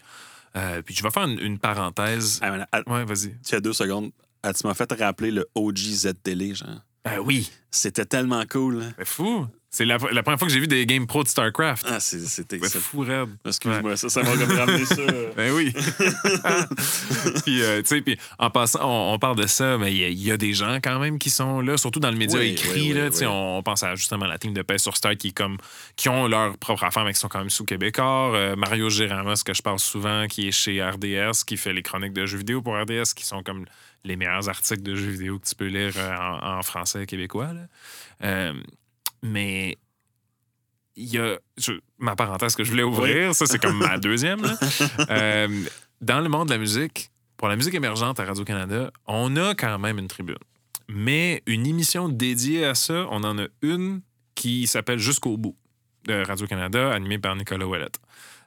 Euh, 0.57 0.83
puis 0.83 0.95
je 0.95 1.03
vais 1.03 1.11
faire 1.11 1.25
une, 1.25 1.39
une 1.39 1.59
parenthèse. 1.59 2.41
ah, 2.43 2.67
ah, 2.73 2.83
Ouais, 2.87 3.05
vas-y. 3.05 3.37
Tu 3.47 3.55
as 3.55 3.61
deux 3.61 3.73
secondes. 3.73 4.11
Ah, 4.43 4.53
tu 4.53 4.67
m'as 4.67 4.75
fait 4.75 4.91
rappeler 4.93 5.31
le 5.31 5.47
OG 5.55 5.77
Z-Télé, 5.79 6.55
genre. 6.55 6.81
Ben 7.05 7.19
oui. 7.21 7.51
C'était 7.71 8.05
tellement 8.05 8.45
cool. 8.51 8.83
hein. 8.83 8.93
C'est 8.99 9.07
fou. 9.07 9.47
C'est 9.73 9.85
la, 9.85 9.99
la 10.11 10.23
première 10.25 10.37
fois 10.39 10.49
que 10.49 10.53
j'ai 10.53 10.59
vu 10.59 10.67
des 10.67 10.85
games 10.85 11.07
pro 11.07 11.23
de 11.23 11.29
StarCraft. 11.29 11.87
Ah, 11.89 12.01
c'est- 12.01 12.27
c'était 12.27 12.59
fou 12.59 13.01
raide. 13.03 13.29
Excuse-moi, 13.47 13.97
ça, 13.97 14.09
ça 14.09 14.23
m'a 14.25 14.37
comme 14.37 14.51
ramené 14.57 14.85
ça. 14.85 14.97
Ben 15.37 15.53
oui. 15.53 15.73
puis, 17.45 17.63
euh, 17.63 17.81
tu 17.83 17.87
sais, 17.89 18.01
puis 18.01 18.19
en 18.39 18.51
passant, 18.51 18.81
on, 18.83 19.15
on 19.15 19.19
parle 19.19 19.37
de 19.37 19.47
ça, 19.47 19.79
mais 19.79 19.93
il 19.93 19.99
y, 19.99 20.05
a- 20.05 20.09
il 20.09 20.23
y 20.23 20.33
a 20.33 20.37
des 20.37 20.53
gens 20.55 20.77
quand 20.83 20.99
même 20.99 21.19
qui 21.19 21.31
sont 21.31 21.61
là, 21.61 21.77
surtout 21.77 22.01
dans 22.01 22.11
le 22.11 22.17
média 22.17 22.39
Oui, 22.39 22.49
écrit. 22.49 22.89
oui, 22.89 22.93
là, 22.93 23.09
oui. 23.13 23.27
On, 23.27 23.59
on 23.59 23.63
pense 23.63 23.83
à 23.83 23.95
justement 23.95 24.27
la 24.27 24.39
team 24.39 24.53
de 24.53 24.63
Paix 24.63 24.79
sur 24.79 24.97
Star 24.97 25.17
qui, 25.17 25.29
est 25.29 25.33
comme, 25.37 25.57
qui 25.97 26.09
ont 26.09 26.27
leur 26.27 26.57
propre 26.59 26.85
affaire, 26.85 27.05
mais 27.05 27.13
qui 27.13 27.21
sont 27.21 27.29
quand 27.29 27.39
même 27.39 27.51
sous 27.51 27.65
Québécois. 27.65 28.33
Euh, 28.35 28.57
Mario 28.57 28.91
Géramos, 28.91 29.35
que 29.45 29.55
je 29.55 29.63
parle 29.63 29.79
souvent, 29.79 30.27
qui 30.27 30.49
est 30.49 30.53
chez 30.53 30.83
RDS, 30.83 31.45
qui 31.47 31.57
fait 31.57 31.73
les 31.73 31.83
chroniques 31.83 32.13
de 32.13 32.27
jeux 32.27 32.39
vidéo 32.39 32.61
pour 32.63 32.75
RDS, 32.77 33.15
qui 33.15 33.25
sont 33.25 33.43
comme 33.43 33.67
les 34.05 34.17
meilleurs 34.17 34.49
articles 34.49 34.83
de 34.83 34.95
jeux 34.95 35.11
vidéo 35.11 35.39
que 35.39 35.47
tu 35.47 35.55
peux 35.55 35.67
lire 35.67 35.93
euh, 35.97 36.17
en, 36.17 36.59
en 36.59 36.63
français 36.63 37.07
québécois. 37.07 37.53
là. 37.53 37.61
Euh, 38.25 38.53
mais 39.23 39.77
il 40.97 41.07
y 41.15 41.19
a 41.19 41.39
je- 41.57 41.81
ma 41.99 42.17
parenthèse 42.17 42.55
que 42.55 42.65
je 42.65 42.71
voulais 42.71 42.83
ouvrir, 42.83 43.35
ça 43.35 43.47
c'est 43.47 43.61
comme 43.61 43.79
ma 43.79 43.99
deuxième. 43.99 44.43
là. 44.43 44.57
Euh, 45.11 45.65
dans 46.01 46.21
le 46.21 46.29
monde 46.29 46.49
de 46.49 46.53
la 46.55 46.59
musique, 46.59 47.11
pour 47.37 47.49
la 47.49 47.57
musique 47.57 47.75
émergente 47.75 48.21
à 48.21 48.25
Radio-Canada, 48.25 48.91
on 49.07 49.37
a 49.37 49.55
quand 49.55 49.79
même 49.79 49.99
une 49.99 50.09
tribune. 50.09 50.37
Mais 50.89 51.43
une 51.47 51.67
émission 51.67 52.09
dédiée 52.09 52.65
à 52.65 52.75
ça, 52.75 53.07
on 53.11 53.23
en 53.25 53.39
a 53.39 53.47
une 53.63 54.01
qui 54.35 54.67
s'appelle 54.67 54.99
Jusqu'au 54.99 55.37
bout 55.37 55.57
de 56.05 56.25
Radio-Canada, 56.25 56.93
animée 56.93 57.19
par 57.19 57.37
Nicolas 57.37 57.67
Ouellette. 57.67 58.01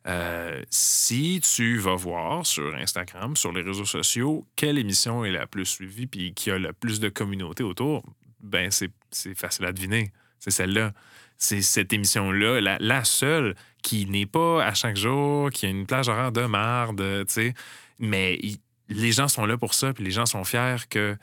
Euh, 0.06 0.62
si 0.70 1.40
tu 1.42 1.78
vas 1.78 1.96
voir 1.96 2.46
sur 2.46 2.76
Instagram, 2.76 3.38
sur 3.38 3.54
les 3.54 3.62
réseaux 3.62 3.86
sociaux, 3.86 4.46
quelle 4.58 4.78
émission 4.78 5.24
est 5.24 5.32
la 5.32 5.48
plus 5.48 5.66
suivie 5.66 6.08
puis 6.08 6.34
qui 6.34 6.52
a 6.52 6.58
le 6.58 6.74
plus 6.74 7.00
de 7.00 7.08
communauté 7.08 7.64
autour, 7.64 8.04
ben 8.42 8.70
c'est 8.70 8.92
c'est 9.12 9.34
facile 9.38 9.64
à 9.66 9.72
deviner. 9.72 10.12
C'est 10.44 10.52
celle-là. 10.52 10.92
C'est 11.38 11.62
cette 11.62 11.94
émission-là, 11.94 12.78
la, 12.80 13.04
seule 13.06 13.56
qui 13.82 14.06
n'est 14.08 14.26
pas 14.26 14.62
à 14.66 14.74
chaque 14.74 14.98
jour, 14.98 15.50
qui 15.52 15.66
a 15.66 15.70
une 15.70 15.86
plage 15.86 16.10
horaire 16.10 16.34
de 16.34 16.46
marde, 16.46 17.02
tu 17.28 17.34
sais. 17.34 17.54
Mais 17.98 18.38
les 18.90 19.12
gens 19.14 19.30
sont 19.30 19.46
là 19.46 19.58
pour 19.58 19.74
ça, 19.74 19.94
puis 19.94 20.04
les 20.04 20.12
gens 20.12 20.26
sont 20.26 20.44
fiers 20.44 20.86
que 20.90 21.16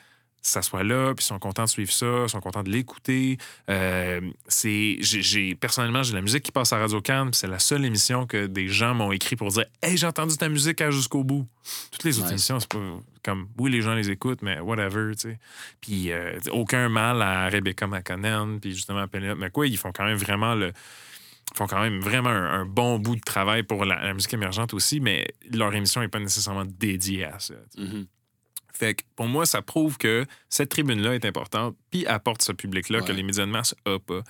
ça 0.43 0.63
soit 0.63 0.83
là, 0.85 1.13
puis 1.15 1.23
ils 1.25 1.27
sont 1.29 1.39
contents 1.39 1.65
de 1.65 1.69
suivre 1.69 1.93
ça, 1.93 2.23
ils 2.25 2.29
sont 2.31 2.41
contents 2.41 2.63
de 2.63 2.71
l'écouter. 2.71 3.37
Euh, 3.69 4.21
c'est, 4.49 4.97
j'ai, 5.01 5.21
j'ai- 5.23 5.55
personnellement, 5.55 6.03
j'ai 6.03 6.15
la 6.15 6.23
musique 6.23 6.43
qui 6.45 6.53
passe 6.53 6.73
à 6.73 6.79
Radio 6.79 7.01
Cannes, 7.03 7.31
c'est 7.33 7.47
la 7.47 7.59
seule 7.59 7.85
émission 7.85 8.27
que 8.27 8.47
des 8.47 8.69
gens 8.69 8.95
m'ont 8.95 9.13
écrit 9.13 9.37
pour 9.37 9.49
dire 9.49 9.65
Hey, 9.83 9.97
j'ai 9.99 10.07
entendu 10.07 10.37
ta 10.37 10.49
musique 10.49 10.81
à 10.81 10.91
jusqu'au 10.91 11.25
bout. 11.25 11.47
Toutes 11.93 12.05
les 12.05 12.19
autres 12.19 12.29
émissions, 12.31 12.59
c'est 12.59 12.71
pas 12.71 12.79
comme 13.23 13.49
oui, 13.59 13.71
les 13.71 13.83
gens 13.83 13.95
les 13.95 14.09
écoutent, 14.11 14.41
mais 14.41 14.61
whatever, 14.61 15.15
tu 15.15 15.29
sais. 15.29 15.39
Puis 15.83 16.11
euh, 16.11 16.39
aucun 16.53 16.89
mal 16.89 17.21
à 17.21 17.49
Rebecca 17.51 17.87
McConnell, 17.87 18.59
puis 18.61 18.73
justement 18.75 19.01
à 19.01 19.09
Penelope 19.09 19.39
McQuaid, 19.39 19.71
ils 19.73 19.77
font 19.77 19.93
quand 19.93 20.07
même 20.07 20.17
vraiment 20.17 20.55
le. 20.55 20.69
ils 21.53 21.57
font 21.57 21.67
quand 21.67 21.83
même 21.83 22.01
vraiment 22.01 22.31
un, 22.31 22.61
un 22.61 22.65
bon 22.65 22.99
bout 22.99 23.17
de 23.17 23.21
travail 23.21 23.63
pour 23.63 23.85
la, 23.85 24.03
la 24.03 24.15
musique 24.15 24.33
émergente 24.33 24.73
aussi, 24.73 25.01
mais 25.01 25.27
leur 25.53 25.75
émission 25.75 26.01
n'est 26.01 26.09
pas 26.09 26.19
nécessairement 26.19 26.65
dédiée 26.65 27.27
à 27.27 27.39
ça. 27.39 27.55
Mhm. 27.77 28.07
Fait 28.73 28.95
que 28.95 29.03
pour 29.17 29.27
moi, 29.27 29.47
ça 29.47 29.63
prouve 29.63 29.99
que 29.99 30.25
cette 30.49 30.69
tribune-là 30.71 31.15
est 31.15 31.25
importante, 31.25 31.77
puis 31.91 32.07
apporte 32.07 32.43
ce 32.43 32.53
public-là 32.53 33.01
que 33.01 33.13
les 33.13 33.23
médias 33.23 33.45
de 33.47 33.51
masse 33.51 33.75
n'ont 33.87 33.99
pas. 33.99 34.21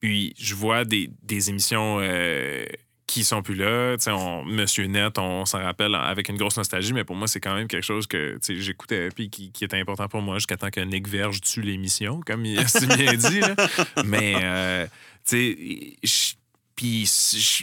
Puis 0.00 0.34
je 0.38 0.54
vois 0.54 0.84
des, 0.84 1.10
des 1.22 1.50
émissions 1.50 1.98
euh, 2.00 2.64
qui 3.06 3.24
sont 3.24 3.42
plus 3.42 3.54
là. 3.54 3.96
On- 4.08 4.44
Monsieur 4.44 4.84
Net, 4.86 5.18
on 5.18 5.44
s'en 5.46 5.58
rappelle 5.62 5.94
avec 5.94 6.28
une 6.28 6.36
grosse 6.36 6.56
nostalgie, 6.56 6.92
mais 6.92 7.04
pour 7.04 7.16
moi, 7.16 7.26
c'est 7.26 7.40
quand 7.40 7.54
même 7.54 7.66
quelque 7.66 7.82
chose 7.84 8.06
que 8.06 8.38
j'écoutais 8.48 9.08
puis 9.08 9.28
qui, 9.30 9.50
qui 9.50 9.64
était 9.64 9.78
important 9.80 10.06
pour 10.08 10.20
moi 10.22 10.36
jusqu'à 10.36 10.56
temps 10.56 10.70
que 10.70 10.80
Nick 10.80 11.08
Verge 11.08 11.40
tue 11.40 11.62
l'émission, 11.62 12.20
comme 12.24 12.44
il 12.44 12.58
a 12.58 12.66
si 12.68 12.86
bien 12.86 13.14
dit. 13.14 13.40
là. 13.40 13.54
Mais, 14.04 14.34
euh, 14.42 14.86
tu 15.26 15.98
sais, 16.02 16.36
puis 16.76 17.10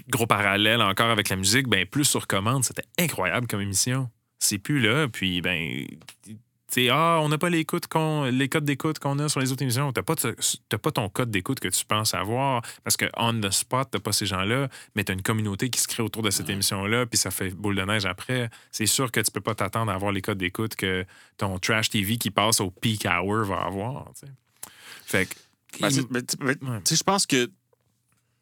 gros 0.10 0.28
parallèle 0.28 0.82
encore 0.82 1.10
avec 1.10 1.30
la 1.30 1.38
musique, 1.38 1.68
ben 1.68 1.86
plus 1.86 2.04
sur 2.04 2.28
commande, 2.28 2.66
c'était 2.66 2.84
incroyable 3.00 3.48
comme 3.48 3.62
émission. 3.62 4.10
C'est 4.40 4.58
plus 4.60 4.80
là, 4.80 5.08
puis 5.08 5.42
ben 5.42 5.86
tu 6.26 6.82
sais, 6.82 6.90
ah, 6.92 7.20
on 7.22 7.30
n'a 7.30 7.38
pas 7.38 7.50
les, 7.50 7.64
qu'on- 7.64 8.24
les 8.26 8.50
codes 8.50 8.66
d'écoute 8.66 9.00
qu'on 9.00 9.18
a 9.20 9.30
sur 9.30 9.40
les 9.40 9.52
autres 9.52 9.62
émissions. 9.62 9.94
Tu 9.94 10.00
n'as 10.00 10.04
pas, 10.04 10.16
pas 10.78 10.92
ton 10.92 11.08
code 11.10 11.30
d'écoute 11.32 11.60
que 11.60 11.68
tu 11.70 11.86
penses 11.86 12.14
avoir 12.14 12.64
parce 12.84 12.98
que 12.98 13.06
on 13.16 13.40
the 13.40 13.52
spot, 13.52 13.90
tu 13.94 14.00
pas 14.00 14.12
ces 14.12 14.26
gens-là, 14.26 14.68
mais 14.96 15.04
tu 15.04 15.12
as 15.12 15.16
une 15.16 15.22
communauté 15.22 15.70
qui 15.70 15.80
se 15.80 15.88
crée 15.88 16.04
autour 16.04 16.22
de 16.24 16.32
cette 16.32 16.50
émission-là, 16.50 17.06
puis 17.06 17.18
ça 17.18 17.32
fait 17.32 17.52
boule 17.52 17.76
de 17.76 17.84
neige 17.84 18.06
après. 18.06 18.50
C'est 18.72 18.88
sûr 18.88 19.12
que 19.12 19.20
tu 19.22 19.32
peux 19.32 19.42
pas 19.42 19.56
t'attendre 19.56 19.92
à 19.92 19.96
avoir 19.96 20.12
les 20.12 20.22
codes 20.22 20.40
d'écoute 20.40 20.76
que 20.76 21.06
ton 21.38 21.60
trash 21.60 21.90
TV 21.92 22.18
qui 22.18 22.32
passe 22.32 22.60
au 22.60 22.72
peak 22.72 23.06
hour 23.06 23.46
va 23.46 23.62
avoir. 23.62 24.12
Fait 25.06 25.28
que. 25.28 25.36
Ben, 25.80 25.90
Ouais. 26.42 26.82
je 26.90 27.04
pense 27.04 27.26
que 27.28 27.50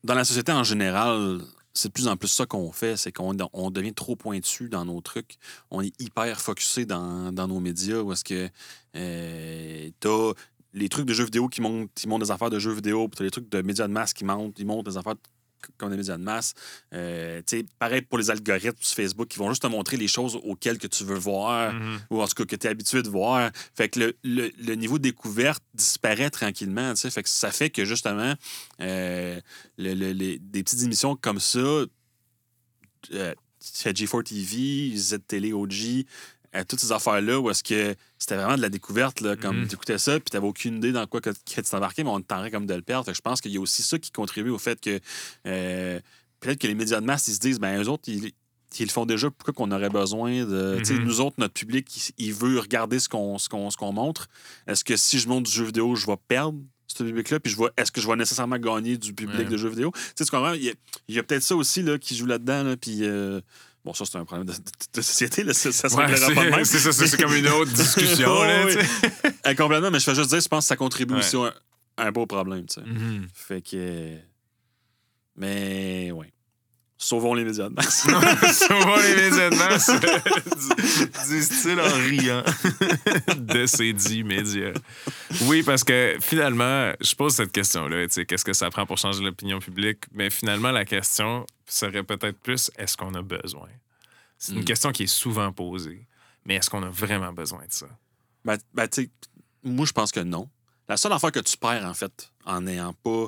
dans 0.04 0.16
la 0.16 0.24
société 0.24 0.52
en 0.52 0.64
général, 0.64 1.41
c'est 1.74 1.89
de 1.89 1.93
plus 1.93 2.07
en 2.07 2.17
plus 2.17 2.28
ça 2.28 2.45
qu'on 2.45 2.71
fait, 2.71 2.97
c'est 2.97 3.11
qu'on 3.11 3.36
on 3.53 3.71
devient 3.71 3.93
trop 3.93 4.15
pointu 4.15 4.69
dans 4.69 4.86
nos 4.86 5.01
trucs. 5.01 5.38
On 5.71 5.82
est 5.82 5.93
hyper 5.99 6.39
focusé 6.39 6.86
dans, 6.86 7.32
nos 7.32 7.59
médias 7.59 8.01
où 8.01 8.11
est-ce 8.11 8.24
que 8.24 8.49
euh, 8.95 9.89
t'as 9.99 10.34
les 10.74 10.89
trucs 10.89 11.05
de 11.05 11.13
jeux 11.13 11.26
vidéo 11.26 11.47
qui 11.47 11.61
montent, 11.61 11.89
qui 11.93 12.07
montent 12.07 12.24
des 12.24 12.32
affaires 12.32 12.49
de 12.49 12.59
jeux 12.59 12.74
vidéo, 12.74 13.07
puis 13.07 13.17
t'as 13.17 13.24
les 13.24 13.32
trucs 13.32 13.49
de 13.49 13.61
médias 13.61 13.88
de 13.88 13.93
masse 13.93 14.13
qui 14.13 14.26
montent, 14.26 14.57
ils 14.59 14.65
montent 14.65 14.86
des 14.86 14.97
affaires 14.97 15.15
c- 15.66 15.72
comme 15.78 15.89
des 15.91 15.97
médias 15.97 16.18
de 16.18 16.24
masse. 16.24 16.53
Euh, 16.93 17.41
tu 17.47 17.59
sais, 17.59 17.66
pareil 17.80 18.01
pour 18.01 18.18
les 18.18 18.30
algorithmes 18.30 18.78
sur 18.82 18.95
Facebook 18.95 19.28
qui 19.28 19.39
vont 19.39 19.49
juste 19.49 19.61
te 19.64 19.68
montrer 19.68 19.97
les 19.97 20.07
choses 20.07 20.36
auxquelles 20.43 20.78
que 20.78 20.88
tu 20.88 21.03
veux 21.03 21.18
voir 21.18 21.74
Mhm. 21.74 21.99
ou 22.09 22.22
en 22.22 22.28
tout 22.28 22.36
cas 22.36 22.45
que 22.45 22.55
tu 22.55 22.68
es 22.68 22.70
habitué 22.70 23.01
de 23.03 23.09
voir. 23.09 23.51
Fait 23.76 23.89
que 23.89 23.99
le, 23.99 24.18
le- 24.24 24.51
le 24.57 24.76
niveau 24.76 24.97
de 24.97 25.03
découverte 25.03 25.64
disparaît 25.74 26.30
tranquillement. 26.30 26.93
tu 26.93 27.01
sais. 27.01 27.09
Fait 27.11 27.24
que 27.24 27.30
ça 27.30 27.51
fait 27.51 27.70
que 27.70 27.86
justement, 27.86 28.34
euh, 28.82 29.39
le- 29.78 29.93
le- 29.93 30.11
les- 30.11 30.39
des 30.39 30.64
petites 30.64 30.84
émissions 30.84 31.16
comme 31.16 31.39
ça, 31.39 31.59
euh, 31.59 33.34
G4 33.61 34.24
TV, 34.24 34.95
Z-Télé 34.97 35.53
OG, 35.53 36.05
euh, 36.56 36.64
toutes 36.68 36.80
ces 36.80 36.91
affaires-là 36.91 37.39
où 37.39 37.49
est-ce 37.49 37.64
que 37.64 37.95
c'était 38.20 38.36
vraiment 38.36 38.56
de 38.56 38.62
la 38.62 38.70
découverte, 38.70 39.22
là, 39.22 39.36
comme 39.36 39.62
Mhm. 39.62 39.68
tu 39.68 39.74
écoutais 39.76 39.97
ça, 39.97 40.20
puis 40.20 40.30
tu 40.32 40.36
n'avais 40.38 40.47
aucune 40.47 40.78
idée 40.78 40.91
dans 40.91 41.06
quoi 41.08 41.20
que, 41.22 41.30
que 41.32 41.36
tu 41.56 41.62
t'embarquais, 41.64 42.04
mais 42.04 42.10
on 42.12 42.22
t'en 42.22 42.49
comme 42.49 42.66
de 42.66 42.74
le 42.74 42.82
perdre. 42.82 43.06
Fait 43.06 43.12
que 43.12 43.18
je 43.18 43.22
pense 43.22 43.41
qu'il 43.41 43.51
y 43.51 43.58
a 43.58 43.62
aussi 43.62 43.82
ça 43.84 43.97
qui 43.99 44.12
contribue 44.12 44.49
au 44.51 44.58
fait 44.60 44.80
que 44.80 44.99
euh, 45.47 45.99
peut-être 46.39 46.60
que 46.60 46.68
les 46.68 46.76
médias 46.76 46.99
de 47.01 47.06
masse, 47.06 47.28
ils 47.28 47.34
se 47.36 47.39
disent, 47.39 47.60
ben 47.60 47.82
eux 47.82 47.88
autres, 47.89 48.04
ils, 48.08 48.32
ils 48.80 48.86
le 48.86 48.91
font 48.91 49.06
déjà, 49.06 49.30
pourquoi 49.30 49.54
qu'on 49.54 49.72
aurait 49.72 49.89
besoin 49.89 50.45
de. 50.45 50.80
Mhm. 50.89 51.04
nous 51.04 51.22
autres, 51.22 51.36
notre 51.39 51.54
public, 51.54 52.14
il, 52.18 52.34
veut 52.34 52.60
regarder 52.60 52.99
ce 52.99 53.08
qu'on 53.10 53.38
ce 53.38 53.47
qu'on- 53.49 53.70
ce 53.70 53.78
qu'on 53.78 53.93
montre. 53.93 54.28
Est-ce 54.68 54.84
que 54.84 54.95
si 54.97 55.20
je 55.20 55.28
montre 55.28 55.49
du 55.49 55.56
jeu 55.56 55.66
vidéo, 55.66 55.95
je 55.95 56.06
vais 56.08 56.18
perdre 56.28 56.60
ce 56.88 57.04
public-là? 57.04 57.39
Puis 57.39 57.54
je 57.54 57.58
vais, 57.60 57.70
est-ce 57.78 57.91
que 57.91 58.01
je 58.01 58.08
vais 58.08 58.16
nécessairement 58.16 58.58
gagner 58.58 58.97
du 58.97 59.14
public 59.14 59.39
Ouais. 59.39 59.45
de 59.45 59.58
jeux 59.58 59.70
vidéo? 59.70 59.91
Tu 59.93 59.99
sais, 60.16 60.26
tu 60.26 60.32
comprends? 60.32 60.54
Il 60.54 60.64
y 60.64 60.70
a, 60.70 60.74
il 61.08 61.16
y 61.16 61.20
a 61.20 61.24
peut-être 61.24 61.43
ça 61.43 61.56
aussi 61.56 61.82
là, 61.84 61.97
qui 61.97 62.16
joue 62.16 62.26
là-dedans. 62.26 62.64
Là, 62.64 62.78
puis. 62.78 62.99
euh, 63.04 63.41
Bon, 63.86 63.93
ça, 63.93 64.05
c'est 64.05 64.17
un 64.17 64.23
problème 64.25 64.47
de, 64.47 65.01
société. 65.01 65.43
Là, 65.43 65.53
ça 65.53 65.71
ça 65.73 65.89
se 65.89 65.95
Ouais, 65.95 66.05
réglera 66.05 66.31
pas 66.34 66.45
de 66.45 66.49
même. 66.51 66.63
c'est 66.65 66.79
ça, 66.79 66.93
c'est 66.93 67.17
comme 67.21 67.34
une 67.36 67.47
autre 67.49 67.71
discussion. 67.73 68.43
là, 68.43 68.65
Oui. 68.65 68.75
Euh, 69.45 69.55
complètement, 69.55 69.91
mais 69.91 69.99
je 69.99 70.05
fais 70.05 70.15
juste 70.15 70.29
dire, 70.29 70.39
je 70.39 70.47
pense 70.47 70.63
que 70.63 70.67
ça 70.69 70.75
contribue 70.77 71.13
Ouais. 71.15 71.19
aussi 71.19 71.36
à 71.36 71.53
un, 71.97 72.07
un 72.07 72.11
beau 72.11 72.25
problème. 72.25 72.65
Mhm. 72.86 73.27
Fait 73.34 73.61
que. 73.61 74.17
Mais, 75.36 76.11
oui. 76.13 76.27
Sauvons 76.98 77.34
les 77.34 77.44
médias 77.44 77.70
de. 77.70 77.82
Souvent 77.82 78.96
les 78.96 79.16
médias 79.16 79.50
de 79.50 81.28
du 81.28 81.41
style 81.41 81.80
en 81.80 81.94
riant 81.94 82.44
de 83.38 83.66
ces 83.66 83.91
dix 83.94 84.24
médias. 84.24 84.72
Oui, 85.41 85.64
parce 85.64 85.84
que 85.84 86.16
finalement, 86.22 86.94
je 87.02 87.16
pose 87.16 87.34
cette 87.36 87.52
question-là, 87.52 88.08
qu'est-ce 88.08 88.46
que 88.46 88.54
ça 88.54 88.70
prend 88.70 88.86
pour 88.86 88.98
changer 88.98 89.24
l'opinion 89.24 89.60
publique? 89.60 90.06
Mais 90.14 90.30
finalement, 90.30 90.72
la 90.72 90.86
question 90.86 91.46
serait 91.66 92.04
peut-être 92.04 92.39
plus 92.39 92.72
est-ce 92.78 92.96
qu'on 92.96 93.14
a 93.16 93.22
besoin? 93.22 93.68
C'est 94.38 94.54
une 94.54 94.62
Mm. 94.62 94.66
question 94.66 94.91
qui 94.91 95.04
est 95.04 95.08
souvent 95.08 95.52
posée. 95.52 96.08
Mais 96.46 96.56
est-ce 96.56 96.70
qu'on 96.70 96.84
a 96.84 96.89
vraiment 96.89 97.34
besoin 97.34 97.66
de 97.66 97.72
ça? 97.72 97.88
Ben, 98.46 98.58
ben, 98.74 98.88
tu 98.88 99.04
sais, 99.04 99.10
moi, 99.64 99.86
je 99.86 99.94
pense 99.94 100.12
que 100.12 100.20
non. 100.20 100.50
La 100.89 100.98
seule 100.98 101.14
affaire 101.14 101.32
que 101.32 101.39
tu 101.39 101.58
perds, 101.58 101.86
en 101.86 101.94
fait, 101.94 102.30
en 102.46 102.62
n'ayant 102.62 102.94
pas 102.94 103.28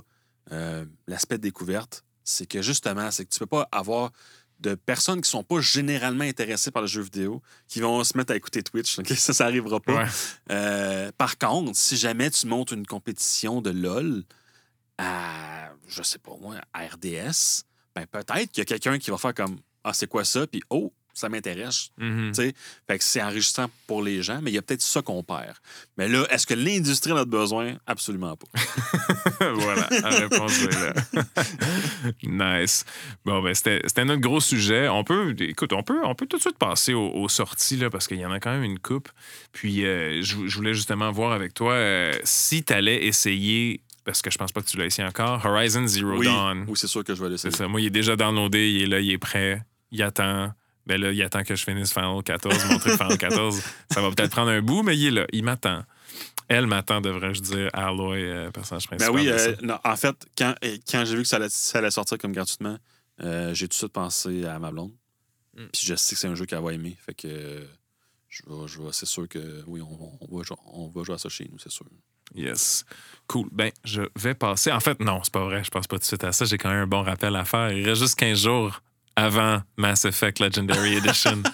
euh, 0.52 0.86
l'aspect 1.08 1.38
découverte, 1.38 2.04
c'est 2.26 2.46
que 2.46 2.62
justement, 2.62 3.10
c'est 3.12 3.24
que 3.24 3.30
tu 3.30 3.40
peux 3.40 3.46
pas 3.46 3.70
avoir 3.72 4.12
de 4.60 4.76
personnes 4.76 5.22
qui 5.22 5.30
sont 5.30 5.44
pas 5.44 5.60
généralement 5.60 6.24
intéressées 6.24 6.72
par 6.72 6.82
le 6.82 6.88
jeu 6.88 7.02
vidéo 7.02 7.42
qui 7.68 7.80
vont 7.82 8.04
se 8.04 8.18
mettre 8.18 8.34
à 8.34 8.36
écouter 8.36 8.64
Twitch. 8.64 9.00
Ça, 9.16 9.34
ça 9.34 9.46
arrivera 9.46 9.80
pas. 9.80 10.04
Ouais. 10.04 10.10
Euh, 10.52 11.12
par 11.18 11.38
contre, 11.38 11.72
si 11.76 11.98
jamais 11.98 12.30
tu 12.30 12.48
montes 12.48 12.72
une 12.72 12.86
compétition 12.86 13.62
de 13.62 13.70
LOL 13.70 14.24
à, 14.98 15.70
je 15.88 16.02
sais 16.04 16.20
pas 16.20 16.36
moi, 16.40 16.56
à 16.74 16.88
RDS, 16.88 17.64
ben 17.96 18.06
peut-être 18.08 18.52
qu'il 18.52 18.60
y 18.60 18.62
a 18.62 18.66
quelqu'un 18.66 18.98
qui 18.98 19.12
va 19.12 19.18
faire 19.18 19.34
comme 19.34 19.60
Ah, 19.84 19.94
c'est 19.94 20.08
quoi 20.08 20.26
ça? 20.26 20.48
Puis 20.48 20.62
Oh, 20.70 20.94
ça 21.16 21.30
m'intéresse. 21.30 21.90
Mhm. 21.98 22.32
Tu 22.34 22.36
sais, 22.36 22.54
fait 22.88 22.98
que 23.00 23.04
c'est 23.04 23.24
enrichissant 23.24 23.68
pour 23.88 24.04
les 24.04 24.22
gens, 24.22 24.40
mais 24.44 24.52
il 24.52 24.54
y 24.54 24.58
a 24.58 24.62
peut-être 24.62 24.82
ça 24.82 25.02
qu'on 25.02 25.24
perd. 25.24 25.56
Mais 25.98 26.08
là, 26.08 26.26
est-ce 26.30 26.46
que 26.46 26.54
l'industrie 26.54 27.14
en 27.14 27.18
a 27.18 27.26
besoin? 27.26 27.76
Absolument 27.88 28.36
pas. 28.36 28.48
voilà, 29.54 29.88
la 29.90 30.10
réponse 30.10 30.62
est 30.62 30.72
là. 30.74 30.94
nice. 32.62 32.86
Bon, 33.24 33.42
ben, 33.42 33.54
c'était 33.54 33.82
c'était 33.86 34.06
notre 34.06 34.22
gros 34.22 34.42
sujet. 34.42 34.90
On 34.90 35.04
peut, 35.04 35.34
écoute, 35.40 35.74
on 35.74 35.84
peut, 35.84 36.00
on 36.04 36.14
peut 36.16 36.26
tout 36.28 36.38
de 36.38 36.42
suite 36.42 36.58
passer 36.58 36.94
aux, 36.94 37.10
aux 37.12 37.30
sorties, 37.30 37.78
là, 37.78 37.90
parce 37.90 38.08
qu'il 38.08 38.18
y 38.20 38.26
en 38.26 38.32
a 38.32 38.40
quand 38.40 38.52
même 38.52 38.64
une 38.64 38.80
coupe. 38.80 39.10
Puis, 39.54 39.86
euh, 39.86 40.22
je, 40.22 40.48
je 40.48 40.56
voulais 40.58 40.74
justement 40.74 41.12
voir 41.12 41.32
avec 41.32 41.54
toi 41.54 41.74
euh, 41.74 42.14
si 42.24 42.64
tu 42.64 42.74
allais 42.74 43.06
essayer, 43.06 43.82
parce 44.04 44.22
que 44.22 44.30
je 44.30 44.38
pense 44.38 44.52
pas 44.52 44.62
que 44.62 44.68
tu 44.68 44.78
l'as 44.78 44.86
essayé 44.86 45.08
encore, 45.08 45.46
Horizon 45.46 45.88
Zero 45.88 46.18
Oui, 46.18 46.26
Dawn. 46.26 46.66
oui 46.68 46.74
c'est 46.76 46.88
sûr 46.88 47.04
que 47.04 47.16
je 47.16 47.24
vais 47.24 47.38
ça. 47.38 47.68
Moi, 47.68 47.82
il 47.82 47.88
est 47.88 47.92
déjà 47.92 48.16
downloadé, 48.16 48.70
il 48.70 48.84
est 48.84 48.88
là, 48.88 49.00
il 49.00 49.12
est 49.12 49.18
prêt, 49.18 49.62
il 49.92 50.04
attend. 50.04 50.52
Ben 50.88 51.00
là, 51.02 51.12
il 51.12 51.22
attend 51.24 51.44
que 51.44 51.56
je 51.56 51.64
finisse 51.64 51.92
Final 51.94 52.22
14, 52.24 52.66
mon 52.70 52.78
truc 52.80 52.94
Final 52.94 53.18
14. 53.18 53.62
Ça 53.92 54.02
va 54.02 54.10
peut-être 54.12 54.32
prendre 54.32 54.52
un 54.52 54.62
bout, 54.62 54.84
mais 54.84 54.96
il 54.98 55.08
est 55.08 55.12
là, 55.12 55.26
il 55.34 55.44
m'attend. 55.44 55.84
Elle 56.48 56.68
m'attend, 56.68 57.02
devrais-je 57.02 57.42
dire, 57.42 57.70
Aloy, 57.74 58.22
euh, 58.22 58.52
personnage 58.52 58.88
Ben 58.90 58.98
principal. 58.98 59.16
oui, 59.16 59.26
de 59.32 59.38
ça. 59.38 59.50
euh, 59.50 59.56
non, 59.64 59.80
en 59.84 59.96
fait, 59.96 60.16
quand, 60.38 60.54
euh, 60.64 60.78
quand 60.90 61.04
j'ai 61.06 61.16
vu 61.16 61.24
que 61.24 61.28
ça 61.28 61.38
allait, 61.38 61.50
ça 61.50 61.80
allait 61.80 61.90
sortir 61.92 62.18
comme 62.20 62.34
gratuitement, 62.34 62.78
euh, 63.24 63.54
j'ai 63.56 63.66
tout 63.68 63.70
de 63.72 63.74
suite 63.74 63.94
pensé 63.94 64.46
à 64.46 64.60
ma 64.60 64.70
blonde. 64.72 64.92
Mm. 65.58 65.66
Puis 65.74 65.82
je 65.88 65.96
sais 65.96 66.14
que 66.14 66.22
c'est 66.22 66.28
un 66.28 66.36
jeu 66.36 66.46
qu'elle 66.46 66.62
va 66.62 66.72
aimer. 66.74 66.96
Fait 67.04 67.16
que 67.16 67.66
je 68.30 68.44
vais, 68.48 68.68
je 68.68 68.80
vais- 68.80 68.90
c'est 68.92 69.08
sûr 69.08 69.28
que 69.28 69.64
oui, 69.66 69.82
on, 69.82 70.12
on 70.22 70.38
va, 70.38 70.44
jouer- 70.44 70.58
on 70.68 70.88
va 70.88 71.04
jouer 71.04 71.16
à 71.16 71.18
ça 71.18 71.30
chez 71.30 71.48
nous, 71.52 71.58
c'est 71.58 71.72
sûr. 71.72 71.86
Yes. 72.36 72.86
Cool. 73.28 73.48
Ben, 73.52 73.72
je 73.84 74.02
vais 74.16 74.34
passer. 74.36 74.72
En 74.72 74.80
fait, 74.80 75.00
non, 75.00 75.22
c'est 75.24 75.32
pas 75.34 75.44
vrai. 75.46 75.64
Je 75.64 75.70
pense 75.72 75.88
pas 75.88 75.96
tout 75.98 76.02
de 76.02 76.06
suite 76.06 76.24
à 76.24 76.32
ça. 76.32 76.46
J'ai 76.46 76.58
quand 76.58 76.70
même 76.70 76.80
un 76.84 76.88
bon 76.88 77.02
rappel 77.04 77.36
à 77.36 77.46
faire. 77.46 77.72
Il 77.72 77.88
reste 77.88 78.02
juste 78.02 78.16
15 78.20 78.40
jours 78.44 78.82
avant 79.16 79.62
Mass 79.78 80.06
Effect 80.06 80.40
Legendary 80.40 80.98
Edition. 80.98 81.42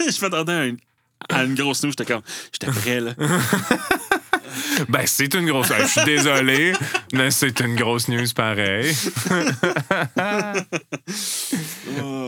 je 0.00 0.20
m'attendais 0.22 0.52
à 0.52 0.64
une, 0.66 0.76
à 1.28 1.44
une 1.44 1.54
grosse 1.54 1.82
news. 1.82 1.90
J'étais 1.90 2.06
comme, 2.06 2.22
j'étais 2.52 2.72
prêt, 2.72 3.00
là. 3.00 3.12
ben, 4.88 5.02
c'est 5.06 5.32
une 5.34 5.46
grosse. 5.46 5.68
Je 5.68 5.86
suis 5.86 6.04
désolé, 6.04 6.72
mais 7.12 7.30
c'est 7.30 7.60
une 7.60 7.76
grosse 7.76 8.08
news 8.08 8.26
pareil. 8.34 8.90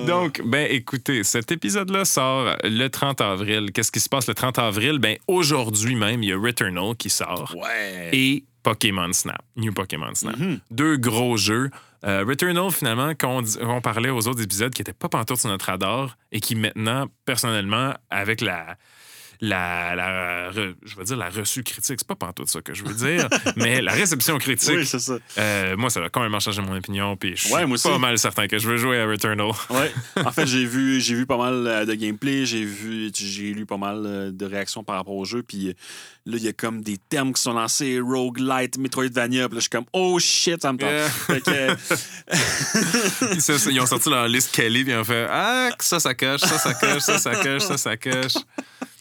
Donc, 0.07 0.41
ben, 0.45 0.66
écoutez, 0.70 1.24
cet 1.24 1.53
épisode-là 1.53 2.05
sort 2.05 2.57
le 2.64 2.89
30 2.89 3.20
avril. 3.20 3.70
Qu'est-ce 3.72 3.93
qui 3.93 4.01
se 4.01 4.09
passe 4.09 4.26
le 4.28 4.35
30 4.35 4.59
avril? 4.59 4.99
Ben, 4.99 5.16
aujourd'hui 5.26 5.95
même, 5.95 6.22
il 6.22 6.30
y 6.30 6.33
a 6.33 6.39
Returnal 6.39 6.95
qui 6.97 7.11
sort. 7.11 7.55
ouais. 7.57 8.11
et 8.12 8.45
Pokémon 8.62 9.12
Snap, 9.12 9.43
New 9.57 9.72
Pokémon 9.72 10.14
Snap. 10.14 10.39
Mhm. 10.39 10.61
Deux 10.70 10.97
gros 10.97 11.37
jeux. 11.37 11.70
Euh, 12.05 12.24
Returnal, 12.26 12.70
finalement, 12.70 13.12
qu'on 13.14 13.80
parlait 13.80 14.11
aux 14.11 14.26
autres 14.26 14.42
épisodes 14.42 14.72
qui 14.72 14.80
n'étaient 14.80 14.92
pas 14.92 15.09
pantoute 15.09 15.38
sur 15.38 15.48
notre 15.48 15.66
radar 15.66 16.16
et 16.32 16.40
qui 16.40 16.57
maintenant, 16.57 17.07
personnellement, 17.24 17.94
avec 18.11 18.40
la, 18.40 18.76
la, 19.45 19.97
la 19.97 20.51
re- 20.53 20.74
je 20.84 20.95
veux 20.95 21.03
dire 21.03 21.16
la 21.16 21.28
reçue 21.28 21.64
critique, 21.64 21.97
c'est 21.99 22.07
pas 22.07 22.14
pantoute 22.14 22.49
ça 22.49 22.61
que 22.62 22.74
je 22.74 22.84
veux 22.84 22.95
dire, 22.95 23.28
mais 23.57 23.82
la 23.82 23.90
réception 23.93 24.38
critique, 24.38 24.76
Oui, 24.76 24.86
c'est 24.86 25.01
ça. 25.01 25.18
euh, 25.38 25.76
moi, 25.76 25.90
ça 25.90 25.99
a 26.05 26.09
complètement 26.09 26.38
changé 26.38 26.62
mon 26.62 26.76
opinion, 26.76 27.16
puis 27.16 27.36
je 27.36 27.47
suis 27.47 27.53
Ouais, 27.55 27.66
moi 27.66 27.74
aussi. 27.74 27.88
pas 27.88 27.99
mal 27.99 28.16
certain 28.18 28.47
que 28.47 28.59
je 28.59 28.68
veux 28.68 28.76
jouer 28.76 29.01
à 29.01 29.07
Returnal. 29.07 29.51
Ouais. 29.70 29.93
En 30.24 30.30
fait, 30.30 30.47
j'ai 30.47 30.64
vu, 30.64 31.01
j'ai 31.01 31.16
vu 31.16 31.26
pas 31.26 31.36
mal 31.36 31.66
euh, 31.66 31.84
de 31.84 31.95
gameplay, 31.95 32.47
j'ai 32.47 32.64
vu, 32.64 33.11
j'ai 33.14 33.53
lu 33.53 33.66
pas 33.66 33.76
mal 33.78 34.03
euh, 34.07 34.30
de 34.30 34.47
réactions 34.47 34.84
par 34.84 34.95
rapport 34.97 35.14
au 35.16 35.24
jeu, 35.24 35.43
puis 35.43 35.74
là, 36.24 36.36
il 36.36 36.43
y 36.45 36.49
a 36.49 36.53
comme 36.53 36.80
des 36.82 36.97
termes 36.97 37.32
qui 37.32 37.43
sont 37.43 37.53
lancés, 37.53 37.99
roguelite, 37.99 38.78
Metroidvania, 38.78 39.49
puis 39.49 39.57
là, 39.57 39.59
je 39.59 39.62
suis 39.62 39.70
comme, 39.70 39.86
oh 39.93 40.20
shit, 40.20 40.62
ça 40.62 40.72
me 40.72 40.78
tente. 40.78 40.88
Yeah. 40.88 41.09
Fait 41.09 41.40
que, 41.40 41.76
ils 43.70 43.80
ont 43.80 43.86
sorti 43.86 44.09
leur 44.09 44.28
liste 44.28 44.55
Kelly, 44.55 44.84
puis 44.84 44.93
ils 44.93 44.97
ont 44.97 45.05
fait 45.05 45.26
Ah, 45.28 45.70
ça, 45.80 45.99
ça 46.01 46.14
coche, 46.14 46.40
ça, 46.43 46.59
ça 46.59 46.74
coche, 46.74 47.03
ça, 47.03 47.18
ça 47.18 47.34
coche, 47.34 47.62
ça, 47.62 47.76
ça 47.76 47.97
coche. 47.97 48.34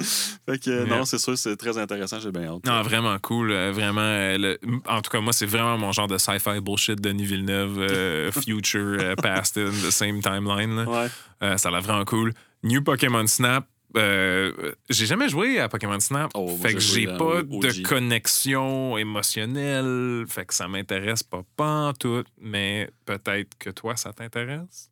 fait 0.46 0.60
que, 0.60 0.70
euh, 0.70 0.86
Yeah. 0.86 0.98
non, 0.98 1.06
c'est 1.06 1.18
sûr, 1.18 1.38
c'est 1.38 1.56
très 1.56 1.78
intéressant, 1.78 2.20
j'ai 2.20 2.32
bien 2.32 2.44
hâte. 2.54 2.66
Non, 2.66 2.82
vraiment 2.82 3.18
cool. 3.20 3.52
euh, 3.52 3.72
Vraiment. 3.72 4.02
euh, 4.02 4.38
le- 4.38 4.60
En 4.88 5.02
tout 5.02 5.10
cas, 5.12 5.20
moi, 5.22 5.34
c'est 5.34 5.46
vraiment 5.46 5.78
mon 5.78 5.92
genre 5.92 6.08
de 6.08 6.18
sci-fi 6.18 6.60
bullshit 6.62 7.00
de 7.00 7.10
Denis 7.10 7.26
Villeneuve, 7.26 8.32
future, 8.44 9.16
past 9.22 9.58
in 9.58 9.70
the 9.72 9.92
same 9.92 10.22
timeline. 10.22 10.76
là. 10.76 11.08
Ouais. 11.42 11.58
Ça 11.58 11.70
a 11.70 11.72
l'air 11.72 11.82
vraiment 11.82 12.06
cool. 12.06 12.34
New 12.64 12.84
Pokémon 12.84 13.26
Snap. 13.28 13.66
j'ai 13.96 15.06
jamais 15.06 15.28
joué 15.30 15.60
à 15.60 15.68
Pokémon 15.68 16.00
Snap. 16.00 16.32
Oh, 16.36 16.56
fait 16.62 16.74
que 16.76 16.80
j'ai 16.80 17.08
pas 17.08 17.42
de 17.44 17.82
connexion 17.88 18.98
émotionnelle. 18.98 20.26
Fait 20.28 20.46
que 20.46 20.54
ça 20.54 20.68
m'intéresse 20.68 21.24
pas, 21.24 21.42
pas 21.56 21.88
en 21.90 21.94
tout. 21.94 22.24
Mais 22.40 22.90
peut-être 23.06 23.58
que 23.58 23.70
toi, 23.72 23.96
ça 23.96 24.14
t'intéresse? 24.14 24.91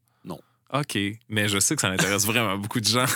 OK. 0.71 0.97
Mais 1.29 1.47
je 1.47 1.59
sais 1.59 1.75
que 1.75 1.81
ça 1.81 1.89
intéresse 1.89 2.25
vraiment 2.25 2.57
beaucoup 2.57 2.79
de 2.79 2.85
gens. 2.85 3.05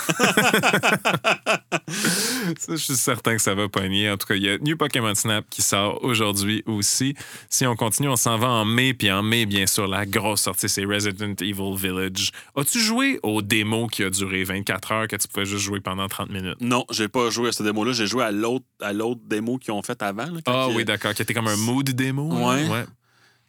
Ça, 2.58 2.72
je 2.76 2.76
suis 2.76 2.95
certain 2.95 3.36
que 3.36 3.41
ça 3.41 3.54
va 3.56 3.70
pogner. 3.70 4.10
En 4.10 4.18
tout 4.18 4.28
cas, 4.28 4.36
il 4.36 4.43
y 4.43 4.49
a 4.49 4.58
New 4.58 4.76
Pokémon 4.76 5.14
Snap 5.16 5.45
qui 5.49 5.62
sort 5.62 6.04
aujourd'hui 6.04 6.64
aussi. 6.66 7.16
Si 7.49 7.66
on 7.66 7.76
continue, 7.76 8.10
on 8.10 8.16
s'en 8.16 8.38
va 8.38 8.47
en 8.49 8.66
mai. 8.66 8.93
Puis 8.93 9.12
en 9.12 9.22
mai, 9.24 9.45
bien 9.45 9.68
sûr, 9.68 9.88
la 9.88 10.06
grosse 10.06 10.41
sortie, 10.41 10.68
c'est 10.68 10.84
Resident 10.86 11.36
Evil 11.41 11.76
Village. 11.76 12.32
As-tu 12.56 12.80
joué 12.80 13.20
au 13.24 13.41
démo 13.41 13.88
qui 13.88 14.04
a 14.04 14.10
duré 14.10 14.43
24 14.43 14.91
heures 14.91 15.08
que 15.08 15.16
tu 15.16 15.28
pouvais 15.28 15.45
juste 15.45 15.64
jouer 15.64 15.80
pendant 15.80 16.08
30 16.08 16.30
minutes? 16.32 16.58
Non, 16.60 16.86
j'ai 16.91 17.08
pas 17.08 17.30
joué 17.30 17.49
à 17.49 17.51
cette 17.51 17.66
démo-là, 17.66 17.91
j'ai 17.93 18.08
joué 18.08 18.24
à 18.24 18.32
l'autre, 18.32 18.66
à 18.82 18.93
l'autre 18.93 19.22
démo 19.26 19.58
qu'ils 19.58 19.74
ont 19.74 19.82
fait 19.82 20.01
avant. 20.01 20.26
là, 20.26 20.39
Ah 20.45 20.68
oui, 20.70 20.86
d'accord. 20.86 21.14
Qui 21.14 21.22
était 21.22 21.34
comme 21.34 21.47
un 21.47 21.58
mood 21.58 21.89
démo. 21.89 22.30
là? 22.30 22.45
Ouais. 22.70 22.86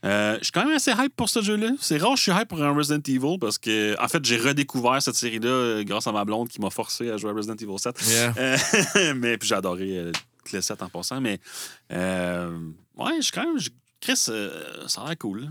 Euh, 0.05 0.36
je 0.38 0.44
suis 0.44 0.52
quand 0.52 0.64
même 0.66 0.76
assez 0.76 0.90
hype 0.92 1.16
pour 1.16 1.28
ce 1.30 1.40
jeu-là. 1.40 1.70
C'est 1.80 1.96
rare 1.96 2.11
que 2.12 2.16
je 2.18 2.22
suis 2.24 2.32
hype 2.32 2.48
pour 2.48 2.62
un 2.62 2.74
Resident 2.74 3.00
Evil 3.07 3.38
parce 3.40 3.57
que, 3.59 3.98
en 4.02 4.07
fait, 4.09 4.22
j'ai 4.24 4.36
redécouvert 4.36 5.00
cette 5.00 5.14
série-là 5.14 5.48
euh, 5.48 5.84
grâce 5.84 6.07
à 6.07 6.12
ma 6.12 6.24
blonde 6.24 6.48
qui 6.48 6.61
m'a 6.61 6.70
forcé 6.70 7.11
à 7.11 7.16
jouer 7.16 7.30
à 7.30 7.32
Resident 7.32 7.57
Evil 7.57 7.78
7. 7.78 8.00
Yeah. 8.07 8.34
Euh, 8.36 9.14
mais 9.16 9.38
puis 9.38 9.48
j'ai 9.48 9.55
adoré 9.55 9.98
euh, 9.98 10.12
le 10.52 10.61
7 10.61 10.82
en 10.82 10.88
passant. 10.90 11.20
Mais 11.20 11.40
ouais, 11.90 13.12
je 13.16 13.22
suis 13.22 13.32
quand 13.32 13.44
même. 13.46 13.59
je- 13.59 13.70
Chris, 14.00 14.22
euh, 14.28 14.86
ça 14.86 15.00
a 15.02 15.07
l'air 15.09 15.18
cool. 15.18 15.50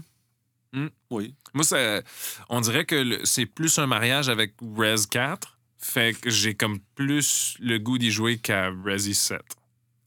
Mm. 0.73 0.87
Oui. 1.09 1.33
Moi, 1.55 1.63
ça- 1.63 2.01
on 2.49 2.61
dirait 2.61 2.85
que 2.85 3.21
c'est 3.25 3.47
plus 3.47 3.79
un 3.79 3.87
mariage 3.87 4.29
avec 4.29 4.53
Res 4.77 5.07
4. 5.09 5.57
Fait 5.79 6.13
que 6.19 6.29
j'ai 6.29 6.53
comme 6.53 6.79
plus 6.95 7.55
le 7.59 7.77
goût 7.79 7.97
d'y 7.97 8.11
jouer 8.11 8.37
qu'à 8.37 8.69
Resi 8.85 9.15
7. 9.15 9.41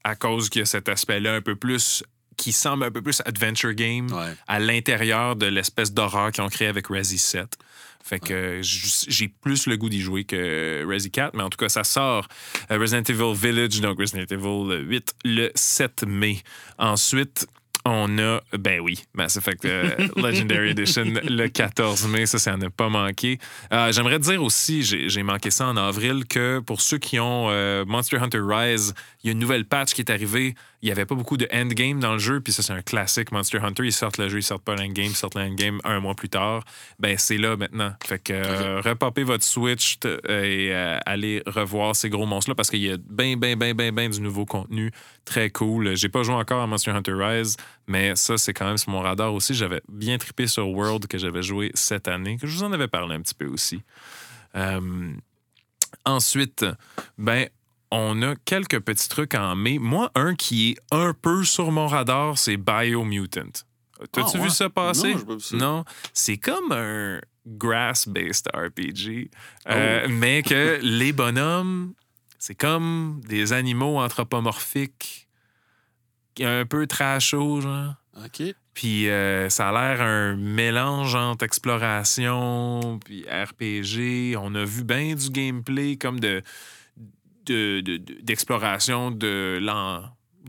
À 0.03 0.15
cause 0.15 0.49
qu'il 0.49 0.59
y 0.59 0.63
a 0.63 0.65
cet 0.65 0.87
aspect-là 0.89 1.35
un 1.35 1.41
peu 1.41 1.55
plus 1.55 2.03
qui 2.37 2.51
semble 2.53 2.83
un 2.85 2.91
peu 2.91 3.01
plus 3.01 3.21
adventure 3.25 3.73
game 3.73 4.11
Ouais. 4.11 4.33
à 4.47 4.59
l'intérieur 4.59 5.35
de 5.35 5.47
l'espèce 5.47 5.91
d'horreur 5.93 6.31
qu'ils 6.31 6.43
ont 6.43 6.49
créé 6.49 6.67
avec 6.67 6.87
Resi 6.87 7.17
7. 7.17 7.57
Fait 8.03 8.19
que 8.19 8.61
j'ai 8.63 9.27
plus 9.27 9.65
le 9.67 9.75
goût 9.75 9.89
d'y 9.89 9.99
jouer 10.01 10.23
que 10.23 10.85
Resi 10.87 11.11
4, 11.11 11.35
mais 11.35 11.43
en 11.43 11.49
tout 11.49 11.57
cas, 11.57 11.67
ça 11.67 11.83
sort 11.83 12.27
euh, 12.71 12.77
Resident 12.79 13.03
Evil 13.03 13.33
Village, 13.35 13.81
donc 13.81 13.99
Resident 13.99 14.23
Evil 14.29 14.85
8, 14.87 15.13
le 15.25 15.51
7 15.55 16.03
mai. 16.07 16.41
Ensuite, 16.77 17.47
on 17.83 18.17
a, 18.19 18.41
ben 18.57 18.79
oui, 18.81 19.03
Mass 19.13 19.35
Effect 19.37 19.63
euh, 19.65 19.89
Legendary 20.17 20.69
Edition 20.69 21.05
le 21.05 21.47
14 21.47 22.07
mai, 22.07 22.25
ça, 22.25 22.37
ça 22.39 22.55
n'a 22.57 22.69
pas 22.69 22.87
manqué. 22.89 23.39
Euh, 23.73 23.91
J'aimerais 23.91 24.19
dire 24.19 24.41
aussi, 24.43 24.83
j'ai 24.83 25.09
j'ai 25.09 25.23
manqué 25.23 25.51
ça 25.51 25.67
en 25.67 25.75
avril, 25.77 26.25
que 26.29 26.59
pour 26.59 26.79
ceux 26.81 26.97
qui 26.97 27.19
ont 27.19 27.47
euh, 27.49 27.83
Monster 27.85 28.17
Hunter 28.17 28.41
Rise, 28.41 28.93
il 29.23 29.27
y 29.27 29.29
a 29.29 29.31
une 29.33 29.39
nouvelle 29.39 29.65
patch 29.65 29.93
qui 29.93 30.01
est 30.01 30.11
arrivée. 30.11 30.55
Il 30.83 30.85
n'y 30.85 30.91
avait 30.91 31.05
pas 31.07 31.15
beaucoup 31.15 31.37
de 31.37 31.47
endgame 31.51 31.99
dans 31.99 32.13
le 32.13 32.19
jeu, 32.19 32.39
puis 32.39 32.53
ça, 32.53 32.61
c'est 32.61 32.73
un 32.73 32.83
classique 32.83 33.31
Monster 33.31 33.57
Hunter. 33.57 33.83
Ils 33.83 33.91
sortent 33.91 34.19
le 34.19 34.29
jeu, 34.29 34.37
ils 34.37 34.43
sortent 34.43 34.63
pas 34.63 34.75
l'endgame, 34.75 35.07
ils 35.07 35.15
sortent 35.15 35.33
l'endgame 35.33 35.79
un 35.83 35.99
mois 35.99 36.13
plus 36.13 36.29
tard. 36.29 36.63
Ben, 36.99 37.17
c'est 37.17 37.37
là 37.37 37.57
maintenant. 37.57 37.93
Fait 38.05 38.19
que 38.19 38.33
euh, 38.33 39.23
votre 39.25 39.43
Switch 39.43 39.97
t- 39.97 40.07
et 40.07 40.71
euh, 40.71 40.99
allez 41.07 41.41
revoir 41.47 41.95
ces 41.95 42.09
gros 42.09 42.27
monstres-là 42.27 42.53
parce 42.53 42.69
qu'il 42.69 42.81
y 42.81 42.91
a 42.91 42.97
bien, 43.09 43.37
bien, 43.37 43.55
bien, 43.55 43.73
bien, 43.73 43.91
bien 43.91 44.07
du 44.07 44.21
nouveau 44.21 44.45
contenu 44.45 44.91
très 45.25 45.49
cool. 45.49 45.95
J'ai 45.95 46.09
pas 46.09 46.21
joué 46.21 46.35
encore 46.35 46.61
à 46.61 46.67
Monster 46.67 46.91
Hunter 46.91 47.13
Rise, 47.13 47.57
mais 47.87 48.15
ça, 48.15 48.37
c'est 48.37 48.53
quand 48.53 48.67
même 48.67 48.77
sur 48.77 48.91
mon 48.91 48.99
radar 48.99 49.33
aussi. 49.33 49.55
J'avais 49.55 49.81
bien 49.89 50.19
trippé 50.19 50.45
sur 50.45 50.69
World 50.69 51.07
que 51.07 51.17
j'avais 51.17 51.41
joué 51.41 51.71
cette 51.73 52.07
année, 52.07 52.37
que 52.37 52.45
je 52.45 52.55
vous 52.55 52.63
en 52.63 52.71
avais 52.71 52.87
parlé 52.87 53.15
un 53.15 53.21
petit 53.21 53.33
peu 53.33 53.47
aussi. 53.47 53.81
Euh, 54.55 55.11
ensuite, 56.05 56.65
ben, 57.17 57.47
on 57.91 58.21
a 58.21 58.35
quelques 58.45 58.79
petits 58.79 59.09
trucs 59.09 59.33
en 59.35 59.55
mai. 59.55 59.79
Moi, 59.79 60.11
un 60.15 60.35
qui 60.35 60.71
est 60.71 60.77
un 60.91 61.13
peu 61.13 61.43
sur 61.43 61.71
mon 61.71 61.87
radar, 61.87 62.37
c'est 62.37 62.57
Biomutant. 62.57 63.63
T'as-tu 64.11 64.37
Ah, 64.37 64.43
vu 64.43 64.49
ça 64.49 64.69
passer? 64.69 65.15
Non, 65.15 65.21
pas 65.25 65.33
vu 65.35 65.39
ça. 65.41 65.57
Non. 65.57 65.85
C'est 66.13 66.37
comme 66.37 66.71
un 66.71 67.19
grass-based 67.47 68.47
RPG, 68.53 69.29
euh, 69.69 70.05
Oh. 70.05 70.09
mais 70.11 70.43
que 70.43 70.79
les 70.83 71.13
bonhommes, 71.13 71.93
c'est 72.37 72.55
comme 72.55 73.21
des 73.27 73.53
animaux 73.53 73.97
anthropomorphiques, 73.99 75.27
un 76.41 76.65
peu 76.65 76.85
trasho, 76.87 77.61
genre. 77.61 77.95
OK. 78.23 78.43
Puis 78.73 79.09
euh, 79.09 79.49
ça 79.49 79.69
a 79.69 79.71
l'air 79.71 80.01
un 80.05 80.35
mélange 80.35 81.15
entre 81.15 81.43
exploration 81.45 82.99
puis 83.03 83.25
RPG. 83.27 84.35
On 84.37 84.53
a 84.53 84.63
vu 84.63 84.83
bien 84.83 85.15
du 85.15 85.29
gameplay 85.31 85.97
comme 85.97 86.19
de 86.19 86.43
de- 87.47 87.81
de- 87.81 87.97
de- 87.97 88.17
d'exploration 88.21 89.11
de, 89.11 89.59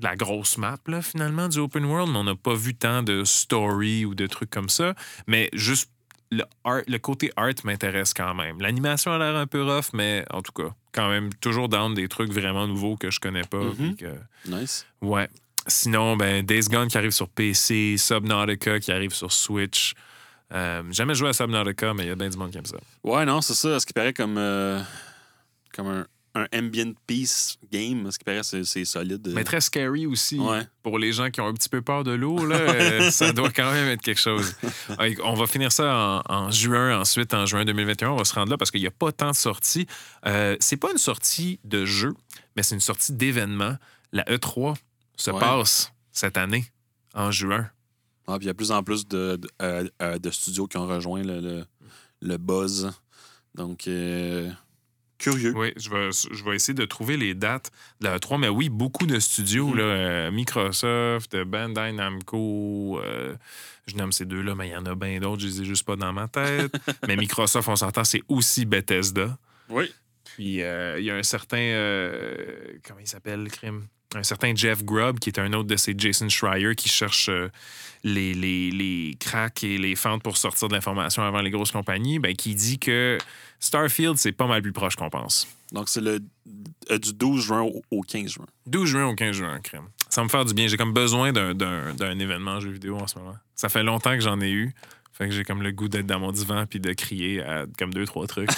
la 0.00 0.14
grosse 0.16 0.58
map, 0.58 0.78
là, 0.86 1.02
finalement, 1.02 1.48
du 1.48 1.58
open 1.58 1.84
world, 1.84 2.12
mais 2.12 2.18
on 2.18 2.24
n'a 2.24 2.36
pas 2.36 2.54
vu 2.54 2.74
tant 2.74 3.02
de 3.02 3.24
story 3.24 4.04
ou 4.04 4.14
de 4.14 4.26
trucs 4.26 4.50
comme 4.50 4.68
ça. 4.68 4.94
Mais 5.26 5.48
juste 5.52 5.90
le, 6.30 6.44
art- 6.62 6.82
le 6.86 6.98
côté 6.98 7.32
art 7.36 7.54
m'intéresse 7.64 8.12
quand 8.14 8.34
même. 8.34 8.60
L'animation 8.60 9.10
a 9.12 9.18
l'air 9.18 9.34
un 9.34 9.46
peu 9.46 9.62
rough, 9.64 9.86
mais 9.94 10.24
en 10.30 10.42
tout 10.42 10.52
cas, 10.52 10.74
quand 10.92 11.08
même, 11.08 11.32
toujours 11.40 11.68
down 11.68 11.94
des 11.94 12.06
trucs 12.06 12.30
vraiment 12.32 12.66
nouveaux 12.68 12.96
que 12.96 13.10
je 13.10 13.18
connais 13.18 13.42
pas. 13.42 13.58
Mhm. 13.62 13.96
que- 13.96 14.18
Nice. 14.46 14.86
Ouais. 15.00 15.28
Sinon, 15.66 16.16
ben, 16.16 16.44
Days 16.44 16.68
Gone 16.70 16.88
qui 16.88 16.96
arrive 16.98 17.10
sur 17.10 17.28
PC, 17.28 17.96
Subnautica 17.98 18.78
qui 18.80 18.92
arrive 18.92 19.12
sur 19.14 19.32
Switch. 19.32 19.94
Euh, 20.54 20.82
jamais 20.92 21.14
joué 21.14 21.28
à 21.30 21.32
Subnautica, 21.32 21.92
mais 21.92 22.04
il 22.04 22.08
y 22.08 22.12
a 22.12 22.14
bien 22.14 22.28
du 22.28 22.36
monde 22.38 22.50
qui 22.52 22.58
aime 22.58 22.64
ça. 22.66 22.78
Ouais, 23.04 23.24
non, 23.26 23.40
c'est 23.40 23.54
ça. 23.54 23.78
Ce 23.80 23.84
qui 23.84 23.92
paraît 23.92 24.12
comme, 24.14 24.36
euh, 24.38 24.80
comme 25.74 25.88
un, 25.88 26.06
un 26.38 26.46
ambient 26.58 26.94
peace 27.06 27.56
game. 27.72 28.10
Ce 28.10 28.18
qui 28.18 28.24
paraît, 28.24 28.42
c'est 28.42 28.64
c'est 28.64 28.84
solide. 28.84 29.30
Mais 29.34 29.44
très 29.44 29.60
scary 29.60 30.06
aussi. 30.06 30.38
Ouais. 30.38 30.66
Pour 30.82 30.98
les 30.98 31.12
gens 31.12 31.30
qui 31.30 31.40
ont 31.40 31.46
un 31.46 31.54
petit 31.54 31.68
peu 31.68 31.82
peur 31.82 32.04
de 32.04 32.12
l'eau, 32.12 32.46
là, 32.46 32.56
euh, 32.58 33.10
ça 33.10 33.32
doit 33.32 33.50
quand 33.50 33.70
même 33.72 33.88
être 33.88 34.02
quelque 34.02 34.20
chose. 34.20 34.54
On 35.24 35.34
va 35.34 35.46
finir 35.46 35.72
ça 35.72 36.22
en, 36.28 36.32
en 36.34 36.50
juin, 36.50 37.00
ensuite, 37.00 37.34
en 37.34 37.46
juin 37.46 37.64
2021. 37.64 38.10
On 38.10 38.16
va 38.16 38.24
se 38.24 38.34
rendre 38.34 38.50
là 38.50 38.56
parce 38.56 38.70
qu'il 38.70 38.80
n'y 38.80 38.86
a 38.86 38.90
pas 38.92 39.12
tant 39.12 39.30
de 39.30 39.36
sorties. 39.36 39.86
Euh, 40.26 40.56
c'est 40.60 40.76
pas 40.76 40.90
une 40.92 40.98
sortie 40.98 41.60
de 41.64 41.84
jeu, 41.84 42.14
mais 42.56 42.62
c'est 42.62 42.74
une 42.74 42.80
sortie 42.80 43.12
d'événement. 43.12 43.76
La 44.12 44.24
E3 44.24 44.74
se 45.16 45.30
Ouais. 45.30 45.38
passe 45.40 45.92
cette 46.12 46.36
année, 46.36 46.64
en 47.14 47.30
juin. 47.30 47.68
Ah, 48.26 48.36
puis 48.38 48.44
il 48.44 48.46
y 48.46 48.50
a 48.50 48.52
de 48.52 48.56
plus 48.56 48.70
en 48.72 48.82
plus 48.82 49.06
de, 49.08 49.36
de, 49.36 49.48
euh, 49.62 49.88
euh, 50.02 50.18
de 50.18 50.30
studios 50.30 50.66
qui 50.66 50.76
ont 50.76 50.86
rejoint 50.86 51.22
le, 51.22 51.40
le, 51.40 51.64
le 52.20 52.36
buzz. 52.36 52.90
Donc, 53.54 53.88
euh, 53.88 54.50
curieux. 55.18 55.52
Oui, 55.56 55.72
je 55.76 55.90
vais, 55.90 56.10
je 56.12 56.44
vais 56.44 56.54
essayer 56.56 56.74
de 56.74 56.84
trouver 56.84 57.16
les 57.16 57.34
dates 57.34 57.70
de 58.00 58.06
la 58.06 58.16
E3, 58.18 58.38
mais 58.38 58.48
oui, 58.48 58.68
beaucoup 58.68 59.06
de 59.06 59.18
studios, 59.18 59.68
Mhm. 59.68 59.76
là, 59.76 59.82
euh, 59.84 60.30
Microsoft, 60.30 61.34
euh, 61.34 61.44
Bandai 61.44 61.92
Namco, 61.92 63.00
euh, 63.02 63.34
je 63.86 63.96
nomme 63.96 64.12
ces 64.12 64.24
deux-là, 64.24 64.54
mais 64.54 64.68
il 64.68 64.72
y 64.72 64.76
en 64.76 64.86
a 64.86 64.94
bien 64.94 65.18
d'autres, 65.20 65.42
je 65.42 65.46
les 65.48 65.62
ai 65.62 65.64
juste 65.64 65.84
pas 65.84 65.96
dans 65.96 66.12
ma 66.12 66.28
tête. 66.28 66.72
mais 67.08 67.16
Microsoft, 67.16 67.68
on 67.68 67.76
s'entend, 67.76 68.04
c'est 68.04 68.22
aussi 68.28 68.64
Bethesda. 68.64 69.36
Oui. 69.68 69.92
Puis 70.24 70.62
euh, 70.62 70.98
il 70.98 71.04
y 71.04 71.10
a 71.10 71.16
un 71.16 71.22
certain, 71.22 71.56
euh, 71.58 72.72
comment 72.86 73.00
il 73.00 73.06
s'appelle, 73.08 73.42
le 73.44 73.50
crime? 73.50 73.86
Un 74.14 74.22
certain 74.22 74.54
Jeff 74.54 74.84
Grubb, 74.84 75.18
qui 75.18 75.28
est 75.28 75.38
un 75.38 75.52
autre 75.52 75.68
de 75.68 75.76
ces 75.76 75.94
Jason 75.96 76.28
Schreier 76.28 76.74
qui 76.74 76.88
cherche 76.88 77.28
euh, 77.28 77.50
les, 78.04 78.32
les, 78.32 78.70
les 78.70 79.16
cracks 79.20 79.62
et 79.64 79.76
les 79.76 79.96
fentes 79.96 80.22
pour 80.22 80.36
sortir 80.36 80.68
de 80.68 80.74
l'information 80.74 81.22
avant 81.22 81.42
les 81.42 81.50
grosses 81.50 81.72
compagnies, 81.72 82.18
ben, 82.18 82.34
qui 82.34 82.54
dit 82.54 82.78
que 82.78 83.18
Starfield, 83.60 84.16
c'est 84.16 84.32
pas 84.32 84.46
mal 84.46 84.62
plus 84.62 84.72
proche 84.72 84.96
qu'on 84.96 85.10
pense. 85.10 85.46
Donc, 85.72 85.90
c'est 85.90 86.00
le 86.00 86.20
euh, 86.90 86.98
du 86.98 87.12
12 87.12 87.44
juin 87.44 87.62
au, 87.62 87.82
au 87.90 88.00
15 88.00 88.30
juin. 88.30 88.46
12 88.66 88.88
juin 88.88 89.06
au 89.06 89.14
15 89.14 89.36
juin, 89.36 89.60
crème. 89.60 89.88
Ça 90.08 90.22
me 90.22 90.28
faire 90.28 90.44
du 90.44 90.54
bien. 90.54 90.66
J'ai 90.68 90.78
comme 90.78 90.94
besoin 90.94 91.32
d'un 91.32 92.18
événement 92.18 92.60
jeu 92.60 92.70
vidéo 92.70 92.96
en 92.96 93.06
ce 93.06 93.18
moment. 93.18 93.36
Ça 93.54 93.68
fait 93.68 93.82
longtemps 93.82 94.14
que 94.14 94.20
j'en 94.20 94.40
ai 94.40 94.50
eu. 94.50 94.72
Fait 95.12 95.28
que 95.28 95.34
j'ai 95.34 95.44
comme 95.44 95.62
le 95.62 95.72
goût 95.72 95.88
d'être 95.88 96.06
dans 96.06 96.20
mon 96.20 96.30
divan 96.30 96.64
puis 96.66 96.78
de 96.78 96.92
crier 96.92 97.42
à 97.42 97.66
comme 97.76 97.92
deux, 97.92 98.06
trois 98.06 98.26
trucs. 98.26 98.50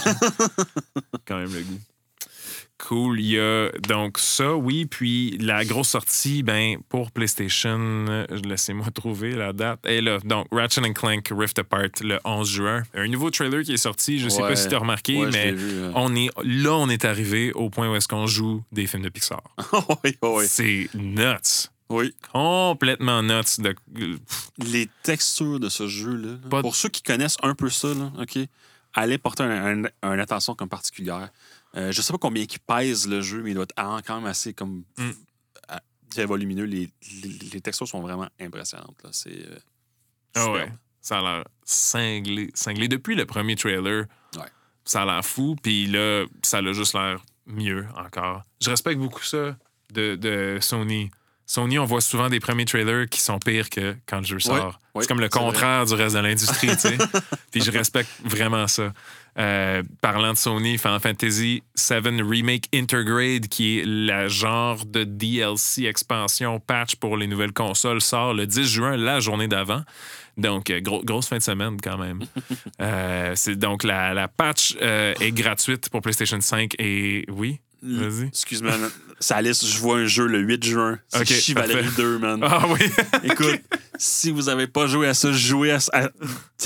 Quand 1.27 1.39
même 1.39 1.53
le 1.53 1.63
goût. 1.63 1.81
Cool. 2.89 3.21
Il 3.21 3.27
y 3.27 3.39
a 3.39 3.71
donc 3.89 4.19
ça, 4.19 4.55
oui. 4.55 4.87
Puis 4.87 5.37
la 5.39 5.65
grosse 5.65 5.89
sortie, 5.91 6.43
ben, 6.43 6.79
pour 6.89 7.11
PlayStation, 7.11 8.27
laissez-moi 8.45 8.87
trouver 8.95 9.33
la 9.33 9.53
date. 9.53 9.81
Et 9.87 10.01
là, 10.01 10.19
donc 10.25 10.47
Ratchet 10.51 10.81
Clank 10.95 11.29
Rift 11.31 11.59
Apart 11.59 11.89
le 12.03 12.19
11 12.25 12.49
juin. 12.49 12.83
Un 12.95 13.07
nouveau 13.09 13.31
trailer 13.31 13.63
qui 13.63 13.75
est 13.75 13.77
sorti. 13.77 14.19
Je 14.19 14.29
sais 14.29 14.43
Ouais. 14.43 14.49
pas 14.49 14.57
si 14.57 14.69
tu 14.69 14.75
as 14.75 14.79
remarqué, 14.79 15.19
Ouais, 15.19 15.31
mais 15.33 15.53
vu, 15.53 15.71
euh. 15.83 15.93
on 15.95 16.15
est 16.17 16.31
là, 16.43 16.73
on 16.75 16.89
est 16.89 17.05
arrivé 17.05 17.53
au 17.53 17.69
point 17.71 17.91
où 17.91 17.95
est-ce 17.97 18.09
qu'on 18.09 18.27
joue 18.27 18.63
des 18.73 18.87
films 18.87 19.03
de 19.03 19.09
Pixar. 19.11 19.43
oui, 20.05 20.17
oui, 20.23 20.45
C'est 20.49 20.89
nuts. 20.95 21.69
oui. 21.91 22.15
Complètement 22.33 23.23
nuts. 23.23 23.59
De... 23.59 23.75
Les 24.59 24.89
textures 25.03 25.61
de 25.61 25.69
ce 25.69 25.87
jeu-là, 25.87 26.37
Pas 26.49 26.63
pour 26.63 26.75
ceux 26.77 26.89
qui 26.89 27.03
connaissent 27.03 27.37
un 27.43 27.55
peu 27.55 27.69
ça, 27.69 27.89
là, 27.89 28.11
OK, 28.21 28.39
allez 28.95 29.19
porter 29.19 29.43
un, 29.45 29.85
un- 29.85 29.89
un 30.03 30.19
attention 30.19 30.55
comme 30.55 30.69
particulière. 30.69 31.29
Euh, 31.77 31.93
je 31.93 32.03
sais 32.03 32.13
pas 32.13 32.19
combien 32.19 32.43
il 32.43 32.59
pèse 32.61 33.07
le 33.07 33.21
jeu, 33.21 33.43
mais 33.43 33.51
il 33.51 33.55
doit 33.55 33.65
être 33.65 33.75
quand 34.07 34.17
même 34.17 34.27
assez 34.27 34.53
comme 34.55 34.85
Mm. 34.99 35.11
très 36.11 36.27
volumineux. 36.27 36.65
Les, 36.65 36.91
les, 37.23 37.29
les 37.53 37.61
textures 37.61 37.87
sont 37.87 38.01
vraiment 38.01 38.29
impressionnantes. 38.41 38.97
là. 39.05 39.11
C'est 39.13 39.47
euh, 39.47 39.59
Ah 40.35 40.51
ouais. 40.51 40.73
Ça 41.01 41.19
a 41.19 41.23
l'air 41.23 41.45
cinglé. 41.65 42.51
cinglé. 42.55 42.89
Depuis 42.89 43.15
le 43.15 43.25
premier 43.27 43.57
trailer, 43.57 44.07
Ouais. 44.37 44.43
ça 44.85 45.03
a 45.03 45.05
l'air 45.07 45.25
fou. 45.25 45.57
Puis 45.63 45.87
là, 45.87 46.25
ça 46.43 46.59
a 46.59 46.73
juste 46.73 46.95
l'air 46.95 47.23
mieux 47.47 47.87
encore. 47.97 48.43
Je 48.61 48.71
respecte 48.71 48.99
beaucoup 49.01 49.23
ça 49.23 49.57
de, 49.93 50.17
de 50.17 50.59
Sony. 50.61 51.11
Sony, 51.47 51.79
on 51.81 51.85
voit 51.85 52.01
souvent 52.01 52.29
des 52.29 52.39
premiers 52.39 52.65
trailers 52.65 53.09
qui 53.09 53.21
sont 53.21 53.39
pires 53.41 53.71
que 53.71 53.97
quand 54.07 54.19
le 54.19 54.25
jeu 54.25 54.39
sort. 54.39 54.79
ouais, 54.95 55.03
c'est 55.03 55.09
comme 55.09 55.19
le 55.21 55.29
vrai. 55.29 55.41
contraire 55.41 55.85
du 55.85 55.95
reste 55.95 56.15
de 56.15 56.21
l'industrie, 56.21 56.69
tu 56.69 56.79
sais. 56.79 56.99
Puis 57.51 57.61
je 57.63 57.71
respecte 57.73 58.11
vraiment 58.25 58.69
ça. 58.69 58.93
Euh, 59.39 59.83
parlant 60.03 60.33
de 60.33 60.37
Sony, 60.39 60.77
Final 60.77 61.01
Fantasy 61.01 61.63
VII 61.89 62.21
Remake 62.23 62.65
Intergrade, 62.75 63.47
qui 63.49 63.79
est 63.79 63.85
la 63.87 64.27
genre 64.29 64.85
de 64.85 65.05
DLC 65.05 65.85
expansion 65.87 66.59
patch 66.61 66.97
pour 66.97 67.17
les 67.17 67.27
nouvelles 67.27 67.53
consoles, 67.53 68.01
sort 68.01 68.35
le 68.35 68.47
10 68.47 68.65
juin, 68.69 68.97
la 68.97 69.21
journée 69.21 69.47
d'avant. 69.49 69.83
Donc, 70.37 70.71
euh, 70.71 70.81
gros- 70.81 71.03
grosse 71.05 71.29
fin 71.29 71.39
de 71.39 71.43
semaine 71.43 71.77
quand 71.83 71.99
même. 71.99 72.21
Euh, 72.81 73.33
c'est 73.37 73.57
donc 73.57 73.85
la, 73.85 74.15
la 74.15 74.27
patch 74.27 74.75
euh, 74.81 75.13
est 75.21 75.33
gratuite 75.33 75.91
pour 75.91 76.01
PlayStation 76.01 76.41
5 76.41 76.75
et 76.79 77.27
oui, 77.29 77.61
vas-y. 77.83 78.27
Excuse-moi, 78.29 78.73
ça 79.19 79.41
liste, 79.43 79.67
je 79.67 79.79
vois 79.79 79.99
un 79.99 80.07
jeu 80.07 80.27
le 80.27 80.39
8 80.41 80.65
juin. 80.65 80.99
C'est 81.09 81.21
Ok, 81.21 81.27
Chivalry 81.27 81.75
parfait. 81.75 81.91
2, 81.97 82.19
man. 82.19 82.41
Ah 82.43 82.67
oui. 82.69 82.79
Écoute, 83.25 83.61
si 83.99 84.31
vous 84.31 84.49
avez 84.49 84.67
pas 84.67 84.87
joué 84.87 85.07
à 85.09 85.15
ça, 85.15 85.31
jouez 85.33 85.73
à, 85.73 85.81
ce- 85.81 85.91
à- 85.95 86.11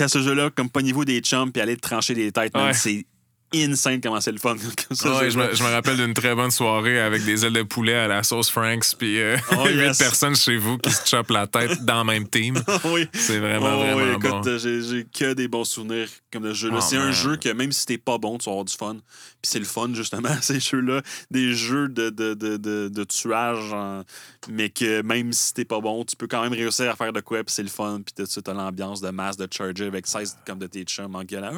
à 0.01 0.09
ce 0.09 0.23
jeu-là 0.23 0.51
comme 0.51 0.71
pognez-vous 0.71 1.05
des 1.05 1.21
chums 1.21 1.51
puis 1.53 1.61
allez 1.62 1.77
trancher 1.77 2.15
des 2.15 2.31
têtes. 2.33 2.57
Ouais. 2.57 2.73
C'est 2.73 3.07
insane 3.55 4.01
comment 4.01 4.21
c'est 4.21 4.33
le 4.33 4.39
fun. 4.39 4.57
ça, 4.93 5.11
Ouais, 5.17 5.25
ce 5.27 5.31
je, 5.31 5.39
me, 5.39 5.55
je 5.55 5.63
me 5.63 5.69
rappelle 5.71 5.97
d'une 5.97 6.15
très 6.15 6.35
bonne 6.35 6.51
soirée 6.51 7.01
avec 7.01 7.25
des 7.25 7.45
ailes 7.45 7.53
de 7.53 7.63
poulet 7.63 7.95
à 7.95 8.09
la 8.09 8.23
sauce 8.23 8.51
Franks, 8.51 8.95
puis 8.99 9.21
euh, 9.21 9.37
Oh, 9.59 9.69
yes. 9.69 9.99
personnes 9.99 10.37
chez 10.37 10.57
vous 10.57 10.79
qui 10.79 10.91
se 10.91 11.07
chopent 11.09 11.31
la 11.31 11.47
tête 11.47 11.85
dans 11.85 11.99
le 11.99 12.05
même 12.05 12.29
team. 12.29 12.63
oui. 12.85 13.09
C'est 13.15 13.39
vraiment, 13.39 13.71
Oh, 13.79 13.83
oui, 13.85 13.93
vraiment 13.93 14.19
écoute, 14.19 14.31
bon. 14.31 14.47
euh, 14.49 14.59
j'ai, 14.59 15.05
que 15.13 15.33
des 15.35 15.49
bons 15.49 15.65
souvenirs 15.65 16.09
comme 16.33 16.45
ce 16.49 16.55
jeu-là. 16.55 16.77
Oh, 16.79 16.85
c'est 16.87 16.97
un 16.97 17.13
jeu 17.13 17.37
que 17.37 17.49
même 17.51 17.73
si 17.73 17.87
t'es 17.87 17.99
pas 17.99 18.19
bon, 18.19 18.39
tu 18.39 18.47
vas 18.47 18.53
avoir 18.53 18.65
du 18.65 18.75
fun. 18.75 18.95
Puis 19.43 19.51
c'est 19.51 19.59
le 19.59 19.65
fun, 19.65 19.91
justement, 19.95 20.31
ces 20.41 20.59
jeux-là. 20.61 21.03
Des 21.31 21.53
jeux 21.55 21.89
de, 21.89 22.11
de, 22.11 22.35
de, 22.35 22.57
de, 22.57 22.89
de 22.89 23.05
tuage, 23.05 23.73
en- 23.73 24.03
mais 24.49 24.71
que 24.71 25.03
même 25.03 25.33
si 25.33 25.53
t'es 25.55 25.65
pas 25.65 25.81
bon, 25.81 26.05
tu 26.05 26.17
peux 26.17 26.27
quand 26.27 26.43
même 26.43 26.53
réussir 26.53 26.91
à 26.91 26.97
faire 26.97 27.13
de 27.13 27.21
quoi, 27.21 27.39
puis 27.45 27.53
c'est 27.55 27.63
le 27.63 27.69
fun. 27.69 28.01
Puis 28.05 28.27
t'as 28.43 28.53
l'ambiance 28.53 29.01
de 29.01 29.11
masse 29.11 29.37
de 29.37 29.47
Charger 29.51 29.87
avec 29.87 30.07
16 30.07 30.37
comme 30.47 30.59
de 30.59 30.67
tes 30.67 30.83
chums 30.85 31.15
en 31.15 31.25
gueulant. 31.25 31.53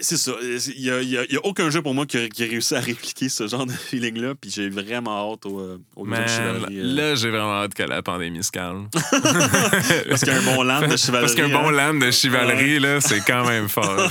C'est 0.00 0.16
ça. 0.16 0.32
Il 0.40 0.82
n'y 0.82 1.16
a, 1.16 1.20
a- 1.22 1.46
aucun 1.46 1.70
jeu 1.70 1.82
pour 1.82 1.92
moi 1.92 2.06
qui 2.06 2.18
a, 2.18 2.28
qui 2.28 2.44
a 2.44 2.46
réussi 2.46 2.74
à 2.74 2.80
répliquer 2.80 3.28
ce 3.28 3.48
genre 3.48 3.66
de 3.66 3.72
feeling-là. 3.72 4.34
Puis 4.40 4.50
j'ai 4.50 4.68
vraiment 4.68 5.32
hâte 5.32 5.46
au, 5.46 5.58
euh, 5.58 5.78
au 5.96 6.04
Man, 6.04 6.26
Chevalerie, 6.28 6.78
euh, 6.78 6.94
là, 6.94 7.14
j'ai 7.14 7.30
vraiment 7.30 7.62
hâte 7.62 7.74
que 7.74 7.82
la 7.82 8.02
pandémie 8.02 8.42
se 8.44 8.52
calme. 8.52 8.88
Parce 10.08 10.20
qu'il 10.20 10.32
y 10.32 10.36
a 10.36 10.38
un 10.38 10.54
bon 10.54 10.62
land 10.62 10.86
de 10.86 10.96
chevalerie. 10.96 11.22
Parce 11.22 11.34
qu'un 11.34 11.48
bon 11.48 11.68
hein. 11.68 11.72
land 11.72 11.94
de 11.94 12.10
chevalerie, 12.10 12.78
là, 12.78 13.00
c'est 13.00 13.20
quand 13.20 13.46
même 13.46 13.68
fort. 13.68 14.10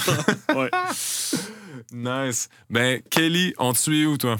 Ouais. 0.55 0.69
nice. 1.93 2.49
Ben, 2.69 3.01
Kelly, 3.09 3.53
on 3.57 3.71
te 3.73 3.77
suit 3.77 4.05
où, 4.05 4.17
toi? 4.17 4.38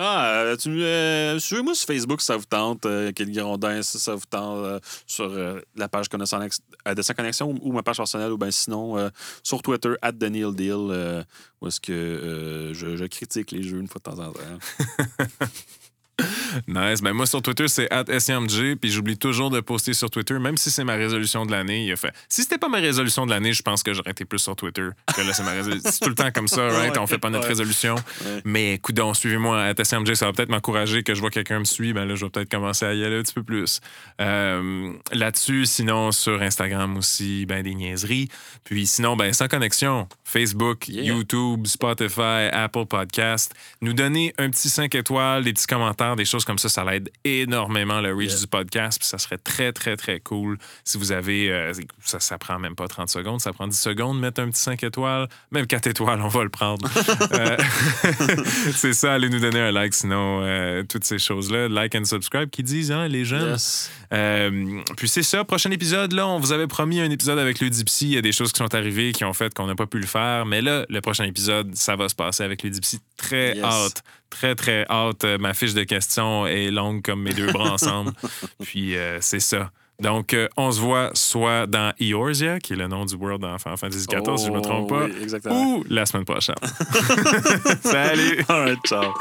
Ah, 0.00 0.42
euh, 0.44 0.56
euh, 0.68 1.38
suivez-moi 1.40 1.74
sur 1.74 1.88
Facebook 1.88 2.20
si 2.20 2.26
ça 2.26 2.36
vous 2.36 2.44
tente. 2.44 2.86
Euh, 2.86 3.10
Kelly 3.10 3.32
Grondin, 3.32 3.82
si 3.82 3.98
ça 3.98 4.14
vous 4.14 4.26
tente, 4.30 4.64
euh, 4.64 4.78
sur 5.08 5.28
la 5.74 5.88
page 5.88 6.08
Connaissant 6.08 6.38
de 6.38 7.02
sa 7.02 7.14
connexion 7.14 7.58
ou 7.62 7.72
ma 7.72 7.82
page 7.82 7.96
personnelle, 7.96 8.30
ou 8.30 8.38
bien 8.38 8.52
sinon 8.52 9.10
sur 9.42 9.60
Twitter, 9.60 9.94
at 10.00 10.12
Neil 10.12 10.54
Deal, 10.54 11.24
où 11.60 11.66
est-ce 11.66 11.80
que 11.80 12.70
je, 12.72 12.96
je 12.96 13.04
critique 13.06 13.50
les 13.50 13.62
jeux 13.64 13.80
une 13.80 13.88
fois 13.88 13.98
de 13.98 14.10
temps 14.10 14.24
en 14.24 14.32
temps. 14.32 15.46
Nice. 16.66 17.00
Ben 17.02 17.12
moi, 17.12 17.26
sur 17.26 17.42
Twitter, 17.42 17.68
c'est 17.68 17.88
SMG, 17.92 18.76
puis 18.80 18.90
j'oublie 18.90 19.16
toujours 19.18 19.50
de 19.50 19.60
poster 19.60 19.92
sur 19.94 20.10
Twitter, 20.10 20.38
même 20.38 20.56
si 20.56 20.70
c'est 20.70 20.84
ma 20.84 20.94
résolution 20.94 21.46
de 21.46 21.50
l'année. 21.52 21.84
Il 21.84 21.92
a 21.92 21.96
fait. 21.96 22.12
Si 22.28 22.42
c'était 22.42 22.58
pas 22.58 22.68
ma 22.68 22.78
résolution 22.78 23.26
de 23.26 23.30
l'année, 23.30 23.52
je 23.52 23.62
pense 23.62 23.82
que 23.82 23.92
j'aurais 23.92 24.10
été 24.10 24.24
plus 24.24 24.38
sur 24.38 24.56
Twitter. 24.56 24.88
Que 25.14 25.20
là, 25.20 25.32
c'est 25.32 25.42
ma 25.44 25.52
résolution. 25.52 25.90
C'est 25.90 26.00
tout 26.00 26.08
le 26.08 26.14
temps 26.14 26.30
comme 26.32 26.48
ça, 26.48 26.66
right? 26.68 26.96
On 26.98 27.06
fait 27.06 27.18
pas 27.18 27.30
notre 27.30 27.46
résolution. 27.46 27.94
Ouais. 27.94 28.40
Mais 28.44 28.78
coudon, 28.78 29.14
suivez-moi 29.14 29.62
à 29.62 29.74
SMG, 29.74 30.14
ça 30.14 30.26
va 30.26 30.32
peut-être 30.32 30.48
m'encourager 30.48 31.02
que 31.02 31.14
je 31.14 31.20
vois 31.20 31.30
quelqu'un 31.30 31.60
me 31.60 31.64
suit. 31.64 31.92
Ben 31.92 32.04
là, 32.06 32.14
je 32.14 32.24
vais 32.24 32.30
peut-être 32.30 32.50
commencer 32.50 32.84
à 32.86 32.94
y 32.94 33.04
aller 33.04 33.18
un 33.18 33.22
petit 33.22 33.34
peu 33.34 33.42
plus. 33.42 33.80
Euh, 34.20 34.92
Là-dessus, 35.12 35.66
sinon, 35.66 36.12
sur 36.12 36.42
Instagram 36.42 36.96
aussi, 36.96 37.46
ben 37.46 37.62
des 37.62 37.74
niaiseries. 37.74 38.28
Puis 38.64 38.86
sinon, 38.86 39.16
ben 39.16 39.32
sans 39.32 39.48
connexion, 39.48 40.08
Facebook, 40.24 40.86
Yeah. 40.88 41.02
YouTube, 41.14 41.66
Spotify, 41.66 42.48
Apple 42.52 42.86
Podcast. 42.86 43.54
Nous 43.82 43.92
donner 43.92 44.34
un 44.38 44.48
petit 44.50 44.68
5 44.68 44.94
étoiles, 44.94 45.44
des 45.44 45.52
petits 45.52 45.66
commentaires, 45.66 46.07
des 46.16 46.24
choses 46.24 46.44
comme 46.44 46.58
ça, 46.58 46.68
ça 46.68 46.84
l'aide 46.84 47.10
énormément 47.24 48.00
le 48.00 48.14
reach 48.14 48.28
Yeah. 48.30 48.40
du 48.40 48.46
podcast. 48.46 48.98
Puis 48.98 49.08
ça 49.08 49.18
serait 49.18 49.38
très, 49.38 49.72
très, 49.72 49.96
très 49.96 50.20
cool 50.20 50.58
si 50.84 50.98
vous 50.98 51.12
avez. 51.12 51.50
euh, 51.50 51.72
ça, 52.04 52.20
ça 52.20 52.38
prend 52.38 52.58
même 52.58 52.74
pas 52.74 52.88
30 52.88 53.08
secondes, 53.08 53.40
ça 53.40 53.52
prend 53.52 53.66
10 53.66 53.78
secondes, 53.78 54.18
mettre 54.20 54.40
un 54.42 54.48
petit 54.50 54.60
5 54.60 54.82
étoiles, 54.82 55.28
même 55.50 55.66
4 55.66 55.86
étoiles, 55.88 56.20
on 56.22 56.28
va 56.28 56.42
le 56.44 56.50
prendre. 56.50 56.88
Euh, 57.32 57.56
c'est 58.74 58.92
ça, 58.94 59.14
allez 59.14 59.28
nous 59.28 59.40
donner 59.40 59.60
un 59.60 59.72
like, 59.72 59.92
sinon, 59.94 60.40
euh, 60.42 60.82
toutes 60.88 61.04
ces 61.04 61.18
choses-là. 61.18 61.68
Like 61.68 61.94
and 61.94 62.04
subscribe 62.04 62.48
qui 62.50 62.62
disent, 62.62 62.90
hein, 62.92 63.06
les. 63.08 63.28
Yes. 63.28 63.90
Euh, 64.12 64.80
puis 64.96 65.08
c'est 65.08 65.22
ça, 65.22 65.44
prochain 65.44 65.70
épisode, 65.70 66.12
là, 66.12 66.26
on 66.26 66.38
vous 66.38 66.52
avait 66.52 66.66
promis 66.66 67.00
un 67.00 67.10
épisode 67.10 67.38
avec 67.38 67.60
Ludipsy. 67.60 68.06
Il 68.06 68.14
y 68.14 68.16
a 68.18 68.22
des 68.22 68.32
choses 68.32 68.52
qui 68.52 68.58
sont 68.58 68.74
arrivées 68.74 69.12
qui 69.12 69.24
ont 69.24 69.32
fait 69.34 69.52
qu'on 69.52 69.66
n'a 69.66 69.74
pas 69.74 69.86
pu 69.86 69.98
le 69.98 70.06
faire. 70.06 70.46
Mais 70.46 70.62
là, 70.62 70.86
le 70.88 71.00
prochain 71.00 71.24
épisode, 71.24 71.74
ça 71.74 71.96
va 71.96 72.08
se 72.08 72.14
passer 72.14 72.42
avec 72.42 72.62
Ludipsy. 72.62 73.00
Très 73.16 73.56
Yes. 73.56 73.64
hâte. 73.64 74.02
Très, 74.30 74.54
très 74.54 74.86
hâte. 74.90 75.24
Euh, 75.24 75.38
Ma 75.38 75.54
fiche 75.54 75.74
de 75.74 75.84
questions 75.84 76.46
est 76.46 76.70
longue 76.70 77.02
comme 77.02 77.22
mes 77.22 77.32
deux 77.32 77.50
bras 77.50 77.72
ensemble. 77.72 78.12
Puis 78.62 78.96
euh, 78.96 79.18
c'est 79.20 79.40
ça. 79.40 79.70
Donc, 80.00 80.32
euh, 80.32 80.46
on 80.56 80.70
se 80.70 80.80
voit 80.80 81.10
soit 81.14 81.66
dans 81.66 81.92
Eorzea, 82.00 82.60
qui 82.60 82.74
est 82.74 82.76
le 82.76 82.86
nom 82.86 83.04
du 83.04 83.16
world 83.16 83.42
Final 83.60 83.76
Fantasy 83.76 84.06
XIV, 84.06 84.36
si 84.36 84.46
je 84.46 84.50
ne 84.52 84.56
me 84.56 84.60
trompe 84.60 84.92
Oh, 84.92 84.94
pas, 84.94 85.06
oui, 85.06 85.50
ou 85.50 85.84
la 85.90 86.06
semaine 86.06 86.24
prochaine. 86.24 86.54
Salut! 87.82 88.44
All 88.48 88.64
right, 88.64 88.78
ciao. 88.86 89.12